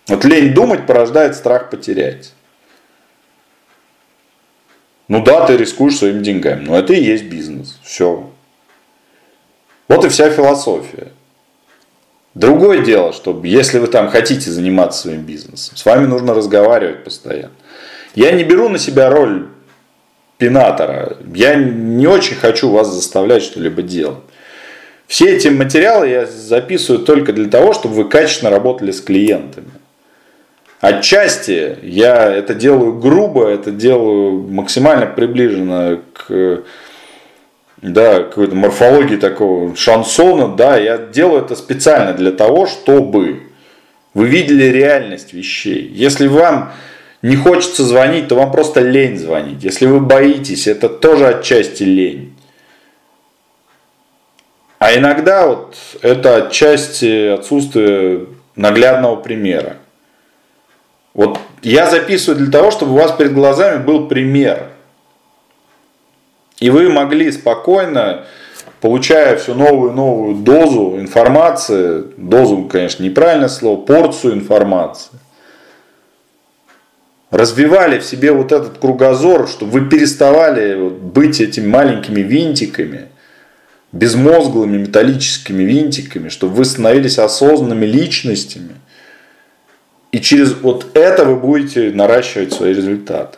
Вот 0.09 0.25
лень 0.25 0.53
думать 0.53 0.87
порождает 0.87 1.35
страх 1.35 1.71
потерять. 1.71 2.33
Ну 5.09 5.23
да, 5.23 5.47
ты 5.47 5.57
рискуешь 5.57 5.97
своими 5.97 6.23
деньгами, 6.23 6.65
но 6.65 6.79
это 6.79 6.93
и 6.93 7.03
есть 7.03 7.25
бизнес. 7.25 7.79
Все. 7.83 8.31
Вот 9.89 10.05
и 10.05 10.09
вся 10.09 10.31
философия. 10.31 11.09
Другое 12.35 12.83
дело, 12.83 13.13
что 13.13 13.41
если 13.45 13.79
вы 13.79 13.87
там 13.87 14.09
хотите 14.09 14.51
заниматься 14.51 15.03
своим 15.03 15.23
бизнесом, 15.23 15.77
с 15.77 15.85
вами 15.85 16.07
нужно 16.07 16.35
разговаривать 16.35 17.05
постоянно. 17.05 17.53
Я 18.15 18.33
не 18.33 18.45
беру 18.45 18.69
на 18.69 18.79
себя 18.79 19.09
роль 19.09 19.49
пинатора. 20.39 21.17
Я 21.35 21.55
не 21.55 22.07
очень 22.07 22.37
хочу 22.37 22.71
вас 22.71 22.89
заставлять 22.89 23.43
что-либо 23.43 23.83
делать. 23.83 24.19
Все 25.07 25.37
эти 25.37 25.49
материалы 25.49 26.09
я 26.09 26.27
записываю 26.27 27.05
только 27.05 27.33
для 27.33 27.49
того, 27.49 27.73
чтобы 27.73 27.95
вы 27.95 28.09
качественно 28.09 28.51
работали 28.51 28.91
с 28.91 29.01
клиентами. 29.01 29.71
Отчасти 30.85 31.79
я 31.83 32.31
это 32.31 32.55
делаю 32.55 32.93
грубо, 32.99 33.49
это 33.49 33.71
делаю 33.71 34.43
максимально 34.43 35.07
приближенно 35.07 36.03
к 36.13 36.63
да, 37.81 38.17
какой-то 38.19 38.55
морфологии 38.55 39.17
такого 39.17 39.75
шансона, 39.77 40.55
да, 40.55 40.77
я 40.77 40.99
делаю 40.99 41.43
это 41.43 41.57
специально 41.57 42.13
для 42.13 42.33
того, 42.33 42.67
чтобы 42.67 43.45
вы 44.13 44.27
видели 44.27 44.65
реальность 44.65 45.33
вещей. 45.33 45.91
Если 45.91 46.27
вам 46.27 46.73
не 47.23 47.37
хочется 47.37 47.83
звонить, 47.83 48.29
то 48.29 48.35
вам 48.35 48.53
просто 48.53 48.81
лень 48.81 49.17
звонить. 49.17 49.65
Если 49.65 49.87
вы 49.87 50.01
боитесь, 50.01 50.67
это 50.67 50.91
тоже 50.91 51.29
отчасти 51.29 51.85
лень. 51.85 52.37
А 54.79 54.95
иногда 54.95 55.47
вот 55.47 55.77
это 56.03 56.37
отчасти 56.37 57.29
отсутствие 57.29 58.27
наглядного 58.55 59.17
примера. 59.17 59.79
Вот 61.15 61.39
я 61.63 61.89
записываю 61.89 62.39
для 62.39 62.51
того, 62.51 62.71
чтобы 62.71 62.93
у 62.93 62.97
вас 62.97 63.13
перед 63.13 63.33
глазами 63.33 63.83
был 63.83 64.09
пример. 64.09 64.71
И 66.59 66.71
вы 66.71 66.89
могли 66.89 67.31
спокойно, 67.31 68.27
получая 68.81 69.37
всю 69.37 69.55
новую 69.55 69.93
и 69.93 69.95
новую 69.95 70.37
дозу 70.37 70.99
информации, 70.99 72.05
дозу, 72.17 72.65
конечно, 72.65 73.03
неправильное 73.03 73.49
слово, 73.49 73.81
порцию 73.81 74.35
информации, 74.35 75.13
развивали 77.31 77.99
в 77.99 78.05
себе 78.05 78.33
вот 78.33 78.53
этот 78.53 78.79
кругозор, 78.79 79.49
чтобы 79.49 79.73
вы 79.73 79.89
переставали 79.89 80.89
быть 80.89 81.41
этими 81.41 81.67
маленькими 81.67 82.21
винтиками, 82.21 83.09
безмозглыми 83.93 84.79
металлическими 84.79 85.63
винтиками, 85.63 86.29
чтобы 86.29 86.55
вы 86.55 86.65
становились 86.65 87.19
осознанными 87.19 87.87
личностями. 87.87 88.77
И 90.15 90.21
через 90.21 90.55
вот 90.55 90.97
это 90.97 91.25
вы 91.25 91.35
будете 91.35 91.91
наращивать 91.91 92.53
свои 92.53 92.73
результаты. 92.73 93.37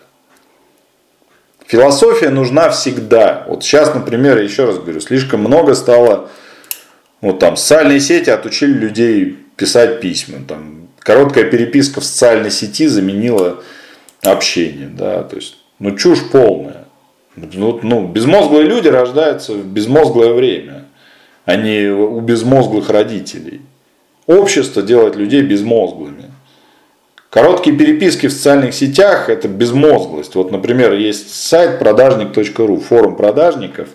Философия 1.67 2.29
нужна 2.29 2.69
всегда. 2.69 3.47
Вот 3.49 3.65
сейчас, 3.65 3.95
например, 3.95 4.39
еще 4.43 4.67
раз 4.67 4.77
говорю, 4.77 5.01
слишком 5.01 5.41
много 5.41 5.75
стало, 5.75 6.29
вот 7.23 7.39
там, 7.39 7.57
социальные 7.57 8.01
сети 8.01 8.29
отучили 8.29 8.75
людей 8.75 9.39
писать 9.57 10.03
письма. 10.03 10.41
Там, 10.47 10.89
короткая 10.99 11.45
переписка 11.45 12.03
в 12.03 12.05
социальной 12.05 12.51
сети 12.51 12.89
заменила 12.89 13.63
общение. 14.21 14.89
Да, 14.89 15.23
то 15.23 15.37
есть, 15.37 15.57
ну, 15.79 15.97
чушь 15.97 16.29
полная. 16.31 16.85
Ну, 17.37 17.81
ну, 17.83 18.07
безмозглые 18.07 18.65
люди 18.67 18.89
рождаются 18.89 19.55
в 19.55 19.65
безмозглое 19.65 20.35
время, 20.35 20.85
а 21.47 21.57
не 21.57 21.89
у 21.89 22.21
безмозглых 22.21 22.91
родителей. 22.91 23.63
Общество 24.27 24.83
делает 24.83 25.17
людей 25.17 25.41
безмозглыми. 25.41 26.36
Короткие 27.31 27.77
переписки 27.77 28.29
в 28.29 28.33
социальных 28.33 28.75
сетях– 28.75 29.29
это 29.29 29.49
безмозглость. 29.49 30.35
Вот, 30.35 30.53
например, 30.53 30.95
есть 30.95 31.35
сайт 31.35 31.79
продажник.ру, 31.79 32.79
форум 32.79 33.17
продажников. 33.17 33.89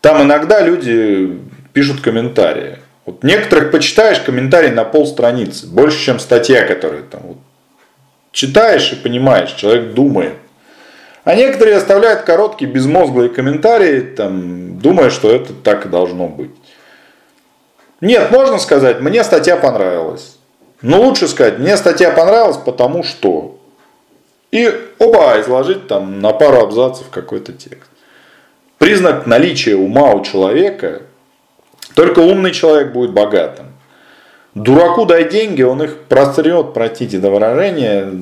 Там 0.00 0.22
иногда 0.22 0.60
люди 0.60 1.40
пишут 1.72 2.00
комментарии. 2.00 2.78
Вот 3.06 3.22
некоторых 3.22 3.70
почитаешь 3.70 4.20
комментарий 4.20 4.70
на 4.70 4.84
пол 4.84 5.06
страницы, 5.06 5.66
больше, 5.66 6.02
чем 6.04 6.18
статья, 6.18 6.66
которая 6.66 7.02
там 7.02 7.20
вот, 7.22 7.36
читаешь 8.32 8.92
и 8.92 8.96
понимаешь, 8.96 9.52
человек 9.52 9.94
думает. 9.94 10.34
А 11.24 11.34
некоторые 11.34 11.76
оставляют 11.76 12.22
короткие 12.22 12.70
безмозглые 12.70 13.30
комментарии, 13.30 14.00
там, 14.00 14.78
думая, 14.78 15.08
что 15.08 15.30
это 15.30 15.54
так 15.54 15.86
и 15.86 15.88
должно 15.88 16.28
быть. 16.28 16.50
Нет, 18.02 18.30
можно 18.30 18.58
сказать, 18.58 19.00
мне 19.00 19.24
статья 19.24 19.56
понравилась. 19.56 20.33
Но 20.84 21.00
лучше 21.00 21.28
сказать, 21.28 21.58
мне 21.58 21.78
статья 21.78 22.10
понравилась, 22.10 22.58
потому 22.58 23.04
что. 23.04 23.58
И 24.50 24.70
оба 24.98 25.40
изложить 25.40 25.88
там 25.88 26.20
на 26.20 26.34
пару 26.34 26.58
абзацев 26.60 27.08
какой-то 27.08 27.54
текст. 27.54 27.90
Признак 28.76 29.26
наличия 29.26 29.76
ума 29.76 30.12
у 30.12 30.22
человека, 30.22 31.00
только 31.94 32.18
умный 32.18 32.50
человек 32.50 32.92
будет 32.92 33.12
богатым. 33.12 33.68
Дураку 34.54 35.06
дай 35.06 35.26
деньги, 35.26 35.62
он 35.62 35.82
их 35.82 36.00
прострет, 36.00 36.74
простите 36.74 37.18
до 37.18 37.30
выражения, 37.30 38.12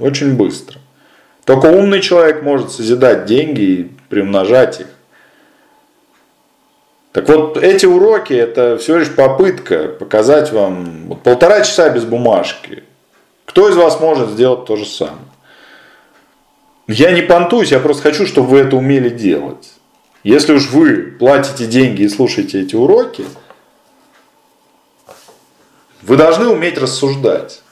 очень 0.00 0.36
быстро. 0.36 0.80
Только 1.44 1.66
умный 1.66 2.00
человек 2.00 2.42
может 2.42 2.72
созидать 2.72 3.26
деньги 3.26 3.60
и 3.60 3.90
приумножать 4.08 4.80
их. 4.80 4.88
Так 7.18 7.28
вот, 7.30 7.56
эти 7.56 7.84
уроки 7.84 8.32
это 8.32 8.78
всего 8.78 8.98
лишь 8.98 9.12
попытка 9.12 9.88
показать 9.88 10.52
вам 10.52 11.08
вот, 11.08 11.20
полтора 11.24 11.62
часа 11.62 11.90
без 11.90 12.04
бумажки. 12.04 12.84
Кто 13.44 13.68
из 13.68 13.74
вас 13.74 13.98
может 13.98 14.28
сделать 14.28 14.66
то 14.66 14.76
же 14.76 14.86
самое? 14.86 15.18
Я 16.86 17.10
не 17.10 17.22
понтуюсь, 17.22 17.72
я 17.72 17.80
просто 17.80 18.04
хочу, 18.04 18.24
чтобы 18.24 18.50
вы 18.50 18.58
это 18.60 18.76
умели 18.76 19.08
делать. 19.08 19.72
Если 20.22 20.52
уж 20.52 20.70
вы 20.70 21.16
платите 21.18 21.66
деньги 21.66 22.02
и 22.02 22.08
слушаете 22.08 22.60
эти 22.60 22.76
уроки, 22.76 23.24
вы 26.02 26.16
должны 26.16 26.46
уметь 26.46 26.78
рассуждать. 26.78 27.62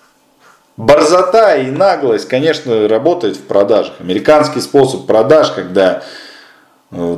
Борзота 0.76 1.54
и 1.54 1.70
наглость, 1.70 2.26
конечно, 2.26 2.88
работает 2.88 3.36
в 3.36 3.42
продажах. 3.42 3.94
Американский 4.00 4.60
способ 4.60 5.06
продаж, 5.06 5.52
когда 5.52 6.02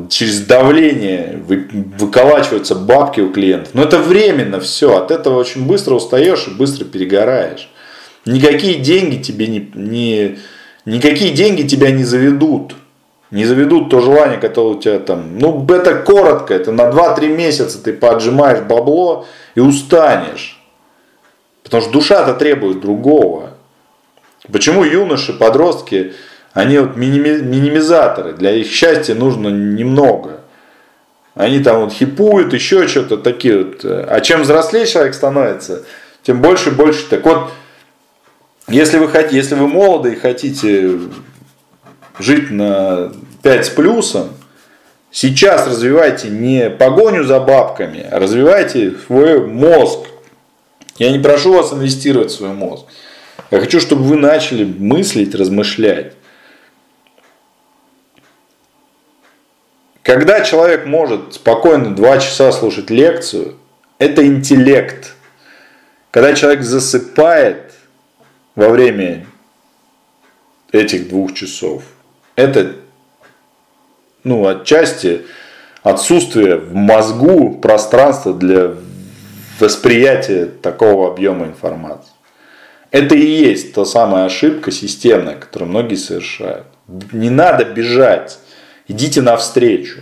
через 0.08 0.40
давление 0.40 1.42
выколачиваются 1.46 2.74
бабки 2.74 3.20
у 3.20 3.30
клиентов. 3.30 3.74
Но 3.74 3.82
это 3.82 3.98
временно 3.98 4.60
все. 4.60 4.96
От 4.96 5.10
этого 5.10 5.38
очень 5.38 5.66
быстро 5.66 5.94
устаешь 5.94 6.48
и 6.48 6.50
быстро 6.50 6.84
перегораешь. 6.84 7.70
Никакие 8.24 8.76
деньги 8.76 9.22
тебе 9.22 9.46
не, 9.46 9.70
не, 9.74 10.38
никакие 10.84 11.32
деньги 11.32 11.66
тебя 11.66 11.90
не 11.90 12.04
заведут. 12.04 12.74
Не 13.30 13.44
заведут 13.44 13.90
то 13.90 14.00
желание, 14.00 14.38
которое 14.38 14.76
у 14.76 14.80
тебя 14.80 14.98
там. 14.98 15.38
Ну, 15.38 15.66
это 15.68 15.96
коротко, 15.96 16.54
это 16.54 16.72
на 16.72 16.88
2-3 16.88 17.28
месяца 17.28 17.82
ты 17.82 17.92
поджимаешь 17.92 18.60
бабло 18.60 19.26
и 19.54 19.60
устанешь. 19.60 20.58
Потому 21.62 21.82
что 21.82 21.92
душа-то 21.92 22.32
требует 22.32 22.80
другого. 22.80 23.50
Почему 24.50 24.82
юноши, 24.82 25.34
подростки 25.34 26.14
они 26.58 26.76
вот 26.78 26.96
минимизаторы, 26.96 28.32
для 28.32 28.50
их 28.50 28.66
счастья 28.66 29.14
нужно 29.14 29.46
немного. 29.46 30.40
Они 31.36 31.60
там 31.60 31.82
вот 31.82 31.92
хипуют, 31.92 32.52
еще 32.52 32.88
что-то 32.88 33.16
такие 33.18 33.62
вот. 33.64 33.84
А 33.84 34.20
чем 34.20 34.42
взрослее 34.42 34.84
человек 34.84 35.14
становится, 35.14 35.84
тем 36.24 36.42
больше 36.42 36.70
и 36.70 36.72
больше. 36.72 37.08
Так 37.08 37.24
вот, 37.24 37.52
если 38.66 38.98
вы, 38.98 39.06
хотите, 39.06 39.36
если 39.36 39.54
вы 39.54 39.68
молоды 39.68 40.14
и 40.14 40.16
хотите 40.16 40.98
жить 42.18 42.50
на 42.50 43.12
5 43.44 43.66
с 43.66 43.68
плюсом, 43.68 44.30
сейчас 45.12 45.64
развивайте 45.64 46.28
не 46.28 46.70
погоню 46.70 47.22
за 47.22 47.38
бабками, 47.38 48.04
а 48.10 48.18
развивайте 48.18 48.94
свой 49.06 49.46
мозг. 49.46 50.00
Я 50.96 51.12
не 51.12 51.20
прошу 51.20 51.52
вас 51.52 51.72
инвестировать 51.72 52.32
в 52.32 52.34
свой 52.34 52.50
мозг. 52.50 52.86
Я 53.52 53.60
хочу, 53.60 53.78
чтобы 53.78 54.02
вы 54.02 54.16
начали 54.16 54.64
мыслить, 54.64 55.36
размышлять. 55.36 56.14
Когда 60.08 60.40
человек 60.40 60.86
может 60.86 61.34
спокойно 61.34 61.94
два 61.94 62.16
часа 62.16 62.50
слушать 62.50 62.88
лекцию, 62.88 63.56
это 63.98 64.26
интеллект. 64.26 65.12
Когда 66.10 66.32
человек 66.32 66.62
засыпает 66.62 67.74
во 68.54 68.70
время 68.70 69.26
этих 70.72 71.10
двух 71.10 71.34
часов, 71.34 71.82
это 72.36 72.76
ну, 74.24 74.46
отчасти 74.46 75.26
отсутствие 75.82 76.56
в 76.56 76.74
мозгу 76.74 77.58
пространства 77.58 78.32
для 78.32 78.76
восприятия 79.60 80.46
такого 80.46 81.12
объема 81.12 81.44
информации. 81.44 82.12
Это 82.90 83.14
и 83.14 83.26
есть 83.26 83.74
та 83.74 83.84
самая 83.84 84.24
ошибка 84.24 84.70
системная, 84.70 85.34
которую 85.34 85.68
многие 85.68 85.96
совершают. 85.96 86.64
Не 87.12 87.28
надо 87.28 87.66
бежать 87.66 88.38
идите 88.88 89.22
навстречу. 89.22 90.00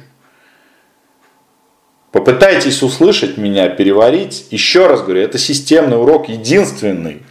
Попытайтесь 2.13 2.83
услышать 2.83 3.37
меня, 3.37 3.69
переварить. 3.69 4.47
Еще 4.51 4.87
раз 4.87 5.03
говорю, 5.03 5.21
это 5.21 5.37
системный 5.37 6.01
урок, 6.01 6.31
единственный. 6.31 7.23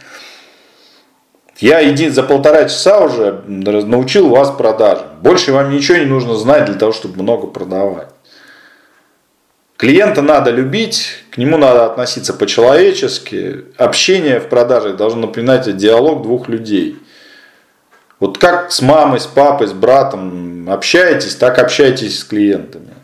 Я 1.58 1.80
един, 1.80 2.12
за 2.12 2.22
полтора 2.22 2.64
часа 2.64 3.00
уже 3.00 3.42
научил 3.46 4.28
вас 4.28 4.50
продажам. 4.50 5.06
Больше 5.22 5.52
вам 5.52 5.74
ничего 5.74 5.98
не 5.98 6.04
нужно 6.04 6.36
знать 6.36 6.66
для 6.66 6.74
того, 6.74 6.92
чтобы 6.92 7.22
много 7.22 7.46
продавать. 7.46 8.08
Клиента 9.76 10.22
надо 10.22 10.50
любить, 10.50 11.24
к 11.30 11.38
нему 11.38 11.58
надо 11.58 11.86
относиться 11.86 12.32
по-человечески. 12.32 13.64
Общение 13.76 14.40
в 14.40 14.48
продаже 14.48 14.94
должно 14.94 15.22
напоминать 15.22 15.76
диалог 15.76 16.22
двух 16.22 16.48
людей. 16.48 16.96
Вот 18.18 18.38
как 18.38 18.72
с 18.72 18.80
мамой, 18.80 19.20
с 19.20 19.26
папой, 19.26 19.66
с 19.66 19.72
братом 19.72 20.68
общаетесь, 20.70 21.34
так 21.34 21.58
общайтесь 21.58 22.20
с 22.20 22.24
клиентами. 22.24 22.94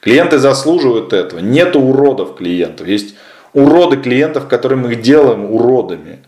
Клиенты 0.00 0.38
заслуживают 0.38 1.12
этого. 1.12 1.40
Нет 1.40 1.76
уродов 1.76 2.36
клиентов. 2.36 2.86
Есть 2.86 3.14
уроды 3.52 3.96
клиентов, 3.96 4.48
которые 4.48 4.78
мы 4.78 4.92
их 4.92 5.02
делаем 5.02 5.50
уродами. 5.50 6.20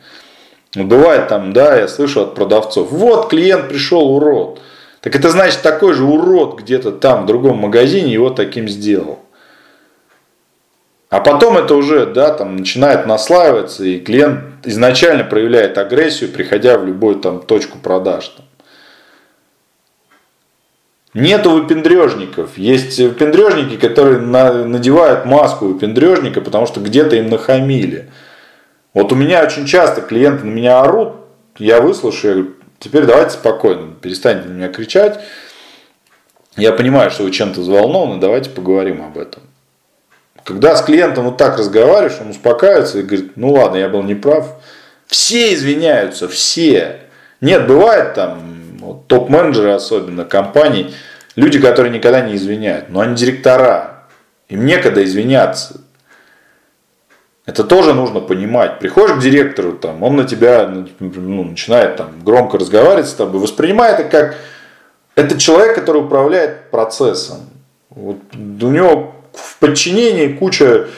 Ну, 0.74 0.84
бывает 0.84 1.28
там, 1.28 1.52
да, 1.52 1.76
я 1.76 1.88
слышу 1.88 2.22
от 2.22 2.34
продавцов, 2.34 2.90
вот 2.90 3.28
клиент 3.28 3.68
пришел 3.68 4.16
урод. 4.16 4.60
Так 5.00 5.14
это 5.14 5.30
значит, 5.30 5.62
такой 5.62 5.94
же 5.94 6.04
урод 6.04 6.58
где-то 6.58 6.90
там, 6.90 7.24
в 7.24 7.26
другом 7.26 7.58
магазине 7.58 8.12
его 8.12 8.30
таким 8.30 8.68
сделал. 8.68 9.20
А 11.14 11.20
потом 11.20 11.56
это 11.56 11.76
уже, 11.76 12.06
да, 12.06 12.32
там 12.32 12.56
начинает 12.56 13.06
наслаиваться, 13.06 13.84
и 13.84 14.00
клиент 14.00 14.66
изначально 14.66 15.22
проявляет 15.22 15.78
агрессию, 15.78 16.28
приходя 16.28 16.76
в 16.76 16.84
любую 16.84 17.20
там 17.20 17.40
точку 17.40 17.78
продаж. 17.78 18.30
Там. 18.30 18.46
Нету 21.14 21.52
выпендрежников. 21.52 22.58
Есть 22.58 22.98
выпендрежники, 22.98 23.76
которые 23.76 24.18
надевают 24.18 25.24
маску 25.24 25.66
выпендрежника, 25.66 26.40
потому 26.40 26.66
что 26.66 26.80
где-то 26.80 27.14
им 27.14 27.30
нахамили. 27.30 28.10
Вот 28.92 29.12
у 29.12 29.14
меня 29.14 29.44
очень 29.44 29.66
часто 29.66 30.00
клиенты 30.00 30.44
на 30.44 30.50
меня 30.50 30.80
орут, 30.80 31.12
я 31.58 31.80
выслушаю, 31.80 32.28
я 32.28 32.34
говорю, 32.42 32.54
теперь 32.80 33.04
давайте 33.04 33.30
спокойно, 33.34 33.94
перестаньте 34.02 34.48
на 34.48 34.52
меня 34.54 34.68
кричать. 34.68 35.20
Я 36.56 36.72
понимаю, 36.72 37.12
что 37.12 37.22
вы 37.22 37.30
чем-то 37.30 37.60
взволнованы, 37.60 38.20
давайте 38.20 38.50
поговорим 38.50 39.00
об 39.00 39.16
этом. 39.16 39.44
Когда 40.44 40.76
с 40.76 40.82
клиентом 40.82 41.24
вот 41.24 41.38
так 41.38 41.58
разговариваешь, 41.58 42.20
он 42.20 42.30
успокаивается 42.30 42.98
и 42.98 43.02
говорит, 43.02 43.32
ну 43.36 43.52
ладно, 43.52 43.76
я 43.76 43.88
был 43.88 44.02
неправ. 44.02 44.62
Все 45.06 45.54
извиняются, 45.54 46.28
все. 46.28 47.00
Нет, 47.40 47.66
бывает 47.66 48.14
там 48.14 48.54
вот, 48.78 49.06
топ-менеджеры 49.06 49.72
особенно 49.72 50.24
компаний, 50.24 50.94
люди, 51.34 51.58
которые 51.58 51.92
никогда 51.92 52.20
не 52.20 52.36
извиняют, 52.36 52.90
но 52.90 53.00
они 53.00 53.16
директора, 53.16 54.04
им 54.48 54.66
некогда 54.66 55.02
извиняться. 55.02 55.80
Это 57.46 57.64
тоже 57.64 57.92
нужно 57.94 58.20
понимать. 58.20 58.78
Приходишь 58.78 59.16
к 59.16 59.20
директору, 59.20 59.72
там, 59.72 60.02
он 60.02 60.16
на 60.16 60.24
тебя 60.24 60.66
ну, 60.98 61.44
начинает 61.44 61.96
там, 61.96 62.22
громко 62.22 62.58
разговаривать 62.58 63.08
с 63.08 63.14
тобой, 63.14 63.40
воспринимает 63.40 64.00
это 64.00 64.08
как 64.08 64.36
это 65.14 65.38
человек, 65.38 65.74
который 65.74 66.02
управляет 66.02 66.70
процессом. 66.70 67.38
Вот 67.90 68.16
у 68.34 68.68
него 68.68 69.14
в 69.34 69.58
подчинении 69.58 70.28
куча 70.28 70.88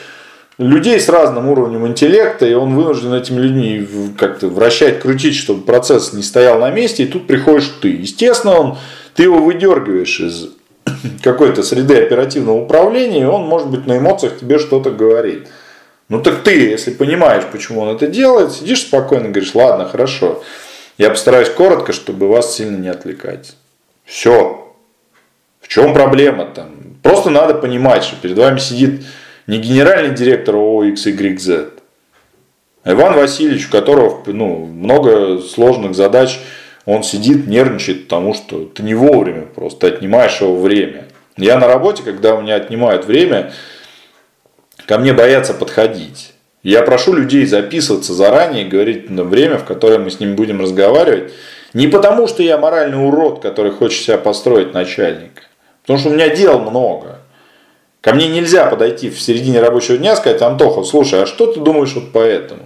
людей 0.57 0.99
с 0.99 1.09
разным 1.09 1.49
уровнем 1.49 1.85
интеллекта, 1.87 2.45
и 2.45 2.53
он 2.53 2.75
вынужден 2.75 3.13
этими 3.13 3.39
людьми 3.39 3.87
как-то 4.17 4.47
вращать, 4.47 4.99
крутить, 4.99 5.35
чтобы 5.35 5.63
процесс 5.63 6.13
не 6.13 6.23
стоял 6.23 6.59
на 6.59 6.71
месте, 6.71 7.03
и 7.03 7.07
тут 7.07 7.27
приходишь 7.27 7.71
ты. 7.81 7.89
Естественно, 7.89 8.59
он, 8.59 8.77
ты 9.13 9.23
его 9.23 9.39
выдергиваешь 9.39 10.19
из 10.19 10.49
какой-то 11.23 11.63
среды 11.63 11.97
оперативного 11.97 12.57
управления, 12.61 13.21
и 13.21 13.25
он, 13.25 13.43
может 13.43 13.69
быть, 13.69 13.85
на 13.85 13.97
эмоциях 13.97 14.39
тебе 14.39 14.57
что-то 14.57 14.91
говорит. 14.91 15.47
Ну 16.09 16.21
так 16.21 16.43
ты, 16.43 16.69
если 16.69 16.91
понимаешь, 16.91 17.43
почему 17.51 17.81
он 17.81 17.95
это 17.95 18.07
делает, 18.07 18.53
сидишь 18.53 18.81
спокойно, 18.81 19.29
говоришь, 19.29 19.53
ладно, 19.53 19.87
хорошо, 19.87 20.41
я 20.97 21.09
постараюсь 21.09 21.49
коротко, 21.49 21.93
чтобы 21.93 22.27
вас 22.27 22.55
сильно 22.55 22.77
не 22.77 22.87
отвлекать. 22.87 23.55
Все. 24.05 24.73
В 25.59 25.67
чем 25.67 25.93
проблема 25.93 26.45
там? 26.45 26.86
Просто 27.07 27.29
надо 27.29 27.53
понимать, 27.53 28.03
что 28.03 28.17
перед 28.17 28.37
вами 28.37 28.59
сидит 28.59 29.05
не 29.47 29.59
генеральный 29.59 30.13
директор 30.13 30.55
ООО 30.55 30.87
XYZ, 30.87 31.69
а 32.83 32.91
Иван 32.91 33.13
Васильевич, 33.13 33.69
у 33.69 33.71
которого 33.71 34.21
ну, 34.25 34.65
много 34.65 35.39
сложных 35.39 35.95
задач, 35.95 36.37
он 36.83 37.03
сидит, 37.03 37.47
нервничает, 37.47 38.03
потому 38.09 38.33
что 38.33 38.65
ты 38.65 38.83
не 38.83 38.93
вовремя 38.93 39.43
просто 39.43 39.87
отнимаешь 39.87 40.41
его 40.41 40.59
время. 40.59 41.05
Я 41.37 41.57
на 41.57 41.67
работе, 41.67 42.03
когда 42.03 42.35
у 42.35 42.41
меня 42.41 42.55
отнимают 42.55 43.05
время, 43.05 43.53
ко 44.85 44.97
мне 44.97 45.13
боятся 45.13 45.53
подходить. 45.53 46.33
Я 46.61 46.81
прошу 46.81 47.13
людей 47.13 47.45
записываться 47.45 48.13
заранее 48.13 48.67
говорить 48.67 49.09
на 49.09 49.23
время, 49.23 49.59
в 49.59 49.63
которое 49.63 49.99
мы 49.99 50.11
с 50.11 50.19
ним 50.19 50.35
будем 50.35 50.59
разговаривать. 50.59 51.31
Не 51.73 51.87
потому, 51.87 52.27
что 52.27 52.43
я 52.43 52.57
моральный 52.57 53.01
урод, 53.01 53.41
который 53.41 53.71
хочет 53.71 54.03
себя 54.03 54.17
построить 54.17 54.73
начальник. 54.73 55.46
Потому 55.87 55.99
что 55.99 56.09
у 56.09 56.13
меня 56.13 56.35
дел 56.35 56.59
много. 56.59 57.19
Ко 58.01 58.13
мне 58.13 58.27
нельзя 58.27 58.65
подойти 58.65 59.09
в 59.09 59.21
середине 59.21 59.61
рабочего 59.61 59.97
дня 59.97 60.13
и 60.13 60.15
сказать, 60.17 60.41
Антоха, 60.41 60.83
слушай, 60.83 61.23
а 61.23 61.25
что 61.25 61.47
ты 61.47 61.61
думаешь 61.61 61.95
вот 61.95 62.11
по 62.11 62.19
этому? 62.19 62.63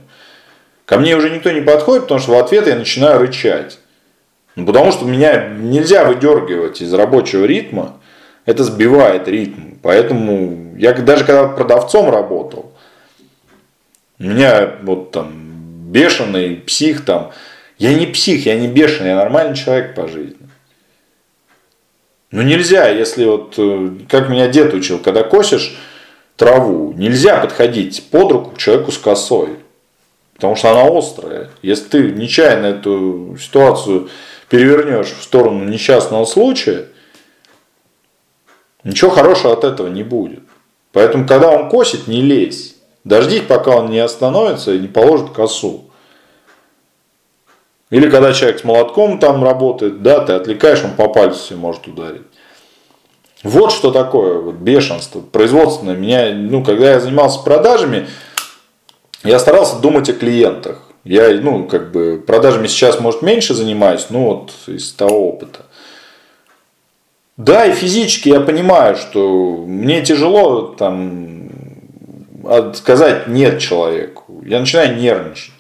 Ко 0.85 0.97
мне 0.97 1.15
уже 1.15 1.29
никто 1.29 1.51
не 1.51 1.61
подходит, 1.61 2.03
потому 2.03 2.19
что 2.19 2.31
в 2.31 2.39
ответ 2.39 2.65
я 2.65 2.75
начинаю 2.75 3.19
рычать. 3.19 3.77
Ну, 4.55 4.65
потому 4.65 4.91
что 4.91 5.05
меня 5.05 5.49
нельзя 5.49 6.03
выдергивать 6.03 6.81
из 6.81 6.91
рабочего 6.95 7.45
ритма. 7.45 7.99
Это 8.47 8.63
сбивает 8.63 9.27
ритм. 9.27 9.75
Поэтому 9.83 10.75
я 10.77 10.91
даже 10.93 11.23
когда 11.23 11.47
продавцом 11.47 12.09
работал, 12.09 12.73
у 14.17 14.23
меня 14.23 14.77
вот 14.81 15.11
там 15.11 15.31
бешеный 15.91 16.55
псих 16.55 17.05
там. 17.05 17.31
Я 17.77 17.93
не 17.93 18.07
псих, 18.07 18.47
я 18.47 18.55
не 18.55 18.67
бешеный, 18.67 19.09
я 19.09 19.15
нормальный 19.15 19.55
человек 19.55 19.93
по 19.93 20.07
жизни. 20.07 20.40
Ну 22.31 22.41
нельзя, 22.43 22.87
если 22.87 23.25
вот, 23.25 23.55
э, 23.57 23.91
как 24.09 24.29
меня 24.29 24.47
дед 24.47 24.73
учил, 24.73 24.99
когда 24.99 25.23
косишь 25.23 25.77
траву, 26.37 26.93
нельзя 26.93 27.37
подходить 27.37 28.09
под 28.09 28.31
руку 28.31 28.51
к 28.51 28.57
человеку 28.57 28.91
с 28.91 28.97
косой. 28.97 29.57
Потому 30.35 30.55
что 30.55 30.71
она 30.71 30.97
острая. 30.97 31.49
Если 31.61 31.89
ты 31.89 32.11
нечаянно 32.11 32.67
эту 32.67 33.37
ситуацию 33.39 34.09
перевернешь 34.49 35.11
в 35.11 35.21
сторону 35.21 35.65
несчастного 35.65 36.25
случая, 36.25 36.85
ничего 38.83 39.11
хорошего 39.11 39.53
от 39.53 39.65
этого 39.65 39.87
не 39.87 40.03
будет. 40.03 40.41
Поэтому, 40.93 41.27
когда 41.27 41.51
он 41.51 41.69
косит, 41.69 42.07
не 42.07 42.21
лезь. 42.21 42.75
Дождись, 43.03 43.43
пока 43.47 43.77
он 43.77 43.89
не 43.89 43.99
остановится 43.99 44.73
и 44.73 44.79
не 44.79 44.87
положит 44.87 45.31
косу. 45.31 45.90
Или 47.91 48.09
когда 48.09 48.33
человек 48.33 48.59
с 48.59 48.63
молотком 48.63 49.19
там 49.19 49.43
работает, 49.43 50.01
да, 50.01 50.21
ты 50.21 50.33
отвлекаешь, 50.33 50.83
он 50.83 50.91
по 50.91 51.09
пальцу 51.09 51.39
себе 51.39 51.59
может 51.59 51.87
ударить. 51.87 52.23
Вот 53.43 53.71
что 53.71 53.91
такое 53.91 54.39
вот 54.39 54.55
бешенство 54.55 55.19
производственное. 55.19 55.95
Меня, 55.95 56.31
ну, 56.33 56.63
когда 56.63 56.93
я 56.93 56.99
занимался 56.99 57.43
продажами, 57.43 58.07
я 59.23 59.39
старался 59.39 59.79
думать 59.79 60.09
о 60.09 60.13
клиентах. 60.13 60.83
Я, 61.03 61.29
ну, 61.41 61.65
как 61.65 61.91
бы 61.91 62.23
продажами 62.25 62.67
сейчас, 62.67 62.99
может, 62.99 63.23
меньше 63.23 63.53
занимаюсь, 63.53 64.07
ну, 64.09 64.25
вот 64.25 64.53
из 64.67 64.93
того 64.93 65.29
опыта. 65.29 65.65
Да, 67.35 67.65
и 67.65 67.73
физически 67.73 68.29
я 68.29 68.39
понимаю, 68.39 68.95
что 68.95 69.63
мне 69.67 70.01
тяжело 70.01 70.61
там 70.77 71.49
сказать 72.75 73.27
нет 73.27 73.59
человеку. 73.59 74.41
Я 74.45 74.59
начинаю 74.59 74.95
нервничать. 74.95 75.53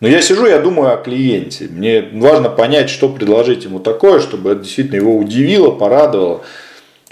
Но 0.00 0.06
я 0.06 0.22
сижу, 0.22 0.46
я 0.46 0.60
думаю 0.60 0.94
о 0.94 0.96
клиенте. 0.96 1.66
Мне 1.68 2.08
важно 2.12 2.48
понять, 2.48 2.88
что 2.88 3.08
предложить 3.08 3.64
ему 3.64 3.80
такое, 3.80 4.20
чтобы 4.20 4.52
это 4.52 4.62
действительно 4.62 4.96
его 4.96 5.16
удивило, 5.16 5.72
порадовало. 5.72 6.42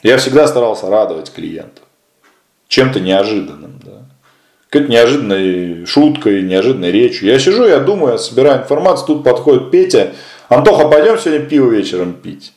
Я 0.03 0.19
всегда 0.19 0.47
старался 0.47 0.89
радовать 0.89 1.33
клиента. 1.33 1.83
Чем-то 2.69 3.01
неожиданным. 3.01 3.81
Да. 3.85 4.07
Какой-то 4.71 4.93
неожиданной 4.93 5.87
шуткой, 5.87 6.43
неожиданной 6.43 6.93
речью. 6.93 7.29
Я 7.29 7.41
сижу, 7.41 7.67
я 7.67 7.81
думаю, 7.81 8.13
я 8.13 8.19
собираю 8.19 8.63
информацию, 8.63 9.07
тут 9.07 9.25
подходит 9.25 9.71
Петя. 9.73 10.13
Антоха, 10.49 10.87
пойдем 10.89 11.19
сегодня 11.19 11.45
пиво 11.45 11.71
вечером 11.71 12.13
пить. 12.13 12.53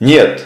Нет. 0.00 0.42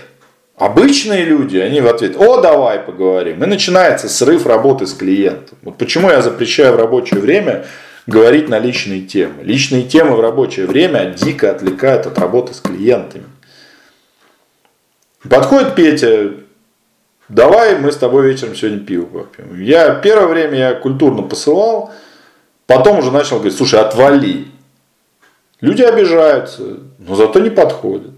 Обычные 0.56 1.24
люди, 1.24 1.56
они 1.56 1.80
в 1.80 1.88
ответ, 1.88 2.16
о, 2.16 2.40
давай 2.40 2.78
поговорим. 2.78 3.42
И 3.42 3.46
начинается 3.46 4.08
срыв 4.08 4.46
работы 4.46 4.86
с 4.86 4.92
клиентом. 4.92 5.58
Вот 5.62 5.78
почему 5.78 6.10
я 6.10 6.22
запрещаю 6.22 6.74
в 6.74 6.76
рабочее 6.76 7.18
время 7.18 7.64
говорить 8.06 8.48
на 8.48 8.58
личные 8.58 9.02
темы. 9.02 9.42
Личные 9.42 9.84
темы 9.84 10.16
в 10.16 10.20
рабочее 10.20 10.66
время 10.66 11.06
дико 11.06 11.50
отвлекают 11.50 12.06
от 12.06 12.18
работы 12.18 12.54
с 12.54 12.60
клиентами. 12.60 13.24
Подходит 15.28 15.74
Петя, 15.74 16.32
давай 17.28 17.78
мы 17.78 17.90
с 17.90 17.96
тобой 17.96 18.26
вечером 18.26 18.54
сегодня 18.54 18.80
пиво 18.80 19.06
попьем. 19.06 19.58
Я 19.60 19.94
первое 19.94 20.26
время 20.26 20.58
я 20.58 20.74
культурно 20.74 21.22
посылал, 21.22 21.92
потом 22.66 22.98
уже 22.98 23.10
начал 23.10 23.36
говорить, 23.36 23.56
слушай, 23.56 23.80
отвали. 23.80 24.48
Люди 25.62 25.82
обижаются, 25.82 26.78
но 26.98 27.14
зато 27.14 27.40
не 27.40 27.48
подходят. 27.48 28.12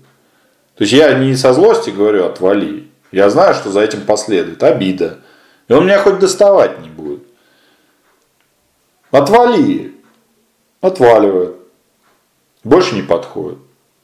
То 0.74 0.82
есть 0.82 0.92
я 0.92 1.14
не 1.14 1.36
со 1.36 1.52
злости 1.52 1.90
говорю 1.90 2.26
отвали. 2.26 2.88
Я 3.12 3.30
знаю, 3.30 3.54
что 3.54 3.70
за 3.70 3.80
этим 3.80 4.00
последует 4.00 4.62
обида. 4.62 5.18
И 5.68 5.72
он 5.72 5.84
меня 5.84 6.00
хоть 6.00 6.18
доставать 6.18 6.80
не 6.80 6.88
будет. 6.88 7.25
Отвали. 9.16 9.94
Отваливает. 10.82 11.56
Больше 12.64 12.94
не 12.94 13.02
подходит. 13.02 13.58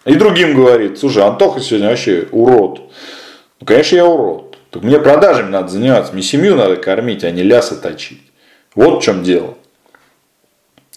И 0.07 0.15
другим 0.15 0.55
говорит, 0.55 0.99
слушай, 0.99 1.23
Антоха 1.23 1.61
сегодня 1.61 1.91
вообще 1.91 2.27
урод. 2.33 2.81
Ну, 3.61 3.67
конечно, 3.67 3.97
я 3.97 4.07
урод. 4.07 4.57
Так 4.71 4.83
мне 4.83 4.99
продажами 4.99 5.51
надо 5.51 5.69
заниматься, 5.69 6.15
мне 6.15 6.23
семью 6.23 6.57
надо 6.57 6.77
кормить, 6.77 7.25
а 7.25 7.31
не 7.31 7.43
лясы 7.43 7.77
точить. 7.77 8.23
Вот 8.75 9.01
в 9.01 9.05
чем 9.05 9.23
дело. 9.23 9.55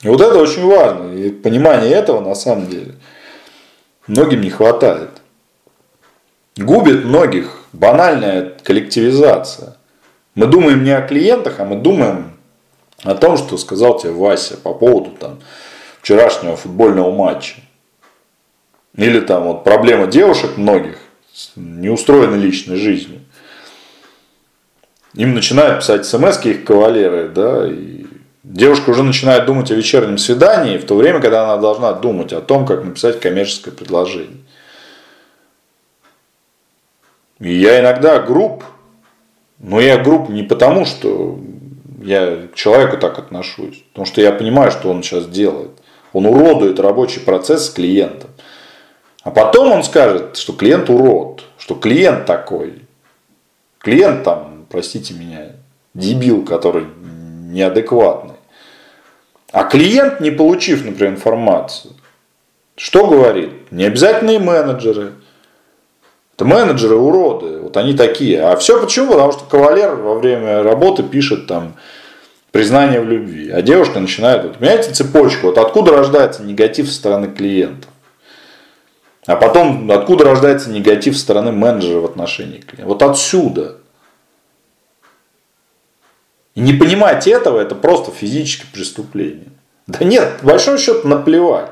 И 0.01 0.07
вот 0.07 0.21
это 0.21 0.37
очень 0.39 0.65
важно. 0.65 1.13
И 1.13 1.29
понимание 1.29 1.91
этого 1.91 2.21
на 2.21 2.35
самом 2.35 2.67
деле. 2.67 2.95
многим 4.07 4.39
не 4.39 4.49
хватает. 4.49 5.09
Губит 6.55 7.03
многих 7.03 7.65
банальная 7.73 8.53
коллективизация. 8.63 9.75
Мы 10.35 10.47
думаем 10.47 10.85
не 10.85 10.91
о 10.91 11.01
клиентах, 11.01 11.59
а 11.59 11.65
мы 11.65 11.75
думаем 11.75 12.34
о 13.05 13.15
том, 13.15 13.37
что 13.37 13.57
сказал 13.57 13.97
тебе 13.97 14.11
Вася 14.11 14.57
по 14.57 14.73
поводу 14.73 15.11
там, 15.11 15.39
вчерашнего 16.01 16.57
футбольного 16.57 17.11
матча. 17.11 17.55
Или 18.95 19.19
там 19.19 19.43
вот 19.43 19.63
проблема 19.63 20.07
девушек 20.07 20.57
многих 20.57 20.97
с 21.31 21.51
неустроенной 21.55 22.39
личной 22.39 22.77
жизнью. 22.77 23.21
Им 25.13 25.33
начинают 25.33 25.79
писать 25.79 26.05
смс 26.05 26.43
их 26.45 26.65
кавалеры, 26.65 27.29
да, 27.29 27.67
и 27.67 28.05
девушка 28.43 28.89
уже 28.89 29.03
начинает 29.03 29.45
думать 29.45 29.71
о 29.71 29.75
вечернем 29.75 30.17
свидании, 30.17 30.77
в 30.77 30.85
то 30.85 30.95
время, 30.95 31.21
когда 31.21 31.43
она 31.43 31.57
должна 31.57 31.93
думать 31.93 32.33
о 32.33 32.41
том, 32.41 32.65
как 32.65 32.83
написать 32.83 33.19
коммерческое 33.19 33.73
предложение. 33.73 34.37
И 37.39 37.53
я 37.53 37.79
иногда 37.81 38.19
групп, 38.19 38.63
но 39.59 39.79
я 39.79 39.97
групп 39.97 40.29
не 40.29 40.43
потому, 40.43 40.85
что 40.85 41.39
я 42.01 42.47
к 42.51 42.55
человеку 42.55 42.97
так 42.97 43.19
отношусь, 43.19 43.83
потому 43.91 44.05
что 44.05 44.21
я 44.21 44.31
понимаю, 44.31 44.71
что 44.71 44.89
он 44.89 45.03
сейчас 45.03 45.27
делает. 45.27 45.71
Он 46.13 46.25
уродует 46.25 46.79
рабочий 46.79 47.19
процесс 47.19 47.67
с 47.67 47.69
клиентом. 47.69 48.29
А 49.23 49.31
потом 49.31 49.71
он 49.71 49.83
скажет, 49.83 50.37
что 50.37 50.53
клиент 50.53 50.89
урод, 50.89 51.43
что 51.57 51.75
клиент 51.75 52.25
такой. 52.25 52.83
Клиент 53.79 54.23
там, 54.23 54.65
простите 54.69 55.13
меня, 55.13 55.53
дебил, 55.93 56.45
который 56.45 56.85
неадекватный. 56.95 58.35
А 59.51 59.63
клиент, 59.63 60.19
не 60.19 60.31
получив, 60.31 60.85
например, 60.85 61.13
информацию, 61.13 61.93
что 62.75 63.07
говорит? 63.07 63.71
Не 63.71 63.85
обязательно 63.85 64.31
и 64.31 64.37
менеджеры. 64.37 65.13
Это 66.35 66.43
менеджеры 66.43 66.95
уроды, 66.95 67.59
вот 67.59 67.77
они 67.77 67.93
такие. 67.93 68.41
А 68.41 68.57
все 68.57 68.81
почему? 68.81 69.13
Потому 69.13 69.31
что 69.31 69.45
кавалер 69.45 69.95
во 69.95 70.15
время 70.15 70.63
работы 70.63 71.01
пишет 71.01 71.47
там 71.47 71.75
признание 72.51 72.99
в 72.99 73.05
любви. 73.05 73.49
А 73.51 73.61
девушка 73.61 74.01
начинает, 74.01 74.43
вот, 74.43 74.57
понимаете, 74.57 74.91
цепочку, 74.91 75.47
вот 75.47 75.57
откуда 75.57 75.91
рождается 75.91 76.43
негатив 76.43 76.89
со 76.89 76.95
стороны 76.95 77.27
клиентов. 77.27 77.89
А 79.25 79.37
потом, 79.37 79.89
откуда 79.91 80.25
рождается 80.25 80.69
негатив 80.69 81.15
со 81.15 81.21
стороны 81.21 81.53
менеджера 81.53 81.99
в 82.01 82.05
отношении 82.05 82.59
клиента. 82.59 82.85
Вот 82.85 83.01
отсюда. 83.01 83.77
И 86.53 86.59
не 86.59 86.73
понимать 86.73 87.27
этого, 87.27 87.59
это 87.59 87.75
просто 87.75 88.11
физическое 88.11 88.67
преступление. 88.73 89.47
Да 89.87 90.03
нет, 90.03 90.39
большой 90.41 90.79
счет 90.79 91.05
наплевать. 91.05 91.69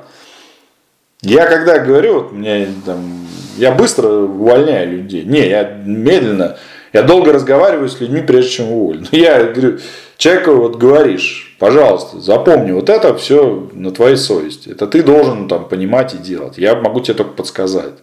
Я 1.21 1.47
когда 1.47 1.79
говорю, 1.79 2.15
вот 2.15 2.31
мне 2.31 2.67
там, 2.85 3.25
я 3.57 3.71
быстро 3.71 4.07
увольняю 4.07 4.91
людей. 4.91 5.23
Не, 5.23 5.47
я 5.47 5.63
медленно, 5.85 6.57
я 6.91 7.03
долго 7.03 7.33
разговариваю 7.33 7.89
с 7.89 7.99
людьми, 7.99 8.21
прежде 8.21 8.51
чем 8.51 8.71
уволю. 8.71 9.01
Но 9.01 9.07
я 9.17 9.43
говорю, 9.43 9.79
человеку 10.17 10.55
вот 10.55 10.77
говоришь, 10.77 11.55
пожалуйста, 11.59 12.19
запомни, 12.19 12.71
вот 12.71 12.89
это 12.89 13.15
все 13.15 13.69
на 13.73 13.91
твоей 13.91 14.17
совести. 14.17 14.69
Это 14.69 14.87
ты 14.87 15.03
должен 15.03 15.47
там 15.47 15.67
понимать 15.67 16.13
и 16.13 16.17
делать. 16.17 16.57
Я 16.57 16.75
могу 16.75 16.99
тебе 16.99 17.15
только 17.15 17.31
подсказать. 17.31 17.93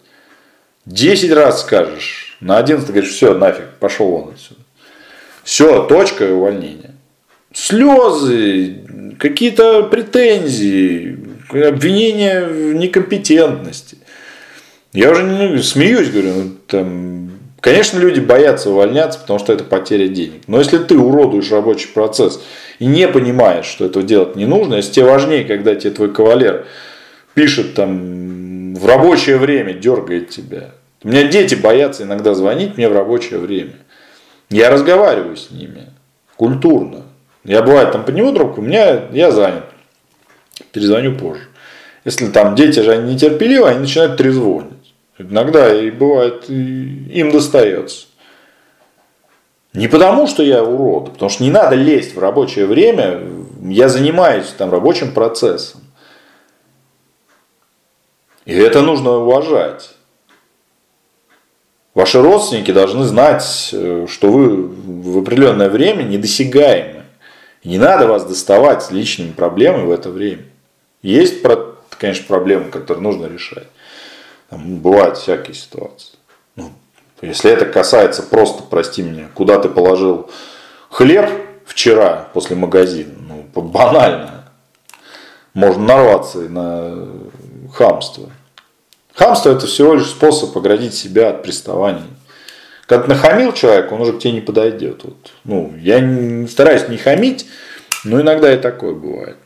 Десять 0.86 1.32
раз 1.32 1.60
скажешь, 1.62 2.36
на 2.40 2.58
одиннадцатый 2.58 2.92
говоришь, 2.94 3.12
все, 3.12 3.34
нафиг, 3.34 3.66
пошел 3.78 4.08
вон 4.08 4.30
отсюда. 4.34 4.60
Все, 5.44 5.84
точка 5.84 6.26
и 6.26 6.32
увольнение. 6.32 6.94
Слезы, 7.52 8.78
какие-то 9.18 9.84
претензии, 9.84 11.18
обвинения 11.52 12.44
в 12.44 12.74
некомпетентности. 12.74 13.98
Я 14.92 15.10
уже 15.10 15.22
не 15.22 15.62
смеюсь, 15.62 16.10
говорю, 16.10 16.32
ну, 16.34 16.50
там, 16.66 17.30
Конечно, 17.60 17.98
люди 17.98 18.20
боятся 18.20 18.70
увольняться, 18.70 19.18
потому 19.18 19.38
что 19.38 19.52
это 19.52 19.64
потеря 19.64 20.08
денег. 20.08 20.42
Но 20.46 20.58
если 20.58 20.78
ты 20.78 20.98
уродуешь 20.98 21.50
рабочий 21.50 21.88
процесс 21.88 22.42
и 22.78 22.86
не 22.86 23.06
понимаешь, 23.06 23.66
что 23.66 23.84
этого 23.84 24.04
делать 24.04 24.34
не 24.34 24.46
нужно, 24.46 24.76
если 24.76 24.92
тебе 24.92 25.04
важнее, 25.04 25.44
когда 25.44 25.74
тебе 25.74 25.90
твой 25.90 26.10
кавалер 26.10 26.66
пишет 27.34 27.74
там 27.74 28.74
в 28.74 28.86
рабочее 28.86 29.36
время, 29.36 29.74
дергает 29.74 30.30
тебя. 30.30 30.70
У 31.02 31.08
меня 31.08 31.24
дети 31.24 31.54
боятся 31.54 32.04
иногда 32.04 32.34
звонить 32.34 32.78
мне 32.78 32.88
в 32.88 32.94
рабочее 32.94 33.38
время. 33.38 33.74
Я 34.48 34.70
разговариваю 34.70 35.36
с 35.36 35.50
ними 35.50 35.86
культурно. 36.36 37.02
Я 37.44 37.62
бывает 37.62 37.92
там 37.92 38.04
подниму 38.04 38.32
трубку, 38.32 38.62
у 38.62 38.64
меня 38.64 39.02
я 39.12 39.30
занят. 39.30 39.64
Перезвоню 40.72 41.14
позже. 41.16 41.42
Если 42.06 42.26
там 42.28 42.54
дети 42.54 42.80
же 42.80 42.92
они 42.92 43.14
нетерпеливы, 43.14 43.68
они 43.68 43.80
начинают 43.80 44.16
трезвонить. 44.16 44.79
Иногда 45.20 45.78
и 45.78 45.90
бывает, 45.90 46.48
им 46.48 47.30
достается. 47.30 48.06
Не 49.74 49.86
потому, 49.86 50.26
что 50.26 50.42
я 50.42 50.64
урод, 50.64 51.12
потому 51.12 51.28
что 51.28 51.42
не 51.42 51.50
надо 51.50 51.76
лезть 51.76 52.14
в 52.14 52.18
рабочее 52.18 52.66
время, 52.66 53.20
я 53.62 53.88
занимаюсь 53.88 54.48
там 54.56 54.70
рабочим 54.70 55.12
процессом. 55.12 55.82
И 58.46 58.54
это 58.54 58.80
нужно 58.80 59.10
уважать. 59.18 59.90
Ваши 61.94 62.22
родственники 62.22 62.72
должны 62.72 63.04
знать, 63.04 63.44
что 63.44 64.30
вы 64.32 64.68
в 64.68 65.18
определенное 65.18 65.68
время 65.68 66.02
недосягаемы. 66.02 67.02
И 67.62 67.68
не 67.68 67.78
надо 67.78 68.06
вас 68.06 68.24
доставать 68.24 68.82
с 68.82 68.90
личными 68.90 69.32
проблемами 69.32 69.84
в 69.84 69.90
это 69.90 70.10
время. 70.10 70.44
Есть, 71.02 71.42
конечно, 71.98 72.24
проблемы, 72.26 72.70
которые 72.70 73.02
нужно 73.02 73.26
решать. 73.26 73.66
Там 74.50 74.78
бывают 74.78 75.16
всякие 75.16 75.54
ситуации. 75.54 76.18
Ну, 76.56 76.72
если 77.22 77.50
это 77.50 77.66
касается 77.66 78.22
просто, 78.24 78.64
прости 78.64 79.00
меня, 79.00 79.28
куда 79.32 79.60
ты 79.60 79.68
положил 79.68 80.28
хлеб 80.90 81.30
вчера 81.64 82.28
после 82.34 82.56
магазина, 82.56 83.14
ну, 83.20 83.62
банально. 83.62 84.44
Можно 85.54 85.84
нарваться 85.84 86.38
на 86.38 87.08
хамство. 87.72 88.30
Хамство 89.14 89.50
это 89.50 89.66
всего 89.66 89.94
лишь 89.94 90.06
способ 90.06 90.56
оградить 90.56 90.94
себя 90.94 91.30
от 91.30 91.42
приставаний. 91.42 92.02
Когда 92.86 93.04
ты 93.04 93.10
нахамил 93.10 93.52
человека, 93.52 93.92
он 93.92 94.00
уже 94.00 94.14
к 94.14 94.18
тебе 94.18 94.32
не 94.32 94.40
подойдет. 94.40 95.04
Вот. 95.04 95.32
Ну, 95.44 95.74
я 95.78 96.00
не, 96.00 96.48
стараюсь 96.48 96.88
не 96.88 96.96
хамить, 96.96 97.46
но 98.04 98.20
иногда 98.20 98.52
и 98.52 98.58
такое 98.58 98.94
бывает. 98.94 99.36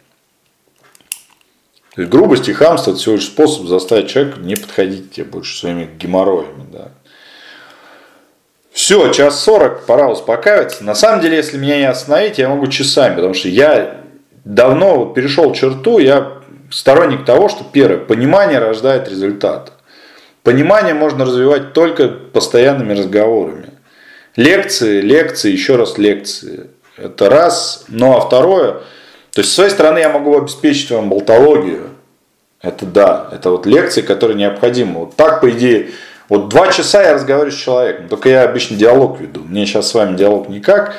То 1.95 2.01
есть 2.01 2.11
грубость 2.11 2.49
и 2.49 2.53
хамство 2.53 2.91
это 2.91 2.99
всего 2.99 3.15
лишь 3.15 3.27
способ 3.27 3.67
заставить 3.67 4.09
человека 4.09 4.41
не 4.41 4.57
подходить 4.57 5.11
к 5.11 5.15
тебе 5.15 5.27
больше 5.27 5.57
своими 5.57 5.89
геморроями. 5.97 6.67
Да. 6.73 6.89
Все, 8.73 9.13
час 9.13 9.41
сорок, 9.41 9.87
пора 9.87 10.09
успокаиваться. 10.09 10.83
На 10.83 10.97
самом 10.97 11.21
деле, 11.21 11.37
если 11.37 11.57
меня 11.57 11.79
не 11.79 11.89
остановить, 11.89 12.39
я 12.39 12.49
могу 12.49 12.67
часами, 12.67 13.15
потому 13.15 13.35
что 13.35 13.49
я 13.49 14.01
давно 14.45 15.07
перешел 15.07 15.53
черту, 15.53 15.99
я 16.01 16.39
сторонник 16.69 17.25
того, 17.25 17.49
что 17.49 17.65
первое, 17.65 17.99
понимание 17.99 18.59
рождает 18.59 19.09
результат. 19.09 19.73
Понимание 20.43 20.95
можно 20.95 21.25
развивать 21.25 21.73
только 21.73 22.09
постоянными 22.09 22.93
разговорами. 22.93 23.71
Лекции, 24.35 25.01
лекции, 25.01 25.53
еще 25.53 25.77
раз 25.77 25.97
лекции. 25.97 26.71
Это 26.97 27.31
раз. 27.31 27.85
Ну 27.89 28.17
а 28.17 28.21
второе, 28.21 28.81
то 29.35 29.41
есть, 29.41 29.51
с 29.51 29.55
своей 29.57 29.71
стороны, 29.71 29.99
я 29.99 30.09
могу 30.11 30.39
обеспечить 30.39 30.93
вам 30.93 31.11
болтологию. 31.11 31.91
Это 32.63 32.87
да, 32.87 33.29
это 33.33 33.51
вот 33.51 33.67
лекции, 33.67 34.01
которые 34.01 34.37
необходимы. 34.37 35.01
Вот 35.01 35.17
так, 35.17 35.41
по 35.41 35.51
идее, 35.51 35.91
вот 36.29 36.49
два 36.49 36.71
часа 36.71 37.03
я 37.03 37.15
разговариваю 37.15 37.51
с 37.51 37.57
человеком, 37.61 38.09
только 38.09 38.29
я 38.29 38.45
обычно 38.45 38.77
диалог 38.77 39.21
веду. 39.21 39.41
Мне 39.41 39.67
сейчас 39.67 39.89
с 39.89 39.95
вами 39.95 40.17
диалог 40.17 40.49
никак. 40.49 40.95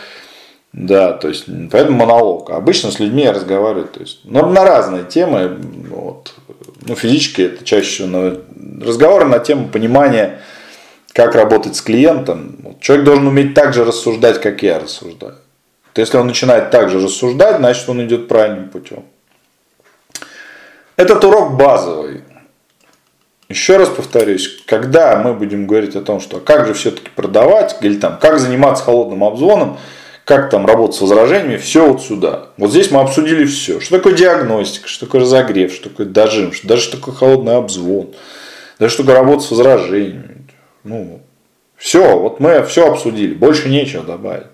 Да, 0.74 1.14
то 1.14 1.30
есть, 1.30 1.46
поэтому 1.72 2.00
монолог. 2.00 2.50
Обычно 2.50 2.92
с 2.92 3.00
людьми 3.00 3.24
я 3.24 3.32
разговариваю, 3.32 3.88
то 3.88 4.02
есть, 4.02 4.20
но 4.26 4.46
на 4.46 4.66
разные 4.66 5.06
темы. 5.06 5.58
Вот. 5.90 6.34
Ну, 6.82 6.96
физически 6.96 7.44
это 7.44 7.64
чаще 7.64 7.88
всего 7.88 8.08
на 8.10 8.38
разговоры 8.86 9.24
на 9.24 9.40
тему 9.40 9.70
понимания, 9.70 10.42
как 11.14 11.36
работать 11.36 11.78
с 11.78 11.82
клиентом. 11.82 12.58
Вот. 12.62 12.82
Человек 12.82 13.06
должен 13.06 13.28
уметь 13.28 13.54
так 13.54 13.74
же 13.74 13.86
рассуждать, 13.86 14.42
как 14.42 14.62
я 14.62 14.80
рассуждаю 14.80 15.36
то 15.96 16.02
если 16.02 16.18
он 16.18 16.28
начинает 16.28 16.72
так 16.72 16.90
же 16.90 17.00
рассуждать, 17.00 17.60
значит 17.60 17.88
он 17.88 18.06
идет 18.06 18.28
правильным 18.28 18.68
путем. 18.68 19.06
Этот 20.98 21.24
урок 21.24 21.56
базовый. 21.56 22.22
Еще 23.48 23.78
раз 23.78 23.88
повторюсь, 23.88 24.62
когда 24.66 25.16
мы 25.16 25.34
будем 25.34 25.68
говорить 25.68 25.96
о 25.96 26.02
том, 26.02 26.20
что 26.20 26.42
как 26.42 26.68
же 26.68 26.74
все-таки 26.74 27.10
продавать, 27.16 27.78
или 27.80 27.96
там, 27.98 28.20
как 28.20 28.40
заниматься 28.40 28.84
холодным 28.84 29.24
обзвоном, 29.24 29.78
как 30.26 30.50
там 30.50 30.66
работать 30.66 30.98
с 30.98 31.02
возражениями, 31.02 31.56
все 31.56 31.88
вот 31.88 32.02
сюда. 32.02 32.48
Вот 32.58 32.72
здесь 32.72 32.92
мы 32.92 33.00
обсудили 33.00 33.46
все. 33.46 33.80
Что 33.80 33.96
такое 33.96 34.16
диагностика, 34.16 34.90
что 34.90 35.06
такое 35.06 35.22
разогрев, 35.22 35.72
что 35.72 35.90
такое 35.90 36.08
дожим, 36.08 36.52
что 36.52 36.68
даже 36.68 36.82
что 36.82 36.98
такое 36.98 37.16
холодный 37.16 37.56
обзвон, 37.56 38.10
даже 38.80 38.96
что 38.96 39.04
такое 39.04 39.20
работа 39.22 39.44
с 39.44 39.52
возражениями. 39.52 40.46
Ну, 40.84 41.22
все, 41.78 42.20
вот 42.20 42.42
мы 42.42 42.64
все 42.64 42.92
обсудили, 42.92 43.34
больше 43.34 43.70
нечего 43.70 44.04
добавить. 44.04 44.48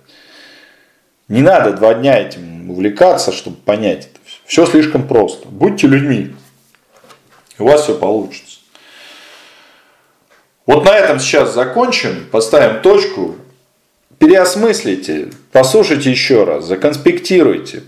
Не 1.32 1.42
надо 1.42 1.72
два 1.72 1.94
дня 1.94 2.20
этим 2.20 2.70
увлекаться, 2.70 3.32
чтобы 3.32 3.56
понять 3.56 4.10
это 4.12 4.20
все. 4.46 4.66
Слишком 4.66 5.08
просто. 5.08 5.48
Будьте 5.48 5.88
людьми. 5.88 6.36
У 7.58 7.64
вас 7.64 7.84
все 7.84 7.98
получится. 7.98 8.60
Вот 10.66 10.84
на 10.84 10.94
этом 10.98 11.22
сейчас 11.22 11.54
закончим, 11.54 12.28
поставим 12.30 12.82
точку, 12.82 13.38
переосмыслите, 14.18 15.30
послушайте 15.54 16.12
еще 16.12 16.44
раз, 16.44 16.66
законспектируйте. 16.66 17.84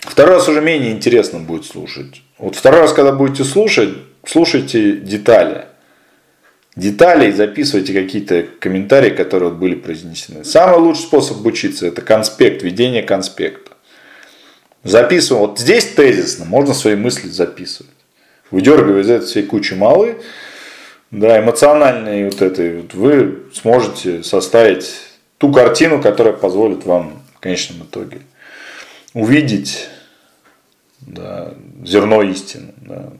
Второй 0.00 0.34
раз 0.34 0.46
уже 0.46 0.60
менее 0.60 0.92
интересно 0.92 1.38
будет 1.38 1.64
слушать. 1.64 2.20
Вот 2.36 2.56
второй 2.56 2.82
раз, 2.82 2.92
когда 2.92 3.12
будете 3.12 3.44
слушать, 3.44 3.94
слушайте 4.26 4.96
детали. 4.96 5.64
Детали 6.76 7.28
и 7.28 7.32
записывайте 7.32 7.92
какие-то 7.92 8.46
комментарии, 8.58 9.10
которые 9.10 9.50
вот 9.50 9.58
были 9.58 9.76
произнесены. 9.76 10.44
Самый 10.44 10.80
лучший 10.80 11.02
способ 11.02 11.44
учиться– 11.46 11.86
это 11.88 12.02
конспект, 12.02 12.62
ведение 12.62 13.02
конспекта. 13.02 13.72
Записываем. 14.82 15.46
Вот 15.46 15.58
здесь 15.60 15.86
тезисно 15.86 16.44
можно 16.44 16.74
свои 16.74 16.96
мысли 16.96 17.28
записывать. 17.28 17.92
Выдергивая 18.50 19.02
из 19.02 19.10
этой 19.10 19.26
всей 19.26 19.44
кучи 19.44 19.74
малы, 19.74 20.16
да, 21.12 21.40
эмоциональной 21.40 22.24
вот 22.24 22.42
этой, 22.42 22.82
вот, 22.82 22.94
вы 22.94 23.44
сможете 23.52 24.24
составить 24.24 24.94
ту 25.38 25.52
картину, 25.52 26.02
которая 26.02 26.34
позволит 26.34 26.84
вам 26.84 27.22
в 27.36 27.40
конечном 27.40 27.84
итоге 27.84 28.18
увидеть 29.12 29.88
да, 31.00 31.54
зерно 31.82 32.22
истины. 32.22 32.74
Да. 32.76 33.10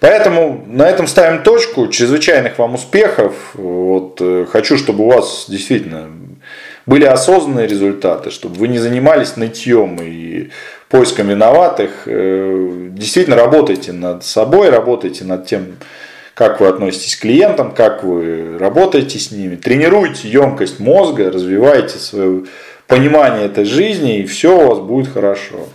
Поэтому 0.00 0.64
на 0.66 0.88
этом 0.88 1.06
ставим 1.06 1.42
точку. 1.42 1.88
Чрезвычайных 1.88 2.58
вам 2.58 2.74
успехов. 2.74 3.34
Вот, 3.54 4.18
э, 4.20 4.46
хочу, 4.48 4.78
чтобы 4.78 5.04
у 5.04 5.10
вас 5.10 5.46
действительно 5.48 6.08
были 6.86 7.04
осознанные 7.04 7.66
результаты, 7.66 8.30
чтобы 8.30 8.56
вы 8.56 8.68
не 8.68 8.78
занимались 8.78 9.36
нытьем 9.36 9.98
и 10.02 10.50
поиском 10.88 11.28
виноватых. 11.28 12.02
Э, 12.06 12.88
действительно 12.90 13.36
работайте 13.36 13.92
над 13.92 14.24
собой, 14.24 14.70
работайте 14.70 15.24
над 15.24 15.46
тем, 15.46 15.76
как 16.34 16.60
вы 16.60 16.68
относитесь 16.68 17.16
к 17.16 17.20
клиентам, 17.20 17.72
как 17.72 18.02
вы 18.02 18.56
работаете 18.58 19.18
с 19.18 19.30
ними, 19.30 19.56
тренируйте 19.56 20.28
емкость 20.28 20.80
мозга, 20.80 21.30
развивайте 21.30 21.98
свое 21.98 22.44
понимание 22.86 23.46
этой 23.46 23.66
жизни, 23.66 24.20
и 24.20 24.26
все 24.26 24.58
у 24.58 24.68
вас 24.68 24.78
будет 24.78 25.12
хорошо. 25.12 25.68